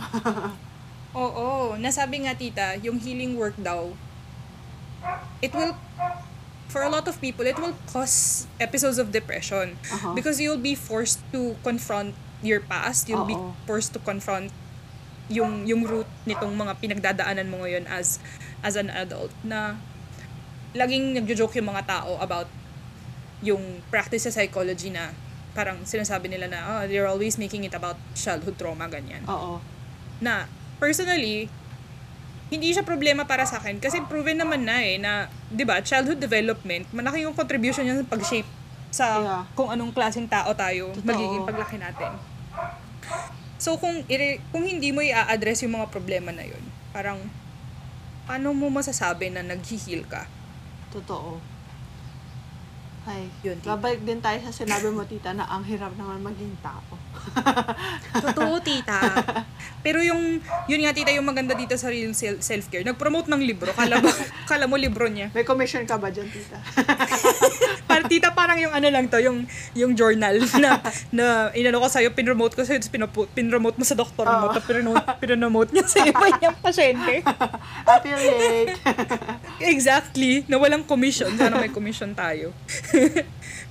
Oo, 1.12 1.76
nasabi 1.76 2.24
nga 2.24 2.32
tita, 2.32 2.80
yung 2.80 2.96
healing 2.96 3.36
work 3.36 3.56
daw, 3.56 3.92
it 5.40 5.52
will, 5.52 5.76
for 6.66 6.80
a 6.80 6.88
lot 6.88 7.04
of 7.04 7.16
people, 7.18 7.44
it 7.44 7.56
will 7.56 7.76
cause 7.86 8.48
episodes 8.56 8.96
of 8.96 9.10
depression. 9.10 9.76
Aha. 9.88 10.12
Because 10.12 10.38
you'll 10.38 10.60
be 10.60 10.72
forced 10.72 11.20
to 11.30 11.52
confront 11.60 12.12
your 12.40 12.60
past, 12.60 13.04
you'll 13.06 13.26
be 13.26 13.34
Oo. 13.34 13.52
forced 13.64 13.92
to 13.92 14.00
confront 14.00 14.48
yung 15.28 15.68
yung 15.68 15.84
root 15.84 16.08
nitong 16.24 16.56
mga 16.56 16.72
pinagdadaanan 16.80 17.52
mo 17.52 17.60
ngayon 17.60 17.84
as 17.84 18.16
as 18.64 18.80
an 18.80 18.88
adult 18.88 19.28
na 19.44 19.76
laging 20.72 21.20
nagjo-joke 21.20 21.52
yung 21.52 21.68
mga 21.68 21.84
tao 21.84 22.16
about 22.16 22.48
yung 23.40 23.62
practice 23.86 24.24
sa 24.24 24.32
psychology 24.32 24.88
na 24.88 25.14
parang 25.52 25.82
sinasabi 25.82 26.26
nila 26.28 26.46
na 26.46 26.58
oh, 26.64 26.82
they're 26.86 27.06
always 27.06 27.34
making 27.34 27.62
it 27.62 27.72
about 27.72 27.94
childhood 28.12 28.54
trauma 28.54 28.86
ganyan 28.86 29.22
Oo. 29.24 29.58
na 30.18 30.46
personally, 30.76 31.50
hindi 32.48 32.70
siya 32.70 32.80
problema 32.80 33.22
para 33.22 33.42
sa 33.42 33.58
akin 33.58 33.76
kasi 33.76 33.98
proven 34.02 34.38
naman 34.38 34.62
na 34.62 34.80
eh 34.80 34.96
na, 34.96 35.26
'di 35.48 35.62
ba, 35.62 35.78
childhood 35.80 36.16
development, 36.16 36.86
malaki 36.90 37.22
yung 37.22 37.34
contribution 37.34 37.82
niya 37.82 37.98
sa 37.98 38.06
pag-shape 38.06 38.48
sa 38.88 39.06
Yeah. 39.20 39.42
kung 39.52 39.68
anong 39.68 39.92
klaseng 39.92 40.24
tao 40.24 40.48
tayo 40.54 40.94
Totoo. 40.94 41.04
magiging 41.04 41.44
paglaki 41.44 41.76
natin. 41.76 42.16
So 43.58 43.74
kung 43.76 44.06
i- 44.06 44.40
kung 44.48 44.62
hindi 44.62 44.90
mo 44.90 45.02
i-address 45.02 45.60
yung 45.60 45.74
mga 45.74 45.90
problema 45.90 46.30
na 46.30 46.40
yun, 46.40 46.62
parang 46.88 47.18
paano 48.24 48.54
mo 48.54 48.70
masasabi 48.70 49.28
na 49.28 49.42
nag-heal 49.42 50.06
ka? 50.06 50.24
Totoo. 50.88 51.36
Ay, 53.08 53.24
Yun, 53.40 53.56
tita. 53.56 53.72
babalik 53.72 54.04
din 54.04 54.20
tayo 54.20 54.36
sa 54.44 54.52
sinabi 54.52 54.92
mo, 54.92 55.00
tita, 55.02 55.32
na 55.32 55.48
ang 55.48 55.64
hirap 55.64 55.96
naman 55.96 56.20
maging 56.20 56.52
tao. 56.60 56.84
Totoo, 58.28 58.60
tita. 58.60 59.00
Pero 59.80 60.04
yung, 60.04 60.36
yun 60.68 60.80
nga, 60.84 60.92
tita, 60.92 61.16
yung 61.16 61.24
maganda 61.24 61.56
dito 61.56 61.72
sa 61.80 61.88
real 61.88 62.12
sel- 62.12 62.44
self-care, 62.44 62.84
nag-promote 62.84 63.32
ng 63.32 63.40
libro. 63.40 63.72
Kala, 63.72 63.96
mo, 63.96 64.12
kala 64.50 64.68
mo 64.68 64.76
libro 64.76 65.08
niya. 65.08 65.32
May 65.32 65.48
commission 65.48 65.88
ka 65.88 65.96
ba 65.96 66.12
dyan, 66.12 66.28
tita? 66.28 66.60
Par 67.98 68.06
tita, 68.06 68.30
parang 68.30 68.54
yung 68.62 68.70
ano 68.70 68.86
lang 68.94 69.10
to, 69.10 69.18
yung 69.18 69.42
yung 69.74 69.98
journal 69.98 70.38
na 70.62 70.78
na 71.10 71.26
inano 71.50 71.82
ko 71.82 71.90
sa'yo, 71.90 72.14
pinromote 72.14 72.54
ko 72.54 72.62
sa'yo, 72.62 72.78
tapos 72.78 72.94
pinapu- 72.94 73.26
pinromote 73.34 73.74
mo 73.74 73.82
sa 73.82 73.98
doktor 73.98 74.22
mo, 74.22 74.46
Oo. 74.46 74.54
tapos 74.54 74.70
pinromote, 74.70 75.02
pinromote 75.18 75.70
niya 75.74 75.82
sa 75.90 76.06
iba 76.06 76.30
niyang 76.30 76.58
pasyente. 76.62 77.26
Affiliate. 77.90 78.78
exactly, 79.74 80.46
na 80.46 80.62
walang 80.62 80.86
commission. 80.86 81.26
Sana 81.34 81.58
may 81.58 81.74
commission 81.74 82.14
tayo. 82.14 82.54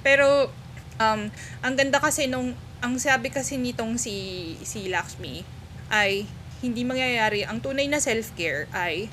Pero, 0.04 0.52
um, 1.00 1.22
ang 1.64 1.74
ganda 1.80 2.04
kasi 2.04 2.28
nung, 2.28 2.52
ang 2.84 3.00
sabi 3.00 3.32
kasi 3.32 3.56
nitong 3.56 3.96
si, 3.96 4.60
si 4.68 4.92
Lakshmi, 4.92 5.48
ay 5.88 6.28
hindi 6.60 6.84
mangyayari, 6.84 7.48
ang 7.48 7.64
tunay 7.64 7.88
na 7.88 8.04
self-care 8.04 8.68
ay, 8.76 9.08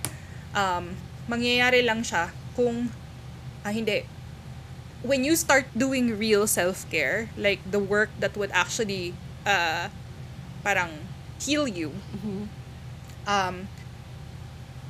um, 0.59 0.91
mangyayari 1.31 1.87
lang 1.87 2.03
siya 2.03 2.35
kung, 2.59 2.91
ah, 3.63 3.71
hindi, 3.71 4.03
when 5.05 5.21
you 5.23 5.37
start 5.37 5.69
doing 5.77 6.17
real 6.17 6.49
self-care, 6.49 7.29
like 7.37 7.61
the 7.69 7.79
work 7.79 8.09
that 8.19 8.33
would 8.35 8.51
actually, 8.57 9.13
uh, 9.45 9.93
parang 10.65 11.05
heal 11.37 11.69
you, 11.69 11.93
Mhm. 12.17 12.49
um, 13.29 13.69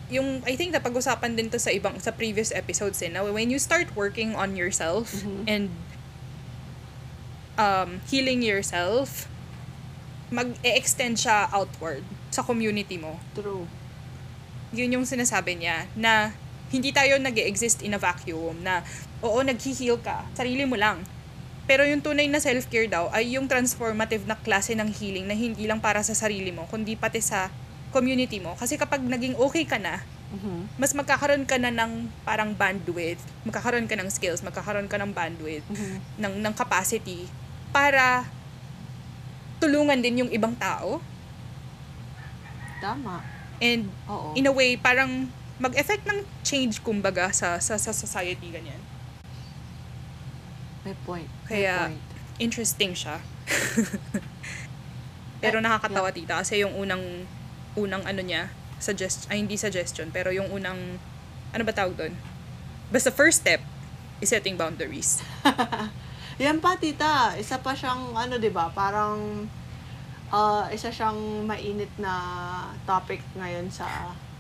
yung 0.07 0.47
I 0.47 0.55
think 0.55 0.71
napag-usapan 0.71 1.35
din 1.35 1.51
to 1.51 1.59
sa 1.59 1.75
ibang 1.75 1.99
sa 1.99 2.15
previous 2.15 2.55
episodes 2.55 3.03
eh, 3.03 3.11
na 3.11 3.27
when 3.27 3.51
you 3.51 3.59
start 3.59 3.91
working 3.99 4.39
on 4.39 4.55
yourself 4.55 5.11
Mhm. 5.27 5.43
and 5.51 5.65
um, 7.59 7.99
healing 8.07 8.43
yourself, 8.43 9.27
mag-extend 10.31 11.19
siya 11.19 11.51
outward 11.51 12.03
sa 12.31 12.43
community 12.43 12.99
mo. 12.99 13.19
True. 13.35 13.67
Yun 14.75 14.99
yung 15.01 15.07
sinasabi 15.07 15.59
niya 15.59 15.87
na 15.95 16.35
hindi 16.75 16.91
tayo 16.91 17.15
nag 17.23 17.39
exist 17.39 17.83
in 17.83 17.95
a 17.95 18.01
vacuum 18.01 18.59
na 18.67 18.83
oo, 19.23 19.39
nag-heal 19.43 20.01
ka, 20.01 20.25
sarili 20.35 20.65
mo 20.65 20.75
lang. 20.75 21.05
Pero 21.65 21.81
yung 21.85 22.05
tunay 22.05 22.29
na 22.29 22.41
self-care 22.41 22.93
daw 22.93 23.09
ay 23.09 23.37
yung 23.41 23.49
transformative 23.49 24.29
na 24.29 24.37
klase 24.37 24.77
ng 24.77 24.91
healing 24.91 25.25
na 25.25 25.33
hindi 25.33 25.65
lang 25.65 25.81
para 25.81 26.05
sa 26.05 26.13
sarili 26.13 26.53
mo, 26.53 26.69
kundi 26.69 26.93
pati 26.93 27.25
sa 27.25 27.49
community 27.89 28.43
mo. 28.43 28.53
Kasi 28.59 28.77
kapag 28.77 29.01
naging 29.01 29.39
okay 29.39 29.65
ka 29.65 29.81
na, 29.81 30.05
Mhm. 30.35 30.77
mas 30.77 30.93
magkakaroon 30.93 31.47
ka 31.47 31.57
na 31.57 31.71
ng 31.71 32.11
parang 32.27 32.51
bandwidth, 32.53 33.23
magkakaroon 33.47 33.87
ka 33.87 33.95
ng 33.97 34.11
skills, 34.11 34.43
magkakaroon 34.43 34.91
ka 34.91 34.99
ng 34.99 35.15
bandwidth, 35.15 35.65
Mhm. 35.71 35.97
ng, 36.21 36.35
ng 36.43 36.55
capacity 36.59 37.31
para 37.71 38.27
tulungan 39.57 39.97
din 39.97 40.27
yung 40.27 40.31
ibang 40.35 40.53
tao. 40.59 41.01
Tama. 42.83 43.25
And 43.63 43.89
Oo. 44.05 44.37
in 44.37 44.45
a 44.45 44.53
way, 44.53 44.77
parang 44.77 45.31
mag-effect 45.57 46.05
ng 46.05 46.27
change 46.43 46.83
kumbaga 46.83 47.31
sa 47.31 47.57
sa, 47.63 47.79
sa 47.79 47.95
society 47.95 48.51
ganyan. 48.53 48.77
May 50.85 50.97
point. 51.05 51.29
Kaya- 51.49 51.89
May 51.91 51.97
point. 51.99 52.03
Interesting 52.39 52.93
siya. 52.93 53.23
pero 55.45 55.61
nakakatawa 55.61 56.09
tita 56.11 56.41
kasi 56.41 56.65
yung 56.65 56.73
unang 56.75 57.29
unang 57.75 58.03
ano 58.03 58.21
niya, 58.25 58.49
suggest 58.81 59.27
ay 59.29 59.43
hindi 59.45 59.55
suggestion, 59.57 60.09
pero 60.11 60.31
yung 60.31 60.49
unang 60.51 60.99
ano 61.53 61.63
ba 61.63 61.73
tawag 61.75 61.95
doon? 61.95 62.15
Basta 62.91 63.11
first 63.11 63.43
step 63.43 63.63
is 64.19 64.31
setting 64.31 64.59
boundaries. 64.59 65.23
Yan 66.43 66.59
pa, 66.59 66.75
tita. 66.75 67.39
Isa 67.39 67.63
pa 67.63 67.79
siyang, 67.79 68.11
ano, 68.15 68.43
di 68.43 68.51
ba 68.51 68.67
parang, 68.75 69.47
ah, 70.35 70.67
isa 70.75 70.91
siyang 70.91 71.47
mainit 71.47 71.91
na 71.95 72.15
topic 72.83 73.23
ngayon 73.39 73.71
sa 73.71 73.87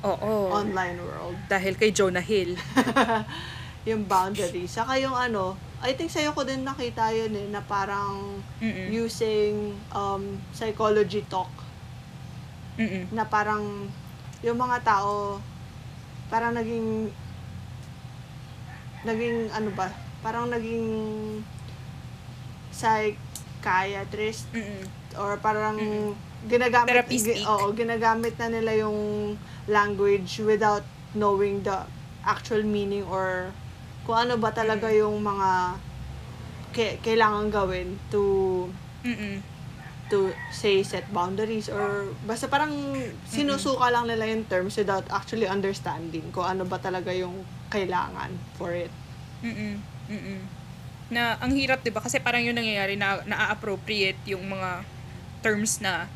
Oo. 0.02 0.50
online 0.50 0.98
world. 0.98 1.38
Dahil 1.46 1.78
kay 1.78 1.94
Jonah 1.94 2.24
Hill. 2.24 2.58
yung 3.84 4.04
boundaries. 4.04 4.72
Saka 4.72 4.96
yung 4.96 5.12
ano, 5.12 5.54
I 5.80 5.92
think 5.92 6.08
sa'yo 6.08 6.32
ko 6.32 6.42
din 6.42 6.64
nakita 6.64 7.12
yun 7.12 7.32
eh, 7.32 7.46
na 7.46 7.60
parang 7.60 8.40
Mm-mm. 8.58 8.88
using 8.90 9.76
um, 9.92 10.24
psychology 10.50 11.20
talk. 11.28 11.52
Mm-mm. 12.76 13.12
Na 13.12 13.24
parang 13.24 13.86
yung 14.40 14.56
mga 14.56 14.80
tao, 14.82 15.36
parang 16.26 16.52
naging, 16.52 17.12
naging 19.04 19.52
ano 19.52 19.68
ba, 19.70 19.92
parang 20.20 20.48
naging 20.48 20.88
psychiatrist 22.72 24.48
Mm-mm. 24.50 24.84
or 25.16 25.36
parang 25.38 25.76
Mm. 25.76 26.12
ginagamit 26.44 26.88
Therapy 26.90 27.16
gi- 27.16 27.40
speak. 27.40 27.44
oo, 27.44 27.72
ginagamit 27.72 28.34
na 28.36 28.48
nila 28.48 28.72
yung 28.78 28.98
language 29.66 30.40
without 30.40 30.84
knowing 31.12 31.60
the 31.60 31.84
actual 32.24 32.60
meaning 32.60 33.04
or 33.06 33.52
kung 34.04 34.16
ano 34.18 34.36
ba 34.36 34.50
talaga 34.50 34.86
Mm. 34.86 34.98
yung 34.98 35.16
mga 35.18 35.50
ke- 36.70 36.98
kailangan 37.00 37.48
gawin 37.48 37.96
to 38.08 38.22
Mm-mm. 39.00 39.40
to 40.04 40.18
say 40.50 40.82
set 40.82 41.08
boundaries 41.08 41.66
or 41.66 42.12
basta 42.22 42.44
parang 42.44 42.70
sinusuka 43.24 43.88
lang 43.88 44.04
nila 44.04 44.28
yung 44.28 44.44
terms 44.44 44.76
without 44.76 45.04
actually 45.08 45.48
understanding 45.48 46.22
kung 46.30 46.44
ano 46.44 46.62
ba 46.62 46.76
talaga 46.76 47.08
yung 47.10 47.40
kailangan 47.68 48.28
for 48.54 48.70
it. 48.70 48.92
Mm-mm. 49.40 49.80
Mm-mm. 50.06 50.40
Na 51.08 51.36
ang 51.38 51.52
hirap 51.52 51.80
'di 51.80 51.88
ba 51.88 52.00
kasi 52.00 52.20
parang 52.20 52.40
yung 52.40 52.54
nangyayari 52.54 52.94
na 52.94 53.24
na-appropriate 53.24 54.20
yung 54.26 54.44
mga 54.44 54.84
terms 55.40 55.80
na 55.80 56.08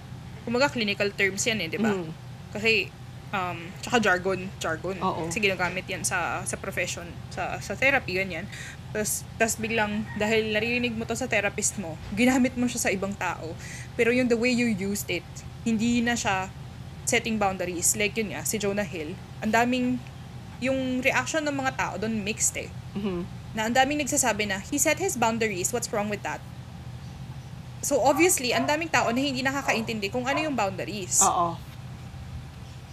kumaga 0.44 0.69
clinical 0.69 1.09
terms 1.10 1.44
yan 1.44 1.60
eh, 1.60 1.69
'di 1.69 1.78
ba? 1.78 1.93
Mm. 1.93 2.09
Kasi 2.52 2.89
um 3.28 3.59
tsaka 3.80 4.00
jargon, 4.00 4.48
jargon. 4.56 4.96
Oo. 4.98 5.28
Kasi 5.28 5.38
ginagamit 5.38 5.84
yan 5.84 6.00
sa 6.00 6.40
sa 6.42 6.56
profession, 6.56 7.05
sa 7.28 7.60
sa 7.60 7.76
therapy 7.76 8.16
ganyan. 8.16 8.48
Tapos 8.88 9.28
tas 9.36 9.56
biglang 9.56 10.09
dahil 10.16 10.48
naririnig 10.48 10.96
mo 10.96 11.05
to 11.05 11.12
sa 11.12 11.28
therapist 11.28 11.76
mo, 11.76 11.92
ginamit 12.12 12.56
mo 12.56 12.64
siya 12.64 12.88
sa 12.88 12.90
ibang 12.90 13.12
tao. 13.12 13.52
Pero 13.94 14.10
yung 14.10 14.26
the 14.26 14.36
way 14.36 14.48
you 14.48 14.64
used 14.64 15.12
it, 15.12 15.26
hindi 15.62 16.00
na 16.00 16.16
siya 16.16 16.48
setting 17.05 17.36
boundaries. 17.36 17.96
Like 17.96 18.16
yun 18.16 18.32
nga, 18.32 18.44
si 18.44 18.56
Jonah 18.56 18.84
Hill, 18.84 19.12
ang 19.40 19.52
daming 19.52 20.00
yung 20.59 21.00
reaction 21.00 21.44
ng 21.44 21.55
mga 21.55 21.72
tao 21.76 21.94
doon 21.96 22.18
mixed 22.18 22.56
eh 22.59 22.66
Mhm. 22.92 23.22
na 23.55 23.68
ang 23.68 23.74
daming 23.74 24.02
nagsasabi 24.02 24.44
na 24.44 24.59
he 24.59 24.74
set 24.74 24.98
his 24.98 25.14
boundaries, 25.14 25.70
what's 25.70 25.88
wrong 25.88 26.10
with 26.10 26.20
that? 26.20 26.40
So 27.78 28.02
obviously, 28.02 28.50
ang 28.50 28.66
daming 28.66 28.90
tao 28.90 29.06
na 29.09 29.20
hindi 29.20 29.38
nakakaintindi 29.38 30.10
kung 30.10 30.26
ano 30.26 30.42
yung 30.42 30.59
boundaries. 30.59 31.22
Oo. 31.22 31.55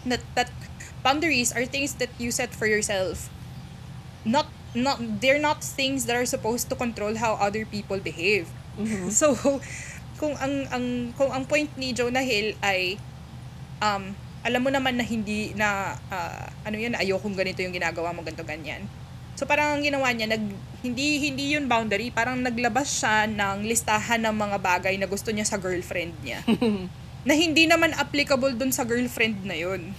That, 0.06 0.22
that 0.38 0.50
boundaries 1.02 1.54
are 1.54 1.66
things 1.66 1.98
that 2.02 2.10
you 2.18 2.30
set 2.34 2.54
for 2.54 2.66
yourself. 2.66 3.30
Not 4.26 4.50
not 4.76 5.00
they're 5.22 5.40
not 5.40 5.64
things 5.64 6.06
that 6.06 6.18
are 6.20 6.28
supposed 6.28 6.68
to 6.70 6.76
control 6.76 7.16
how 7.16 7.38
other 7.38 7.66
people 7.66 7.98
behave. 8.02 8.50
Mhm. 8.78 9.10
So 9.20 9.38
kung 10.18 10.36
ang 10.40 10.68
ang 10.72 10.86
kung 11.14 11.32
ang 11.32 11.44
point 11.46 11.70
ni 11.76 11.92
Jonah 11.92 12.24
Hill 12.24 12.56
ay 12.64 13.00
um 13.84 14.16
alam 14.46 14.62
mo 14.62 14.70
naman 14.70 14.94
na 14.94 15.06
hindi 15.06 15.58
na 15.58 15.98
ah, 16.14 16.54
ano 16.62 16.78
yun 16.78 16.94
ayokong 16.94 17.34
ganito 17.34 17.66
yung 17.66 17.74
ginagawa 17.74 18.14
mo 18.14 18.22
ganito 18.22 18.46
ganyan. 18.46 18.86
So 19.36 19.44
parang 19.44 19.80
ang 19.80 19.84
ginawa 19.84 20.14
niya 20.14 20.32
nag 20.32 20.44
hindi 20.86 21.18
hindi 21.18 21.58
yun 21.58 21.66
boundary, 21.66 22.14
parang 22.14 22.40
naglabas 22.46 22.88
siya 22.88 23.26
ng 23.26 23.66
listahan 23.66 24.22
ng 24.22 24.36
mga 24.38 24.58
bagay 24.62 24.96
na 25.02 25.10
gusto 25.10 25.34
niya 25.34 25.50
sa 25.50 25.58
girlfriend 25.58 26.14
niya. 26.22 26.46
na 27.26 27.34
hindi 27.34 27.66
naman 27.66 27.92
applicable 27.98 28.54
dun 28.54 28.70
sa 28.70 28.86
girlfriend 28.86 29.42
na 29.44 29.58
yun. 29.58 29.92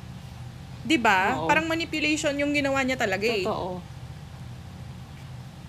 'Di 0.88 0.96
ba? 0.96 1.36
Oo. 1.36 1.46
Parang 1.46 1.68
manipulation 1.68 2.32
yung 2.40 2.56
ginawa 2.56 2.80
niya 2.80 2.96
talaga 2.96 3.28
eh. 3.28 3.44
Totoo. 3.44 3.70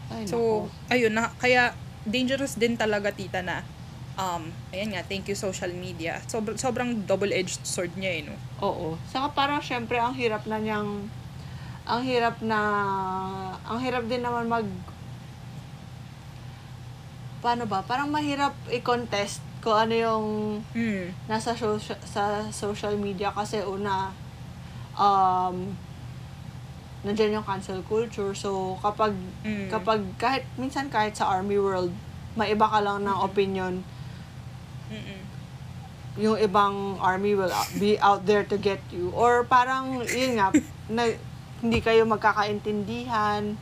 Ay, 0.07 0.23
So, 0.23 0.71
ayun 0.87 1.11
na, 1.11 1.35
kaya 1.35 1.75
dangerous 2.07 2.55
din 2.55 2.79
talaga 2.79 3.11
tita 3.11 3.43
na 3.43 3.67
um, 4.15 4.47
ayan 4.71 4.95
nga, 4.95 5.03
thank 5.03 5.27
you 5.27 5.35
social 5.35 5.69
media. 5.71 6.23
Sob- 6.31 6.55
sobrang 6.55 7.03
double-edged 7.03 7.67
sword 7.67 7.91
niya 7.99 8.11
eh, 8.17 8.21
no? 8.23 8.35
Oo. 8.63 8.95
Saka 9.11 9.35
parang 9.35 9.59
syempre 9.59 9.99
ang 9.99 10.15
hirap 10.15 10.47
na 10.47 10.57
niyang 10.57 11.11
ang 11.87 12.01
hirap 12.03 12.39
na 12.43 12.59
ang 13.63 13.79
hirap 13.79 14.03
din 14.11 14.19
naman 14.19 14.47
mag 14.47 14.67
paano 17.39 17.63
ba? 17.63 17.85
Parang 17.85 18.11
mahirap 18.11 18.51
i-contest 18.67 19.39
kung 19.67 19.75
ano 19.75 19.91
yung 19.91 20.25
Hmm. 20.71 21.11
nasa 21.27 21.51
social, 21.51 21.99
sa 22.07 22.47
social 22.55 22.95
media 22.95 23.35
kasi 23.35 23.59
una 23.59 24.15
um 24.95 25.75
nandiyan 27.03 27.43
yung 27.43 27.45
cancel 27.45 27.83
culture. 27.83 28.31
So 28.31 28.79
kapag 28.79 29.11
Mm. 29.43 29.67
kapag 29.67 29.99
kahit 30.15 30.47
minsan 30.55 30.87
kahit 30.87 31.19
sa 31.19 31.27
army 31.27 31.59
world, 31.59 31.91
maiba 32.39 32.63
ka 32.63 32.79
lang 32.79 33.03
ng 33.03 33.17
opinion 33.19 33.83
Mm-mm. 34.87 35.19
yung 36.15 36.39
ibang 36.39 36.95
army 37.03 37.35
will 37.35 37.51
be 37.75 37.99
out 37.99 38.23
there 38.23 38.47
to 38.47 38.55
get 38.55 38.79
you. 38.89 39.11
Or 39.11 39.43
parang, 39.43 40.01
yun 40.07 40.39
nga, 40.39 40.49
na, 40.89 41.13
hindi 41.61 41.77
kayo 41.77 42.09
magkakaintindihan. 42.09 43.53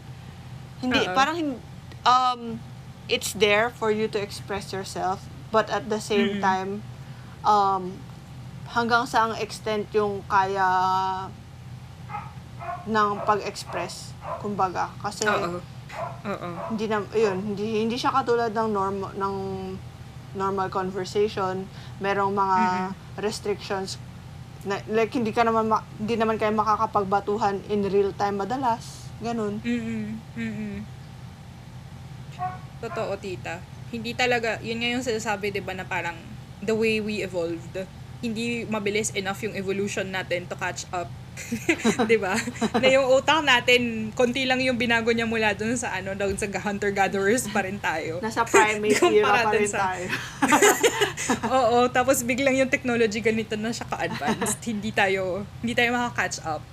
Hindi, 0.80 1.02
Oo. 1.04 1.12
parang, 1.12 1.60
um, 2.08 2.42
it's 3.12 3.36
there 3.36 3.68
for 3.74 3.92
you 3.92 4.08
to 4.08 4.16
express 4.16 4.72
yourself. 4.72 5.20
But 5.50 5.70
at 5.70 5.88
the 5.88 6.00
same 6.00 6.38
Mm-mm. 6.38 6.42
time, 6.42 6.72
um, 7.42 7.94
hanggang 8.68 9.06
sa 9.06 9.26
ang 9.26 9.34
extent 9.38 9.88
yung 9.92 10.26
kaya 10.26 10.68
ng 12.86 13.10
pag-express, 13.22 14.12
kumbaga. 14.40 14.90
Kasi, 15.00 15.26
Oo. 15.26 15.62
Oo. 16.26 16.50
hindi 16.68 16.90
na 16.90 17.06
yun 17.14 17.38
hindi 17.54 17.86
hindi 17.86 17.96
siya 17.96 18.10
katulad 18.10 18.50
ng 18.50 18.70
norm 18.74 18.98
ng 19.14 19.36
normal 20.34 20.68
conversation 20.68 21.70
merong 22.02 22.34
mga 22.34 22.58
restrictions 23.16 24.02
na, 24.66 24.82
like 24.90 25.14
hindi 25.14 25.30
ka 25.30 25.46
naman 25.46 25.70
ma- 25.70 25.86
hindi 25.96 26.18
naman 26.18 26.36
kayo 26.36 26.50
makakapagbatuhan 26.52 27.62
in 27.70 27.86
real 27.88 28.10
time 28.12 28.42
madalas 28.42 29.06
ganun 29.22 29.62
Mm-mm. 29.62 30.18
Mm-mm. 30.34 30.76
Totoo, 32.82 33.14
tita. 33.16 33.62
Hindi 33.96 34.12
talaga, 34.12 34.60
yun 34.60 34.84
nga 34.84 34.90
yung 34.92 35.06
sinasabi, 35.06 35.56
di 35.56 35.64
ba, 35.64 35.72
na 35.72 35.88
parang 35.88 36.16
the 36.60 36.76
way 36.76 37.00
we 37.00 37.24
evolved, 37.24 37.76
hindi 38.20 38.66
mabilis 38.66 39.14
enough 39.14 39.40
yung 39.44 39.54
evolution 39.54 40.10
natin 40.10 40.50
to 40.50 40.56
catch 40.58 40.84
up. 40.92 41.08
di 42.12 42.16
ba? 42.16 42.32
Na 42.80 42.88
yung 42.88 43.12
utak 43.12 43.44
natin, 43.44 44.12
konti 44.16 44.48
lang 44.48 44.64
yung 44.64 44.80
binago 44.80 45.12
niya 45.12 45.28
mula 45.28 45.52
dun 45.52 45.76
sa 45.76 45.92
ano, 45.92 46.16
dun 46.16 46.40
sa 46.40 46.48
hunter-gatherers 46.48 47.52
pa 47.52 47.68
rin 47.68 47.76
tayo. 47.76 48.24
nasa 48.24 48.48
primate 48.48 48.96
era 49.20 49.44
pa 49.44 49.52
rin 49.52 49.68
sa- 49.68 49.94
tayo 49.94 50.08
Oo, 51.60 51.78
tapos 51.92 52.24
biglang 52.24 52.56
yung 52.56 52.72
technology 52.72 53.20
ganito 53.20 53.60
na 53.60 53.76
siya 53.76 53.84
ka-advanced. 53.84 54.64
hindi 54.64 54.96
tayo, 54.96 55.44
hindi 55.60 55.76
tayo 55.76 55.92
makaka-catch 55.92 56.38
up. 56.48 56.64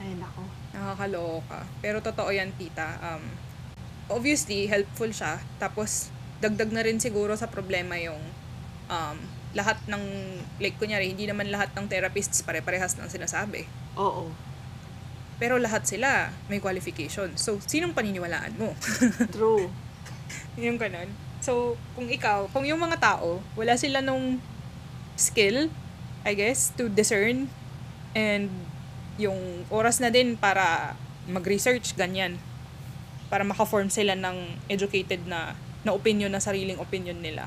ay 0.00 0.16
nako 0.16 0.42
Nakakaloka. 0.76 1.64
Pero 1.80 2.04
totoo 2.04 2.28
yan, 2.28 2.52
tita. 2.60 3.00
Um, 3.00 3.24
obviously, 4.10 4.66
helpful 4.66 5.10
siya. 5.10 5.42
Tapos, 5.58 6.10
dagdag 6.38 6.70
na 6.70 6.84
rin 6.84 7.00
siguro 7.00 7.34
sa 7.34 7.48
problema 7.48 7.96
yung 7.96 8.20
um, 8.92 9.18
lahat 9.56 9.80
ng, 9.88 10.02
like, 10.60 10.76
kunyari, 10.76 11.12
hindi 11.12 11.24
naman 11.26 11.48
lahat 11.48 11.72
ng 11.74 11.88
therapists 11.88 12.44
pare-parehas 12.44 12.98
ng 13.00 13.08
sinasabi. 13.08 13.64
oo 13.96 14.30
Pero 15.36 15.60
lahat 15.60 15.84
sila 15.84 16.32
may 16.48 16.60
qualification. 16.60 17.36
So, 17.36 17.60
sinong 17.60 17.92
paniniwalaan 17.92 18.56
mo? 18.56 18.72
true 19.36 19.68
yung 20.56 20.80
ganun. 20.80 21.08
So, 21.44 21.76
kung 21.92 22.08
ikaw, 22.08 22.48
kung 22.50 22.64
yung 22.64 22.80
mga 22.80 22.96
tao, 22.98 23.44
wala 23.54 23.76
sila 23.76 24.00
nung 24.00 24.40
skill, 25.14 25.68
I 26.24 26.32
guess, 26.32 26.72
to 26.80 26.88
discern 26.88 27.46
and 28.16 28.48
yung 29.20 29.64
oras 29.68 30.00
na 30.00 30.08
din 30.08 30.34
para 30.36 30.96
mag-research, 31.28 31.94
ganyan. 31.94 32.40
Para 33.26 33.42
maka-form 33.42 33.90
sila 33.90 34.14
ng 34.14 34.36
educated 34.66 35.26
na 35.26 35.52
na 35.82 35.94
opinion 35.94 36.30
na 36.30 36.42
sariling 36.42 36.78
opinion 36.78 37.18
nila. 37.18 37.46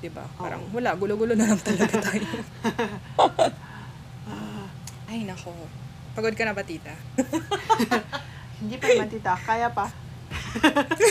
'Di 0.00 0.10
ba? 0.10 0.24
Parang 0.34 0.64
Oo. 0.66 0.74
wala, 0.74 0.96
gulo-gulo 0.96 1.36
na 1.36 1.46
lang 1.46 1.60
talaga 1.60 1.94
tayo. 2.10 2.26
Ay, 5.06 5.28
nako. 5.28 5.52
Pagod 6.12 6.32
ka 6.32 6.44
na 6.44 6.56
ba, 6.56 6.64
tita? 6.64 6.92
Hindi 8.60 8.76
pa 8.80 8.84
naman, 8.88 9.08
tita. 9.12 9.32
Kaya 9.36 9.68
pa. 9.68 9.88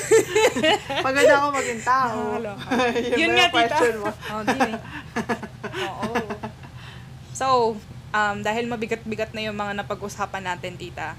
Pagod 1.05 1.25
ako 1.25 1.47
maging 1.53 1.81
tao. 1.85 2.17
Nakakaloka. 2.37 2.69
Yun, 3.17 3.29
nga, 3.33 3.45
tita. 3.49 3.77
mo? 3.97 4.09
Oh, 4.09 4.41
di 4.41 4.57
eh. 4.57 4.77
Oo. 5.85 6.13
So, 7.33 7.45
um, 8.09 8.37
dahil 8.41 8.65
mabigat-bigat 8.65 9.33
na 9.33 9.45
yung 9.45 9.57
mga 9.57 9.81
napag-usapan 9.81 10.49
natin, 10.49 10.77
tita, 10.77 11.13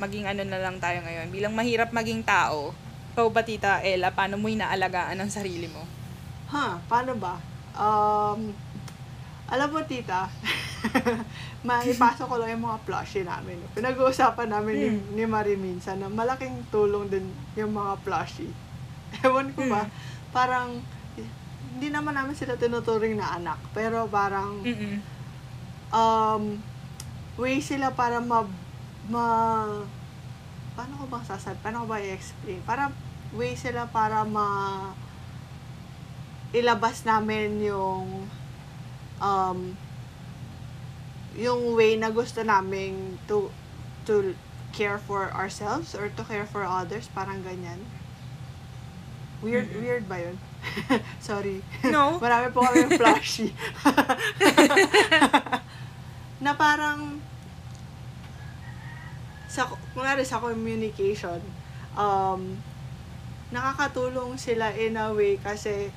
maging 0.00 0.24
ano 0.28 0.42
na 0.46 0.60
lang 0.62 0.76
tayo 0.78 1.02
ngayon. 1.04 1.28
Bilang 1.28 1.52
mahirap 1.52 1.92
maging 1.92 2.24
tao, 2.24 2.72
ikaw 3.12 3.28
ba, 3.28 3.44
tita 3.44 3.84
Ella, 3.84 4.08
paano 4.08 4.40
mo 4.40 4.48
inaalagaan 4.48 5.20
ang 5.20 5.28
sarili 5.28 5.68
mo? 5.68 5.84
Ha, 6.48 6.80
paano 6.88 7.12
ba? 7.16 7.36
Um, 7.76 8.52
alam 9.52 9.68
mo, 9.68 9.84
tita, 9.84 10.32
maipasok 11.68 12.24
ko 12.24 12.36
lang 12.40 12.56
yung 12.56 12.64
mga 12.64 12.78
plushie 12.88 13.28
namin. 13.28 13.60
Pinag-uusapan 13.76 14.48
namin 14.48 14.74
ni, 14.74 14.88
ni 15.12 15.24
Marie 15.28 15.60
minsan 15.60 16.00
na 16.00 16.08
malaking 16.08 16.64
tulong 16.72 17.12
din 17.12 17.28
yung 17.52 17.76
mga 17.76 18.00
plushie. 18.00 18.52
Ewan 19.20 19.52
ko 19.52 19.68
ba, 19.68 19.84
parang, 20.32 20.80
hindi 21.76 21.88
naman 21.92 22.16
namin 22.16 22.32
sila 22.32 22.56
tinuturing 22.56 23.20
na 23.20 23.36
anak, 23.36 23.60
pero 23.76 24.08
parang, 24.08 24.64
Mm-mm. 24.64 25.04
um, 25.92 26.56
way 27.36 27.60
sila 27.60 27.92
para 27.92 28.24
ma, 28.24 28.48
ma, 29.10 29.24
paano 30.78 30.92
ko 31.00 31.04
bang 31.10 31.26
sasabi, 31.26 31.58
paano 31.62 31.84
ko 31.84 31.86
ba 31.90 32.02
i-explain? 32.02 32.60
Para, 32.62 32.92
way 33.34 33.56
sila 33.56 33.88
para 33.88 34.22
ma, 34.22 34.92
ilabas 36.52 37.02
namin 37.08 37.64
yung, 37.64 38.28
um, 39.18 39.58
yung 41.34 41.72
way 41.72 41.96
na 41.96 42.12
gusto 42.12 42.44
namin 42.44 43.16
to, 43.24 43.48
to 44.04 44.36
care 44.72 45.00
for 45.00 45.32
ourselves 45.32 45.96
or 45.96 46.12
to 46.12 46.22
care 46.28 46.44
for 46.44 46.64
others, 46.64 47.08
parang 47.12 47.40
ganyan. 47.40 47.80
Weird, 49.42 49.72
Mm-mm. 49.72 49.82
weird 49.82 50.04
ba 50.06 50.22
yun? 50.22 50.36
Sorry. 51.20 51.58
No. 51.90 52.16
Marami 52.22 52.54
po 52.54 52.62
kami 52.62 52.94
flashy. 52.94 53.50
na 56.44 56.54
parang 56.54 57.18
sa 59.52 59.68
kunwari 59.92 60.24
sa 60.24 60.40
communication 60.40 61.36
um 61.92 62.56
nakakatulong 63.52 64.40
sila 64.40 64.72
in 64.72 64.96
a 64.96 65.12
way 65.12 65.36
kasi 65.36 65.92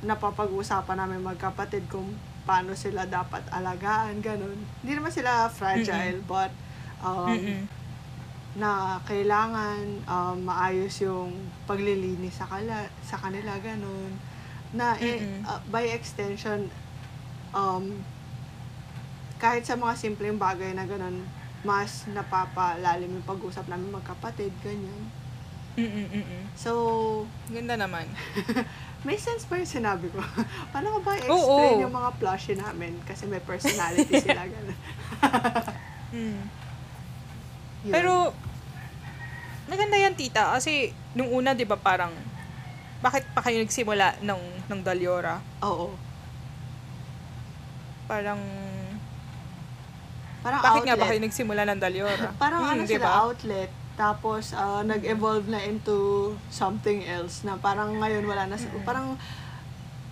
napapag-usapan 0.00 0.96
namin 0.96 1.20
magkapatid 1.20 1.84
kung 1.92 2.16
paano 2.48 2.72
sila 2.72 3.04
dapat 3.04 3.44
alagaan 3.52 4.24
ganun 4.24 4.56
hindi 4.80 4.96
naman 4.96 5.12
sila 5.12 5.52
fragile 5.52 6.24
but 6.24 6.48
um 7.04 7.28
Mm-mm. 7.36 7.68
na 8.56 8.96
kailangan 9.04 9.84
um, 10.06 10.36
maayos 10.46 11.02
yung 11.02 11.34
paglilinis 11.66 12.38
sa 12.38 12.46
kala, 12.46 12.86
sa 13.02 13.18
kanila 13.18 13.58
ganun 13.60 14.14
na 14.72 14.96
eh, 14.96 15.20
Mm-mm. 15.20 15.44
uh, 15.44 15.60
by 15.68 15.84
extension 15.92 16.72
um 17.52 18.00
kahit 19.36 19.66
sa 19.66 19.76
mga 19.76 19.92
simpleng 19.98 20.40
bagay 20.40 20.72
na 20.72 20.88
ganun 20.88 21.20
mas 21.64 22.04
napapalalim 22.06 23.08
yung 23.10 23.26
pag-usap 23.26 23.64
namin 23.66 23.88
magkapatid 23.90 24.52
ganyan 24.60 25.08
Mm-mm, 25.74 26.06
mm-mm. 26.06 26.42
so 26.54 26.70
Ganda 27.50 27.74
naman. 27.74 28.06
may 29.04 29.18
sense 29.18 29.44
pa 29.44 29.58
yung 29.58 29.66
sinabi 29.66 30.06
ko 30.08 30.20
paano 30.72 30.94
ko 30.94 30.98
ba 31.00 31.16
Oo. 31.16 31.20
i-explain 31.20 31.82
yung 31.82 31.92
mga 31.92 32.10
plushie 32.16 32.54
namin 32.54 32.94
kasi 33.02 33.26
may 33.26 33.40
personality 33.40 34.14
sila 34.14 34.44
ganun 34.52 34.78
Mm. 36.14 36.46
Yun. 37.84 37.90
Pero, 37.90 38.30
maganda 39.66 39.98
yan, 39.98 40.14
tita. 40.14 40.54
Kasi, 40.54 40.94
nung 41.12 41.26
una, 41.28 41.58
di 41.58 41.66
ba, 41.66 41.74
parang, 41.74 42.14
bakit 43.02 43.26
pa 43.34 43.42
kayo 43.42 43.58
nagsimula 43.58 44.22
ng, 44.22 44.40
ng 44.70 44.80
Dalyora? 44.80 45.42
oo 45.58 45.90
Parang, 48.06 48.38
parang 50.44 50.60
bakit 50.60 50.82
nga 50.82 50.92
ba 50.92 50.96
outlet. 50.98 51.08
kayo 51.10 51.20
nagsimula 51.24 51.62
ng 51.64 51.80
Dalyora? 51.80 52.28
Parang 52.42 52.60
Hmm, 52.60 52.72
ano 52.74 52.82
di 52.82 52.92
sila, 52.92 53.08
outlet. 53.18 53.70
Tapos, 53.94 54.52
ah, 54.52 54.82
nag-evolve 54.82 55.46
na 55.46 55.62
into 55.62 55.96
something 56.48 57.02
else 57.04 57.40
na 57.42 57.56
parang 57.56 57.96
ngayon 57.96 58.22
wala 58.22 58.44
na, 58.44 58.54
si- 58.54 58.68
parang, 58.82 59.14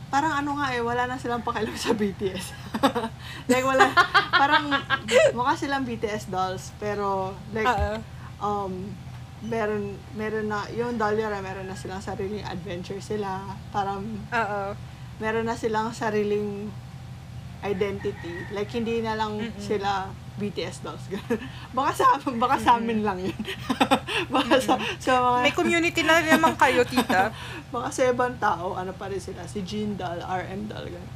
parang 0.08 0.32
ano 0.34 0.54
nga 0.54 0.70
eh, 0.70 0.80
wala 0.80 1.04
na 1.04 1.16
silang 1.16 1.42
pakialam 1.42 1.74
sa 1.74 1.92
BTS. 1.92 2.54
like, 3.50 3.62
wala, 3.62 3.90
parang, 4.32 4.70
mukha 5.32 5.52
silang 5.54 5.82
BTS 5.82 6.28
dolls, 6.28 6.70
pero, 6.76 7.34
like, 7.50 7.66
Oo. 7.66 7.98
um, 8.38 8.72
meron, 9.42 9.82
meron 10.12 10.46
na, 10.46 10.62
yung 10.70 10.94
Dahlia, 10.94 11.26
meron 11.34 11.66
na 11.66 11.74
silang 11.74 11.98
sariling 11.98 12.44
adventure 12.44 13.02
sila, 13.02 13.42
parang, 13.68 14.04
Oo. 14.30 14.62
meron 15.18 15.42
na 15.42 15.58
silang 15.58 15.90
sariling 15.90 16.70
identity. 17.62 18.50
Like, 18.50 18.70
hindi 18.74 19.00
na 19.00 19.14
lang 19.14 19.38
Mm-mm. 19.38 19.58
sila 19.62 20.10
BTS 20.36 20.82
dolls. 20.82 21.06
Baka 21.76 21.90
sa, 21.94 22.06
baka 22.18 22.56
sa 22.58 22.70
amin 22.80 23.04
lang 23.04 23.20
yun. 23.20 23.36
baka 24.34 24.58
sa, 24.58 24.74
sa 24.98 25.12
mga, 25.20 25.38
May 25.44 25.54
community 25.54 26.02
na 26.02 26.18
rin 26.18 26.34
naman 26.34 26.56
kayo, 26.58 26.82
tita. 26.82 27.30
baka 27.74 27.88
sa 27.92 28.02
ibang 28.08 28.34
tao, 28.40 28.74
ano 28.74 28.90
pa 28.96 29.12
rin 29.12 29.20
sila, 29.20 29.44
si 29.46 29.62
Jean 29.62 29.94
doll, 29.94 30.18
RM 30.18 30.66
doll, 30.66 30.88
ganun. 30.88 31.12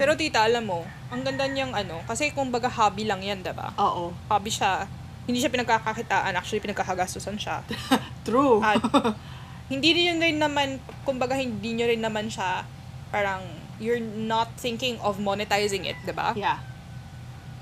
Pero 0.00 0.16
tita, 0.16 0.48
alam 0.48 0.64
mo, 0.64 0.88
ang 1.12 1.20
ganda 1.20 1.44
niyang 1.44 1.76
ano, 1.76 2.00
kasi 2.08 2.32
kung 2.32 2.48
baga 2.48 2.72
hobby 2.72 3.04
lang 3.04 3.20
yan, 3.20 3.44
diba? 3.44 3.76
Oo. 3.76 4.16
Hobby 4.32 4.48
siya. 4.48 4.88
Hindi 5.28 5.44
siya 5.44 5.52
pinagkakakitaan, 5.52 6.32
actually 6.32 6.64
pinagkakagastusan 6.64 7.36
siya. 7.36 7.60
True. 8.24 8.64
At 8.64 8.80
hindi 9.68 9.92
rin 9.92 10.16
rin 10.16 10.40
naman, 10.40 10.80
kumbaga 11.04 11.36
hindi 11.36 11.76
nyo 11.76 11.86
rin 11.86 12.00
naman 12.00 12.32
siya, 12.32 12.64
parang, 13.12 13.44
you're 13.80 13.98
not 14.22 14.52
thinking 14.54 15.00
of 15.00 15.16
monetizing 15.18 15.82
it, 15.82 15.96
di 16.04 16.12
ba? 16.12 16.36
yeah. 16.36 16.60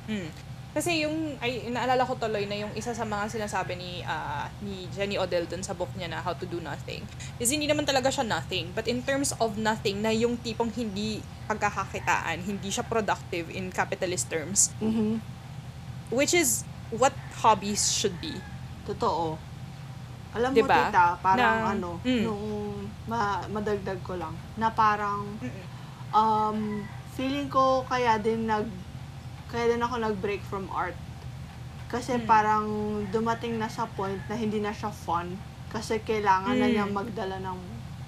Mm. 0.05 0.29
Kasi 0.69 1.03
yung, 1.03 1.39
ay, 1.39 1.69
naalala 1.69 2.03
ko 2.03 2.15
tuloy 2.15 2.45
na 2.45 2.55
yung 2.55 2.71
isa 2.73 2.93
sa 2.93 3.03
mga 3.03 3.27
sinasabi 3.29 3.75
ni, 3.75 4.01
ah, 4.05 4.47
ni 4.59 4.87
Jenny 4.89 5.17
Odell 5.17 5.45
dun 5.45 5.61
sa 5.61 5.73
book 5.73 5.89
niya 5.95 6.07
na 6.07 6.19
How 6.19 6.33
to 6.33 6.45
Do 6.45 6.61
Nothing, 6.61 7.03
is 7.37 7.49
hindi 7.49 7.65
naman 7.65 7.83
talaga 7.83 8.09
siya 8.09 8.23
nothing. 8.23 8.71
But 8.73 8.85
in 8.85 9.01
terms 9.01 9.33
of 9.35 9.57
nothing, 9.57 10.01
na 10.01 10.11
yung 10.11 10.37
tipong 10.37 10.71
hindi 10.71 11.19
pagkakakitaan, 11.47 12.43
hindi 12.43 12.69
siya 12.69 12.83
productive 12.83 13.49
in 13.49 13.71
capitalist 13.71 14.29
terms, 14.29 14.71
Mhm. 14.79 15.19
which 16.11 16.33
is 16.33 16.63
what 16.91 17.13
hobbies 17.39 17.91
should 17.91 18.17
be. 18.19 18.37
Totoo. 18.85 19.37
Alam 20.31 20.53
mo, 20.53 20.57
Diba? 20.59 20.89
tita, 20.89 21.17
parang 21.19 21.57
Na- 21.59 21.73
ano, 21.73 21.91
mm. 21.99 22.23
nung 22.23 22.45
ma- 23.05 23.45
madagdag 23.47 24.01
ko 24.01 24.15
lang, 24.15 24.37
na 24.55 24.69
parang, 24.69 25.25
Mm-mm. 25.39 25.65
Um, 26.11 26.85
feeling 27.13 27.49
ko 27.49 27.83
kaya 27.85 28.17
din 28.17 28.47
nag, 28.47 28.69
kaya 29.49 29.69
din 29.69 29.83
ako 29.83 29.99
nag-break 29.99 30.41
from 30.43 30.69
art. 30.71 30.97
Kasi 31.89 32.21
Mm. 32.21 32.27
parang 32.29 32.67
dumating 33.09 33.57
na 33.57 33.67
sa 33.67 33.89
point 33.89 34.21
na 34.29 34.37
hindi 34.37 34.61
na 34.61 34.71
siya 34.71 34.93
fun. 34.93 35.35
Kasi 35.69 36.01
kailangan 36.01 36.57
na 36.57 36.69
Mm. 36.69 36.73
niyang 36.73 36.93
magdala 36.93 37.37
ng 37.41 37.59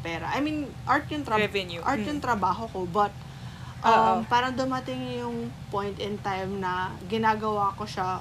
pera. 0.01 0.33
I 0.33 0.41
mean, 0.41 0.65
art 0.85 1.09
yung, 1.09 1.25
tra- 1.25 1.37
Revenue. 1.37 1.81
art 1.81 2.01
Mm. 2.01 2.09
yung 2.09 2.21
trabaho 2.21 2.69
ko, 2.69 2.85
but 2.85 3.13
um, 3.81 4.21
parang 4.27 4.53
dumating 4.53 5.01
yung 5.17 5.49
point 5.69 5.97
in 5.97 6.21
time 6.21 6.61
na 6.61 6.93
ginagawa 7.09 7.73
ko 7.75 7.85
siya 7.85 8.21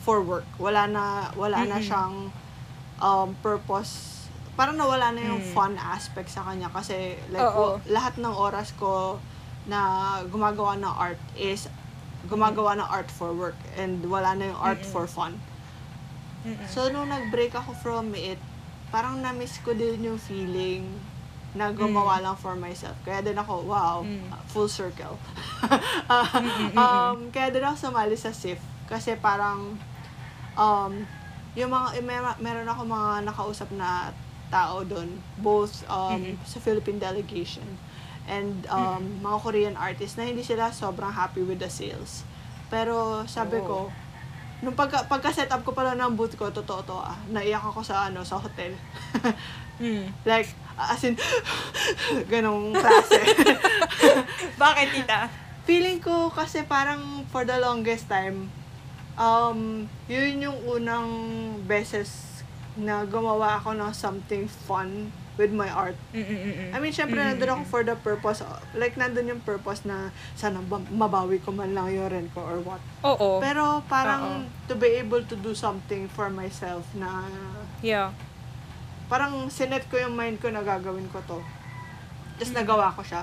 for 0.00 0.24
work. 0.24 0.48
Wala 0.56 0.88
na, 0.88 1.04
wala 1.34 1.64
na 1.64 1.76
Mm-mm. 1.76 1.84
siyang 1.84 2.16
um, 2.98 3.28
purpose. 3.38 4.17
Parang 4.58 4.74
nawala 4.74 5.14
na 5.14 5.22
yung 5.22 5.38
Mm. 5.40 5.54
fun 5.54 5.74
aspect 5.78 6.28
sa 6.28 6.42
kanya 6.42 6.66
kasi 6.68 7.14
like 7.30 7.46
Oo. 7.46 7.78
wa- 7.78 7.80
lahat 7.86 8.18
ng 8.18 8.34
oras 8.34 8.74
ko 8.74 9.22
na 9.64 9.78
gumagawa 10.26 10.74
ng 10.74 10.90
art 10.90 11.20
is 11.32 11.70
gumagawa 12.26 12.74
ng 12.74 12.88
art 12.88 13.06
for 13.08 13.30
work 13.30 13.54
and 13.74 14.02
wala 14.04 14.34
na 14.34 14.50
yung 14.50 14.58
art 14.58 14.82
Mm-mm. 14.82 14.90
for 14.90 15.06
fun. 15.06 15.38
Mm-mm. 16.42 16.66
So, 16.66 16.90
nung 16.90 17.06
nag-break 17.06 17.54
ako 17.54 17.70
from 17.76 18.10
it, 18.12 18.42
parang 18.88 19.20
na-miss 19.20 19.60
ko 19.60 19.70
din 19.72 20.02
yung 20.02 20.18
feeling 20.18 20.82
na 21.54 21.70
gumawa 21.70 22.18
lang 22.18 22.34
for 22.34 22.52
myself. 22.54 22.98
Kaya 23.02 23.22
din 23.22 23.34
ako, 23.34 23.62
wow, 23.64 24.02
Mm. 24.02 24.26
full 24.46 24.66
circle. 24.68 25.14
um, 26.74 27.30
kaya 27.30 27.48
din 27.48 27.62
ako 27.62 27.88
sumali 27.88 28.14
sa 28.14 28.30
SIF. 28.30 28.58
Kasi 28.84 29.14
parang, 29.14 29.76
um, 30.54 30.92
yung 31.54 31.70
mga, 31.70 32.00
may, 32.02 32.18
meron 32.38 32.66
ako 32.66 32.82
mga 32.84 33.10
nakausap 33.24 33.68
na 33.72 34.10
tao 34.48 34.84
doon, 34.84 35.20
both 35.38 35.84
um, 35.88 36.16
Mm-mm. 36.18 36.34
sa 36.44 36.58
Philippine 36.60 37.00
delegation 37.00 37.64
and 38.28 38.68
um, 38.68 39.24
mga 39.24 39.36
Korean 39.40 39.74
artists 39.76 40.20
na 40.20 40.28
hindi 40.28 40.44
sila 40.44 40.68
sobrang 40.68 41.08
happy 41.08 41.40
with 41.40 41.56
the 41.56 41.70
sales. 41.72 42.28
Pero 42.68 43.24
sabi 43.24 43.56
Oo. 43.60 43.64
ko, 43.64 43.78
nung 44.60 44.76
pagka, 44.76 45.08
pagka-set 45.08 45.48
up 45.48 45.64
ko 45.64 45.72
pala 45.72 45.96
ng 45.96 46.12
booth 46.12 46.36
ko, 46.36 46.52
totoo 46.52 46.80
to 46.84 46.92
ah, 46.92 47.16
naiyak 47.32 47.64
ako 47.64 47.80
sa 47.80 48.12
ano, 48.12 48.20
sa 48.24 48.36
hotel. 48.36 48.76
Mm. 49.78 50.10
like, 50.26 50.50
as 50.74 51.06
in, 51.06 51.14
ganong 52.34 52.74
klase. 52.74 53.22
Bakit, 54.58 54.86
tita? 54.90 55.30
feeling 55.68 56.00
ko 56.00 56.32
kasi 56.34 56.64
parang 56.64 57.28
for 57.28 57.44
the 57.44 57.54
longest 57.60 58.08
time, 58.10 58.48
um, 59.14 59.84
yun 60.08 60.40
yung 60.40 60.58
unang 60.64 61.06
beses 61.68 62.08
na 62.78 63.02
gumawa 63.02 63.58
ako 63.58 63.74
ng 63.74 63.90
something 63.90 64.46
fun 64.46 65.10
with 65.34 65.50
my 65.50 65.66
art. 65.68 65.94
Mm-mm-mm. 66.10 66.70
I 66.70 66.78
mean, 66.78 66.90
syempre, 66.90 67.14
Mm-mm. 67.16 67.34
nandun 67.34 67.50
ako 67.52 67.62
for 67.68 67.82
the 67.82 67.94
purpose, 67.96 68.42
like, 68.72 68.94
nandun 68.94 69.28
yung 69.28 69.42
purpose 69.42 69.82
na 69.82 70.10
sana 70.34 70.58
ba- 70.60 70.82
mabawi 70.88 71.38
ko 71.38 71.50
man 71.50 71.70
lang 71.72 71.90
yung 71.90 72.06
rent 72.06 72.30
ko 72.32 72.42
or 72.42 72.58
what. 72.60 72.82
Oo. 73.04 73.38
Pero 73.38 73.82
parang 73.86 74.42
Oo. 74.42 74.66
to 74.66 74.74
be 74.74 74.94
able 74.96 75.22
to 75.22 75.34
do 75.36 75.50
something 75.52 76.06
for 76.08 76.26
myself 76.28 76.82
na 76.92 77.22
yeah. 77.80 78.10
parang 79.06 79.46
sinet 79.48 79.86
ko 79.86 79.96
yung 79.96 80.12
mind 80.12 80.36
ko 80.36 80.50
na 80.50 80.60
gagawin 80.60 81.06
ko 81.08 81.22
to. 81.24 81.38
Tapos 82.34 82.50
Mm. 82.50 82.58
nagawa 82.58 82.90
ko 82.90 83.02
siya. 83.02 83.22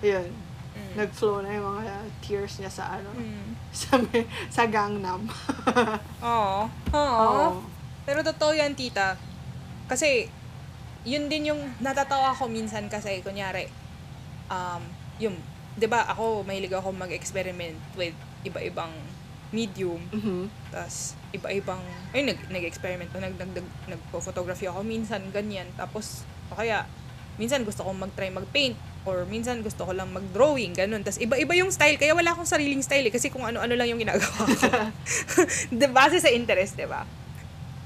Yun. 0.00 0.28
Mm. 0.70 0.92
Nag-flow 0.94 1.40
na 1.40 1.50
yung 1.50 1.66
mga 1.74 1.92
tears 2.20 2.56
niya 2.56 2.70
sa 2.70 2.96
ano, 2.96 3.10
Mm. 3.12 3.48
sa, 3.80 3.96
sa 4.48 4.62
Gangnam. 4.64 5.24
Oo. 6.22 6.68
Oo. 6.92 7.64
Pero 8.04 8.24
totoo 8.24 8.52
yan, 8.56 8.72
tita. 8.76 9.16
Kasi, 9.90 10.30
yun 11.04 11.32
din 11.32 11.52
yung 11.52 11.60
natatawa 11.80 12.32
ko 12.36 12.46
minsan 12.48 12.88
kasi, 12.88 13.20
kunyari, 13.24 13.68
um, 14.48 14.82
yung, 15.20 15.36
di 15.76 15.86
ba 15.86 16.04
ako, 16.08 16.44
mahilig 16.44 16.72
ako 16.72 16.92
mag-experiment 16.92 17.76
with 17.96 18.16
iba-ibang 18.44 18.92
medium. 19.50 20.00
Mhm. 20.14 20.46
Tapos, 20.70 21.18
iba-ibang, 21.34 21.82
ay, 22.14 22.22
nag, 22.22 22.38
nag-experiment 22.48 23.10
ko, 23.10 23.18
nag, 23.18 23.34
nag, 23.34 23.50
nag, 23.50 23.68
nagpo-photography 23.90 24.70
ako, 24.70 24.86
minsan 24.86 25.20
ganyan. 25.34 25.66
Tapos, 25.74 26.22
o 26.48 26.56
kaya, 26.58 26.86
minsan 27.38 27.66
gusto 27.66 27.82
kong 27.82 28.10
mag-try 28.10 28.30
mag-paint, 28.30 28.78
or 29.08 29.24
minsan 29.24 29.64
gusto 29.64 29.88
ko 29.88 29.96
lang 29.96 30.12
mag-drawing, 30.12 30.76
ganun. 30.76 31.02
Tapos, 31.02 31.18
iba-iba 31.18 31.56
yung 31.56 31.72
style, 31.72 31.96
kaya 31.98 32.14
wala 32.14 32.30
akong 32.36 32.46
sariling 32.46 32.84
style 32.84 33.06
eh, 33.08 33.12
kasi 33.12 33.32
kung 33.32 33.42
ano-ano 33.42 33.74
lang 33.74 33.88
yung 33.90 34.00
ginagawa 34.00 34.28
ko. 34.28 34.44
de 35.80 35.86
base 35.90 36.20
sa 36.22 36.30
interest, 36.30 36.78
di 36.78 36.86
ba? 36.86 37.02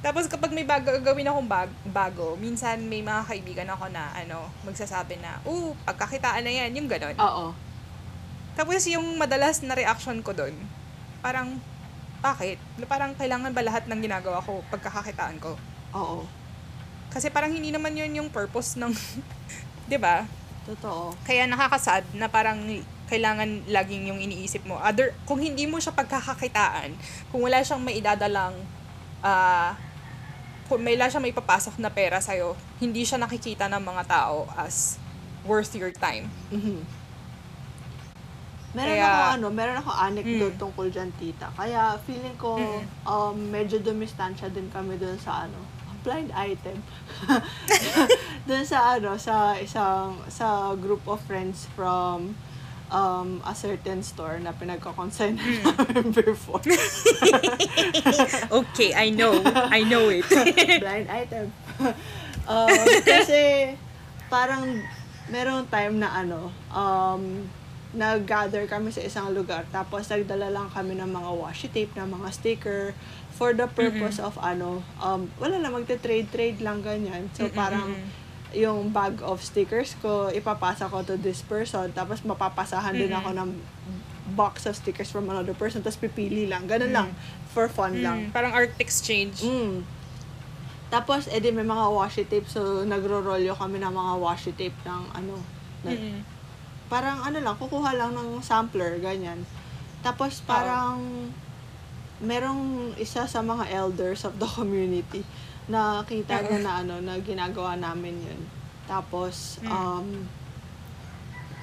Tapos 0.05 0.29
kapag 0.29 0.53
may 0.53 0.69
bago 0.69 0.93
gagawin 0.93 1.25
akong 1.33 1.49
bag, 1.49 1.73
bago, 1.89 2.37
minsan 2.37 2.77
may 2.93 3.01
mga 3.01 3.25
kaibigan 3.25 3.69
ako 3.73 3.89
na 3.89 4.13
ano, 4.13 4.53
magsasabi 4.69 5.17
na, 5.17 5.41
"Oo, 5.49 5.73
pagkakitaan 5.89 6.45
na 6.45 6.53
'yan." 6.53 6.77
Yung 6.77 6.89
ganon. 6.93 7.17
Oo. 7.17 7.57
Tapos 8.53 8.85
yung 8.85 9.17
madalas 9.17 9.65
na 9.65 9.73
reaction 9.73 10.21
ko 10.21 10.37
doon, 10.37 10.53
parang 11.25 11.57
bakit? 12.21 12.61
Parang 12.85 13.17
kailangan 13.17 13.57
ba 13.57 13.65
lahat 13.65 13.89
ng 13.89 14.01
ginagawa 14.05 14.45
ko 14.45 14.61
pagkakakitaan 14.69 15.41
ko? 15.41 15.57
Oo. 15.97 16.29
Kasi 17.09 17.33
parang 17.33 17.57
hindi 17.57 17.73
naman 17.73 17.97
'yun 17.97 18.13
yung 18.13 18.29
purpose 18.29 18.77
ng 18.77 18.93
'di 19.89 19.97
ba? 19.97 20.29
Totoo. 20.69 21.17
Kaya 21.25 21.49
nakakasad 21.49 22.05
na 22.13 22.29
parang 22.29 22.61
kailangan 23.09 23.69
laging 23.73 24.13
yung 24.13 24.21
iniisip 24.21 24.69
mo. 24.69 24.77
Other, 24.81 25.17
kung 25.29 25.41
hindi 25.41 25.65
mo 25.65 25.81
siya 25.81 25.93
pagkakakitaan, 25.97 26.93
kung 27.29 27.45
wala 27.45 27.61
siyang 27.61 27.85
maidadalang, 27.85 28.57
ah, 29.21 29.77
kung 30.65 30.81
may 30.81 30.97
siyang 30.97 31.21
may 31.21 31.33
papasok 31.33 31.77
na 31.77 31.89
pera 31.89 32.19
sa'yo, 32.19 32.57
hindi 32.79 33.05
siya 33.05 33.21
nakikita 33.21 33.69
ng 33.69 33.83
mga 33.83 34.03
tao 34.07 34.49
as 34.57 34.97
worth 35.45 35.77
your 35.77 35.93
time. 35.93 36.29
Mhm. 36.49 36.81
Meron 38.75 38.91
Kaya- 38.91 39.07
ako 39.07 39.23
ano, 39.39 39.47
meron 39.55 39.79
ako 39.79 39.91
anecdote 39.95 40.57
Mm. 40.59 40.63
tungkol 40.67 40.87
dyan, 40.91 41.11
tita. 41.15 41.47
Kaya 41.55 41.95
feeling 42.03 42.35
ko 42.35 42.59
Mm. 42.59 42.83
um 43.07 43.37
medyo 43.49 43.79
dumistansya 43.79 44.51
din 44.51 44.67
kami 44.67 44.99
dun 44.99 45.15
sa 45.15 45.47
ano, 45.47 45.63
blind 46.03 46.35
item. 46.35 46.83
dun 48.51 48.65
sa 48.67 48.99
ano, 48.99 49.15
sa 49.15 49.55
isang 49.55 50.19
sa 50.27 50.75
group 50.75 51.07
of 51.07 51.23
friends 51.23 51.71
from 51.73 52.35
um, 52.95 53.43
a 53.43 53.51
certain 53.51 53.99
store 54.01 54.39
na 54.39 54.55
pinagko-consign 54.55 55.35
Mm. 55.35 55.61
namin 55.67 56.07
before. 56.15 56.63
Okay, 58.63 58.95
I 58.95 59.11
know. 59.11 59.43
I 59.71 59.83
know 59.83 60.09
it. 60.09 60.25
blind 60.85 61.11
item. 61.11 61.51
um, 62.47 62.71
kasi 63.03 63.75
parang 64.31 64.63
merong 65.27 65.67
time 65.67 65.99
na 65.99 66.15
ano, 66.15 66.55
um, 66.71 67.43
nag-gather 67.95 68.67
kami 68.67 68.91
sa 68.91 69.03
isang 69.03 69.31
lugar 69.31 69.63
tapos 69.71 70.11
nagdala 70.11 70.51
lang 70.51 70.67
kami 70.71 70.99
ng 70.99 71.07
mga 71.07 71.31
washi 71.35 71.71
tape, 71.71 71.95
ng 71.95 72.11
mga 72.11 72.29
sticker 72.31 72.91
for 73.35 73.55
the 73.55 73.67
purpose 73.67 74.23
of 74.23 74.35
ano, 74.39 74.83
um, 74.99 75.27
wala 75.39 75.59
lang, 75.59 75.75
magte-trade-trade 75.75 76.63
lang 76.63 76.83
ganyan. 76.83 77.27
So 77.35 77.51
parang 77.51 77.91
mm-mm. 77.91 78.23
Yung 78.55 78.95
bag 78.95 79.21
of 79.21 79.43
stickers 79.43 79.99
ko, 79.99 80.31
ipapasa 80.31 80.87
ko 80.87 81.03
to 81.03 81.19
this 81.19 81.43
person, 81.43 81.91
tapos 81.93 82.23
mapapasahan 82.23 82.95
din 82.95 83.11
Mm-mm. 83.11 83.21
ako 83.21 83.31
ng 83.35 83.51
box 84.33 84.65
of 84.65 84.75
stickers 84.75 85.13
from 85.13 85.29
another 85.29 85.53
person, 85.53 85.85
tapos 85.85 86.01
pipili 86.01 86.49
lang. 86.49 86.65
Ganun 86.65 86.91
lang. 86.95 87.09
For 87.53 87.69
fun 87.69 88.01
lang. 88.01 88.31
Mm, 88.31 88.35
parang 88.35 88.57
art 88.57 88.73
exchange. 88.81 89.45
Mm. 89.45 89.85
Tapos, 90.89 91.27
edi 91.27 91.51
may 91.51 91.67
mga 91.67 91.91
washi 91.91 92.23
tape. 92.23 92.47
So, 92.47 92.87
nagro-rolyo 92.87 93.59
kami 93.59 93.83
ng 93.83 93.93
mga 93.93 94.13
washi 94.23 94.55
tape 94.55 94.79
ng 94.87 95.03
ano. 95.13 95.35
Na, 95.83 95.91
Mm-mm. 95.91 96.23
Parang 96.87 97.19
ano 97.27 97.39
lang, 97.43 97.55
kukuha 97.59 97.99
lang 97.99 98.15
ng 98.15 98.39
sampler, 98.41 99.03
ganyan. 99.03 99.43
Tapos, 100.07 100.41
parang 100.45 101.03
merong 102.23 102.95
isa 102.97 103.27
sa 103.27 103.41
mga 103.43 103.69
elders 103.75 104.23
of 104.23 104.39
the 104.39 104.47
community 104.47 105.27
na 105.65 106.05
kita 106.05 106.45
niya 106.45 106.61
na 106.61 106.73
ano, 106.85 107.01
na 107.01 107.17
ginagawa 107.19 107.73
namin 107.75 108.21
yun. 108.21 108.41
Tapos, 108.85 109.59
Mm. 109.65 109.71
um, 109.73 110.09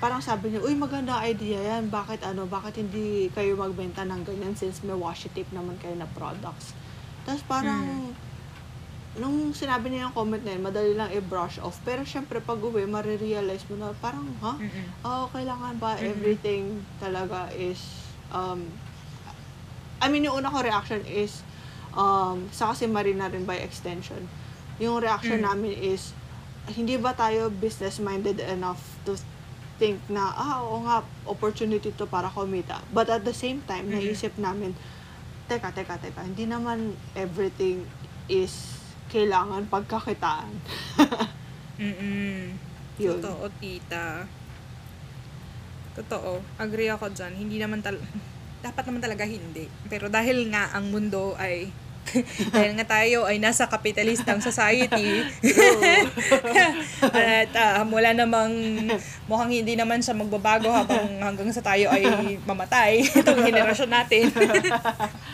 parang 0.02 0.18
sabi 0.18 0.50
niya, 0.50 0.66
uy, 0.66 0.74
maganda 0.74 1.22
idea 1.22 1.78
yan. 1.78 1.94
Bakit 1.94 2.26
ano, 2.26 2.50
bakit 2.50 2.82
hindi 2.82 3.30
kayo 3.30 3.54
magbenta 3.54 4.02
ng 4.02 4.26
ganyan 4.26 4.58
since 4.58 4.82
may 4.82 4.98
washi 4.98 5.30
tape 5.30 5.54
naman 5.54 5.78
kayo 5.78 5.94
na 5.94 6.10
products. 6.18 6.74
Tapos 7.22 7.46
parang, 7.46 8.10
nung 9.14 9.54
sinabi 9.54 9.94
niya 9.94 10.10
yung 10.10 10.16
comment 10.18 10.42
na 10.42 10.58
yun, 10.58 10.66
madali 10.66 10.98
lang 10.98 11.14
i-brush 11.14 11.62
off. 11.62 11.78
Pero 11.86 12.02
syempre, 12.02 12.42
pag 12.42 12.58
uwi, 12.58 12.90
marirealize 12.90 13.70
mo 13.70 13.78
na 13.78 13.94
parang, 14.02 14.26
ha? 14.42 14.58
Mm-mm. 14.58 15.06
Oh, 15.06 15.30
kailangan 15.30 15.78
ba 15.78 15.94
everything 16.02 16.82
talaga 16.98 17.54
is, 17.54 18.10
um, 18.34 18.66
I 20.02 20.10
mean, 20.10 20.26
yung 20.26 20.42
una 20.42 20.50
ko 20.50 20.66
reaction 20.66 21.06
is, 21.06 21.46
um, 21.94 22.48
sa 22.50 22.72
kasi 22.72 22.86
Marina 22.86 23.28
rin 23.28 23.44
by 23.44 23.58
extension. 23.58 24.28
Yung 24.78 24.98
reaction 24.98 25.40
Mm. 25.40 25.48
namin 25.48 25.72
is, 25.76 26.16
hindi 26.68 26.96
ba 26.96 27.12
tayo 27.12 27.50
business-minded 27.50 28.40
enough 28.42 28.80
to 29.04 29.18
think 29.76 29.98
na, 30.08 30.30
ah, 30.32 30.62
oo 30.62 30.86
nga, 30.86 31.02
opportunity 31.26 31.90
to 31.92 32.06
para 32.06 32.30
kumita. 32.30 32.80
But 32.90 33.10
at 33.10 33.22
the 33.22 33.34
same 33.34 33.62
time, 33.64 33.90
Mhm. 33.90 33.94
naisip 33.98 34.34
namin, 34.38 34.78
teka, 35.46 35.74
teka, 35.74 35.98
teka, 35.98 36.22
hindi 36.22 36.46
naman 36.46 36.94
everything 37.12 37.84
is 38.26 38.78
kailangan 39.10 39.68
pagkakitaan. 39.68 40.48
Mm-mm. 41.82 42.56
Yun. 42.96 43.18
Totoo, 43.18 43.50
tita. 43.60 44.24
Totoo. 45.92 46.40
Agree 46.56 46.88
ako 46.88 47.12
dyan. 47.12 47.34
Hindi 47.36 47.58
naman 47.58 47.82
tal... 47.82 47.98
Dapat 48.62 48.84
naman 48.88 49.02
talaga 49.02 49.26
hindi. 49.26 49.66
Pero 49.90 50.08
dahil 50.08 50.50
nga 50.54 50.70
ang 50.74 50.90
mundo 50.94 51.34
ay... 51.38 51.70
dahil 52.56 52.74
nga 52.82 52.98
tayo 52.98 53.30
ay 53.30 53.38
nasa 53.38 53.70
kapitalistang 53.70 54.42
society. 54.42 55.22
at 57.14 57.52
ah, 57.58 57.86
wala 57.86 58.14
namang... 58.14 58.54
Mukhang 59.30 59.54
hindi 59.54 59.74
naman 59.78 60.02
siya 60.02 60.18
magbabago 60.18 60.70
habang 60.70 61.22
hanggang 61.22 61.50
sa 61.54 61.62
tayo 61.62 61.90
ay 61.94 62.38
mamatay. 62.46 63.06
Itong 63.22 63.42
henerasyon 63.46 63.92
natin. 63.92 64.30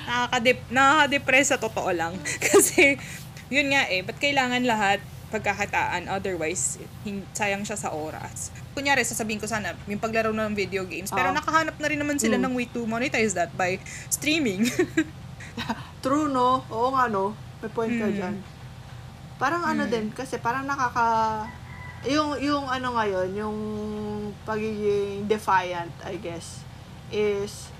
Nakakadep, 0.07 0.59
nakakadepress 0.71 1.55
sa 1.55 1.59
totoo 1.59 1.91
lang. 1.91 2.15
Kasi, 2.39 2.99
yun 3.47 3.71
nga 3.71 3.87
eh, 3.87 4.03
ba't 4.03 4.19
kailangan 4.19 4.63
lahat 4.67 4.99
pagkakataan, 5.27 6.07
otherwise, 6.07 6.79
hin- 7.01 7.27
sayang 7.31 7.61
siya 7.61 7.75
sa 7.75 7.91
oras. 7.91 8.49
Kunyari, 8.71 9.03
sasabihin 9.03 9.37
ko 9.37 9.45
sana, 9.45 9.75
yung 9.83 9.99
paglaro 9.99 10.31
ng 10.31 10.53
video 10.53 10.83
games, 10.83 11.09
pero 11.09 11.29
Oo. 11.29 11.35
nakahanap 11.35 11.75
na 11.75 11.87
rin 11.87 11.97
naman 11.97 12.15
sila 12.15 12.35
Mm. 12.35 12.43
ng 12.43 12.53
way 12.53 12.65
to 12.65 12.83
monetize 12.83 13.33
that 13.33 13.51
by 13.53 13.75
streaming. 14.07 14.63
True, 16.03 16.29
no? 16.29 16.63
Oo 16.69 16.89
nga, 16.91 17.07
no? 17.07 17.33
May 17.59 17.69
point 17.69 17.91
ka 17.91 18.07
Mm. 18.07 18.13
dyan. 18.13 18.35
Parang 19.35 19.63
ano 19.63 19.83
Mm. 19.83 19.91
din, 19.91 20.05
kasi 20.11 20.37
parang 20.37 20.63
nakaka... 20.63 21.43
Yung, 22.05 22.37
yung 22.37 22.63
ano 22.63 22.93
ngayon, 22.93 23.27
yung 23.35 23.57
pagiging 24.43 25.25
defiant, 25.25 25.91
I 26.01 26.15
guess, 26.15 26.61
is 27.09 27.73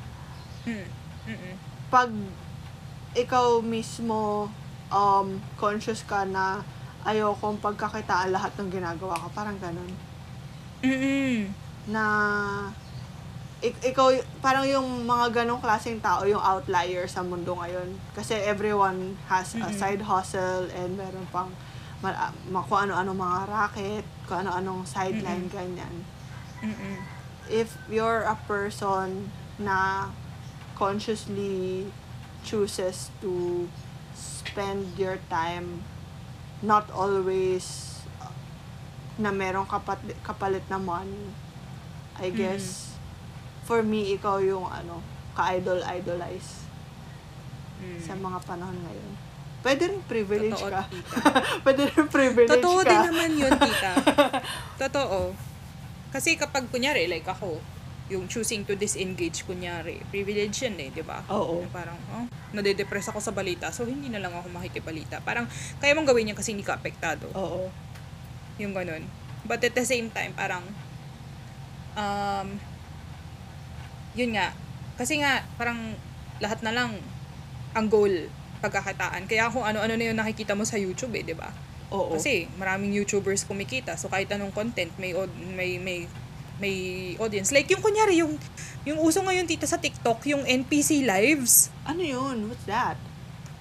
mm. 0.65 0.84
Mm-mm. 1.28 1.56
pag 1.88 2.10
ikaw 3.14 3.60
mismo 3.60 4.49
um, 4.88 5.28
conscious 5.56 6.02
ka 6.02 6.24
na 6.24 6.65
ayokong 7.07 7.57
pagkakitaan 7.57 8.29
lahat 8.29 8.51
ng 8.53 8.69
ginagawa 8.69 9.15
ko. 9.15 9.27
Parang 9.31 9.55
ganun. 9.57 9.88
Mm-mm. 10.84 11.47
Na 11.88 12.03
ik- 13.59 13.81
ikaw, 13.81 14.11
parang 14.38 14.67
yung 14.67 14.85
mga 15.03 15.41
ganong 15.41 15.57
klaseng 15.57 15.97
tao, 15.97 16.21
yung 16.23 16.43
outlier 16.43 17.07
sa 17.07 17.23
mundo 17.23 17.55
ngayon. 17.55 17.95
Kasi 18.11 18.35
everyone 18.38 19.15
has 19.25 19.55
a 19.55 19.65
Mm-mm. 19.65 19.73
side 19.73 20.03
hustle 20.03 20.67
and 20.69 20.93
meron 20.93 21.25
pang 21.27 21.49
ma- 21.97 22.13
ma- 22.45 22.61
kung 22.61 22.85
ano-ano 22.85 23.15
mga 23.15 23.39
racket, 23.47 24.05
kung 24.27 24.43
ano-anong 24.43 24.85
sideline, 24.85 25.47
ganyan. 25.49 25.95
Mm-mm. 26.59 26.97
if 27.47 27.79
you're 27.88 28.27
a 28.27 28.35
person 28.43 29.31
na 29.55 30.11
consciously 30.75 31.88
chooses 32.43 33.07
to 33.17 33.63
spend 34.11 34.84
your 34.95 35.15
time 35.27 35.79
not 36.59 36.89
always 36.89 37.97
uh, 38.17 38.34
na 39.17 39.29
merong 39.29 39.65
kapat, 39.65 39.97
kapalit 40.21 40.65
na 40.67 40.77
money. 40.77 41.29
I 42.17 42.29
guess, 42.29 42.97
for 43.63 43.81
me, 43.81 44.11
ikaw 44.11 44.41
yung 44.41 44.65
ano, 44.65 45.01
ka-idol-idolize 45.34 46.65
Mm. 47.77 48.01
sa 48.01 48.17
mga 48.17 48.41
panahon 48.41 48.73
ngayon. 48.73 49.11
Pwede 49.61 49.85
rin 49.85 50.01
privilege 50.01 50.57
Totoo, 50.57 50.73
ka. 50.73 50.81
Pwede 51.65 51.85
rin 51.85 52.09
privilege 52.09 52.49
Totoo 52.49 52.81
ka. 52.81 52.89
din 52.89 53.01
naman 53.05 53.31
yun, 53.38 53.53
tita. 53.53 53.93
Totoo. 54.81 55.38
Kasi 56.09 56.34
kapag, 56.34 56.65
kunyari, 56.73 57.05
like 57.05 57.29
ako, 57.29 57.61
yung 58.07 58.25
choosing 58.31 58.63
to 58.63 58.73
disengage, 58.79 59.43
kunyari, 59.43 59.99
privilege 60.07 60.63
yan 60.63 60.79
eh, 60.79 60.89
di 60.91 61.03
ba? 61.03 61.23
Oo. 61.27 61.63
Na 61.63 61.69
Parang, 61.71 61.99
oh, 62.15 62.25
nade-depress 62.55 63.11
ako 63.11 63.19
sa 63.19 63.35
balita, 63.35 63.67
so 63.69 63.84
hindi 63.84 64.07
na 64.07 64.23
lang 64.23 64.31
ako 64.31 64.47
makikibalita. 64.47 65.19
Parang, 65.23 65.43
kaya 65.84 65.91
mong 65.91 66.07
gawin 66.07 66.31
yan 66.31 66.38
kasi 66.39 66.55
hindi 66.55 66.63
ka 66.63 66.79
apektado. 66.79 67.27
Oo. 67.35 67.67
Yung 68.63 68.71
ganun. 68.71 69.03
But 69.43 69.59
at 69.63 69.75
the 69.75 69.84
same 69.84 70.07
time, 70.07 70.31
parang, 70.31 70.63
um, 71.99 72.47
yun 74.15 74.31
nga, 74.35 74.55
kasi 74.95 75.19
nga, 75.19 75.43
parang, 75.59 75.95
lahat 76.39 76.63
na 76.63 76.71
lang, 76.71 76.95
ang 77.75 77.88
goal, 77.91 78.31
pagkakataan. 78.63 79.29
Kaya 79.29 79.51
kung 79.53 79.67
ano-ano 79.67 79.93
na 79.93 80.03
yung 80.09 80.17
nakikita 80.17 80.57
mo 80.57 80.65
sa 80.65 80.79
YouTube 80.81 81.13
eh, 81.13 81.23
di 81.27 81.35
ba? 81.38 81.53
Oo. 81.93 82.17
Kasi 82.17 82.51
maraming 82.59 82.91
YouTubers 82.91 83.47
kumikita. 83.47 83.95
So 83.95 84.11
kahit 84.11 84.27
anong 84.34 84.51
content 84.51 84.91
may 84.99 85.15
od- 85.15 85.31
may 85.55 85.79
may 85.79 86.09
may 86.57 87.13
audience. 87.21 87.53
Like 87.53 87.69
yung 87.69 87.81
kunyari 87.81 88.21
yung 88.21 88.38
yung 88.88 88.99
uso 89.03 89.19
ngayon 89.21 89.45
tita 89.45 89.67
sa 89.67 89.77
TikTok, 89.77 90.23
yung 90.29 90.43
NPC 90.47 91.03
lives. 91.03 91.69
ano 91.84 92.01
yun? 92.01 92.49
What's 92.49 92.65
that? 92.65 92.97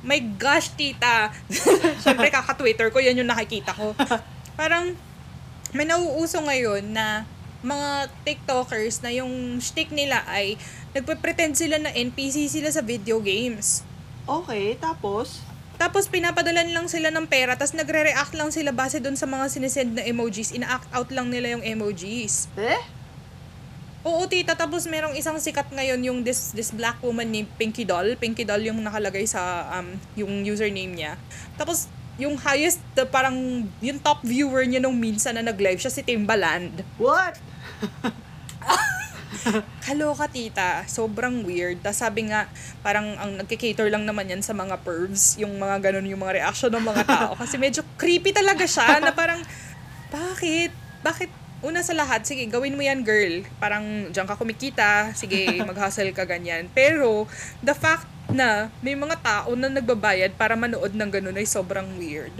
My 0.06 0.20
gosh, 0.22 0.70
tita. 0.76 1.34
Siyempre 2.02 2.30
kaka-Twitter 2.30 2.94
ko, 2.94 3.02
yan 3.02 3.18
yung 3.18 3.30
nakikita 3.30 3.74
ko. 3.74 3.96
Parang 4.60 4.94
may 5.74 5.82
nauuso 5.82 6.38
ngayon 6.38 6.94
na 6.94 7.26
mga 7.66 8.12
TikTokers 8.22 9.02
na 9.02 9.10
yung 9.10 9.58
shtick 9.58 9.90
nila 9.90 10.22
ay 10.30 10.54
nagpe-pretend 10.94 11.58
sila 11.58 11.82
na 11.82 11.90
NPC 11.90 12.46
sila 12.46 12.70
sa 12.70 12.84
video 12.84 13.18
games. 13.18 13.82
Okay, 14.26 14.78
tapos? 14.78 15.42
Tapos 15.76 16.08
pinapadalan 16.08 16.72
lang 16.72 16.88
sila 16.88 17.12
ng 17.12 17.28
pera, 17.28 17.52
tapos 17.52 17.76
nagre-react 17.76 18.32
lang 18.32 18.48
sila 18.48 18.72
base 18.72 18.96
doon 18.96 19.16
sa 19.16 19.28
mga 19.28 19.44
sinesend 19.52 20.00
na 20.00 20.02
emojis. 20.08 20.56
Ina-act 20.56 20.88
out 20.92 21.12
lang 21.12 21.28
nila 21.28 21.56
yung 21.56 21.64
emojis. 21.64 22.48
Eh? 22.56 22.80
Oo, 24.06 24.24
tita. 24.24 24.56
Tapos 24.56 24.88
merong 24.88 25.12
isang 25.18 25.36
sikat 25.36 25.68
ngayon 25.68 26.00
yung 26.00 26.18
this, 26.24 26.56
this 26.56 26.72
black 26.72 26.96
woman 27.04 27.28
named 27.28 27.50
Pinky 27.60 27.84
Doll. 27.84 28.16
Pinky 28.16 28.48
Doll 28.48 28.64
yung 28.64 28.80
nakalagay 28.80 29.28
sa 29.28 29.68
um, 29.76 29.92
yung 30.16 30.46
username 30.46 30.96
niya. 30.96 31.12
Tapos 31.60 31.92
yung 32.16 32.40
highest, 32.40 32.80
the, 32.96 33.04
parang 33.04 33.68
yung 33.84 34.00
top 34.00 34.24
viewer 34.24 34.64
niya 34.64 34.80
nung 34.80 34.96
minsan 34.96 35.36
na 35.36 35.44
nag-live 35.44 35.76
siya 35.76 35.92
si 35.92 36.00
Timbaland. 36.00 36.80
What? 36.96 37.36
Kaloka, 39.86 40.26
tita. 40.28 40.82
Sobrang 40.86 41.46
weird. 41.46 41.80
Tapos 41.82 42.00
sabi 42.02 42.30
nga, 42.30 42.50
parang 42.82 43.14
ang 43.18 43.38
nagkikater 43.38 43.88
lang 43.88 44.04
naman 44.04 44.26
yan 44.26 44.42
sa 44.42 44.52
mga 44.52 44.82
pervs, 44.82 45.38
yung 45.40 45.56
mga 45.56 45.90
ganun, 45.90 46.06
yung 46.06 46.22
mga 46.22 46.42
reaction 46.42 46.70
ng 46.72 46.84
mga 46.84 47.02
tao. 47.06 47.32
Kasi 47.40 47.56
medyo 47.56 47.82
creepy 47.96 48.34
talaga 48.34 48.66
siya, 48.66 48.98
na 49.02 49.12
parang, 49.14 49.40
bakit? 50.10 50.70
Bakit? 51.02 51.30
Una 51.64 51.80
sa 51.80 51.96
lahat, 51.96 52.22
sige, 52.28 52.44
gawin 52.46 52.76
mo 52.76 52.84
yan, 52.84 53.00
girl. 53.02 53.42
Parang, 53.56 54.12
diyan 54.12 54.26
ka 54.28 54.36
kumikita, 54.36 55.16
sige, 55.16 55.48
mag-hustle 55.68 56.12
ka 56.12 56.28
ganyan. 56.28 56.68
Pero, 56.76 57.24
the 57.64 57.72
fact 57.72 58.06
na 58.26 58.74
may 58.82 58.98
mga 58.98 59.22
tao 59.22 59.54
na 59.54 59.70
nagbabayad 59.70 60.34
para 60.34 60.58
manood 60.58 60.92
ng 60.92 61.10
ganun 61.10 61.38
ay 61.38 61.46
sobrang 61.46 61.86
weird. 61.94 62.34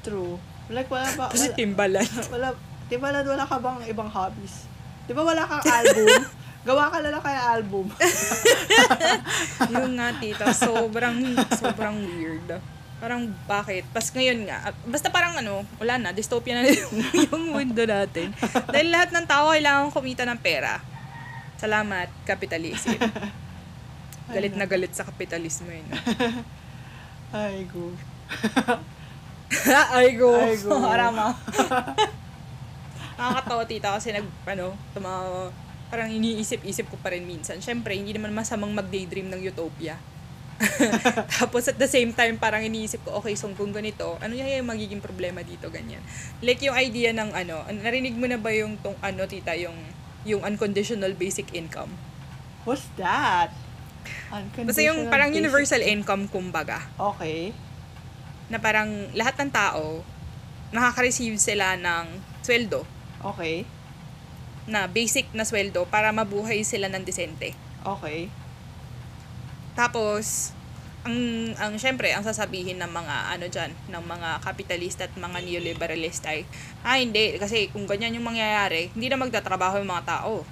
True. 0.00 0.40
Like, 0.72 0.88
wala 0.88 1.08
ba? 1.18 1.26
Kasi 1.28 1.52
Wala, 1.52 1.58
Timbaland. 1.58 2.12
wala, 2.32 2.48
wala, 2.88 3.18
wala 3.26 3.44
ka 3.44 3.56
bang 3.60 3.78
ibang 3.92 4.08
hobbies? 4.08 4.70
Di 5.10 5.18
ba 5.18 5.26
wala 5.26 5.42
kang 5.42 5.66
album? 5.66 6.06
Gawa 6.70 6.86
ka 6.86 7.02
lang 7.02 7.18
kaya 7.18 7.42
album. 7.58 7.90
yung 9.74 9.98
nga, 9.98 10.14
tita, 10.22 10.54
sobrang, 10.54 11.34
sobrang 11.58 11.98
weird. 12.06 12.46
Parang, 13.02 13.26
bakit? 13.50 13.90
Pas 13.90 14.06
ngayon 14.06 14.46
nga, 14.46 14.70
at 14.70 14.76
basta 14.86 15.10
parang 15.10 15.34
ano, 15.34 15.66
wala 15.82 15.98
na, 15.98 16.14
dystopia 16.14 16.54
na 16.54 16.70
yung, 16.70 16.94
yung 17.26 17.44
mundo 17.50 17.82
natin. 17.82 18.30
Dahil 18.70 18.94
lahat 18.94 19.10
ng 19.10 19.26
tao 19.26 19.50
kailangan 19.50 19.90
kumita 19.90 20.22
ng 20.22 20.38
pera. 20.38 20.78
Salamat, 21.58 22.06
capitalism. 22.22 22.94
Galit 24.30 24.54
na 24.54 24.70
galit 24.70 24.94
sa 24.94 25.02
kapitalismo 25.02 25.74
yun. 25.74 25.90
Ay, 27.34 27.66
go. 27.66 27.90
Ay, 29.90 30.14
go. 30.14 30.38
Ay, 30.38 30.54
go. 30.62 30.78
Arama. 30.86 31.34
Nakakatawa, 33.20 33.68
tita, 33.68 33.92
kasi 33.92 34.16
nag, 34.16 34.24
ano, 34.48 34.72
tuma, 34.96 35.12
parang 35.92 36.08
iniisip-isip 36.08 36.88
ko 36.88 36.96
pa 36.96 37.12
rin 37.12 37.28
minsan. 37.28 37.60
Siyempre, 37.60 37.92
hindi 37.92 38.16
naman 38.16 38.32
masamang 38.32 38.72
mag-daydream 38.72 39.28
ng 39.28 39.44
utopia. 39.44 40.00
Tapos 41.40 41.68
at 41.68 41.76
the 41.76 41.88
same 41.88 42.16
time, 42.16 42.40
parang 42.40 42.64
iniisip 42.64 43.04
ko, 43.04 43.20
okay, 43.20 43.36
so 43.36 43.48
kung 43.56 43.72
ganito, 43.72 44.16
ano 44.20 44.32
yung 44.32 44.68
magiging 44.68 45.04
problema 45.04 45.44
dito, 45.44 45.68
ganyan. 45.68 46.00
Like 46.40 46.64
yung 46.64 46.76
idea 46.76 47.12
ng 47.12 47.32
ano, 47.32 47.64
narinig 47.80 48.16
mo 48.16 48.24
na 48.28 48.36
ba 48.36 48.52
yung 48.52 48.76
tong 48.80 48.96
ano, 49.00 49.24
tita, 49.24 49.56
yung 49.56 49.76
yung 50.24 50.44
unconditional 50.44 51.16
basic 51.16 51.56
income? 51.56 51.88
What's 52.68 52.84
that? 53.00 53.52
Basta 54.28 54.80
yung 54.84 55.08
Unconditional 55.08 55.12
parang 55.12 55.30
basic- 55.32 55.40
universal 55.40 55.82
income, 55.84 56.28
kumbaga. 56.28 56.84
Okay. 56.96 57.56
Na 58.52 58.60
parang 58.60 59.08
lahat 59.16 59.40
ng 59.40 59.50
tao, 59.52 60.04
nakaka-receive 60.76 61.40
sila 61.40 61.80
ng 61.80 62.04
sweldo, 62.44 62.84
Okay. 63.20 63.68
na 64.70 64.86
basic 64.86 65.26
na 65.34 65.42
sweldo 65.42 65.82
para 65.88 66.14
mabuhay 66.14 66.62
sila 66.62 66.86
ng 66.86 67.02
desente. 67.02 67.56
Okay. 67.82 68.30
Tapos, 69.74 70.54
ang, 71.00 71.16
ang 71.56 71.72
syempre, 71.80 72.12
ang 72.12 72.20
sasabihin 72.20 72.76
ng 72.76 72.92
mga, 72.92 73.16
ano 73.34 73.46
dyan, 73.48 73.72
ng 73.88 74.04
mga 74.04 74.44
kapitalista 74.44 75.08
at 75.08 75.14
mga 75.16 75.40
neoliberalista 75.40 76.28
ay, 76.30 76.44
ah, 76.84 77.00
hindi, 77.00 77.40
kasi 77.40 77.72
kung 77.72 77.88
ganyan 77.88 78.20
yung 78.20 78.28
mangyayari, 78.28 78.92
hindi 78.92 79.08
na 79.08 79.16
magtatrabaho 79.16 79.80
yung 79.80 79.90
mga 79.90 80.06
tao. 80.06 80.44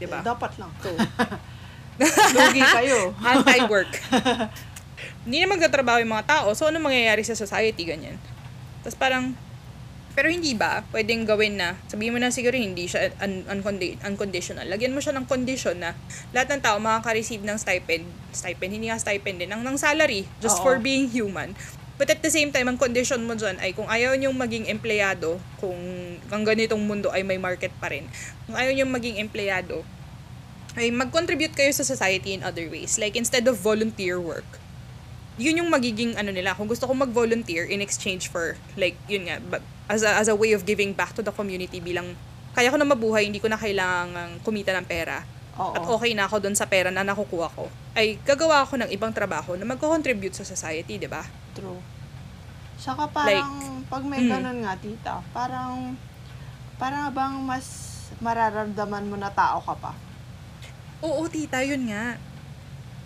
Diba? 0.00 0.24
Dapat 0.24 0.56
lang. 0.56 0.72
So, 0.80 0.96
Lugi 2.34 2.64
kayo. 2.64 3.14
anti-work. 3.22 3.92
hindi 5.28 5.36
na 5.44 5.52
magtatrabaho 5.52 6.00
yung 6.00 6.10
mga 6.16 6.26
tao, 6.26 6.48
so 6.56 6.66
ano 6.72 6.80
mangyayari 6.80 7.22
sa 7.22 7.36
society, 7.36 7.84
ganyan. 7.84 8.16
Tapos 8.80 8.96
parang, 8.96 9.36
pero 10.14 10.30
hindi 10.30 10.54
ba, 10.54 10.86
pwedeng 10.94 11.26
gawin 11.26 11.58
na, 11.58 11.74
sabihin 11.90 12.14
mo 12.14 12.22
na 12.22 12.30
siguro 12.30 12.54
hindi 12.54 12.86
siya 12.86 13.10
un- 13.18 13.44
uncondi- 13.50 13.98
unconditional. 14.06 14.62
Lagyan 14.70 14.94
mo 14.94 15.02
siya 15.02 15.10
ng 15.18 15.26
condition 15.26 15.74
na 15.74 15.98
lahat 16.30 16.54
ng 16.54 16.62
tao 16.62 16.78
makaka-receive 16.78 17.42
ng 17.42 17.58
stipend, 17.58 18.06
stipend, 18.30 18.70
hindi 18.70 18.86
nga 18.94 19.02
stipend 19.02 19.42
din, 19.42 19.50
ng, 19.50 19.66
ng 19.66 19.76
salary, 19.76 20.22
just 20.38 20.62
Oo. 20.62 20.64
for 20.64 20.74
being 20.78 21.10
human. 21.10 21.58
But 21.98 22.10
at 22.10 22.22
the 22.22 22.30
same 22.30 22.54
time, 22.54 22.70
ang 22.70 22.78
condition 22.78 23.22
mo 23.26 23.34
dyan 23.38 23.58
ay 23.58 23.74
kung 23.74 23.86
ayaw 23.90 24.14
niyong 24.14 24.34
maging 24.34 24.66
empleyado, 24.70 25.38
kung 25.58 25.78
ang 26.30 26.42
ganitong 26.46 26.82
mundo 26.82 27.10
ay 27.10 27.26
may 27.26 27.38
market 27.38 27.70
pa 27.78 27.90
rin, 27.90 28.06
kung 28.46 28.54
ayaw 28.54 28.70
niyong 28.70 28.90
maging 28.90 29.16
empleyado, 29.18 29.82
ay 30.74 30.90
mag-contribute 30.90 31.54
kayo 31.54 31.70
sa 31.70 31.86
society 31.86 32.34
in 32.34 32.42
other 32.42 32.66
ways. 32.66 32.98
Like, 32.98 33.14
instead 33.14 33.46
of 33.46 33.62
volunteer 33.62 34.18
work, 34.18 34.46
yun 35.38 35.58
yung 35.58 35.70
magiging 35.70 36.14
ano 36.18 36.30
nila. 36.30 36.54
Kung 36.54 36.66
gusto 36.66 36.86
ko 36.86 36.94
mag-volunteer 36.94 37.66
in 37.66 37.82
exchange 37.82 38.26
for, 38.30 38.58
like, 38.74 38.98
yun 39.06 39.30
nga, 39.30 39.38
ba- 39.42 39.62
as 39.88 40.00
a, 40.02 40.16
as 40.16 40.28
a 40.28 40.36
way 40.36 40.56
of 40.56 40.64
giving 40.64 40.96
back 40.96 41.12
to 41.12 41.20
the 41.20 41.32
community 41.34 41.80
bilang, 41.80 42.16
kaya 42.54 42.70
ko 42.70 42.78
na 42.78 42.86
mabuhay, 42.86 43.26
hindi 43.26 43.42
ko 43.42 43.50
na 43.50 43.58
kailangang 43.58 44.40
kumita 44.40 44.72
ng 44.72 44.86
pera. 44.86 45.26
Oo. 45.58 45.74
At 45.74 45.84
okay 45.86 46.12
na 46.16 46.26
ako 46.26 46.42
dun 46.42 46.56
sa 46.58 46.66
pera 46.66 46.90
na 46.90 47.06
nakukuha 47.06 47.48
ko. 47.52 47.70
Ay, 47.94 48.18
gagawa 48.26 48.66
ako 48.66 48.80
ng 48.80 48.90
ibang 48.90 49.14
trabaho 49.14 49.54
na 49.54 49.66
magko-contribute 49.66 50.34
sa 50.34 50.46
society, 50.46 50.98
di 50.98 51.06
ba? 51.06 51.22
True. 51.54 51.78
Saka 52.74 53.06
parang, 53.06 53.82
pag 53.86 54.02
may 54.02 54.26
mm. 54.26 54.30
ganun 54.30 54.58
nga, 54.66 54.74
tita, 54.78 55.14
parang, 55.30 55.94
parang 56.74 57.14
bang 57.14 57.36
mas 57.38 57.94
mararamdaman 58.18 59.06
mo 59.06 59.16
na 59.18 59.30
tao 59.30 59.62
ka 59.62 59.74
pa. 59.78 59.92
Oo, 61.02 61.26
tita, 61.30 61.62
yun 61.62 61.86
nga. 61.90 62.18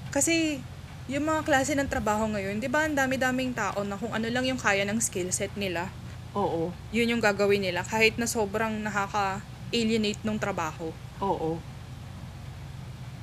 Kasi, 0.08 0.60
yung 1.08 1.24
mga 1.24 1.44
klase 1.44 1.76
ng 1.76 1.88
trabaho 1.88 2.28
ngayon, 2.32 2.60
di 2.60 2.68
ba, 2.68 2.84
ang 2.84 2.96
dami-daming 2.96 3.52
tao 3.52 3.84
na 3.84 3.96
kung 3.96 4.12
ano 4.12 4.28
lang 4.28 4.44
yung 4.48 4.60
kaya 4.60 4.88
ng 4.88 5.00
skill 5.00 5.28
set 5.32 5.52
nila, 5.56 5.92
Oo. 6.36 6.68
yun 6.92 7.08
yung 7.16 7.22
gagawin 7.24 7.64
nila 7.64 7.80
kahit 7.84 8.20
na 8.20 8.28
sobrang 8.28 8.76
nakaka-alienate 8.84 10.20
ng 10.24 10.36
trabaho. 10.36 10.92
Oo. 11.24 11.56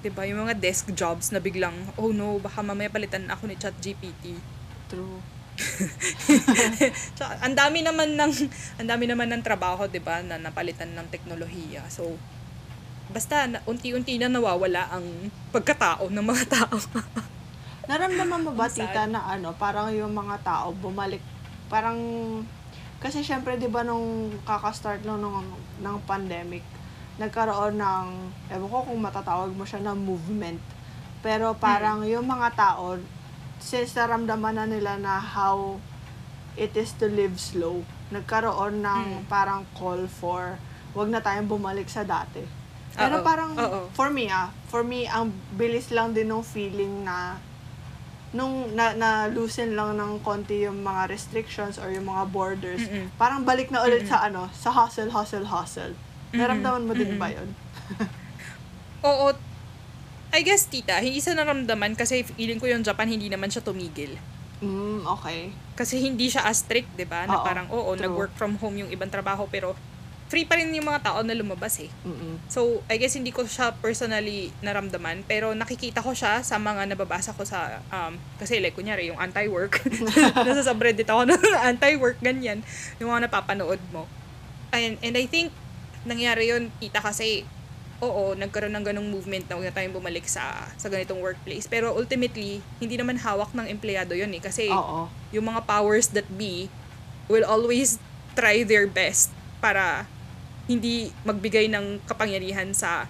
'Di 0.02 0.10
ba 0.14 0.26
Yung 0.30 0.46
mga 0.46 0.58
desk 0.58 0.94
jobs 0.94 1.34
na 1.34 1.42
biglang, 1.42 1.74
oh 1.98 2.14
no, 2.14 2.38
baka 2.38 2.62
mamaya 2.62 2.90
palitan 2.90 3.26
ako 3.30 3.50
ni 3.50 3.56
ChatGPT. 3.58 4.38
True. 4.90 5.22
Tsaka, 7.16 7.40
ang 7.40 7.56
dami 7.56 7.80
naman 7.80 8.14
ng 8.20 8.32
ang 8.82 8.88
dami 8.90 9.08
naman 9.08 9.32
ng 9.32 9.42
trabaho, 9.42 9.88
'di 9.88 10.04
ba, 10.04 10.20
na 10.22 10.36
napalitan 10.38 10.92
ng 10.94 11.08
teknolohiya. 11.10 11.88
So 11.90 12.18
basta 13.06 13.46
na, 13.46 13.62
unti-unti 13.70 14.18
na 14.18 14.28
nawawala 14.28 14.90
ang 14.92 15.06
pagkatao 15.54 16.10
ng 16.10 16.26
mga 16.26 16.46
tao. 16.50 16.76
Naramdaman 17.86 18.42
mo 18.44 18.52
ba, 18.58 18.66
tita, 18.74 19.06
na 19.06 19.24
ano, 19.30 19.54
parang 19.56 19.94
yung 19.94 20.12
mga 20.12 20.42
tao 20.42 20.74
bumalik, 20.74 21.22
parang, 21.70 21.98
kasi 23.06 23.22
syempre, 23.22 23.54
di 23.54 23.70
ba, 23.70 23.86
nung 23.86 24.34
kakastart 24.50 25.06
lang 25.06 25.22
ng, 25.22 25.46
ng 25.86 25.98
pandemic, 26.10 26.66
nagkaroon 27.22 27.78
ng, 27.78 28.06
ewan 28.50 28.66
ko 28.74 28.82
kung 28.82 28.98
matatawag 28.98 29.54
mo 29.54 29.62
siya 29.62 29.78
ng 29.86 29.94
movement. 29.94 30.58
Pero 31.22 31.54
parang 31.54 32.02
yung 32.02 32.26
mga 32.26 32.58
tao, 32.58 32.98
since 33.62 33.94
naramdaman 33.94 34.58
na 34.58 34.66
nila 34.66 34.98
na 34.98 35.22
how 35.22 35.78
it 36.58 36.74
is 36.74 36.98
to 36.98 37.06
live 37.06 37.38
slow, 37.38 37.86
nagkaroon 38.10 38.82
ng 38.82 39.22
Mm. 39.22 39.30
parang 39.30 39.62
call 39.78 40.10
for, 40.10 40.58
wag 40.98 41.10
na 41.14 41.22
tayong 41.22 41.46
bumalik 41.46 41.86
sa 41.86 42.02
dati. 42.02 42.42
Pero 42.98 43.22
Oo. 43.22 43.26
parang, 43.28 43.54
Oo. 43.54 43.82
for 43.94 44.10
me 44.10 44.26
ah, 44.34 44.50
for 44.66 44.82
me, 44.82 45.06
ang 45.06 45.30
bilis 45.54 45.94
lang 45.94 46.10
din 46.10 46.26
ng 46.26 46.42
feeling 46.42 47.06
na, 47.06 47.38
nung 48.36 48.76
na, 48.76 48.92
na 48.92 49.32
loosen 49.32 49.80
lang 49.80 49.96
ng 49.96 50.20
konti 50.20 50.68
yung 50.68 50.84
mga 50.84 51.08
restrictions 51.08 51.80
or 51.80 51.88
yung 51.88 52.12
mga 52.12 52.28
borders, 52.30 52.84
Mm-mm. 52.84 53.08
parang 53.16 53.48
balik 53.48 53.72
na 53.72 53.88
ulit 53.88 54.04
sa 54.04 54.28
ano, 54.28 54.52
sa 54.52 54.76
hustle, 54.76 55.08
hustle, 55.10 55.48
hustle. 55.48 55.96
Naramdaman 56.36 56.84
mo 56.84 56.92
din 56.92 57.16
Mm-mm. 57.16 57.22
ba 57.24 57.32
yun? 57.32 57.50
Oo. 59.08 59.32
I 60.36 60.44
guess, 60.44 60.68
tita, 60.68 61.00
hindi 61.00 61.24
sa 61.24 61.32
naramdaman 61.32 61.96
kasi 61.96 62.28
feeling 62.28 62.60
ko 62.60 62.68
yung 62.68 62.84
Japan 62.84 63.08
hindi 63.08 63.32
naman 63.32 63.48
siya 63.48 63.64
tumigil. 63.64 64.20
Mm, 64.60 65.08
okay. 65.08 65.56
Kasi 65.80 66.04
hindi 66.04 66.28
siya 66.28 66.44
as 66.44 66.60
strict, 66.60 66.92
'di 67.00 67.08
ba? 67.08 67.24
Na 67.24 67.40
Oo, 67.40 67.46
parang 67.48 67.68
oo, 67.72 67.96
true. 67.96 68.04
nag-work 68.04 68.36
from 68.36 68.60
home 68.60 68.84
yung 68.84 68.92
ibang 68.92 69.08
trabaho 69.08 69.48
pero 69.48 69.76
free 70.26 70.46
pa 70.46 70.58
rin 70.58 70.74
yung 70.74 70.90
mga 70.90 71.06
tao 71.06 71.20
na 71.22 71.38
lumabas 71.38 71.78
eh. 71.78 71.90
Mm-mm. 72.02 72.42
So, 72.50 72.82
I 72.90 72.98
guess 72.98 73.14
hindi 73.14 73.30
ko 73.30 73.46
siya 73.46 73.78
personally 73.78 74.50
naramdaman, 74.66 75.22
pero 75.30 75.54
nakikita 75.54 76.02
ko 76.02 76.18
siya 76.18 76.42
sa 76.42 76.58
mga 76.58 76.90
nababasa 76.90 77.30
ko 77.38 77.46
sa, 77.46 77.78
um, 77.94 78.18
kasi 78.42 78.58
like, 78.58 78.74
kunyari, 78.74 79.14
yung 79.14 79.22
anti-work. 79.22 79.86
Nasa 80.46 80.66
subreddit 80.66 81.06
ako 81.06 81.30
ng 81.30 81.42
anti-work, 81.78 82.18
ganyan. 82.26 82.66
Yung 82.98 83.14
mga 83.14 83.30
napapanood 83.30 83.82
mo. 83.94 84.10
And, 84.74 84.98
and 85.06 85.14
I 85.14 85.30
think, 85.30 85.54
nangyari 86.10 86.50
yun, 86.50 86.74
kita 86.82 87.06
kasi, 87.06 87.46
oo, 88.02 88.34
nagkaroon 88.34 88.74
ng 88.74 88.86
ganong 88.86 89.08
movement 89.08 89.46
na 89.46 89.62
huwag 89.62 89.70
na 89.70 89.78
tayong 89.78 89.94
bumalik 89.94 90.26
sa, 90.26 90.74
sa 90.82 90.90
ganitong 90.90 91.22
workplace. 91.22 91.70
Pero 91.70 91.94
ultimately, 91.94 92.66
hindi 92.82 92.98
naman 92.98 93.22
hawak 93.22 93.54
ng 93.54 93.70
empleyado 93.70 94.18
yun 94.18 94.34
eh. 94.34 94.42
Kasi, 94.42 94.74
Oo. 94.74 95.06
yung 95.30 95.46
mga 95.54 95.70
powers 95.70 96.10
that 96.18 96.26
be 96.34 96.66
will 97.30 97.46
always 97.46 98.02
try 98.34 98.66
their 98.66 98.90
best 98.90 99.30
para 99.62 100.10
hindi 100.66 101.14
magbigay 101.24 101.70
ng 101.70 102.06
kapangyarihan 102.10 102.74
sa 102.74 103.06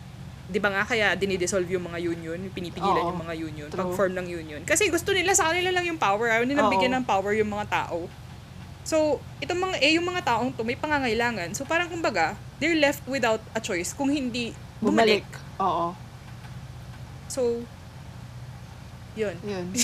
'di 0.45 0.59
ba 0.61 0.69
nga 0.69 0.83
kaya 0.85 1.17
dinidissolve 1.17 1.65
yung 1.73 1.89
mga 1.89 1.99
union, 2.05 2.37
pinipigilan 2.53 3.01
Oo. 3.01 3.09
yung 3.09 3.21
mga 3.25 3.35
union, 3.35 3.67
True. 3.71 3.81
pag-form 3.81 4.13
ng 4.13 4.27
union. 4.29 4.61
Kasi 4.61 4.93
gusto 4.93 5.09
nila 5.09 5.33
sa 5.33 5.49
kanila 5.49 5.73
lang 5.73 5.89
yung 5.89 5.97
power, 5.97 6.29
ayaw 6.29 6.45
nila 6.45 6.69
Oo. 6.69 6.71
bigyan 6.71 7.01
ng 7.01 7.05
power 7.07 7.33
yung 7.33 7.49
mga 7.49 7.65
tao. 7.65 8.05
So, 8.85 9.17
itong 9.41 9.57
mga 9.57 9.75
eh 9.81 9.97
yung 9.97 10.05
mga 10.05 10.21
taong 10.21 10.53
to 10.53 10.61
may 10.61 10.77
pangangailangan. 10.77 11.57
So 11.57 11.65
parang 11.65 11.89
kumbaga, 11.89 12.37
they're 12.61 12.77
left 12.77 13.01
without 13.09 13.41
a 13.57 13.61
choice 13.61 13.97
kung 13.97 14.13
hindi 14.13 14.53
bumalik. 14.77 15.25
Bumalik. 15.25 15.57
Oo. 15.65 15.87
So, 17.25 17.65
yun. 19.17 19.35
Yun. 19.41 19.73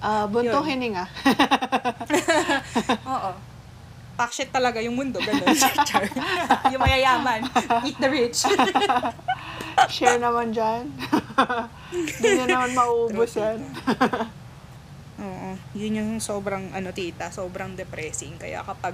Ah, 0.00 0.24
buntong 0.24 0.64
Yun. 0.64 0.96
hininga. 0.96 1.04
Oo. 3.12 3.30
Pakshit 4.20 4.52
talaga 4.52 4.84
yung 4.84 5.00
mundo, 5.00 5.16
ganun. 5.16 5.48
Yung 6.76 6.82
mayayaman. 6.84 7.40
Eat 7.88 7.96
the 7.96 8.10
rich. 8.12 8.44
Share 9.96 10.20
naman 10.20 10.52
dyan. 10.52 10.92
Hindi 12.20 12.28
nyo 12.36 12.44
naman 12.44 12.76
mauubos 12.76 13.32
yan. 13.40 13.64
Oo. 15.24 15.50
Yun 15.72 15.96
yung 15.96 16.10
sobrang, 16.20 16.68
ano, 16.76 16.92
tita, 16.92 17.32
sobrang 17.32 17.72
depressing. 17.80 18.36
Kaya 18.36 18.60
kapag 18.60 18.92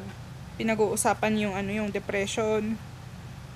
pinag-uusapan 0.62 1.42
yung, 1.42 1.54
ano, 1.58 1.74
yung 1.74 1.90
depression, 1.90 2.78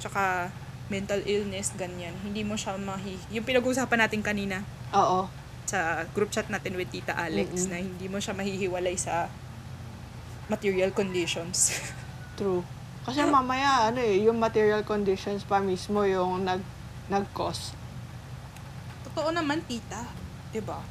tsaka 0.03 0.51
mental 0.91 1.23
illness, 1.23 1.71
ganyan, 1.79 2.19
hindi 2.27 2.43
mo 2.43 2.59
siya 2.59 2.75
mahi... 2.75 3.15
Yung 3.31 3.47
pinag-uusapan 3.47 4.11
natin 4.11 4.27
kanina 4.27 4.67
Oo. 4.91 5.31
sa 5.71 6.03
group 6.19 6.35
chat 6.35 6.51
natin 6.51 6.75
with 6.75 6.91
Tita 6.91 7.15
Alex, 7.15 7.67
Mm-mm. 7.67 7.71
na 7.71 7.77
hindi 7.79 8.07
mo 8.11 8.19
siya 8.19 8.35
mahihiwalay 8.35 8.99
sa 8.99 9.31
material 10.51 10.91
conditions. 10.91 11.79
True. 12.39 12.67
Kasi 13.07 13.23
mamaya, 13.25 13.89
ano 13.89 14.03
eh, 14.03 14.27
yung 14.27 14.37
material 14.37 14.83
conditions 14.83 15.47
pa 15.47 15.63
mismo 15.63 16.03
yung 16.05 16.43
nag, 16.45 16.61
nag-cause. 17.09 17.73
Totoo 19.07 19.31
naman, 19.31 19.63
tita. 19.65 20.05
'Di 20.51 20.61
ba? 20.61 20.83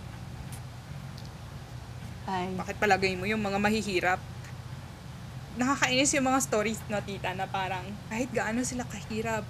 Ay. 2.29 2.55
Bakit 2.55 2.75
palagay 2.79 3.13
mo 3.19 3.27
yung 3.27 3.41
mga 3.41 3.57
mahihirap? 3.59 4.19
Nakakainis 5.59 6.13
yung 6.15 6.29
mga 6.29 6.39
stories 6.45 6.79
no, 6.87 7.01
tita, 7.03 7.33
na 7.35 7.49
parang 7.49 7.83
kahit 8.07 8.29
gaano 8.31 8.61
sila 8.63 8.85
kahirap, 8.85 9.43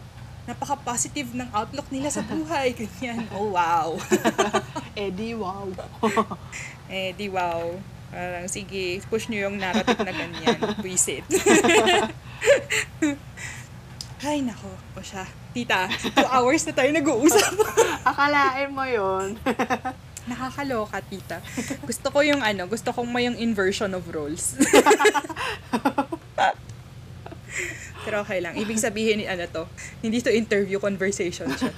napaka-positive 0.49 1.37
ng 1.37 1.49
outlook 1.53 1.85
nila 1.93 2.09
sa 2.09 2.25
buhay. 2.31 2.73
Ganyan. 2.73 3.27
Oh, 3.35 3.53
wow. 3.53 3.93
Eddie, 4.97 5.37
wow. 5.41 5.69
eh, 6.89 7.13
di 7.13 7.27
wow. 7.29 7.77
Parang, 8.09 8.49
sige, 8.49 9.05
push 9.05 9.29
nyo 9.29 9.49
yung 9.49 9.61
narrative 9.61 10.01
na 10.01 10.13
ganyan. 10.13 10.57
Visit. 10.85 11.25
Ay, 14.19 14.43
nako. 14.43 14.67
O 14.97 15.01
siya. 15.01 15.23
Tita, 15.55 15.87
two 15.89 16.29
hours 16.29 16.61
na 16.67 16.73
tayo 16.75 16.89
nag-uusap. 16.91 17.53
Akalain 18.09 18.69
mo 18.69 18.83
yun. 18.85 19.39
Nakakaloka, 20.29 21.01
tita. 21.01 21.41
Gusto 21.87 22.13
ko 22.13 22.21
yung 22.21 22.43
ano, 22.43 22.69
gusto 22.69 22.93
kong 22.93 23.09
may 23.09 23.25
yung 23.25 23.39
inversion 23.39 23.89
of 23.97 24.05
roles. 24.13 24.53
Pero 28.05 28.21
okay 28.21 28.37
lang. 28.43 28.53
Ibig 28.53 28.77
sabihin 28.77 29.23
ni 29.23 29.25
ano 29.25 29.47
to, 29.49 29.65
hindi 30.05 30.21
to 30.21 30.29
interview 30.29 30.77
conversation 30.77 31.49
siya. 31.55 31.73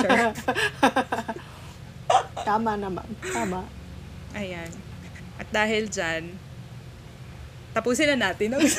Tama 2.43 2.75
naman. 2.75 3.07
Tama. 3.23 3.63
Ayan. 4.35 4.90
At 5.41 5.49
dahil 5.49 5.89
dyan, 5.89 6.37
tapusin 7.73 8.13
na 8.13 8.29
natin. 8.29 8.53
no? 8.53 8.61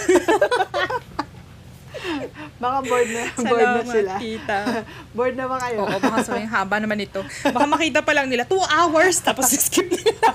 Baka 2.57 2.79
bored 2.83 3.11
na, 3.11 3.23
bored 3.35 3.67
na 3.69 3.83
Salamat, 3.83 3.91
sila. 3.91 4.13
tita. 4.19 4.59
Bored 5.19 5.35
na 5.35 5.45
ba 5.47 5.59
kayo? 5.59 5.83
Oo, 5.83 5.99
baka 5.99 6.23
sabihin, 6.23 6.49
haba 6.49 6.79
naman 6.79 6.99
ito. 6.99 7.21
Baka 7.45 7.67
makita 7.67 8.01
pa 8.01 8.15
lang 8.15 8.27
nila, 8.27 8.47
two 8.47 8.63
hours, 8.63 9.19
tapos 9.19 9.51
skip 9.67 9.87
nila. 9.87 10.31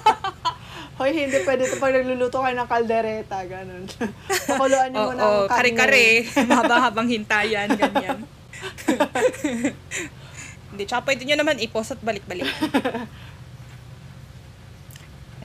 Hoy, 0.96 1.12
hindi 1.14 1.40
pwede 1.44 1.64
ito 1.64 1.76
pag 1.78 1.94
nagluluto 1.94 2.40
kayo 2.40 2.56
ng 2.56 2.70
kaldereta, 2.70 3.38
ganun. 3.46 3.84
Pakuluan 4.48 4.90
niyo 4.92 5.00
Oo, 5.00 5.10
muna 5.12 5.22
ang 5.24 5.48
kare-kare, 5.48 6.08
mahaba-habang 6.46 7.08
hintayan, 7.08 7.68
ganyan. 7.70 8.20
Hindi, 10.68 10.84
tsaka 10.84 11.02
pwede 11.06 11.22
nyo 11.24 11.36
naman 11.38 11.58
i-post 11.60 11.96
at 11.96 12.02
balik-balik. 12.02 12.48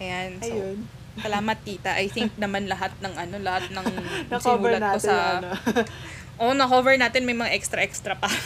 Ayan, 0.02 0.42
so, 0.42 0.50
Ayun. 0.50 0.78
salamat 1.22 1.56
tita. 1.62 1.94
I 1.94 2.10
think 2.10 2.34
naman 2.34 2.66
lahat 2.66 2.90
ng 2.98 3.14
ano, 3.14 3.38
lahat 3.38 3.70
ng 3.70 3.86
sinulat 4.42 4.82
ko 4.82 4.98
sa... 4.98 5.38
ano. 5.38 5.54
Oo, 6.42 6.58
na-cover 6.58 6.98
natin, 6.98 7.22
may 7.22 7.38
mga 7.38 7.54
extra-extra 7.54 8.18
pa. 8.18 8.26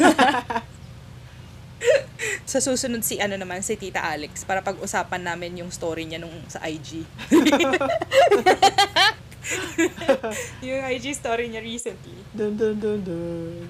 sa 2.50 2.58
susunod 2.60 3.00
si 3.00 3.16
ano 3.16 3.40
naman, 3.40 3.64
si 3.64 3.72
Tita 3.80 4.04
Alex, 4.04 4.44
para 4.44 4.60
pag-usapan 4.60 5.24
namin 5.24 5.64
yung 5.64 5.72
story 5.72 6.04
niya 6.04 6.20
nung 6.20 6.34
sa 6.50 6.60
IG. 6.68 7.08
yung 10.60 10.82
IG 10.92 11.16
story 11.16 11.48
niya 11.48 11.64
recently. 11.64 12.20
Dun, 12.36 12.60
dun, 12.60 12.76
dun, 12.76 13.00
dun. 13.00 13.64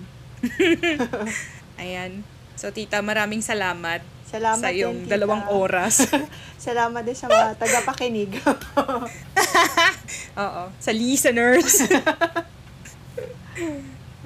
Ayan. 1.78 2.26
So, 2.56 2.72
tita, 2.72 3.04
maraming 3.04 3.44
salamat, 3.44 4.00
Salamat 4.36 4.60
sa 4.60 4.68
din, 4.68 4.76
iyong 4.78 4.98
tita. 5.00 5.10
dalawang 5.10 5.44
oras. 5.48 5.94
Salamat 6.66 7.00
din 7.00 7.16
sa 7.16 7.26
mga 7.26 7.56
tagapakinig. 7.56 8.30
Oo. 10.36 10.62
Sa 10.76 10.92
listeners. 10.92 11.80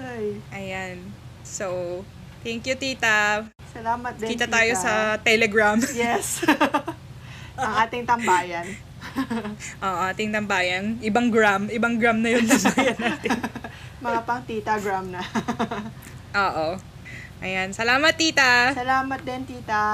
Ay, 0.01 0.41
Ayan. 0.51 0.99
So, 1.43 2.01
thank 2.41 2.65
you, 2.65 2.74
tita. 2.74 3.47
salamat 3.70 4.19
din, 4.19 4.35
Kita 4.35 4.47
tita. 4.47 4.55
tayo 4.57 4.73
sa 4.74 4.93
Telegram. 5.20 5.78
Yes. 5.93 6.43
ang 7.55 7.74
ating 7.87 8.03
tambayan. 8.03 8.66
Oo, 9.78 9.99
ating 10.07 10.31
tambayan. 10.31 10.99
Ibang 10.99 11.28
gram. 11.28 11.66
Ibang 11.66 11.95
gram 11.97 12.19
na 12.19 12.31
yun 12.31 12.45
tambayan 12.45 12.99
natin. 12.99 13.31
Mga 14.01 14.20
pang 14.24 14.43
tita-gram 14.43 15.07
na. 15.07 15.20
Oo. 16.32 16.81
Ayan. 17.40 17.72
Salamat, 17.72 18.20
tita. 18.20 18.76
salamat 18.76 19.20
din, 19.24 19.48
tita. 19.48 19.84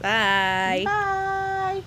Bye. 0.00 0.88
Bye! 0.88 1.84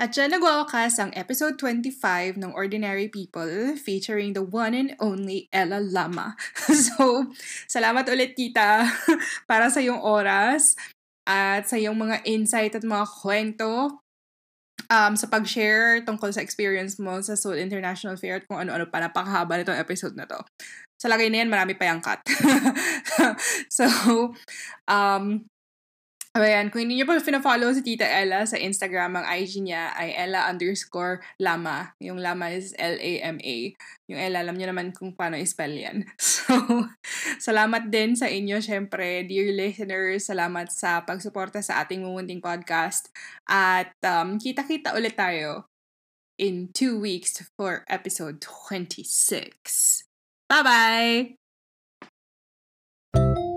At 0.00 0.14
dyan 0.14 0.38
nagwawakas 0.38 0.96
ang 0.96 1.10
episode 1.18 1.58
25 1.58 2.38
ng 2.38 2.54
Ordinary 2.54 3.10
People 3.10 3.76
featuring 3.76 4.32
the 4.32 4.40
one 4.40 4.72
and 4.72 4.94
only 5.02 5.50
Ella 5.50 5.82
Lama. 5.82 6.38
so, 6.86 7.28
salamat 7.66 8.06
ulit 8.08 8.38
kita 8.38 8.86
para 9.50 9.68
sa 9.68 9.82
iyong 9.82 10.00
oras 10.00 10.78
at 11.26 11.68
sa 11.68 11.76
iyong 11.76 11.98
mga 11.98 12.24
insight 12.24 12.78
at 12.78 12.86
mga 12.86 13.10
kwento 13.10 14.00
um, 14.90 15.12
sa 15.14 15.26
pag-share 15.30 16.02
tungkol 16.02 16.34
sa 16.34 16.40
experience 16.40 16.98
mo 16.98 17.20
sa 17.22 17.38
Seoul 17.38 17.62
International 17.62 18.18
Fair 18.18 18.42
at 18.42 18.46
kung 18.48 18.58
ano-ano 18.58 18.90
pa. 18.90 19.04
Napakahaba 19.04 19.60
nitong 19.60 19.78
episode 19.78 20.16
na 20.18 20.26
to. 20.26 20.40
Sa 21.00 21.08
lagay 21.08 21.32
na 21.32 21.40
yan, 21.40 21.48
marami 21.48 21.72
pa 21.80 21.88
yung 21.88 22.04
cut. 22.04 22.20
so, 23.76 23.88
um, 24.84 25.48
Ayan, 26.30 26.70
kung 26.70 26.86
hindi 26.86 26.94
niyo 26.94 27.10
pa 27.10 27.18
fina-follow 27.18 27.74
si 27.74 27.82
Tita 27.82 28.06
Ella 28.06 28.46
sa 28.46 28.54
Instagram, 28.54 29.18
ang 29.18 29.26
IG 29.26 29.66
niya 29.66 29.90
ay 29.98 30.14
Ella 30.14 30.46
underscore 30.46 31.18
Lama. 31.42 31.90
Yung 31.98 32.22
Lama 32.22 32.54
is 32.54 32.70
L-A-M-A. 32.78 33.74
Yung 34.06 34.20
Ella, 34.22 34.46
alam 34.46 34.54
niyo 34.54 34.70
naman 34.70 34.94
kung 34.94 35.10
paano 35.10 35.34
i-spell 35.34 35.74
yan. 35.74 36.06
So, 36.50 36.86
salamat 37.38 37.94
din 37.94 38.18
sa 38.18 38.26
inyo, 38.26 38.58
syempre, 38.58 39.22
dear 39.26 39.54
listeners. 39.54 40.30
Salamat 40.30 40.70
sa 40.70 41.02
pagsuporta 41.02 41.62
sa 41.62 41.82
ating 41.82 42.02
Mumunting 42.02 42.42
Podcast. 42.42 43.10
At 43.46 43.94
um, 44.06 44.38
kita-kita 44.38 44.94
ulit 44.94 45.14
tayo 45.18 45.70
in 46.38 46.70
two 46.74 46.98
weeks 46.98 47.42
for 47.54 47.86
episode 47.86 48.42
26. 48.42 50.09
Bye 50.50 50.62
bye. 53.14 53.49